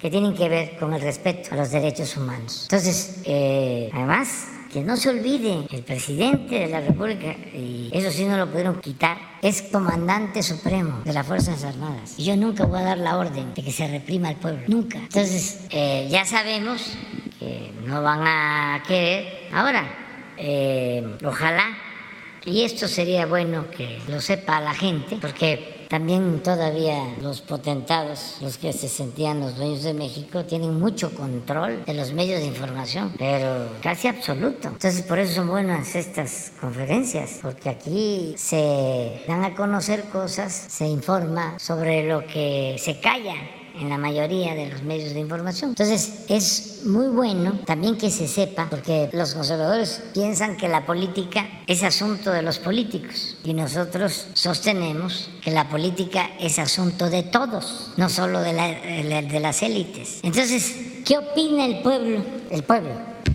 que 0.00 0.10
tienen 0.10 0.34
que 0.34 0.48
ver 0.48 0.76
con 0.78 0.94
el 0.94 1.00
respeto 1.00 1.50
a 1.52 1.56
los 1.56 1.70
derechos 1.70 2.16
humanos. 2.16 2.62
Entonces, 2.64 3.16
eh, 3.24 3.90
además, 3.92 4.46
no 4.82 4.96
se 4.96 5.10
olvide, 5.10 5.66
el 5.70 5.82
presidente 5.82 6.60
de 6.60 6.68
la 6.68 6.80
República, 6.80 7.32
y 7.54 7.90
eso 7.92 8.10
sí 8.10 8.24
no 8.24 8.36
lo 8.36 8.50
pudieron 8.50 8.80
quitar, 8.80 9.18
es 9.42 9.62
comandante 9.62 10.42
supremo 10.42 11.02
de 11.04 11.12
las 11.12 11.26
Fuerzas 11.26 11.62
Armadas. 11.64 12.14
Y 12.18 12.24
yo 12.24 12.36
nunca 12.36 12.64
voy 12.64 12.80
a 12.80 12.84
dar 12.84 12.98
la 12.98 13.18
orden 13.18 13.54
de 13.54 13.62
que 13.62 13.72
se 13.72 13.86
reprima 13.88 14.28
al 14.28 14.36
pueblo, 14.36 14.62
nunca. 14.66 14.98
Entonces, 14.98 15.68
ya 15.70 16.24
sabemos 16.24 16.96
que 17.38 17.70
no 17.84 18.02
van 18.02 18.22
a 18.26 18.82
querer. 18.86 19.48
Ahora, 19.52 19.84
eh, 20.36 21.16
ojalá, 21.24 21.76
y 22.44 22.62
esto 22.62 22.88
sería 22.88 23.26
bueno 23.26 23.70
que 23.70 24.00
lo 24.08 24.20
sepa 24.20 24.60
la 24.60 24.74
gente, 24.74 25.16
porque 25.20 25.75
también 25.88 26.42
todavía 26.42 27.14
los 27.20 27.40
potentados, 27.40 28.36
los 28.40 28.58
que 28.58 28.72
se 28.72 28.88
sentían 28.88 29.40
los 29.40 29.56
dueños 29.56 29.82
de 29.82 29.94
México, 29.94 30.44
tienen 30.44 30.78
mucho 30.78 31.14
control 31.14 31.84
de 31.84 31.94
los 31.94 32.12
medios 32.12 32.40
de 32.40 32.46
información, 32.46 33.14
pero 33.18 33.68
casi 33.82 34.08
absoluto. 34.08 34.68
Entonces 34.68 35.02
por 35.02 35.18
eso 35.18 35.34
son 35.34 35.48
buenas 35.48 35.94
estas 35.94 36.52
conferencias, 36.60 37.38
porque 37.42 37.68
aquí 37.68 38.34
se 38.36 39.22
dan 39.26 39.44
a 39.44 39.54
conocer 39.54 40.04
cosas, 40.04 40.52
se 40.52 40.86
informa 40.86 41.58
sobre 41.58 42.08
lo 42.08 42.26
que 42.26 42.76
se 42.78 43.00
calla 43.00 43.34
en 43.80 43.88
la 43.88 43.98
mayoría 43.98 44.54
de 44.54 44.70
los 44.70 44.82
medios 44.82 45.14
de 45.14 45.20
información. 45.20 45.70
Entonces 45.70 46.24
es 46.28 46.82
muy 46.84 47.08
bueno 47.08 47.60
también 47.64 47.96
que 47.96 48.10
se 48.10 48.28
sepa, 48.28 48.68
porque 48.70 49.08
los 49.12 49.34
conservadores 49.34 50.02
piensan 50.14 50.56
que 50.56 50.68
la 50.68 50.86
política 50.86 51.46
es 51.66 51.82
asunto 51.82 52.30
de 52.30 52.42
los 52.42 52.58
políticos 52.58 53.36
y 53.44 53.54
nosotros 53.54 54.28
sostenemos 54.34 55.30
que 55.42 55.50
la 55.50 55.68
política 55.68 56.30
es 56.40 56.58
asunto 56.58 57.10
de 57.10 57.22
todos, 57.22 57.92
no 57.96 58.08
solo 58.08 58.40
de, 58.40 58.52
de 58.52 59.40
las 59.40 59.62
élites. 59.62 60.20
Entonces, 60.22 60.74
¿qué 61.04 61.18
opina 61.18 61.64
el 61.64 61.82
pueblo? 61.82 62.22
El 62.50 62.62
pueblo 62.62 62.90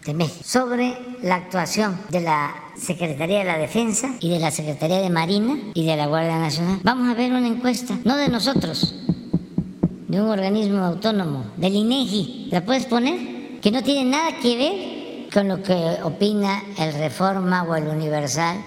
de 0.05 0.13
México 0.13 0.43
sobre 0.43 0.97
la 1.21 1.35
actuación 1.35 1.99
de 2.09 2.21
la 2.21 2.55
Secretaría 2.75 3.39
de 3.39 3.45
la 3.45 3.57
Defensa 3.57 4.15
y 4.19 4.29
de 4.29 4.39
la 4.39 4.51
Secretaría 4.51 4.99
de 4.99 5.09
Marina 5.09 5.57
y 5.73 5.85
de 5.85 5.95
la 5.95 6.07
Guardia 6.07 6.39
Nacional. 6.39 6.79
Vamos 6.83 7.09
a 7.09 7.13
ver 7.13 7.31
una 7.31 7.47
encuesta, 7.47 7.97
no 8.03 8.15
de 8.17 8.29
nosotros, 8.29 8.95
de 10.11 10.21
un 10.21 10.27
organismo 10.27 10.83
autónomo, 10.83 11.45
del 11.55 11.73
INEGI. 11.73 12.49
¿La 12.51 12.65
puedes 12.65 12.85
poner? 12.85 13.61
Que 13.61 13.71
no 13.71 13.81
tiene 13.81 14.11
nada 14.11 14.39
que 14.41 14.57
ver 14.57 15.33
con 15.33 15.47
lo 15.47 15.63
que 15.63 15.73
opina 16.03 16.61
el 16.77 16.93
Reforma 16.95 17.63
o 17.63 17.73
el 17.77 17.87
Universal 17.87 18.57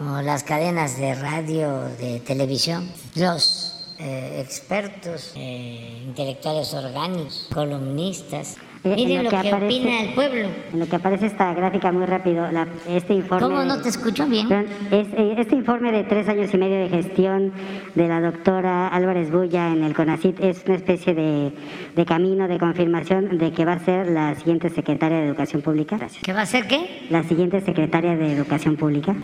o 0.00 0.22
las 0.22 0.44
cadenas 0.44 0.96
de 0.96 1.16
radio, 1.16 1.88
de 1.98 2.20
televisión. 2.20 2.88
Los 3.16 3.72
eh, 3.98 4.40
expertos, 4.40 5.32
eh, 5.34 6.04
intelectuales 6.06 6.72
orgánicos, 6.72 7.48
columnistas, 7.52 8.54
Miren 8.96 9.24
lo, 9.24 9.30
que, 9.30 9.54
opina 9.54 10.02
el 10.02 10.14
pueblo. 10.14 10.48
En 10.72 10.78
lo 10.78 10.86
que 10.86 10.96
aparece 10.96 11.26
esta 11.26 11.54
gráfica 11.54 11.90
muy 11.90 12.04
rápido, 12.04 12.46
este 12.86 13.14
informe... 13.14 13.46
¿Cómo 13.46 13.64
no 13.64 13.80
te 13.80 13.88
escucho 13.88 14.26
bien? 14.26 14.46
Eh, 14.90 15.34
este 15.38 15.56
informe 15.56 15.90
de 15.90 16.04
tres 16.04 16.28
años 16.28 16.52
y 16.52 16.58
medio 16.58 16.76
de 16.76 16.90
gestión 16.90 17.52
de 17.94 18.08
la 18.08 18.20
doctora 18.20 18.88
Álvarez 18.88 19.30
Bulla 19.30 19.68
en 19.68 19.84
el 19.84 19.94
CONACIT 19.94 20.38
es 20.40 20.64
una 20.66 20.74
especie 20.74 21.14
de, 21.14 21.52
de 21.96 22.04
camino 22.04 22.46
de 22.46 22.58
confirmación 22.58 23.38
de 23.38 23.52
que 23.52 23.64
va 23.64 23.72
a 23.72 23.78
ser 23.78 24.08
la 24.08 24.34
siguiente 24.34 24.68
secretaria 24.68 25.16
de 25.16 25.28
Educación 25.28 25.62
Pública. 25.62 25.98
¿Que 26.22 26.34
va 26.34 26.42
a 26.42 26.46
ser 26.46 26.66
qué? 26.68 27.06
La 27.08 27.22
siguiente 27.22 27.62
secretaria 27.62 28.16
de 28.16 28.32
Educación 28.32 28.76
Pública. 28.76 29.14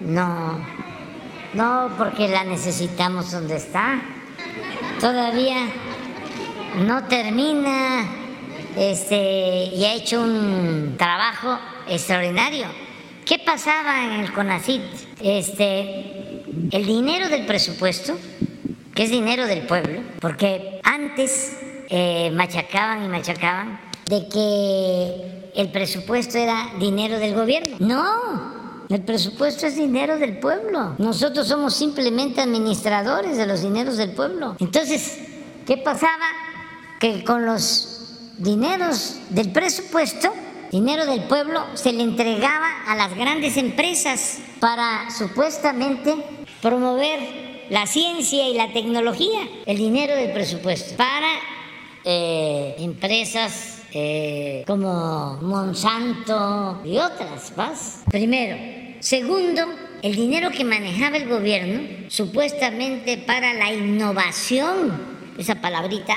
No, 0.00 0.58
no, 1.54 1.90
porque 1.96 2.26
la 2.26 2.42
necesitamos 2.42 3.30
donde 3.30 3.54
está. 3.54 4.00
Todavía 5.00 5.58
no 6.86 7.04
termina 7.04 8.25
este, 8.76 9.70
y 9.74 9.84
ha 9.84 9.94
hecho 9.94 10.20
un 10.20 10.94
trabajo 10.98 11.58
extraordinario. 11.88 12.66
¿Qué 13.24 13.38
pasaba 13.38 14.04
en 14.04 14.20
el 14.20 14.32
CONACIT? 14.32 14.82
Este, 15.20 16.42
el 16.70 16.86
dinero 16.86 17.28
del 17.28 17.46
presupuesto, 17.46 18.16
que 18.94 19.04
es 19.04 19.10
dinero 19.10 19.46
del 19.46 19.66
pueblo, 19.66 20.00
porque 20.20 20.80
antes 20.84 21.58
eh, 21.88 22.30
machacaban 22.32 23.04
y 23.04 23.08
machacaban 23.08 23.80
de 24.06 24.28
que 24.28 25.50
el 25.60 25.72
presupuesto 25.72 26.38
era 26.38 26.70
dinero 26.78 27.18
del 27.18 27.34
gobierno. 27.34 27.76
No, 27.80 28.84
el 28.88 29.02
presupuesto 29.02 29.66
es 29.66 29.76
dinero 29.76 30.18
del 30.18 30.38
pueblo. 30.38 30.94
Nosotros 30.98 31.48
somos 31.48 31.74
simplemente 31.74 32.40
administradores 32.40 33.36
de 33.36 33.46
los 33.46 33.62
dineros 33.62 33.96
del 33.96 34.12
pueblo. 34.12 34.56
Entonces, 34.60 35.18
¿qué 35.66 35.78
pasaba? 35.78 36.26
Que 37.00 37.24
con 37.24 37.44
los 37.44 37.95
dineros 38.38 39.18
del 39.30 39.50
presupuesto, 39.50 40.32
dinero 40.70 41.06
del 41.06 41.22
pueblo, 41.24 41.64
se 41.74 41.92
le 41.92 42.02
entregaba 42.02 42.84
a 42.86 42.96
las 42.96 43.14
grandes 43.14 43.56
empresas 43.56 44.38
para 44.60 45.10
supuestamente 45.10 46.14
promover 46.60 47.66
la 47.70 47.86
ciencia 47.86 48.48
y 48.48 48.54
la 48.54 48.72
tecnología, 48.72 49.40
el 49.66 49.76
dinero 49.76 50.14
del 50.14 50.32
presupuesto, 50.32 50.96
para 50.96 51.30
eh, 52.04 52.76
empresas 52.78 53.82
eh, 53.92 54.62
como 54.66 55.38
Monsanto 55.42 56.82
y 56.84 56.98
otras 56.98 57.56
más. 57.56 58.02
Primero. 58.10 58.56
Segundo, 59.00 59.62
el 60.02 60.14
dinero 60.14 60.50
que 60.50 60.64
manejaba 60.64 61.16
el 61.16 61.28
gobierno, 61.28 62.08
supuestamente 62.08 63.18
para 63.18 63.54
la 63.54 63.72
innovación, 63.72 65.16
esa 65.38 65.60
palabrita 65.60 66.16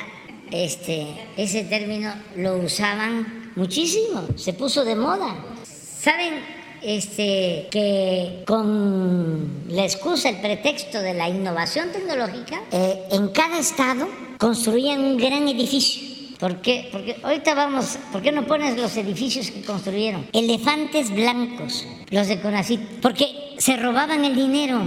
este, 0.51 1.07
ese 1.37 1.63
término 1.63 2.13
lo 2.35 2.57
usaban 2.57 3.51
muchísimo, 3.55 4.27
se 4.35 4.53
puso 4.53 4.83
de 4.83 4.95
moda. 4.95 5.35
¿Saben 5.63 6.41
este, 6.81 7.67
que 7.69 8.43
con 8.47 9.65
la 9.69 9.83
excusa, 9.83 10.29
el 10.29 10.37
pretexto 10.37 11.01
de 11.01 11.13
la 11.13 11.27
innovación 11.29 11.91
tecnológica, 11.91 12.61
eh, 12.71 13.03
en 13.11 13.29
cada 13.29 13.59
estado 13.59 14.07
construían 14.37 15.01
un 15.01 15.17
gran 15.17 15.47
edificio? 15.47 16.07
¿Por 16.39 16.61
qué? 16.61 16.87
Porque 16.89 17.17
ahorita 17.21 17.53
vamos, 17.53 17.97
¿por 18.13 18.21
qué 18.21 18.31
no 18.31 18.47
pones 18.47 18.77
los 18.77 18.95
edificios 18.95 19.51
que 19.51 19.61
construyeron? 19.61 20.25
Elefantes 20.31 21.11
blancos, 21.13 21.85
los 22.11 22.27
de 22.29 22.39
Conacit, 22.39 22.79
porque 23.01 23.55
se 23.57 23.75
robaban 23.75 24.23
el 24.23 24.35
dinero, 24.35 24.81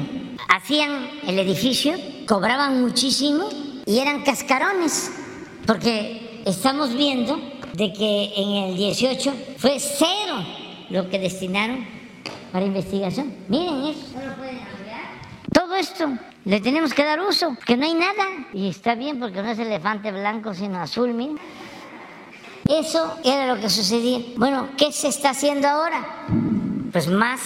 hacían 0.48 1.10
el 1.26 1.38
edificio, 1.38 1.92
cobraban 2.26 2.80
muchísimo 2.80 3.50
y 3.84 3.98
eran 3.98 4.22
cascarones 4.22 5.10
porque 5.66 6.42
estamos 6.44 6.94
viendo 6.94 7.40
de 7.72 7.92
que 7.92 8.32
en 8.36 8.48
el 8.64 8.76
18 8.76 9.32
fue 9.58 9.78
cero 9.78 10.44
lo 10.90 11.08
que 11.08 11.18
destinaron 11.18 11.86
para 12.52 12.66
investigación. 12.66 13.34
Miren 13.48 13.84
eso. 13.86 14.06
Todo 15.52 15.74
esto 15.76 16.18
le 16.44 16.60
tenemos 16.60 16.92
que 16.92 17.04
dar 17.04 17.20
uso, 17.20 17.56
que 17.64 17.76
no 17.76 17.84
hay 17.84 17.94
nada. 17.94 18.48
Y 18.52 18.68
está 18.68 18.94
bien 18.94 19.18
porque 19.18 19.42
no 19.42 19.50
es 19.50 19.58
elefante 19.58 20.10
blanco, 20.12 20.54
sino 20.54 20.80
azul, 20.80 21.14
miren. 21.14 21.38
Eso 22.68 23.18
era 23.24 23.54
lo 23.54 23.60
que 23.60 23.68
sucedía. 23.68 24.20
Bueno, 24.36 24.68
¿qué 24.76 24.92
se 24.92 25.08
está 25.08 25.30
haciendo 25.30 25.68
ahora? 25.68 26.26
Pues 26.92 27.08
más 27.08 27.40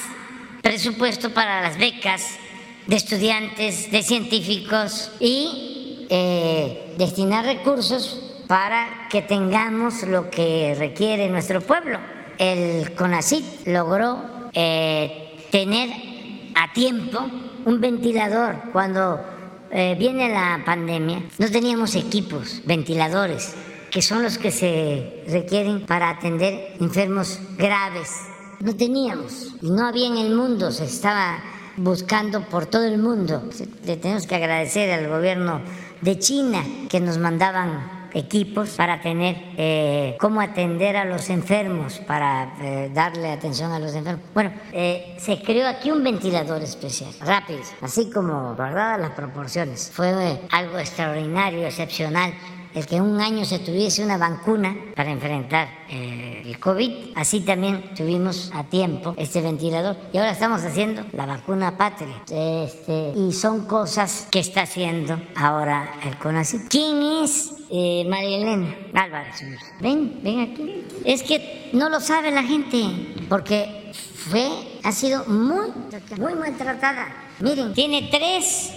presupuesto 0.62 1.32
para 1.32 1.62
las 1.62 1.78
becas 1.78 2.38
de 2.86 2.96
estudiantes, 2.96 3.90
de 3.90 4.02
científicos 4.02 5.10
y 5.20 5.75
eh, 6.08 6.94
destinar 6.98 7.44
recursos 7.44 8.20
para 8.46 9.08
que 9.10 9.22
tengamos 9.22 10.02
lo 10.04 10.30
que 10.30 10.74
requiere 10.78 11.28
nuestro 11.28 11.60
pueblo. 11.60 11.98
El 12.38 12.94
CONACIT 12.94 13.66
logró 13.66 14.50
eh, 14.52 15.36
tener 15.50 15.90
a 16.54 16.72
tiempo 16.72 17.18
un 17.64 17.80
ventilador 17.80 18.56
cuando 18.72 19.20
eh, 19.70 19.96
viene 19.98 20.28
la 20.28 20.62
pandemia. 20.64 21.22
No 21.38 21.50
teníamos 21.50 21.94
equipos, 21.96 22.62
ventiladores, 22.64 23.54
que 23.90 24.02
son 24.02 24.22
los 24.22 24.38
que 24.38 24.50
se 24.50 25.24
requieren 25.28 25.86
para 25.86 26.10
atender 26.10 26.76
enfermos 26.80 27.40
graves. 27.56 28.10
No 28.60 28.76
teníamos 28.76 29.54
y 29.60 29.70
no 29.70 29.86
había 29.86 30.06
en 30.06 30.18
el 30.18 30.34
mundo, 30.34 30.70
se 30.70 30.84
estaba 30.84 31.38
buscando 31.76 32.42
por 32.42 32.66
todo 32.66 32.84
el 32.84 32.98
mundo. 32.98 33.42
Le 33.84 33.96
tenemos 33.96 34.26
que 34.26 34.36
agradecer 34.36 34.90
al 34.90 35.08
gobierno 35.08 35.60
de 36.00 36.18
China 36.18 36.62
que 36.88 37.00
nos 37.00 37.18
mandaban 37.18 37.96
equipos 38.16 38.70
para 38.70 39.00
tener 39.00 39.36
eh, 39.56 40.16
cómo 40.18 40.40
atender 40.40 40.96
a 40.96 41.04
los 41.04 41.28
enfermos, 41.28 41.98
para 41.98 42.54
eh, 42.60 42.90
darle 42.92 43.30
atención 43.30 43.72
a 43.72 43.78
los 43.78 43.94
enfermos. 43.94 44.24
Bueno, 44.32 44.52
eh, 44.72 45.16
se 45.18 45.42
creó 45.42 45.68
aquí 45.68 45.90
un 45.90 46.02
ventilador 46.02 46.62
especial, 46.62 47.10
rápido, 47.20 47.60
así 47.82 48.10
como 48.10 48.54
guardadas 48.54 49.00
las 49.00 49.10
proporciones. 49.10 49.90
Fue 49.92 50.40
algo 50.50 50.78
extraordinario, 50.78 51.66
excepcional 51.66 52.32
el 52.76 52.86
que 52.86 53.00
un 53.00 53.18
año 53.22 53.46
se 53.46 53.58
tuviese 53.58 54.04
una 54.04 54.18
vacuna 54.18 54.76
para 54.94 55.10
enfrentar 55.10 55.66
eh, 55.88 56.42
el 56.44 56.60
COVID. 56.60 57.12
Así 57.14 57.40
también 57.40 57.94
tuvimos 57.94 58.50
a 58.52 58.64
tiempo 58.64 59.14
este 59.16 59.40
ventilador 59.40 59.96
y 60.12 60.18
ahora 60.18 60.32
estamos 60.32 60.62
haciendo 60.62 61.02
la 61.12 61.24
vacuna 61.24 61.78
patria. 61.78 62.22
Este, 62.30 63.14
y 63.16 63.32
son 63.32 63.64
cosas 63.64 64.28
que 64.30 64.40
está 64.40 64.62
haciendo 64.62 65.18
ahora 65.36 65.90
el 66.04 66.18
CONACYT. 66.18 66.68
¿Quién 66.68 67.02
es 67.24 67.54
eh, 67.70 68.04
María 68.06 68.36
Elena 68.36 68.76
Álvarez? 68.92 69.42
Ven, 69.80 70.20
ven 70.22 70.40
aquí. 70.40 70.84
Es 71.06 71.22
que 71.22 71.70
no 71.72 71.88
lo 71.88 71.98
sabe 71.98 72.30
la 72.30 72.42
gente 72.42 72.84
porque 73.30 73.90
fue, 74.30 74.50
ha 74.84 74.92
sido 74.92 75.24
muy, 75.24 75.68
muy 76.18 76.34
maltratada. 76.34 77.06
Miren, 77.40 77.72
tiene 77.72 78.10
tres 78.10 78.70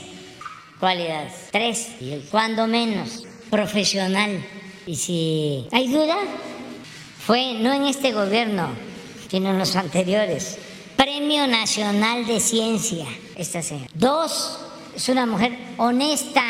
cualidades, 0.80 1.50
tres, 1.52 1.98
cuando 2.32 2.66
menos 2.66 3.26
profesional. 3.50 4.44
Y 4.86 4.96
si 4.96 5.68
hay 5.72 5.88
duda, 5.88 6.18
fue 7.26 7.54
no 7.60 7.74
en 7.74 7.86
este 7.86 8.12
gobierno, 8.12 8.70
sino 9.30 9.52
en 9.52 9.60
los 9.60 9.76
anteriores. 9.76 10.58
Premio 10.96 11.48
Nacional 11.48 12.26
de 12.26 12.40
Ciencia, 12.40 13.06
esta 13.36 13.62
señora. 13.62 13.90
Dos 13.94 14.60
es 14.96 15.08
una 15.10 15.26
mujer 15.26 15.58
honesta, 15.78 16.44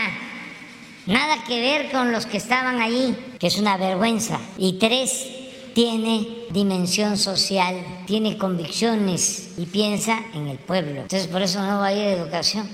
nada 1.05 1.43
que 1.43 1.59
ver 1.59 1.91
con 1.91 2.11
los 2.11 2.25
que 2.25 2.37
estaban 2.37 2.81
allí, 2.81 3.15
que 3.39 3.47
es 3.47 3.57
una 3.57 3.77
vergüenza. 3.77 4.39
Y 4.57 4.73
tres, 4.73 5.27
tiene 5.73 6.27
dimensión 6.49 7.17
social, 7.17 7.75
tiene 8.07 8.37
convicciones 8.37 9.51
y 9.57 9.65
piensa 9.65 10.19
en 10.33 10.47
el 10.47 10.57
pueblo. 10.57 11.01
Entonces 11.01 11.27
por 11.27 11.41
eso 11.41 11.61
no 11.61 11.79
va 11.79 11.87
a 11.87 11.93
ir 11.93 12.01
a 12.01 12.11
educación. 12.11 12.67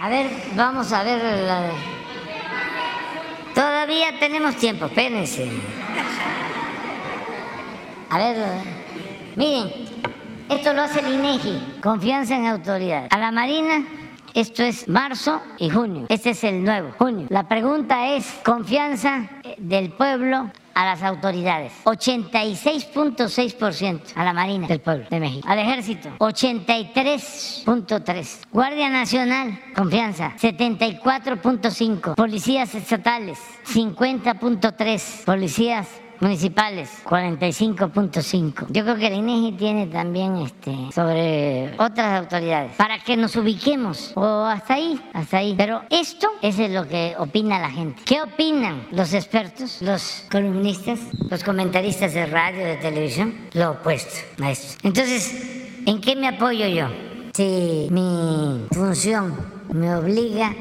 A 0.00 0.08
ver, 0.08 0.30
vamos 0.56 0.90
a 0.94 1.02
ver 1.02 1.22
la... 1.44 1.72
Todavía 3.54 4.18
tenemos 4.18 4.56
tiempo, 4.56 4.86
espérense. 4.86 5.50
A 8.08 8.18
ver, 8.18 8.36
miren, 9.36 9.70
esto 10.48 10.72
lo 10.72 10.82
hace 10.82 11.00
el 11.00 11.14
INEGI, 11.14 11.80
confianza 11.82 12.34
en 12.34 12.46
autoridad. 12.46 13.08
A 13.10 13.18
la 13.18 13.30
Marina 13.30 13.84
esto 14.34 14.62
es 14.62 14.86
marzo 14.88 15.40
y 15.58 15.70
junio. 15.70 16.06
Este 16.08 16.30
es 16.30 16.44
el 16.44 16.64
nuevo, 16.64 16.92
junio. 16.98 17.26
La 17.30 17.48
pregunta 17.48 18.14
es 18.14 18.26
confianza 18.44 19.28
del 19.58 19.90
pueblo 19.92 20.50
a 20.74 20.84
las 20.84 21.02
autoridades. 21.02 21.72
86.6% 21.84 24.00
a 24.14 24.24
la 24.24 24.32
Marina 24.32 24.66
del 24.66 24.80
pueblo 24.80 25.06
de 25.10 25.20
México. 25.20 25.46
Al 25.48 25.58
ejército, 25.58 26.08
83.3%. 26.18 28.46
Guardia 28.52 28.88
Nacional, 28.88 29.60
confianza, 29.74 30.32
74.5%. 30.38 32.14
Policías 32.14 32.74
estatales, 32.74 33.38
50.3%. 33.66 35.24
Policías 35.24 35.88
municipales, 36.20 37.02
45.5. 37.04 38.66
Yo 38.70 38.82
creo 38.84 38.96
que 38.96 39.06
el 39.06 39.14
INEGI 39.14 39.52
tiene 39.52 39.86
también 39.86 40.36
este, 40.36 40.74
sobre 40.94 41.72
otras 41.78 42.20
autoridades, 42.20 42.76
para 42.76 42.98
que 42.98 43.16
nos 43.16 43.34
ubiquemos, 43.36 44.12
o 44.14 44.44
hasta 44.44 44.74
ahí, 44.74 45.00
hasta 45.12 45.38
ahí. 45.38 45.54
Pero 45.56 45.82
esto 45.90 46.28
es 46.42 46.58
lo 46.70 46.86
que 46.86 47.14
opina 47.18 47.58
la 47.58 47.70
gente. 47.70 48.02
¿Qué 48.04 48.22
opinan 48.22 48.86
los 48.92 49.12
expertos, 49.14 49.80
los 49.82 50.26
columnistas, 50.30 51.00
los 51.30 51.42
comentaristas 51.42 52.14
de 52.14 52.26
radio, 52.26 52.64
de 52.64 52.76
televisión? 52.76 53.34
Lo 53.54 53.72
opuesto 53.72 54.20
a 54.42 54.50
esto. 54.50 54.78
Entonces, 54.86 55.82
¿en 55.86 56.00
qué 56.00 56.16
me 56.16 56.28
apoyo 56.28 56.66
yo? 56.66 56.88
Si 57.32 57.88
mi 57.90 58.66
función 58.72 59.34
me 59.72 59.94
obliga 59.94 60.54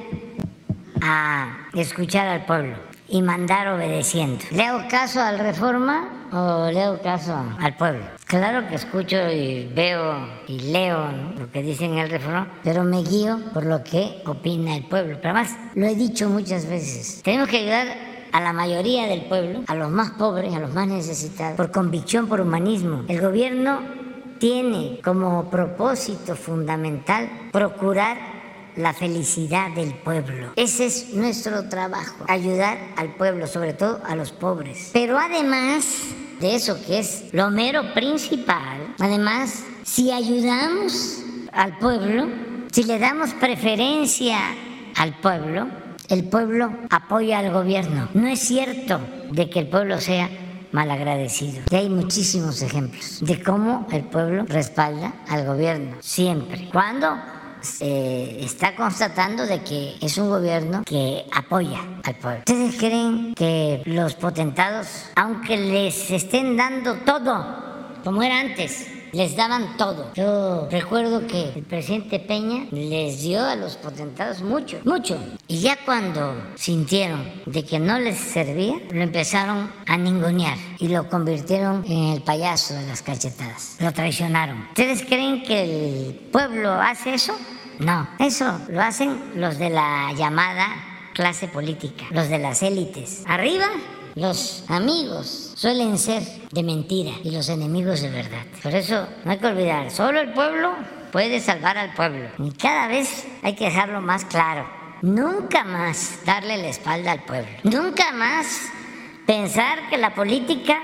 a 1.01 1.67
escuchar 1.73 2.27
al 2.27 2.45
pueblo 2.45 2.88
y 3.09 3.21
mandar 3.21 3.67
obedeciendo. 3.69 4.43
¿Le 4.51 4.65
hago 4.65 4.87
caso 4.89 5.21
al 5.21 5.39
reforma 5.39 6.27
o 6.31 6.69
le 6.71 6.81
hago 6.83 7.01
caso 7.01 7.35
al 7.59 7.75
pueblo? 7.75 8.05
Claro 8.25 8.67
que 8.67 8.75
escucho 8.75 9.17
y 9.29 9.67
veo 9.73 10.27
y 10.47 10.59
leo 10.59 11.11
lo 11.37 11.51
que 11.51 11.63
dicen 11.63 11.97
el 11.97 12.09
reforma, 12.09 12.47
pero 12.63 12.83
me 12.83 13.01
guío 13.01 13.39
por 13.53 13.65
lo 13.65 13.83
que 13.83 14.21
opina 14.25 14.75
el 14.75 14.85
pueblo. 14.85 15.17
Pero 15.21 15.35
además, 15.35 15.57
lo 15.75 15.85
he 15.87 15.95
dicho 15.95 16.29
muchas 16.29 16.67
veces, 16.67 17.21
tenemos 17.23 17.49
que 17.49 17.57
ayudar 17.57 17.87
a 18.31 18.41
la 18.41 18.53
mayoría 18.53 19.07
del 19.07 19.23
pueblo, 19.23 19.63
a 19.67 19.75
los 19.75 19.89
más 19.89 20.11
pobres, 20.11 20.53
a 20.53 20.59
los 20.59 20.73
más 20.73 20.87
necesitados, 20.87 21.57
por 21.57 21.71
convicción, 21.71 22.27
por 22.27 22.41
humanismo. 22.41 23.03
El 23.07 23.21
gobierno 23.21 23.79
tiene 24.39 24.99
como 25.03 25.49
propósito 25.49 26.35
fundamental 26.35 27.29
procurar 27.51 28.38
la 28.79 28.93
felicidad 28.93 29.71
del 29.71 29.93
pueblo. 29.93 30.53
Ese 30.55 30.85
es 30.85 31.13
nuestro 31.13 31.67
trabajo, 31.67 32.23
ayudar 32.27 32.77
al 32.95 33.13
pueblo, 33.15 33.45
sobre 33.45 33.73
todo 33.73 33.99
a 34.05 34.15
los 34.15 34.31
pobres. 34.31 34.91
Pero 34.93 35.19
además 35.19 35.85
de 36.39 36.55
eso 36.55 36.79
que 36.85 36.99
es 36.99 37.25
lo 37.33 37.51
mero 37.51 37.93
principal, 37.93 38.95
además, 38.99 39.63
si 39.83 40.11
ayudamos 40.11 41.21
al 41.51 41.77
pueblo, 41.77 42.27
si 42.71 42.85
le 42.85 42.99
damos 42.99 43.33
preferencia 43.33 44.37
al 44.95 45.19
pueblo, 45.19 45.67
el 46.07 46.23
pueblo 46.23 46.71
apoya 46.89 47.39
al 47.39 47.51
gobierno. 47.51 48.07
No 48.13 48.27
es 48.27 48.39
cierto 48.39 49.01
de 49.29 49.49
que 49.49 49.59
el 49.59 49.67
pueblo 49.67 49.99
sea 49.99 50.29
malagradecido. 50.71 51.63
Y 51.69 51.75
hay 51.75 51.89
muchísimos 51.89 52.61
ejemplos 52.61 53.19
de 53.21 53.43
cómo 53.43 53.87
el 53.91 54.05
pueblo 54.05 54.45
respalda 54.47 55.15
al 55.27 55.45
gobierno, 55.45 55.97
siempre. 55.99 56.69
¿Cuándo? 56.71 57.17
Se 57.61 58.43
está 58.43 58.75
constatando 58.75 59.45
de 59.45 59.63
que 59.63 59.95
es 60.01 60.17
un 60.17 60.29
gobierno 60.29 60.83
que 60.85 61.25
apoya 61.31 61.79
al 62.03 62.15
pueblo. 62.15 62.39
¿Ustedes 62.39 62.75
creen 62.75 63.33
que 63.35 63.81
los 63.85 64.15
potentados, 64.15 65.05
aunque 65.15 65.57
les 65.57 66.11
estén 66.11 66.57
dando 66.57 66.95
todo, 66.99 67.99
como 68.03 68.23
era 68.23 68.39
antes, 68.39 68.87
les 69.11 69.35
daban 69.35 69.77
todo. 69.77 70.11
Yo 70.15 70.67
recuerdo 70.69 71.25
que 71.27 71.53
el 71.55 71.63
presidente 71.63 72.19
Peña 72.19 72.67
les 72.71 73.21
dio 73.21 73.45
a 73.45 73.55
los 73.55 73.77
potentados 73.77 74.41
mucho, 74.41 74.79
mucho. 74.85 75.17
Y 75.47 75.59
ya 75.59 75.77
cuando 75.85 76.35
sintieron 76.55 77.23
de 77.45 77.63
que 77.63 77.79
no 77.79 77.99
les 77.99 78.17
servía, 78.17 78.75
lo 78.91 79.01
empezaron 79.01 79.71
a 79.87 79.97
ningunear 79.97 80.57
y 80.79 80.87
lo 80.87 81.09
convirtieron 81.09 81.83
en 81.85 82.13
el 82.13 82.21
payaso 82.21 82.73
de 82.73 82.85
las 82.87 83.01
cachetadas. 83.01 83.77
Lo 83.79 83.91
traicionaron. 83.91 84.67
¿Ustedes 84.69 85.03
creen 85.03 85.43
que 85.43 85.63
el 85.63 86.15
pueblo 86.31 86.71
hace 86.73 87.13
eso? 87.13 87.35
No, 87.79 88.07
eso 88.19 88.59
lo 88.67 88.81
hacen 88.81 89.31
los 89.35 89.57
de 89.57 89.69
la 89.69 90.13
llamada 90.13 90.67
clase 91.13 91.47
política, 91.47 92.05
los 92.11 92.29
de 92.29 92.39
las 92.39 92.61
élites. 92.61 93.23
Arriba 93.25 93.67
los 94.19 94.63
amigos 94.67 95.53
suelen 95.55 95.97
ser 95.97 96.23
de 96.51 96.63
mentira 96.63 97.11
y 97.23 97.31
los 97.31 97.49
enemigos 97.49 98.01
de 98.01 98.09
verdad. 98.09 98.45
Por 98.61 98.73
eso 98.73 99.07
no 99.23 99.31
hay 99.31 99.37
que 99.37 99.47
olvidar, 99.47 99.91
solo 99.91 100.19
el 100.19 100.33
pueblo 100.33 100.75
puede 101.11 101.39
salvar 101.39 101.77
al 101.77 101.93
pueblo. 101.93 102.29
Y 102.37 102.51
cada 102.51 102.87
vez 102.87 103.25
hay 103.43 103.55
que 103.55 103.65
dejarlo 103.65 104.01
más 104.01 104.25
claro. 104.25 104.67
Nunca 105.01 105.63
más 105.63 106.19
darle 106.25 106.57
la 106.57 106.67
espalda 106.67 107.13
al 107.13 107.23
pueblo. 107.23 107.49
Nunca 107.63 108.11
más 108.11 108.63
pensar 109.25 109.89
que 109.89 109.97
la 109.97 110.13
política 110.13 110.79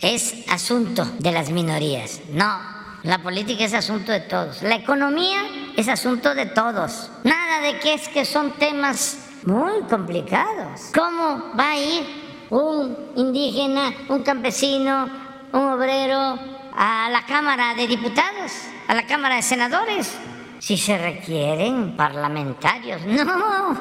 es 0.00 0.44
asunto 0.48 1.04
de 1.18 1.32
las 1.32 1.50
minorías. 1.50 2.20
No, 2.32 2.58
la 3.02 3.22
política 3.22 3.64
es 3.64 3.74
asunto 3.74 4.12
de 4.12 4.20
todos. 4.20 4.62
La 4.62 4.76
economía 4.76 5.42
es 5.76 5.88
asunto 5.88 6.34
de 6.34 6.46
todos. 6.46 7.10
Nada 7.24 7.60
de 7.60 7.78
que 7.78 7.94
es 7.94 8.08
que 8.08 8.24
son 8.24 8.52
temas 8.52 9.18
muy 9.44 9.82
complicados. 9.88 10.90
¿Cómo 10.94 11.52
va 11.58 11.70
a 11.70 11.78
ir 11.78 12.27
un 12.50 12.96
indígena, 13.16 13.92
un 14.08 14.22
campesino, 14.22 15.08
un 15.52 15.60
obrero 15.60 16.38
a 16.74 17.08
la 17.10 17.24
Cámara 17.26 17.74
de 17.74 17.86
Diputados, 17.86 18.52
a 18.86 18.94
la 18.94 19.06
Cámara 19.06 19.36
de 19.36 19.42
Senadores, 19.42 20.16
si 20.58 20.76
se 20.76 20.98
requieren 20.98 21.96
parlamentarios. 21.96 23.00
No, 23.06 23.78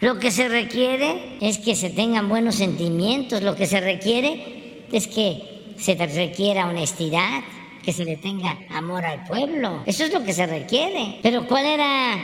lo 0.00 0.18
que 0.18 0.30
se 0.30 0.48
requiere 0.48 1.38
es 1.40 1.58
que 1.58 1.74
se 1.74 1.90
tengan 1.90 2.28
buenos 2.28 2.56
sentimientos, 2.56 3.42
lo 3.42 3.54
que 3.56 3.66
se 3.66 3.80
requiere 3.80 4.86
es 4.92 5.06
que 5.06 5.74
se 5.78 5.94
requiera 5.94 6.68
honestidad, 6.68 7.42
que 7.82 7.92
se 7.92 8.04
le 8.04 8.16
tenga 8.16 8.58
amor 8.70 9.04
al 9.04 9.24
pueblo. 9.24 9.82
Eso 9.86 10.04
es 10.04 10.12
lo 10.12 10.24
que 10.24 10.32
se 10.32 10.46
requiere. 10.46 11.18
Pero 11.22 11.46
¿cuál 11.46 11.66
era 11.66 12.14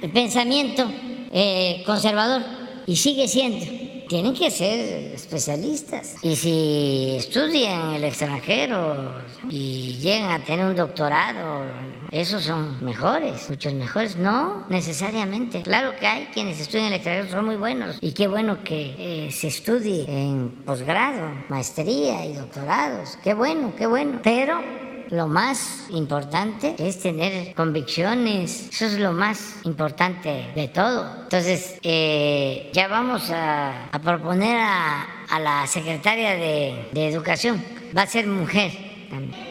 el 0.00 0.10
pensamiento 0.10 0.90
eh, 1.32 1.82
conservador? 1.86 2.42
Y 2.86 2.96
sigue 2.96 3.28
siendo 3.28 3.87
tienen 4.08 4.34
que 4.34 4.50
ser 4.50 5.12
especialistas. 5.14 6.16
Y 6.22 6.34
si 6.34 7.16
estudian 7.16 7.94
el 7.94 8.04
extranjero 8.04 9.12
y 9.48 9.98
llegan 10.00 10.30
a 10.30 10.44
tener 10.44 10.66
un 10.66 10.74
doctorado, 10.74 11.66
esos 12.10 12.42
son 12.42 12.82
mejores, 12.84 13.48
muchos 13.48 13.74
mejores. 13.74 14.16
No 14.16 14.66
necesariamente. 14.68 15.62
Claro 15.62 15.92
que 15.98 16.06
hay 16.06 16.26
quienes 16.32 16.58
estudian 16.60 16.88
el 16.88 16.94
extranjero, 16.94 17.30
son 17.30 17.44
muy 17.44 17.56
buenos. 17.56 17.98
Y 18.00 18.12
qué 18.12 18.26
bueno 18.26 18.64
que 18.64 19.26
eh, 19.26 19.30
se 19.30 19.48
estudie 19.48 20.04
en 20.08 20.50
posgrado, 20.64 21.30
maestría 21.48 22.24
y 22.26 22.32
doctorados. 22.32 23.18
Qué 23.22 23.34
bueno, 23.34 23.74
qué 23.76 23.86
bueno. 23.86 24.20
Pero 24.22 24.87
lo 25.10 25.26
más 25.26 25.86
importante 25.90 26.74
es 26.78 27.00
tener 27.00 27.54
convicciones. 27.54 28.68
Eso 28.70 28.86
es 28.86 28.98
lo 28.98 29.12
más 29.12 29.60
importante 29.64 30.52
de 30.54 30.68
todo. 30.68 31.22
Entonces, 31.22 31.78
eh, 31.82 32.70
ya 32.72 32.88
vamos 32.88 33.30
a, 33.30 33.88
proponer 34.02 34.58
a, 34.60 35.38
la 35.40 35.66
secretaria 35.66 36.34
de, 36.34 37.08
Educación. 37.08 37.62
Va 37.96 38.02
a 38.02 38.06
ser 38.06 38.26
mujer 38.26 38.70
también. 39.08 39.46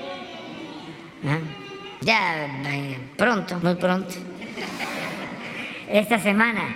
¿Ah? 1.26 1.40
Ya 2.02 2.46
eh, 2.46 3.00
pronto, 3.18 3.60
muy 3.60 3.76
pronto. 3.76 4.14
Esta 5.90 6.20
semana, 6.20 6.76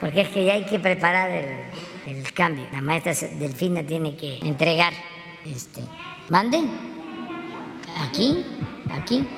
porque 0.00 0.20
es 0.20 0.28
que 0.28 0.44
ya 0.44 0.52
hay 0.52 0.64
que 0.64 0.78
preparar 0.78 1.30
el, 1.30 2.16
el 2.16 2.32
cambio. 2.32 2.66
La 2.72 2.80
maestra 2.80 3.14
Delfina 3.38 3.82
tiene 3.82 4.16
que 4.16 4.38
entregar. 4.42 4.92
Este, 5.44 5.80
¿Mande? 6.28 6.62
Aquí, 7.96 8.44
aquí. 8.90 9.28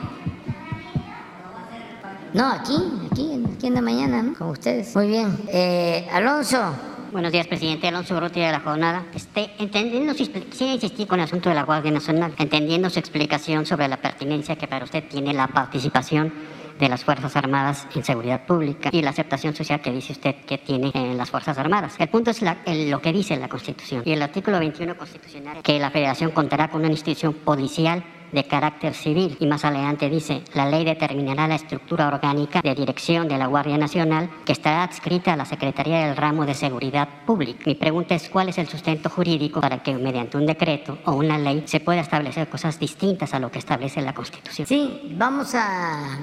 No, 2.33 2.47
aquí, 2.51 2.77
aquí, 3.11 3.45
aquí 3.55 3.66
en 3.66 3.74
la 3.74 3.83
mañana, 3.83 4.23
¿no? 4.23 4.35
Con 4.35 4.51
ustedes. 4.51 4.95
Muy 4.95 5.09
bien. 5.09 5.37
Eh, 5.49 6.07
Alonso, 6.12 6.74
Buenos 7.12 7.33
días, 7.33 7.47
presidente 7.47 7.89
Alonso 7.89 8.16
Urrutia 8.16 8.47
de 8.47 8.53
la 8.53 8.61
jornada. 8.61 9.07
Este, 9.15 9.51
entendiendo 9.59 10.12
su, 10.12 10.31
quisiera 10.31 10.74
insistir 10.74 11.07
con 11.07 11.20
el 11.20 11.24
asunto 11.24 11.49
de 11.49 11.55
la 11.55 11.62
Guardia 11.62 11.91
Nacional, 11.91 12.35
entendiendo 12.37 12.91
su 12.91 12.99
explicación 12.99 13.65
sobre 13.65 13.89
la 13.89 13.97
pertinencia 13.97 14.57
que 14.57 14.66
para 14.66 14.85
usted 14.85 15.05
tiene 15.09 15.33
la 15.33 15.47
participación 15.47 16.31
de 16.78 16.89
las 16.89 17.05
Fuerzas 17.05 17.35
Armadas 17.37 17.87
en 17.95 18.05
seguridad 18.05 18.45
pública 18.45 18.91
y 18.93 19.01
la 19.03 19.11
aceptación 19.11 19.55
social 19.55 19.81
que 19.81 19.93
dice 19.93 20.12
usted 20.12 20.35
que 20.47 20.59
tiene 20.59 20.91
en 20.95 21.16
las 21.16 21.31
Fuerzas 21.31 21.57
Armadas. 21.57 21.95
El 21.99 22.09
punto 22.09 22.33
es 22.33 22.43
lo 22.43 23.01
que 23.01 23.12
dice 23.12 23.37
la 23.37 23.49
Constitución 23.49 24.03
y 24.05 24.12
el 24.12 24.20
artículo 24.20 24.59
21 24.59 24.97
constitucional 24.99 25.62
que 25.62 25.78
la 25.78 25.91
Federación 25.91 26.33
contará 26.33 26.69
con 26.69 26.83
una 26.83 26.91
institución 26.91 27.33
policial 27.33 28.05
de 28.36 28.44
carácter 28.44 28.94
civil 28.94 29.36
y 29.40 29.46
más 29.46 29.64
adelante 29.64 30.10
dice, 30.10 30.42
la 30.54 30.66
ley 30.66 30.84
determinará 30.84 31.48
la 31.48 31.54
estructura 31.54 32.06
orgánica 32.06 32.60
de 32.62 32.74
dirección 32.74 33.26
de 33.28 33.38
la 33.38 33.46
Guardia 33.46 33.78
Nacional 33.78 34.28
que 34.44 34.52
estará 34.52 34.84
adscrita 34.84 35.32
a 35.32 35.36
la 35.36 35.46
Secretaría 35.46 36.06
del 36.06 36.16
Ramo 36.16 36.44
de 36.44 36.54
Seguridad 36.54 37.08
Pública. 37.24 37.62
Mi 37.64 37.74
pregunta 37.74 38.14
es 38.14 38.28
cuál 38.28 38.50
es 38.50 38.58
el 38.58 38.68
sustento 38.68 39.08
jurídico 39.08 39.60
para 39.60 39.82
que 39.82 39.94
mediante 39.94 40.36
un 40.36 40.44
decreto 40.46 40.98
o 41.06 41.12
una 41.12 41.38
ley 41.38 41.62
se 41.66 41.80
pueda 41.80 42.02
establecer 42.02 42.48
cosas 42.48 42.78
distintas 42.78 43.32
a 43.32 43.40
lo 43.40 43.50
que 43.50 43.58
establece 43.58 44.02
la 44.02 44.12
Constitución. 44.12 44.66
Sí, 44.66 45.14
vamos 45.16 45.54
a, 45.54 46.18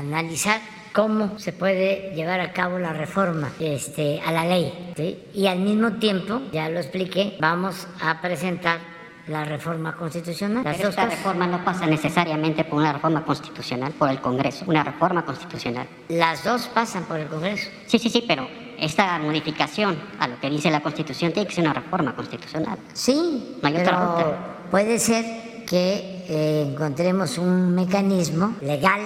analizar 0.00 0.60
cómo 0.94 1.38
se 1.38 1.52
puede 1.52 2.14
llevar 2.14 2.40
a 2.40 2.52
cabo 2.52 2.78
la 2.78 2.94
reforma 2.94 3.52
este, 3.60 4.22
a 4.24 4.32
la 4.32 4.46
ley. 4.46 4.92
Y 5.34 5.46
al 5.46 5.58
mismo 5.58 5.92
tiempo, 5.92 6.40
ya 6.50 6.70
lo 6.70 6.78
expliqué, 6.78 7.36
vamos 7.40 7.86
a 8.00 8.22
presentar 8.22 8.91
la 9.26 9.44
reforma 9.44 9.94
constitucional. 9.94 10.62
Pero 10.64 10.88
esta 10.88 11.06
reforma 11.06 11.46
no 11.46 11.64
pasa 11.64 11.86
necesariamente 11.86 12.64
por 12.64 12.80
una 12.80 12.92
reforma 12.92 13.24
constitucional, 13.24 13.92
por 13.92 14.10
el 14.10 14.20
Congreso, 14.20 14.64
una 14.66 14.82
reforma 14.82 15.24
constitucional. 15.24 15.86
Las 16.08 16.44
dos 16.44 16.68
pasan 16.68 17.04
por 17.04 17.18
el 17.18 17.28
Congreso. 17.28 17.70
Sí, 17.86 17.98
sí, 17.98 18.10
sí, 18.10 18.24
pero 18.26 18.46
esta 18.78 19.18
modificación 19.18 19.96
a 20.18 20.26
lo 20.26 20.40
que 20.40 20.50
dice 20.50 20.70
la 20.70 20.80
Constitución 20.80 21.32
tiene 21.32 21.48
que 21.48 21.54
ser 21.54 21.64
una 21.64 21.74
reforma 21.74 22.16
constitucional. 22.16 22.78
Sí, 22.92 23.58
no 23.62 23.68
hay 23.68 23.76
otra 23.76 23.92
ruta. 23.92 24.36
puede 24.70 24.98
ser 24.98 25.24
que 25.66 26.24
eh, 26.28 26.66
encontremos 26.72 27.38
un 27.38 27.74
mecanismo 27.74 28.56
legal 28.60 29.00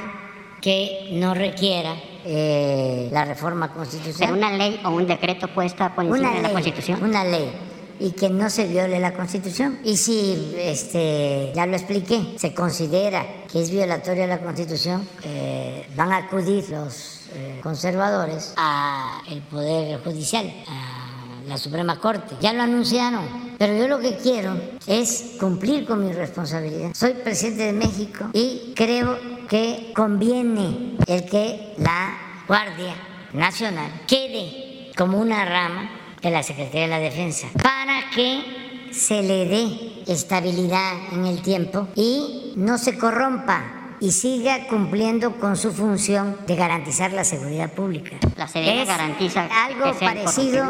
que 0.61 1.11
no 1.13 1.35
requiera 1.35 1.95
eh, 2.25 3.09
la 3.13 3.25
reforma 3.25 3.69
constitucional. 3.69 4.35
Pero 4.35 4.49
una 4.49 4.57
ley 4.57 4.81
o 4.85 4.91
un 4.91 5.07
decreto 5.07 5.47
puede 5.49 5.69
estar 5.69 5.95
por 5.95 6.05
encima 6.05 6.33
de 6.33 6.43
la 6.43 6.51
Constitución. 6.51 7.03
Una 7.05 7.23
ley 7.23 7.53
y 7.99 8.11
que 8.13 8.29
no 8.29 8.51
se 8.51 8.67
viole 8.67 9.01
la 9.01 9.15
Constitución. 9.15 9.79
Y 9.85 9.97
si, 9.97 10.55
este, 10.59 11.53
ya 11.55 11.67
lo 11.67 11.77
expliqué, 11.77 12.35
se 12.39 12.55
considera 12.55 13.45
que 13.51 13.63
es 13.63 13.71
violatoria 13.71 14.27
la 14.27 14.41
Constitución, 14.41 15.07
eh, 15.25 15.89
van 15.97 16.13
a 16.13 16.19
acudir 16.19 16.69
los 16.71 17.23
eh, 17.35 17.61
conservadores 17.63 18.55
al 18.57 19.43
Poder 19.51 20.01
Judicial, 20.03 20.53
a 20.69 21.43
la 21.47 21.59
Suprema 21.59 21.99
Corte. 21.99 22.37
Ya 22.41 22.53
lo 22.53 22.63
anunciaron. 22.63 23.47
Pero 23.59 23.75
yo 23.75 23.89
lo 23.89 24.01
que 24.01 24.17
quiero 24.17 24.55
es 24.87 25.37
cumplir 25.41 25.87
con 25.87 26.07
mi 26.07 26.13
responsabilidad. 26.13 26.91
Soy 26.95 27.15
presidente 27.15 27.65
de 27.65 27.73
México 27.73 28.29
y 28.35 28.75
creo 28.77 29.19
que 29.49 29.93
conviene 29.95 30.97
el 31.07 31.25
que 31.25 31.75
la 31.79 32.19
Guardia 32.47 32.95
Nacional 33.33 33.91
quede 34.07 34.93
como 34.97 35.19
una 35.19 35.45
rama 35.45 35.91
de 36.27 36.33
la 36.33 36.43
Secretaría 36.43 36.83
de 36.83 36.89
la 36.89 36.99
Defensa 36.99 37.47
para 37.63 38.11
que 38.11 38.91
se 38.91 39.23
le 39.23 39.47
dé 39.47 40.03
estabilidad 40.09 40.93
en 41.13 41.25
el 41.25 41.41
tiempo 41.41 41.87
y 41.95 42.53
no 42.57 42.79
se 42.79 42.99
corrompa 42.99 43.97
y 44.01 44.11
siga 44.11 44.67
cumpliendo 44.67 45.39
con 45.39 45.57
su 45.57 45.73
función 45.73 46.37
de 46.47 46.57
garantizar 46.57 47.13
la 47.13 47.23
seguridad 47.23 47.71
pública. 47.73 48.17
La 48.37 48.49
seguridad 48.49 48.87
garantiza 48.87 49.49
algo 49.65 49.97
parecido 49.99 50.69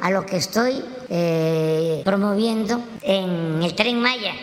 a 0.00 0.10
lo 0.10 0.24
que 0.24 0.36
estoy 0.36 0.84
eh, 1.10 2.02
promoviendo 2.04 2.80
en 3.02 3.60
el 3.62 3.74
tren 3.74 4.00
Maya 4.00 4.34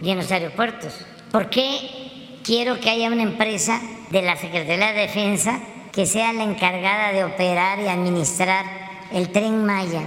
y 0.00 0.10
en 0.10 0.16
los 0.16 0.32
aeropuertos. 0.32 0.94
¿Por 1.30 1.50
qué 1.50 2.40
quiero 2.42 2.80
que 2.80 2.88
haya 2.88 3.08
una 3.08 3.22
empresa 3.22 3.80
de 4.10 4.22
la 4.22 4.36
Secretaría 4.36 4.72
de 4.72 4.78
la 4.78 4.92
Defensa 4.92 5.60
que 5.92 6.06
sea 6.06 6.32
la 6.32 6.44
encargada 6.44 7.12
de 7.12 7.24
operar 7.24 7.80
y 7.80 7.88
administrar 7.88 8.89
el 9.12 9.30
tren 9.32 9.64
Maya, 9.64 10.02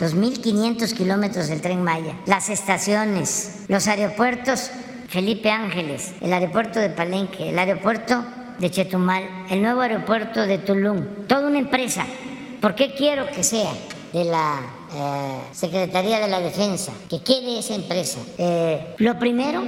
2.500 0.00 0.92
kilómetros 0.94 1.48
del 1.48 1.60
tren 1.60 1.82
Maya, 1.82 2.14
las 2.26 2.48
estaciones, 2.48 3.64
los 3.68 3.86
aeropuertos 3.88 4.70
Felipe 5.08 5.50
Ángeles, 5.50 6.12
el 6.20 6.32
aeropuerto 6.32 6.78
de 6.78 6.90
Palenque, 6.90 7.48
el 7.48 7.58
aeropuerto 7.58 8.24
de 8.58 8.70
Chetumal, 8.70 9.46
el 9.48 9.62
nuevo 9.62 9.80
aeropuerto 9.80 10.46
de 10.46 10.58
Tulum, 10.58 11.26
toda 11.26 11.46
una 11.46 11.58
empresa. 11.58 12.04
¿Por 12.60 12.74
qué 12.74 12.94
quiero 12.94 13.26
que 13.28 13.42
sea 13.42 13.72
de 14.12 14.24
la 14.24 14.60
eh, 14.94 15.40
Secretaría 15.52 16.20
de 16.20 16.28
la 16.28 16.40
Defensa, 16.40 16.92
que 17.08 17.22
quede 17.22 17.60
esa 17.60 17.74
empresa? 17.74 18.18
Eh, 18.36 18.94
lo 18.98 19.18
primero 19.18 19.62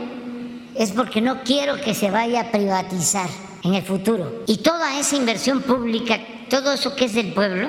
es 0.75 0.91
porque 0.93 1.23
no 1.23 1.43
quiero 1.43 1.81
que 1.81 1.95
se 1.95 2.11
vaya 2.11 2.43
a 2.43 2.51
privatizar 2.51 3.29
en 3.65 3.75
el 3.75 3.83
futuro. 3.83 4.43
Y 4.47 4.59
toda 4.59 4.99
esa 4.99 5.17
inversión 5.17 5.63
pública, 5.63 6.21
todo 6.51 6.73
eso 6.73 6.95
que 6.95 7.07
es 7.07 7.15
del 7.15 7.33
pueblo, 7.33 7.69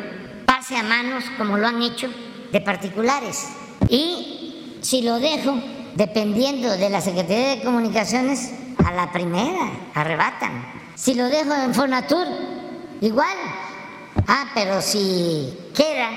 a 0.70 0.84
manos, 0.84 1.24
como 1.38 1.58
lo 1.58 1.68
han 1.68 1.82
hecho, 1.82 2.08
de 2.52 2.62
particulares. 2.62 3.48
Y 3.90 4.78
si 4.82 5.02
lo 5.02 5.20
dejo, 5.20 5.56
dependiendo 5.96 6.78
de 6.78 6.90
la 6.90 7.02
Secretaría 7.02 7.56
de 7.56 7.64
Comunicaciones, 7.64 8.54
a 8.86 8.92
la 8.92 9.12
primera 9.12 9.72
arrebatan. 9.94 10.66
Si 10.96 11.14
lo 11.14 11.28
dejo 11.28 11.54
en 11.54 11.74
Fonatur, 11.74 12.28
igual. 13.02 13.36
Ah, 14.28 14.52
pero 14.54 14.82
si 14.82 15.58
queda 15.76 16.10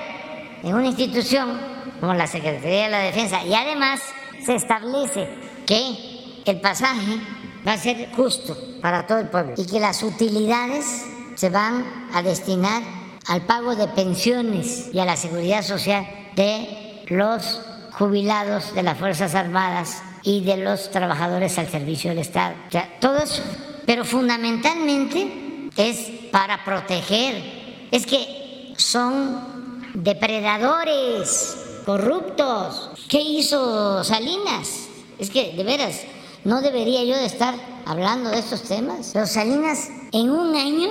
en 0.63 0.75
una 0.75 0.87
institución 0.87 1.59
como 2.01 2.15
la 2.15 2.27
Secretaría 2.27 2.85
de 2.85 2.91
la 2.91 2.99
Defensa 2.99 3.45
y 3.45 3.55
además 3.55 4.01
se 4.45 4.55
establece 4.55 5.29
que 5.67 6.43
el 6.45 6.61
pasaje 6.61 7.19
va 7.67 7.73
a 7.73 7.79
ser 7.79 8.11
justo 8.15 8.57
para 8.83 9.07
todo 9.07 9.19
el 9.19 9.29
pueblo 9.29 9.55
y 9.57 9.67
que 9.67 9.81
las 9.81 10.03
utilidades 10.03 11.07
se 11.35 11.49
van 11.49 12.09
a 12.13 12.23
destinar 12.23 12.83
al 13.27 13.43
pago 13.43 13.75
de 13.75 13.89
pensiones 13.89 14.91
y 14.93 14.99
a 14.99 15.05
la 15.05 15.17
seguridad 15.17 15.63
social 15.63 16.07
de 16.37 17.05
los 17.07 17.61
jubilados 17.93 18.75
de 18.75 18.83
las 18.83 18.99
Fuerzas 18.99 19.35
Armadas 19.35 20.03
y 20.23 20.43
de 20.43 20.57
los 20.57 20.91
trabajadores 20.91 21.59
al 21.59 21.69
servicio 21.69 22.11
del 22.11 22.19
Estado. 22.19 22.55
O 22.69 22.71
sea, 22.71 22.99
todo 23.01 23.19
eso. 23.19 23.43
Pero 23.87 24.05
fundamentalmente 24.05 25.71
es 25.77 26.11
para 26.33 26.65
proteger. 26.65 27.89
Es 27.91 28.07
que 28.07 28.73
son 28.77 29.83
depredadores, 29.95 31.57
corruptos. 31.85 32.91
¿Qué 33.09 33.21
hizo 33.21 34.03
Salinas? 34.03 34.89
Es 35.19 35.31
que, 35.31 35.53
de 35.53 35.63
veras, 35.63 36.01
no 36.45 36.61
debería 36.61 37.05
yo 37.05 37.17
de 37.17 37.27
estar 37.27 37.55
hablando 37.87 38.31
de 38.31 38.39
estos 38.39 38.63
temas. 38.63 39.11
Pero 39.13 39.27
Salinas 39.27 39.91
en 40.13 40.31
un 40.31 40.57
año 40.57 40.89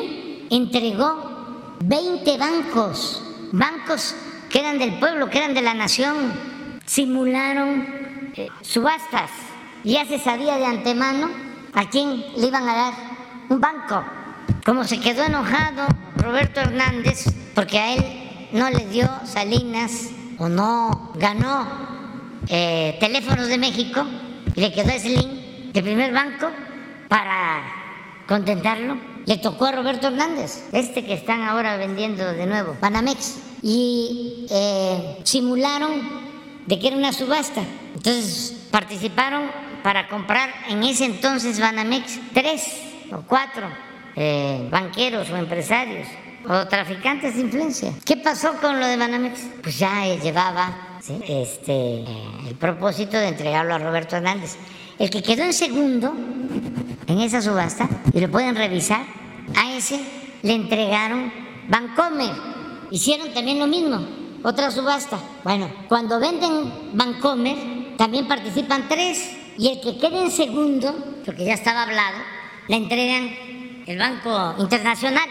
entregó 0.49 1.32
20 1.85 2.37
bancos, 2.37 3.21
bancos 3.51 4.15
que 4.49 4.59
eran 4.59 4.79
del 4.79 4.99
pueblo, 4.99 5.29
que 5.29 5.39
eran 5.39 5.53
de 5.53 5.61
la 5.61 5.73
nación, 5.73 6.31
simularon 6.85 8.31
eh, 8.35 8.47
subastas. 8.61 9.29
Ya 9.83 10.05
se 10.05 10.17
sabía 10.17 10.57
de 10.57 10.65
antemano 10.65 11.29
a 11.73 11.89
quién 11.89 12.23
le 12.37 12.47
iban 12.47 12.67
a 12.69 12.73
dar 12.73 12.93
un 13.49 13.59
banco. 13.59 14.03
Como 14.65 14.85
se 14.85 14.99
quedó 14.99 15.23
enojado 15.23 15.87
Roberto 16.15 16.61
Hernández 16.61 17.25
porque 17.53 17.79
a 17.79 17.93
él 17.95 18.49
no 18.53 18.69
le 18.69 18.85
dio 18.85 19.09
Salinas 19.25 20.09
o 20.37 20.47
no 20.47 21.11
ganó 21.15 21.67
eh, 22.47 22.95
Teléfonos 22.99 23.47
de 23.47 23.57
México 23.57 24.05
y 24.55 24.61
le 24.61 24.71
quedó 24.71 24.97
Slim, 24.97 25.71
el 25.73 25.83
primer 25.83 26.13
banco, 26.13 26.49
para 27.09 27.61
contentarlo 28.25 29.12
le 29.25 29.37
tocó 29.37 29.65
a 29.65 29.71
Roberto 29.71 30.07
Hernández, 30.07 30.65
este 30.71 31.05
que 31.05 31.13
están 31.13 31.43
ahora 31.43 31.77
vendiendo 31.77 32.33
de 32.33 32.45
nuevo, 32.45 32.75
Banamex, 32.81 33.37
y 33.61 34.45
eh, 34.49 35.19
simularon 35.23 36.01
de 36.65 36.79
que 36.79 36.87
era 36.87 36.97
una 36.97 37.13
subasta. 37.13 37.61
Entonces 37.95 38.67
participaron 38.71 39.49
para 39.83 40.07
comprar 40.07 40.49
en 40.69 40.83
ese 40.83 41.05
entonces 41.05 41.59
Banamex 41.59 42.19
tres 42.33 42.81
o 43.11 43.21
cuatro 43.27 43.67
eh, 44.15 44.67
banqueros 44.71 45.29
o 45.29 45.37
empresarios 45.37 46.07
o 46.47 46.67
traficantes 46.67 47.35
de 47.35 47.41
influencia. 47.41 47.93
¿Qué 48.05 48.17
pasó 48.17 48.53
con 48.59 48.79
lo 48.79 48.85
de 48.85 48.97
Banamex? 48.97 49.39
Pues 49.61 49.79
ya 49.79 50.05
llevaba 50.15 50.99
este, 51.27 52.03
el 52.47 52.55
propósito 52.59 53.17
de 53.17 53.29
entregarlo 53.29 53.75
a 53.75 53.77
Roberto 53.77 54.17
Hernández. 54.17 54.57
El 54.99 55.09
que 55.09 55.23
quedó 55.23 55.43
en 55.43 55.53
segundo 55.53 56.13
en 57.07 57.19
esa 57.19 57.41
subasta, 57.41 57.89
y 58.13 58.19
lo 58.19 58.29
pueden 58.29 58.55
revisar, 58.55 59.05
a 59.55 59.73
ese 59.73 59.99
le 60.41 60.53
entregaron 60.53 61.31
Bancomer. 61.67 62.31
Hicieron 62.91 63.33
también 63.33 63.59
lo 63.59 63.67
mismo, 63.67 64.05
otra 64.43 64.71
subasta. 64.71 65.17
Bueno, 65.43 65.69
cuando 65.89 66.19
venden 66.19 66.93
Bancomer, 66.93 67.95
también 67.97 68.27
participan 68.27 68.87
tres, 68.87 69.37
y 69.57 69.69
el 69.69 69.81
que 69.81 69.97
quede 69.97 70.23
en 70.23 70.31
segundo, 70.31 70.95
porque 71.25 71.45
ya 71.45 71.53
estaba 71.53 71.83
hablado, 71.83 72.17
le 72.67 72.75
entregan 72.75 73.29
el 73.85 73.97
Banco 73.97 74.55
Internacional. 74.59 75.27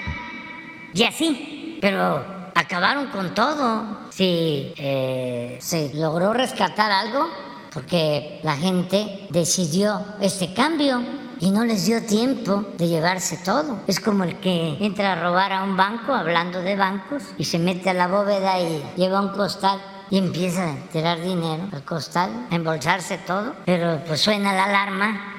Y 0.95 1.05
así, 1.05 1.79
pero 1.81 2.25
acabaron 2.55 3.07
con 3.07 3.35
todo. 3.35 4.11
Si 4.11 4.73
eh, 4.77 5.59
se 5.61 5.93
logró 5.95 6.33
rescatar 6.33 6.91
algo, 6.91 7.29
porque 7.73 8.41
la 8.43 8.57
gente 8.57 9.27
decidió 9.31 10.05
este 10.21 10.53
cambio 10.53 11.03
y 11.41 11.51
no 11.51 11.65
les 11.65 11.87
dio 11.87 12.05
tiempo 12.05 12.67
de 12.79 12.89
llevarse 12.89 13.39
todo. 13.39 13.81
Es 13.87 13.99
como 13.99 14.25
el 14.25 14.39
que 14.41 14.77
entra 14.81 15.13
a 15.13 15.23
robar 15.23 15.53
a 15.53 15.65
un 15.65 15.77
banco, 15.77 16.13
hablando 16.15 16.61
de 16.61 16.77
bancos, 16.77 17.23
y 17.39 17.45
se 17.45 17.59
mete 17.59 17.91
a 17.91 17.95
la 17.95 18.07
bóveda 18.07 18.61
y 18.61 18.83
lleva 18.97 19.21
un 19.21 19.31
costal 19.31 19.81
y 20.11 20.19
empieza 20.19 20.71
a 20.71 20.75
tirar 20.93 21.21
dinero 21.21 21.69
al 21.73 21.85
costal, 21.85 22.47
a 22.51 22.55
embolsarse 22.55 23.19
todo, 23.19 23.55
pero 23.65 24.01
pues 24.07 24.21
suena 24.21 24.53
la 24.53 24.65
alarma 24.65 25.33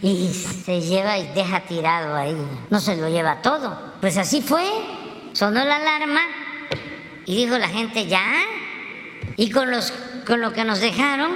y 0.00 0.28
se 0.28 0.80
lleva 0.80 1.18
y 1.18 1.26
deja 1.34 1.60
tirado 1.60 2.14
ahí. 2.14 2.36
No 2.70 2.80
se 2.80 2.96
lo 2.96 3.08
lleva 3.08 3.42
todo. 3.42 3.76
Pues 4.00 4.16
así 4.16 4.40
fue. 4.40 4.64
Sonó 5.32 5.64
la 5.64 5.76
alarma 5.76 6.20
y 7.26 7.36
dijo 7.36 7.58
la 7.58 7.68
gente 7.68 8.06
ya. 8.06 8.22
Y 9.36 9.50
con, 9.50 9.70
los, 9.70 9.92
con 10.26 10.40
lo 10.40 10.52
que 10.52 10.64
nos 10.64 10.80
dejaron, 10.80 11.30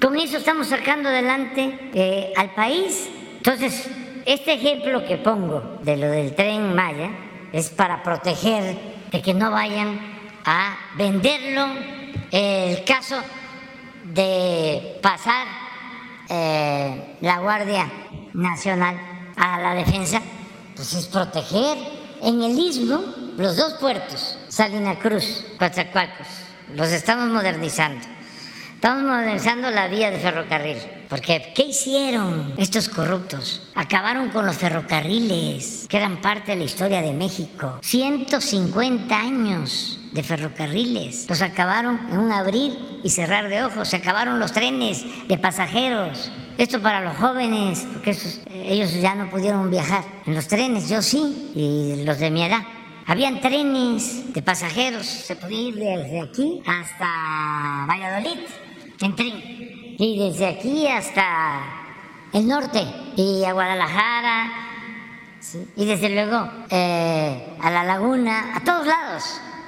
con 0.00 0.16
eso 0.18 0.38
estamos 0.38 0.68
sacando 0.68 1.08
adelante 1.08 1.90
eh, 1.94 2.32
al 2.36 2.50
país. 2.54 3.08
Entonces, 3.36 3.88
este 4.24 4.54
ejemplo 4.54 5.04
que 5.04 5.16
pongo 5.16 5.78
de 5.82 5.96
lo 5.96 6.08
del 6.10 6.34
tren 6.34 6.74
Maya 6.74 7.10
es 7.52 7.70
para 7.70 8.02
proteger 8.02 8.76
de 9.10 9.22
que 9.22 9.34
no 9.34 9.50
vayan 9.50 10.00
a 10.44 10.76
venderlo. 10.96 11.66
El 12.30 12.82
caso 12.84 13.16
de 14.04 14.98
pasar 15.02 15.46
eh, 16.28 17.16
la 17.20 17.38
Guardia 17.40 17.90
Nacional 18.32 18.96
a 19.36 19.60
la 19.60 19.74
defensa, 19.74 20.20
pues 20.74 20.94
es 20.94 21.06
proteger. 21.06 22.02
En 22.22 22.40
el 22.40 22.56
istmo, 22.56 23.02
los 23.36 23.56
dos 23.56 23.74
puertos, 23.74 24.38
Salina 24.48 24.96
Cruz, 24.96 25.44
Coatzacoalcos, 25.58 26.28
los 26.74 26.88
estamos 26.88 27.28
modernizando. 27.28 28.06
Estamos 28.74 29.04
modernizando 29.04 29.70
la 29.70 29.86
vía 29.86 30.10
de 30.10 30.18
ferrocarril. 30.18 30.76
Porque, 31.08 31.52
¿qué 31.54 31.66
hicieron 31.66 32.54
estos 32.56 32.88
corruptos? 32.88 33.62
Acabaron 33.74 34.30
con 34.30 34.44
los 34.44 34.56
ferrocarriles, 34.56 35.86
que 35.88 35.98
eran 35.98 36.20
parte 36.20 36.52
de 36.52 36.58
la 36.58 36.64
historia 36.64 37.00
de 37.00 37.12
México. 37.12 37.78
150 37.82 39.16
años 39.16 40.00
de 40.10 40.22
ferrocarriles. 40.22 41.26
Los 41.28 41.42
acabaron 41.42 42.00
en 42.10 42.18
un 42.18 42.32
abrir 42.32 42.76
y 43.04 43.10
cerrar 43.10 43.48
de 43.48 43.62
ojos. 43.62 43.88
Se 43.88 43.96
acabaron 43.96 44.40
los 44.40 44.52
trenes 44.52 45.04
de 45.28 45.38
pasajeros. 45.38 46.32
Esto 46.58 46.82
para 46.82 47.02
los 47.02 47.16
jóvenes, 47.16 47.86
porque 47.92 48.16
ellos 48.52 48.92
ya 48.94 49.14
no 49.14 49.30
pudieron 49.30 49.70
viajar 49.70 50.04
en 50.26 50.34
los 50.34 50.48
trenes, 50.48 50.88
yo 50.88 51.02
sí, 51.02 51.52
y 51.54 52.04
los 52.04 52.18
de 52.18 52.30
mi 52.30 52.42
edad. 52.42 52.62
Habían 53.06 53.40
trenes 53.40 54.32
de 54.32 54.42
pasajeros, 54.42 55.06
se 55.06 55.36
podía 55.36 55.60
ir 55.60 55.74
desde 55.74 56.20
aquí 56.20 56.62
hasta 56.66 57.86
Valladolid 57.86 58.38
en 59.00 59.16
tren, 59.16 59.34
y 59.98 60.18
desde 60.18 60.46
aquí 60.46 60.86
hasta 60.86 61.60
el 62.32 62.46
norte, 62.46 62.84
y 63.16 63.44
a 63.44 63.52
Guadalajara, 63.52 64.52
y 65.76 65.84
desde 65.84 66.10
luego 66.10 66.48
eh, 66.70 67.56
a 67.60 67.70
la 67.70 67.84
laguna, 67.84 68.56
a 68.56 68.60
todos 68.64 68.86
lados. 68.86 69.24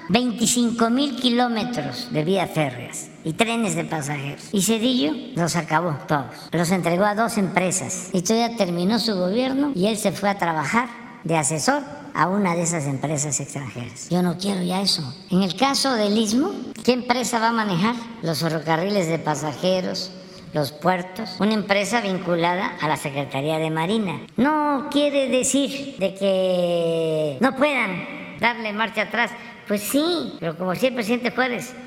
25 0.08 0.90
mil 0.90 1.16
kilómetros 1.16 2.12
de 2.12 2.24
vías 2.24 2.50
férreas 2.50 3.08
y 3.24 3.32
trenes 3.32 3.74
de 3.74 3.84
pasajeros. 3.84 4.50
Y 4.52 4.60
Cedillo 4.60 5.14
los 5.34 5.56
acabó 5.56 5.96
todos. 6.06 6.50
Los 6.52 6.70
entregó 6.72 7.04
a 7.04 7.14
dos 7.14 7.38
empresas. 7.38 8.10
Y 8.12 8.20
todavía 8.20 8.54
terminó 8.58 8.98
su 8.98 9.14
gobierno 9.14 9.72
y 9.74 9.86
él 9.86 9.96
se 9.96 10.12
fue 10.12 10.28
a 10.28 10.36
trabajar 10.36 10.88
de 11.24 11.38
asesor 11.38 11.82
a 12.14 12.28
una 12.28 12.54
de 12.54 12.62
esas 12.62 12.86
empresas 12.86 13.38
extranjeras. 13.40 14.08
Yo 14.08 14.22
no 14.22 14.38
quiero 14.38 14.62
ya 14.62 14.80
eso. 14.80 15.02
En 15.30 15.42
el 15.42 15.56
caso 15.56 15.94
del 15.94 16.16
Istmo, 16.16 16.52
¿qué 16.84 16.92
empresa 16.92 17.40
va 17.40 17.48
a 17.48 17.52
manejar 17.52 17.96
los 18.22 18.38
ferrocarriles 18.38 19.08
de 19.08 19.18
pasajeros? 19.18 20.10
los 20.54 20.70
puertos, 20.70 21.34
una 21.40 21.52
empresa 21.52 22.00
vinculada 22.00 22.76
a 22.80 22.86
la 22.86 22.96
Secretaría 22.96 23.58
de 23.58 23.70
Marina. 23.70 24.20
No 24.36 24.86
quiere 24.88 25.28
decir 25.28 25.96
de 25.98 26.14
que 26.14 27.38
no 27.40 27.56
puedan 27.56 28.38
darle 28.38 28.72
marcha 28.72 29.02
atrás, 29.02 29.32
pues 29.66 29.82
sí, 29.82 30.34
pero 30.38 30.56
como 30.56 30.70
decía 30.70 30.90
el 30.90 30.94
presidente 30.94 31.34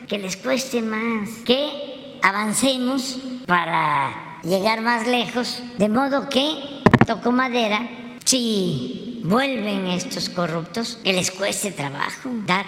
que 0.06 0.18
les 0.18 0.36
cueste 0.36 0.82
más, 0.82 1.30
que 1.46 2.20
avancemos 2.22 3.20
para 3.46 4.42
llegar 4.44 4.82
más 4.82 5.08
lejos, 5.08 5.64
de 5.78 5.88
modo 5.88 6.28
que, 6.28 6.82
toco 7.06 7.32
madera, 7.32 7.88
si 8.26 9.07
vuelven 9.24 9.88
estos 9.88 10.30
corruptos, 10.30 11.00
que 11.04 11.14
les 11.14 11.32
cueste 11.32 11.72
trabajo 11.72 12.30
dar 12.46 12.66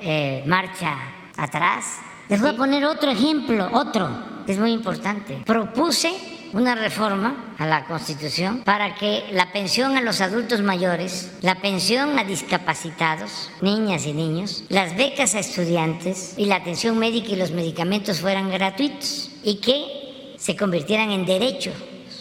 eh, 0.00 0.42
marcha 0.46 0.96
atrás. 1.36 1.98
Les 2.28 2.40
voy 2.40 2.50
a 2.50 2.56
poner 2.56 2.84
otro 2.84 3.10
ejemplo, 3.10 3.68
otro, 3.72 4.08
que 4.46 4.52
es 4.52 4.58
muy 4.58 4.72
importante. 4.72 5.42
Propuse 5.44 6.12
una 6.52 6.74
reforma 6.74 7.54
a 7.58 7.66
la 7.66 7.86
Constitución 7.86 8.62
para 8.64 8.94
que 8.94 9.24
la 9.32 9.52
pensión 9.52 9.96
a 9.96 10.02
los 10.02 10.20
adultos 10.20 10.60
mayores, 10.60 11.32
la 11.40 11.56
pensión 11.56 12.18
a 12.18 12.24
discapacitados, 12.24 13.50
niñas 13.60 14.06
y 14.06 14.12
niños, 14.12 14.64
las 14.68 14.96
becas 14.96 15.34
a 15.34 15.40
estudiantes 15.40 16.34
y 16.36 16.46
la 16.46 16.56
atención 16.56 16.98
médica 16.98 17.28
y 17.28 17.36
los 17.36 17.52
medicamentos 17.52 18.20
fueran 18.20 18.50
gratuitos 18.50 19.30
y 19.42 19.56
que 19.56 20.34
se 20.36 20.56
convirtieran 20.56 21.10
en 21.10 21.24
derechos 21.24 21.74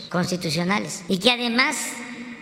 constitucionales 0.10 1.04
y 1.08 1.18
que 1.18 1.32
además 1.32 1.76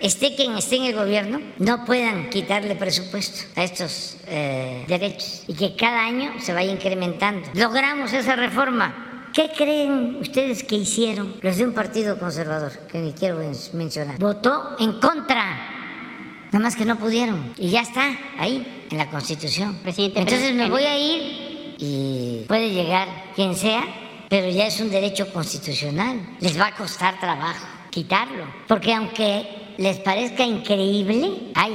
esté 0.01 0.35
quien 0.35 0.57
esté 0.57 0.77
en 0.77 0.85
el 0.85 0.95
gobierno, 0.95 1.41
no 1.57 1.85
puedan 1.85 2.29
quitarle 2.29 2.75
presupuesto 2.75 3.47
a 3.55 3.63
estos 3.63 4.17
eh, 4.27 4.85
derechos 4.87 5.43
y 5.47 5.53
que 5.53 5.75
cada 5.75 6.05
año 6.05 6.33
se 6.39 6.53
vaya 6.53 6.71
incrementando. 6.71 7.49
Logramos 7.53 8.13
esa 8.13 8.35
reforma 8.35 9.05
¿Qué 9.33 9.51
creen 9.55 10.17
ustedes 10.19 10.63
que 10.63 10.75
hicieron 10.75 11.35
los 11.41 11.57
de 11.57 11.63
un 11.63 11.73
partido 11.73 12.17
conservador, 12.17 12.71
que 12.91 12.97
ni 12.97 13.13
quiero 13.13 13.37
mencionar? 13.73 14.17
Votó 14.17 14.75
en 14.79 14.99
contra. 14.99 16.45
Nada 16.51 16.59
más 16.59 16.75
que 16.75 16.83
no 16.83 16.97
pudieron. 16.97 17.53
Y 17.57 17.69
ya 17.69 17.81
está 17.81 18.17
ahí, 18.39 18.85
en 18.89 18.97
la 18.97 19.09
Constitución. 19.11 19.77
Presidente, 19.83 20.19
Entonces 20.21 20.55
me 20.55 20.67
voy 20.67 20.83
a 20.83 20.97
ir 20.97 21.75
y 21.77 22.43
puede 22.47 22.71
llegar 22.71 23.07
quien 23.35 23.55
sea, 23.55 23.83
pero 24.29 24.49
ya 24.49 24.65
es 24.65 24.81
un 24.81 24.89
derecho 24.89 25.31
constitucional. 25.31 26.19
Les 26.39 26.59
va 26.59 26.67
a 26.67 26.75
costar 26.75 27.19
trabajo 27.19 27.67
quitarlo. 27.89 28.45
Porque 28.67 28.93
aunque 28.93 29.68
les 29.79 29.97
parezca 29.97 30.43
increíble, 30.43 31.51
hay 31.55 31.71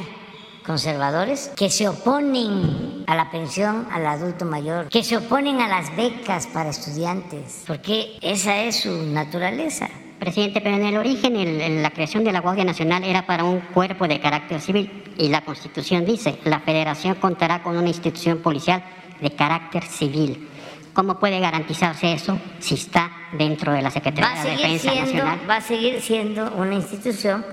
conservadores 0.65 1.51
que 1.57 1.71
se 1.71 1.89
oponen 1.89 3.03
a 3.07 3.15
la 3.15 3.31
pensión 3.31 3.89
al 3.91 4.07
adulto 4.07 4.45
mayor, 4.45 4.89
que 4.89 5.03
se 5.03 5.17
oponen 5.17 5.63
a 5.63 5.69
las 5.69 5.95
becas 5.97 6.47
para 6.47 6.69
estudiantes, 6.69 7.65
porque 7.67 8.19
esa 8.21 8.61
es 8.61 8.81
su 8.81 9.05
naturaleza. 9.07 9.89
Presidente, 10.19 10.61
pero 10.61 10.77
en 10.77 10.85
el 10.85 10.97
origen 10.99 11.37
el, 11.37 11.83
la 11.83 11.91
creación 11.91 12.25
de 12.25 12.33
la 12.33 12.41
Guardia 12.41 12.65
Nacional 12.65 13.05
era 13.05 13.27
para 13.27 13.45
un 13.45 13.61
cuerpo 13.61 14.07
de 14.07 14.21
carácter 14.21 14.61
civil 14.61 15.15
y 15.17 15.29
la 15.29 15.43
Constitución 15.43 16.05
dice, 16.05 16.39
la 16.45 16.61
Federación 16.61 17.15
contará 17.17 17.63
con 17.63 17.77
una 17.77 17.89
institución 17.89 18.39
policial 18.39 18.85
de 19.21 19.31
carácter 19.31 19.83
civil. 19.83 20.51
¿Cómo 20.93 21.19
puede 21.19 21.41
garantizarse 21.41 22.13
eso 22.13 22.39
si 22.59 22.75
está 22.75 23.11
dentro 23.33 23.73
de 23.73 23.83
la 23.83 23.91
Secretaría 23.91 24.43
de 24.43 24.51
Defensa 24.51 24.95
Nacional? 24.95 25.41
Va 25.49 25.57
a 25.57 25.61
seguir 25.61 26.01
siendo 26.01 26.53
una 26.53 26.75
institución 26.75 27.45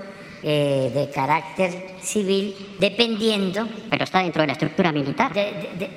eh, 0.42 0.90
de 0.92 1.10
carácter 1.10 1.94
civil, 2.02 2.54
dependiendo... 2.78 3.68
Pero 3.90 4.04
está 4.04 4.20
dentro 4.20 4.42
de 4.42 4.48
la 4.48 4.52
estructura 4.54 4.92
militar. 4.92 5.32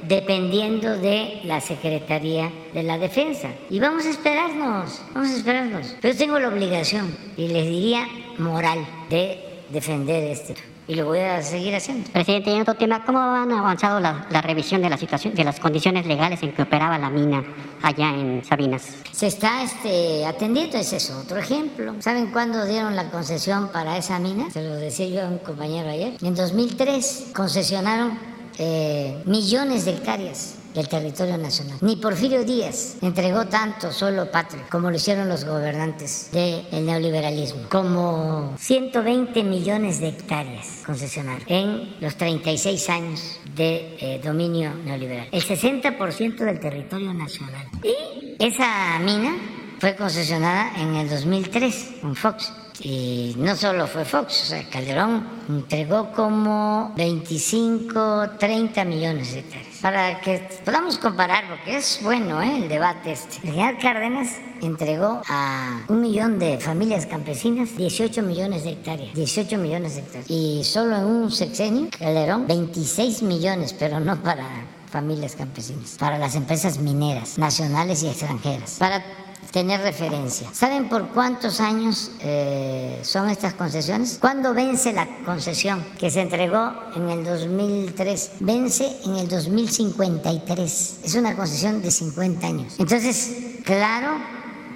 dependiendo 0.03 0.97
de 0.97 1.41
la 1.43 1.59
Secretaría 1.61 2.51
de 2.73 2.83
la 2.83 2.97
Defensa. 2.97 3.49
Y 3.69 3.79
vamos 3.79 4.05
a 4.05 4.09
esperarnos, 4.09 5.01
vamos 5.13 5.29
a 5.31 5.35
esperarnos. 5.35 5.95
Pero 6.01 6.15
tengo 6.15 6.39
la 6.39 6.49
obligación, 6.49 7.15
y 7.37 7.47
les 7.47 7.65
diría 7.65 8.07
moral, 8.37 8.85
de 9.09 9.39
defender 9.69 10.23
esto 10.31 10.53
y 10.87 10.95
lo 10.95 11.05
voy 11.05 11.19
a 11.19 11.41
seguir 11.41 11.75
haciendo. 11.75 12.09
Presidente, 12.11 12.51
y 12.51 12.55
en 12.55 12.61
otro 12.61 12.75
tema, 12.75 13.03
¿cómo 13.05 13.19
han 13.19 13.51
avanzado 13.51 13.99
la, 13.99 14.27
la, 14.29 14.41
revisión 14.41 14.81
de 14.81 14.89
la 14.89 14.97
situación, 14.97 15.33
de 15.33 15.43
las 15.43 15.59
condiciones 15.59 16.05
legales 16.05 16.41
en 16.43 16.53
que 16.53 16.61
operaba 16.61 16.97
la 16.97 17.09
mina 17.09 17.43
allá 17.81 18.09
en 18.09 18.43
Sabinas? 18.43 18.87
Se 19.11 19.27
está 19.27 19.63
este, 19.63 20.25
atendiendo, 20.25 20.77
es 20.77 20.93
eso, 20.93 21.19
otro 21.19 21.37
ejemplo. 21.37 21.95
¿Saben 21.99 22.27
cuándo 22.27 22.65
dieron 22.65 22.95
la 22.95 23.09
concesión 23.09 23.69
para 23.69 23.97
esa 23.97 24.19
mina? 24.19 24.49
Se 24.51 24.61
lo 24.61 24.75
decía 24.75 25.07
yo 25.07 25.25
a 25.25 25.29
un 25.29 25.39
compañero 25.39 25.89
ayer. 25.89 26.13
En 26.21 26.35
2003 26.35 27.31
concesionaron 27.35 28.17
eh, 28.57 29.21
millones 29.25 29.85
de 29.85 29.91
hectáreas 29.91 30.55
del 30.75 30.87
territorio 30.87 31.37
nacional. 31.37 31.77
Ni 31.81 31.95
Porfirio 31.95 32.43
Díaz 32.43 32.97
entregó 33.01 33.45
tanto 33.45 33.91
solo 33.91 34.29
patria 34.29 34.63
como 34.69 34.89
lo 34.89 34.97
hicieron 34.97 35.29
los 35.29 35.45
gobernantes 35.45 36.29
del 36.31 36.85
neoliberalismo, 36.85 37.69
como 37.69 38.53
120 38.59 39.43
millones 39.43 39.99
de 39.99 40.09
hectáreas 40.09 40.83
concesionaron 40.85 41.43
en 41.47 41.95
los 42.01 42.15
36 42.15 42.89
años 42.89 43.39
de 43.55 43.97
eh, 43.99 44.21
dominio 44.23 44.73
neoliberal, 44.73 45.27
el 45.31 45.43
60% 45.43 46.35
del 46.35 46.59
territorio 46.59 47.13
nacional. 47.13 47.67
Y 47.83 48.35
esa 48.43 48.99
mina 48.99 49.35
fue 49.79 49.95
concesionada 49.95 50.73
en 50.77 50.95
el 50.95 51.09
2003 51.09 51.95
con 52.01 52.15
Fox 52.15 52.51
Y 52.81 53.35
no 53.37 53.55
solo 53.55 53.87
fue 53.87 54.03
Fox, 54.03 54.51
o 54.53 54.71
Calderón 54.71 55.25
entregó 55.47 56.11
como 56.11 56.93
25, 56.97 58.31
30 58.37 58.83
millones 58.83 59.33
de 59.33 59.39
hectáreas. 59.39 59.74
Para 59.85 60.19
que 60.19 60.39
podamos 60.65 60.97
comparar, 60.97 61.47
porque 61.47 61.77
es 61.77 61.99
bueno 62.01 62.41
¿eh? 62.41 62.57
el 62.57 62.67
debate 62.67 63.11
este. 63.11 63.35
El 63.47 63.53
general 63.53 63.77
Cárdenas 63.79 64.29
entregó 64.59 65.21
a 65.29 65.81
un 65.87 66.01
millón 66.01 66.39
de 66.39 66.57
familias 66.57 67.05
campesinas 67.05 67.77
18 67.77 68.23
millones 68.23 68.63
de 68.63 68.71
hectáreas. 68.71 69.13
18 69.13 69.59
millones 69.59 69.93
de 69.93 70.01
hectáreas. 70.01 70.25
Y 70.27 70.63
solo 70.63 70.97
en 70.97 71.03
un 71.03 71.31
sexenio, 71.31 71.89
Calderón, 71.99 72.47
26 72.47 73.21
millones, 73.21 73.75
pero 73.77 73.99
no 73.99 74.19
para 74.23 74.47
familias 74.89 75.35
campesinas, 75.35 75.97
para 75.99 76.17
las 76.17 76.33
empresas 76.33 76.79
mineras, 76.79 77.37
nacionales 77.37 78.01
y 78.01 78.07
extranjeras, 78.07 78.77
para 78.79 79.03
tener 79.51 79.81
referencia. 79.81 80.49
¿Saben 80.53 80.89
por 80.89 81.09
cuántos 81.09 81.59
años 81.59 82.11
eh, 82.19 82.99
son 83.03 83.29
estas 83.29 83.53
concesiones? 83.53 84.17
¿Cuándo 84.19 84.53
vence 84.53 84.93
la 84.93 85.07
concesión 85.25 85.83
que 85.97 86.09
se 86.11 86.21
entregó 86.21 86.73
en 86.95 87.09
el 87.09 87.23
2003? 87.23 88.31
Vence 88.39 89.01
en 89.05 89.15
el 89.15 89.27
2053. 89.27 90.99
Es 91.03 91.15
una 91.15 91.35
concesión 91.35 91.81
de 91.81 91.91
50 91.91 92.47
años. 92.47 92.75
Entonces, 92.77 93.61
claro 93.63 94.17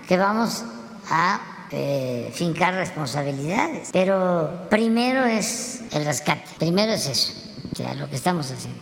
que 0.07 0.17
vamos 0.17 0.63
a 1.09 1.67
eh, 1.71 2.31
fincar 2.33 2.73
responsabilidades, 2.73 3.89
pero 3.93 4.67
primero 4.71 5.25
es 5.25 5.81
el 5.91 6.03
rescate, 6.03 6.43
primero 6.57 6.93
es 6.93 7.05
eso, 7.05 7.33
o 7.71 7.75
sea, 7.75 7.93
lo 7.93 8.09
que 8.09 8.15
estamos 8.15 8.51
haciendo. 8.51 8.79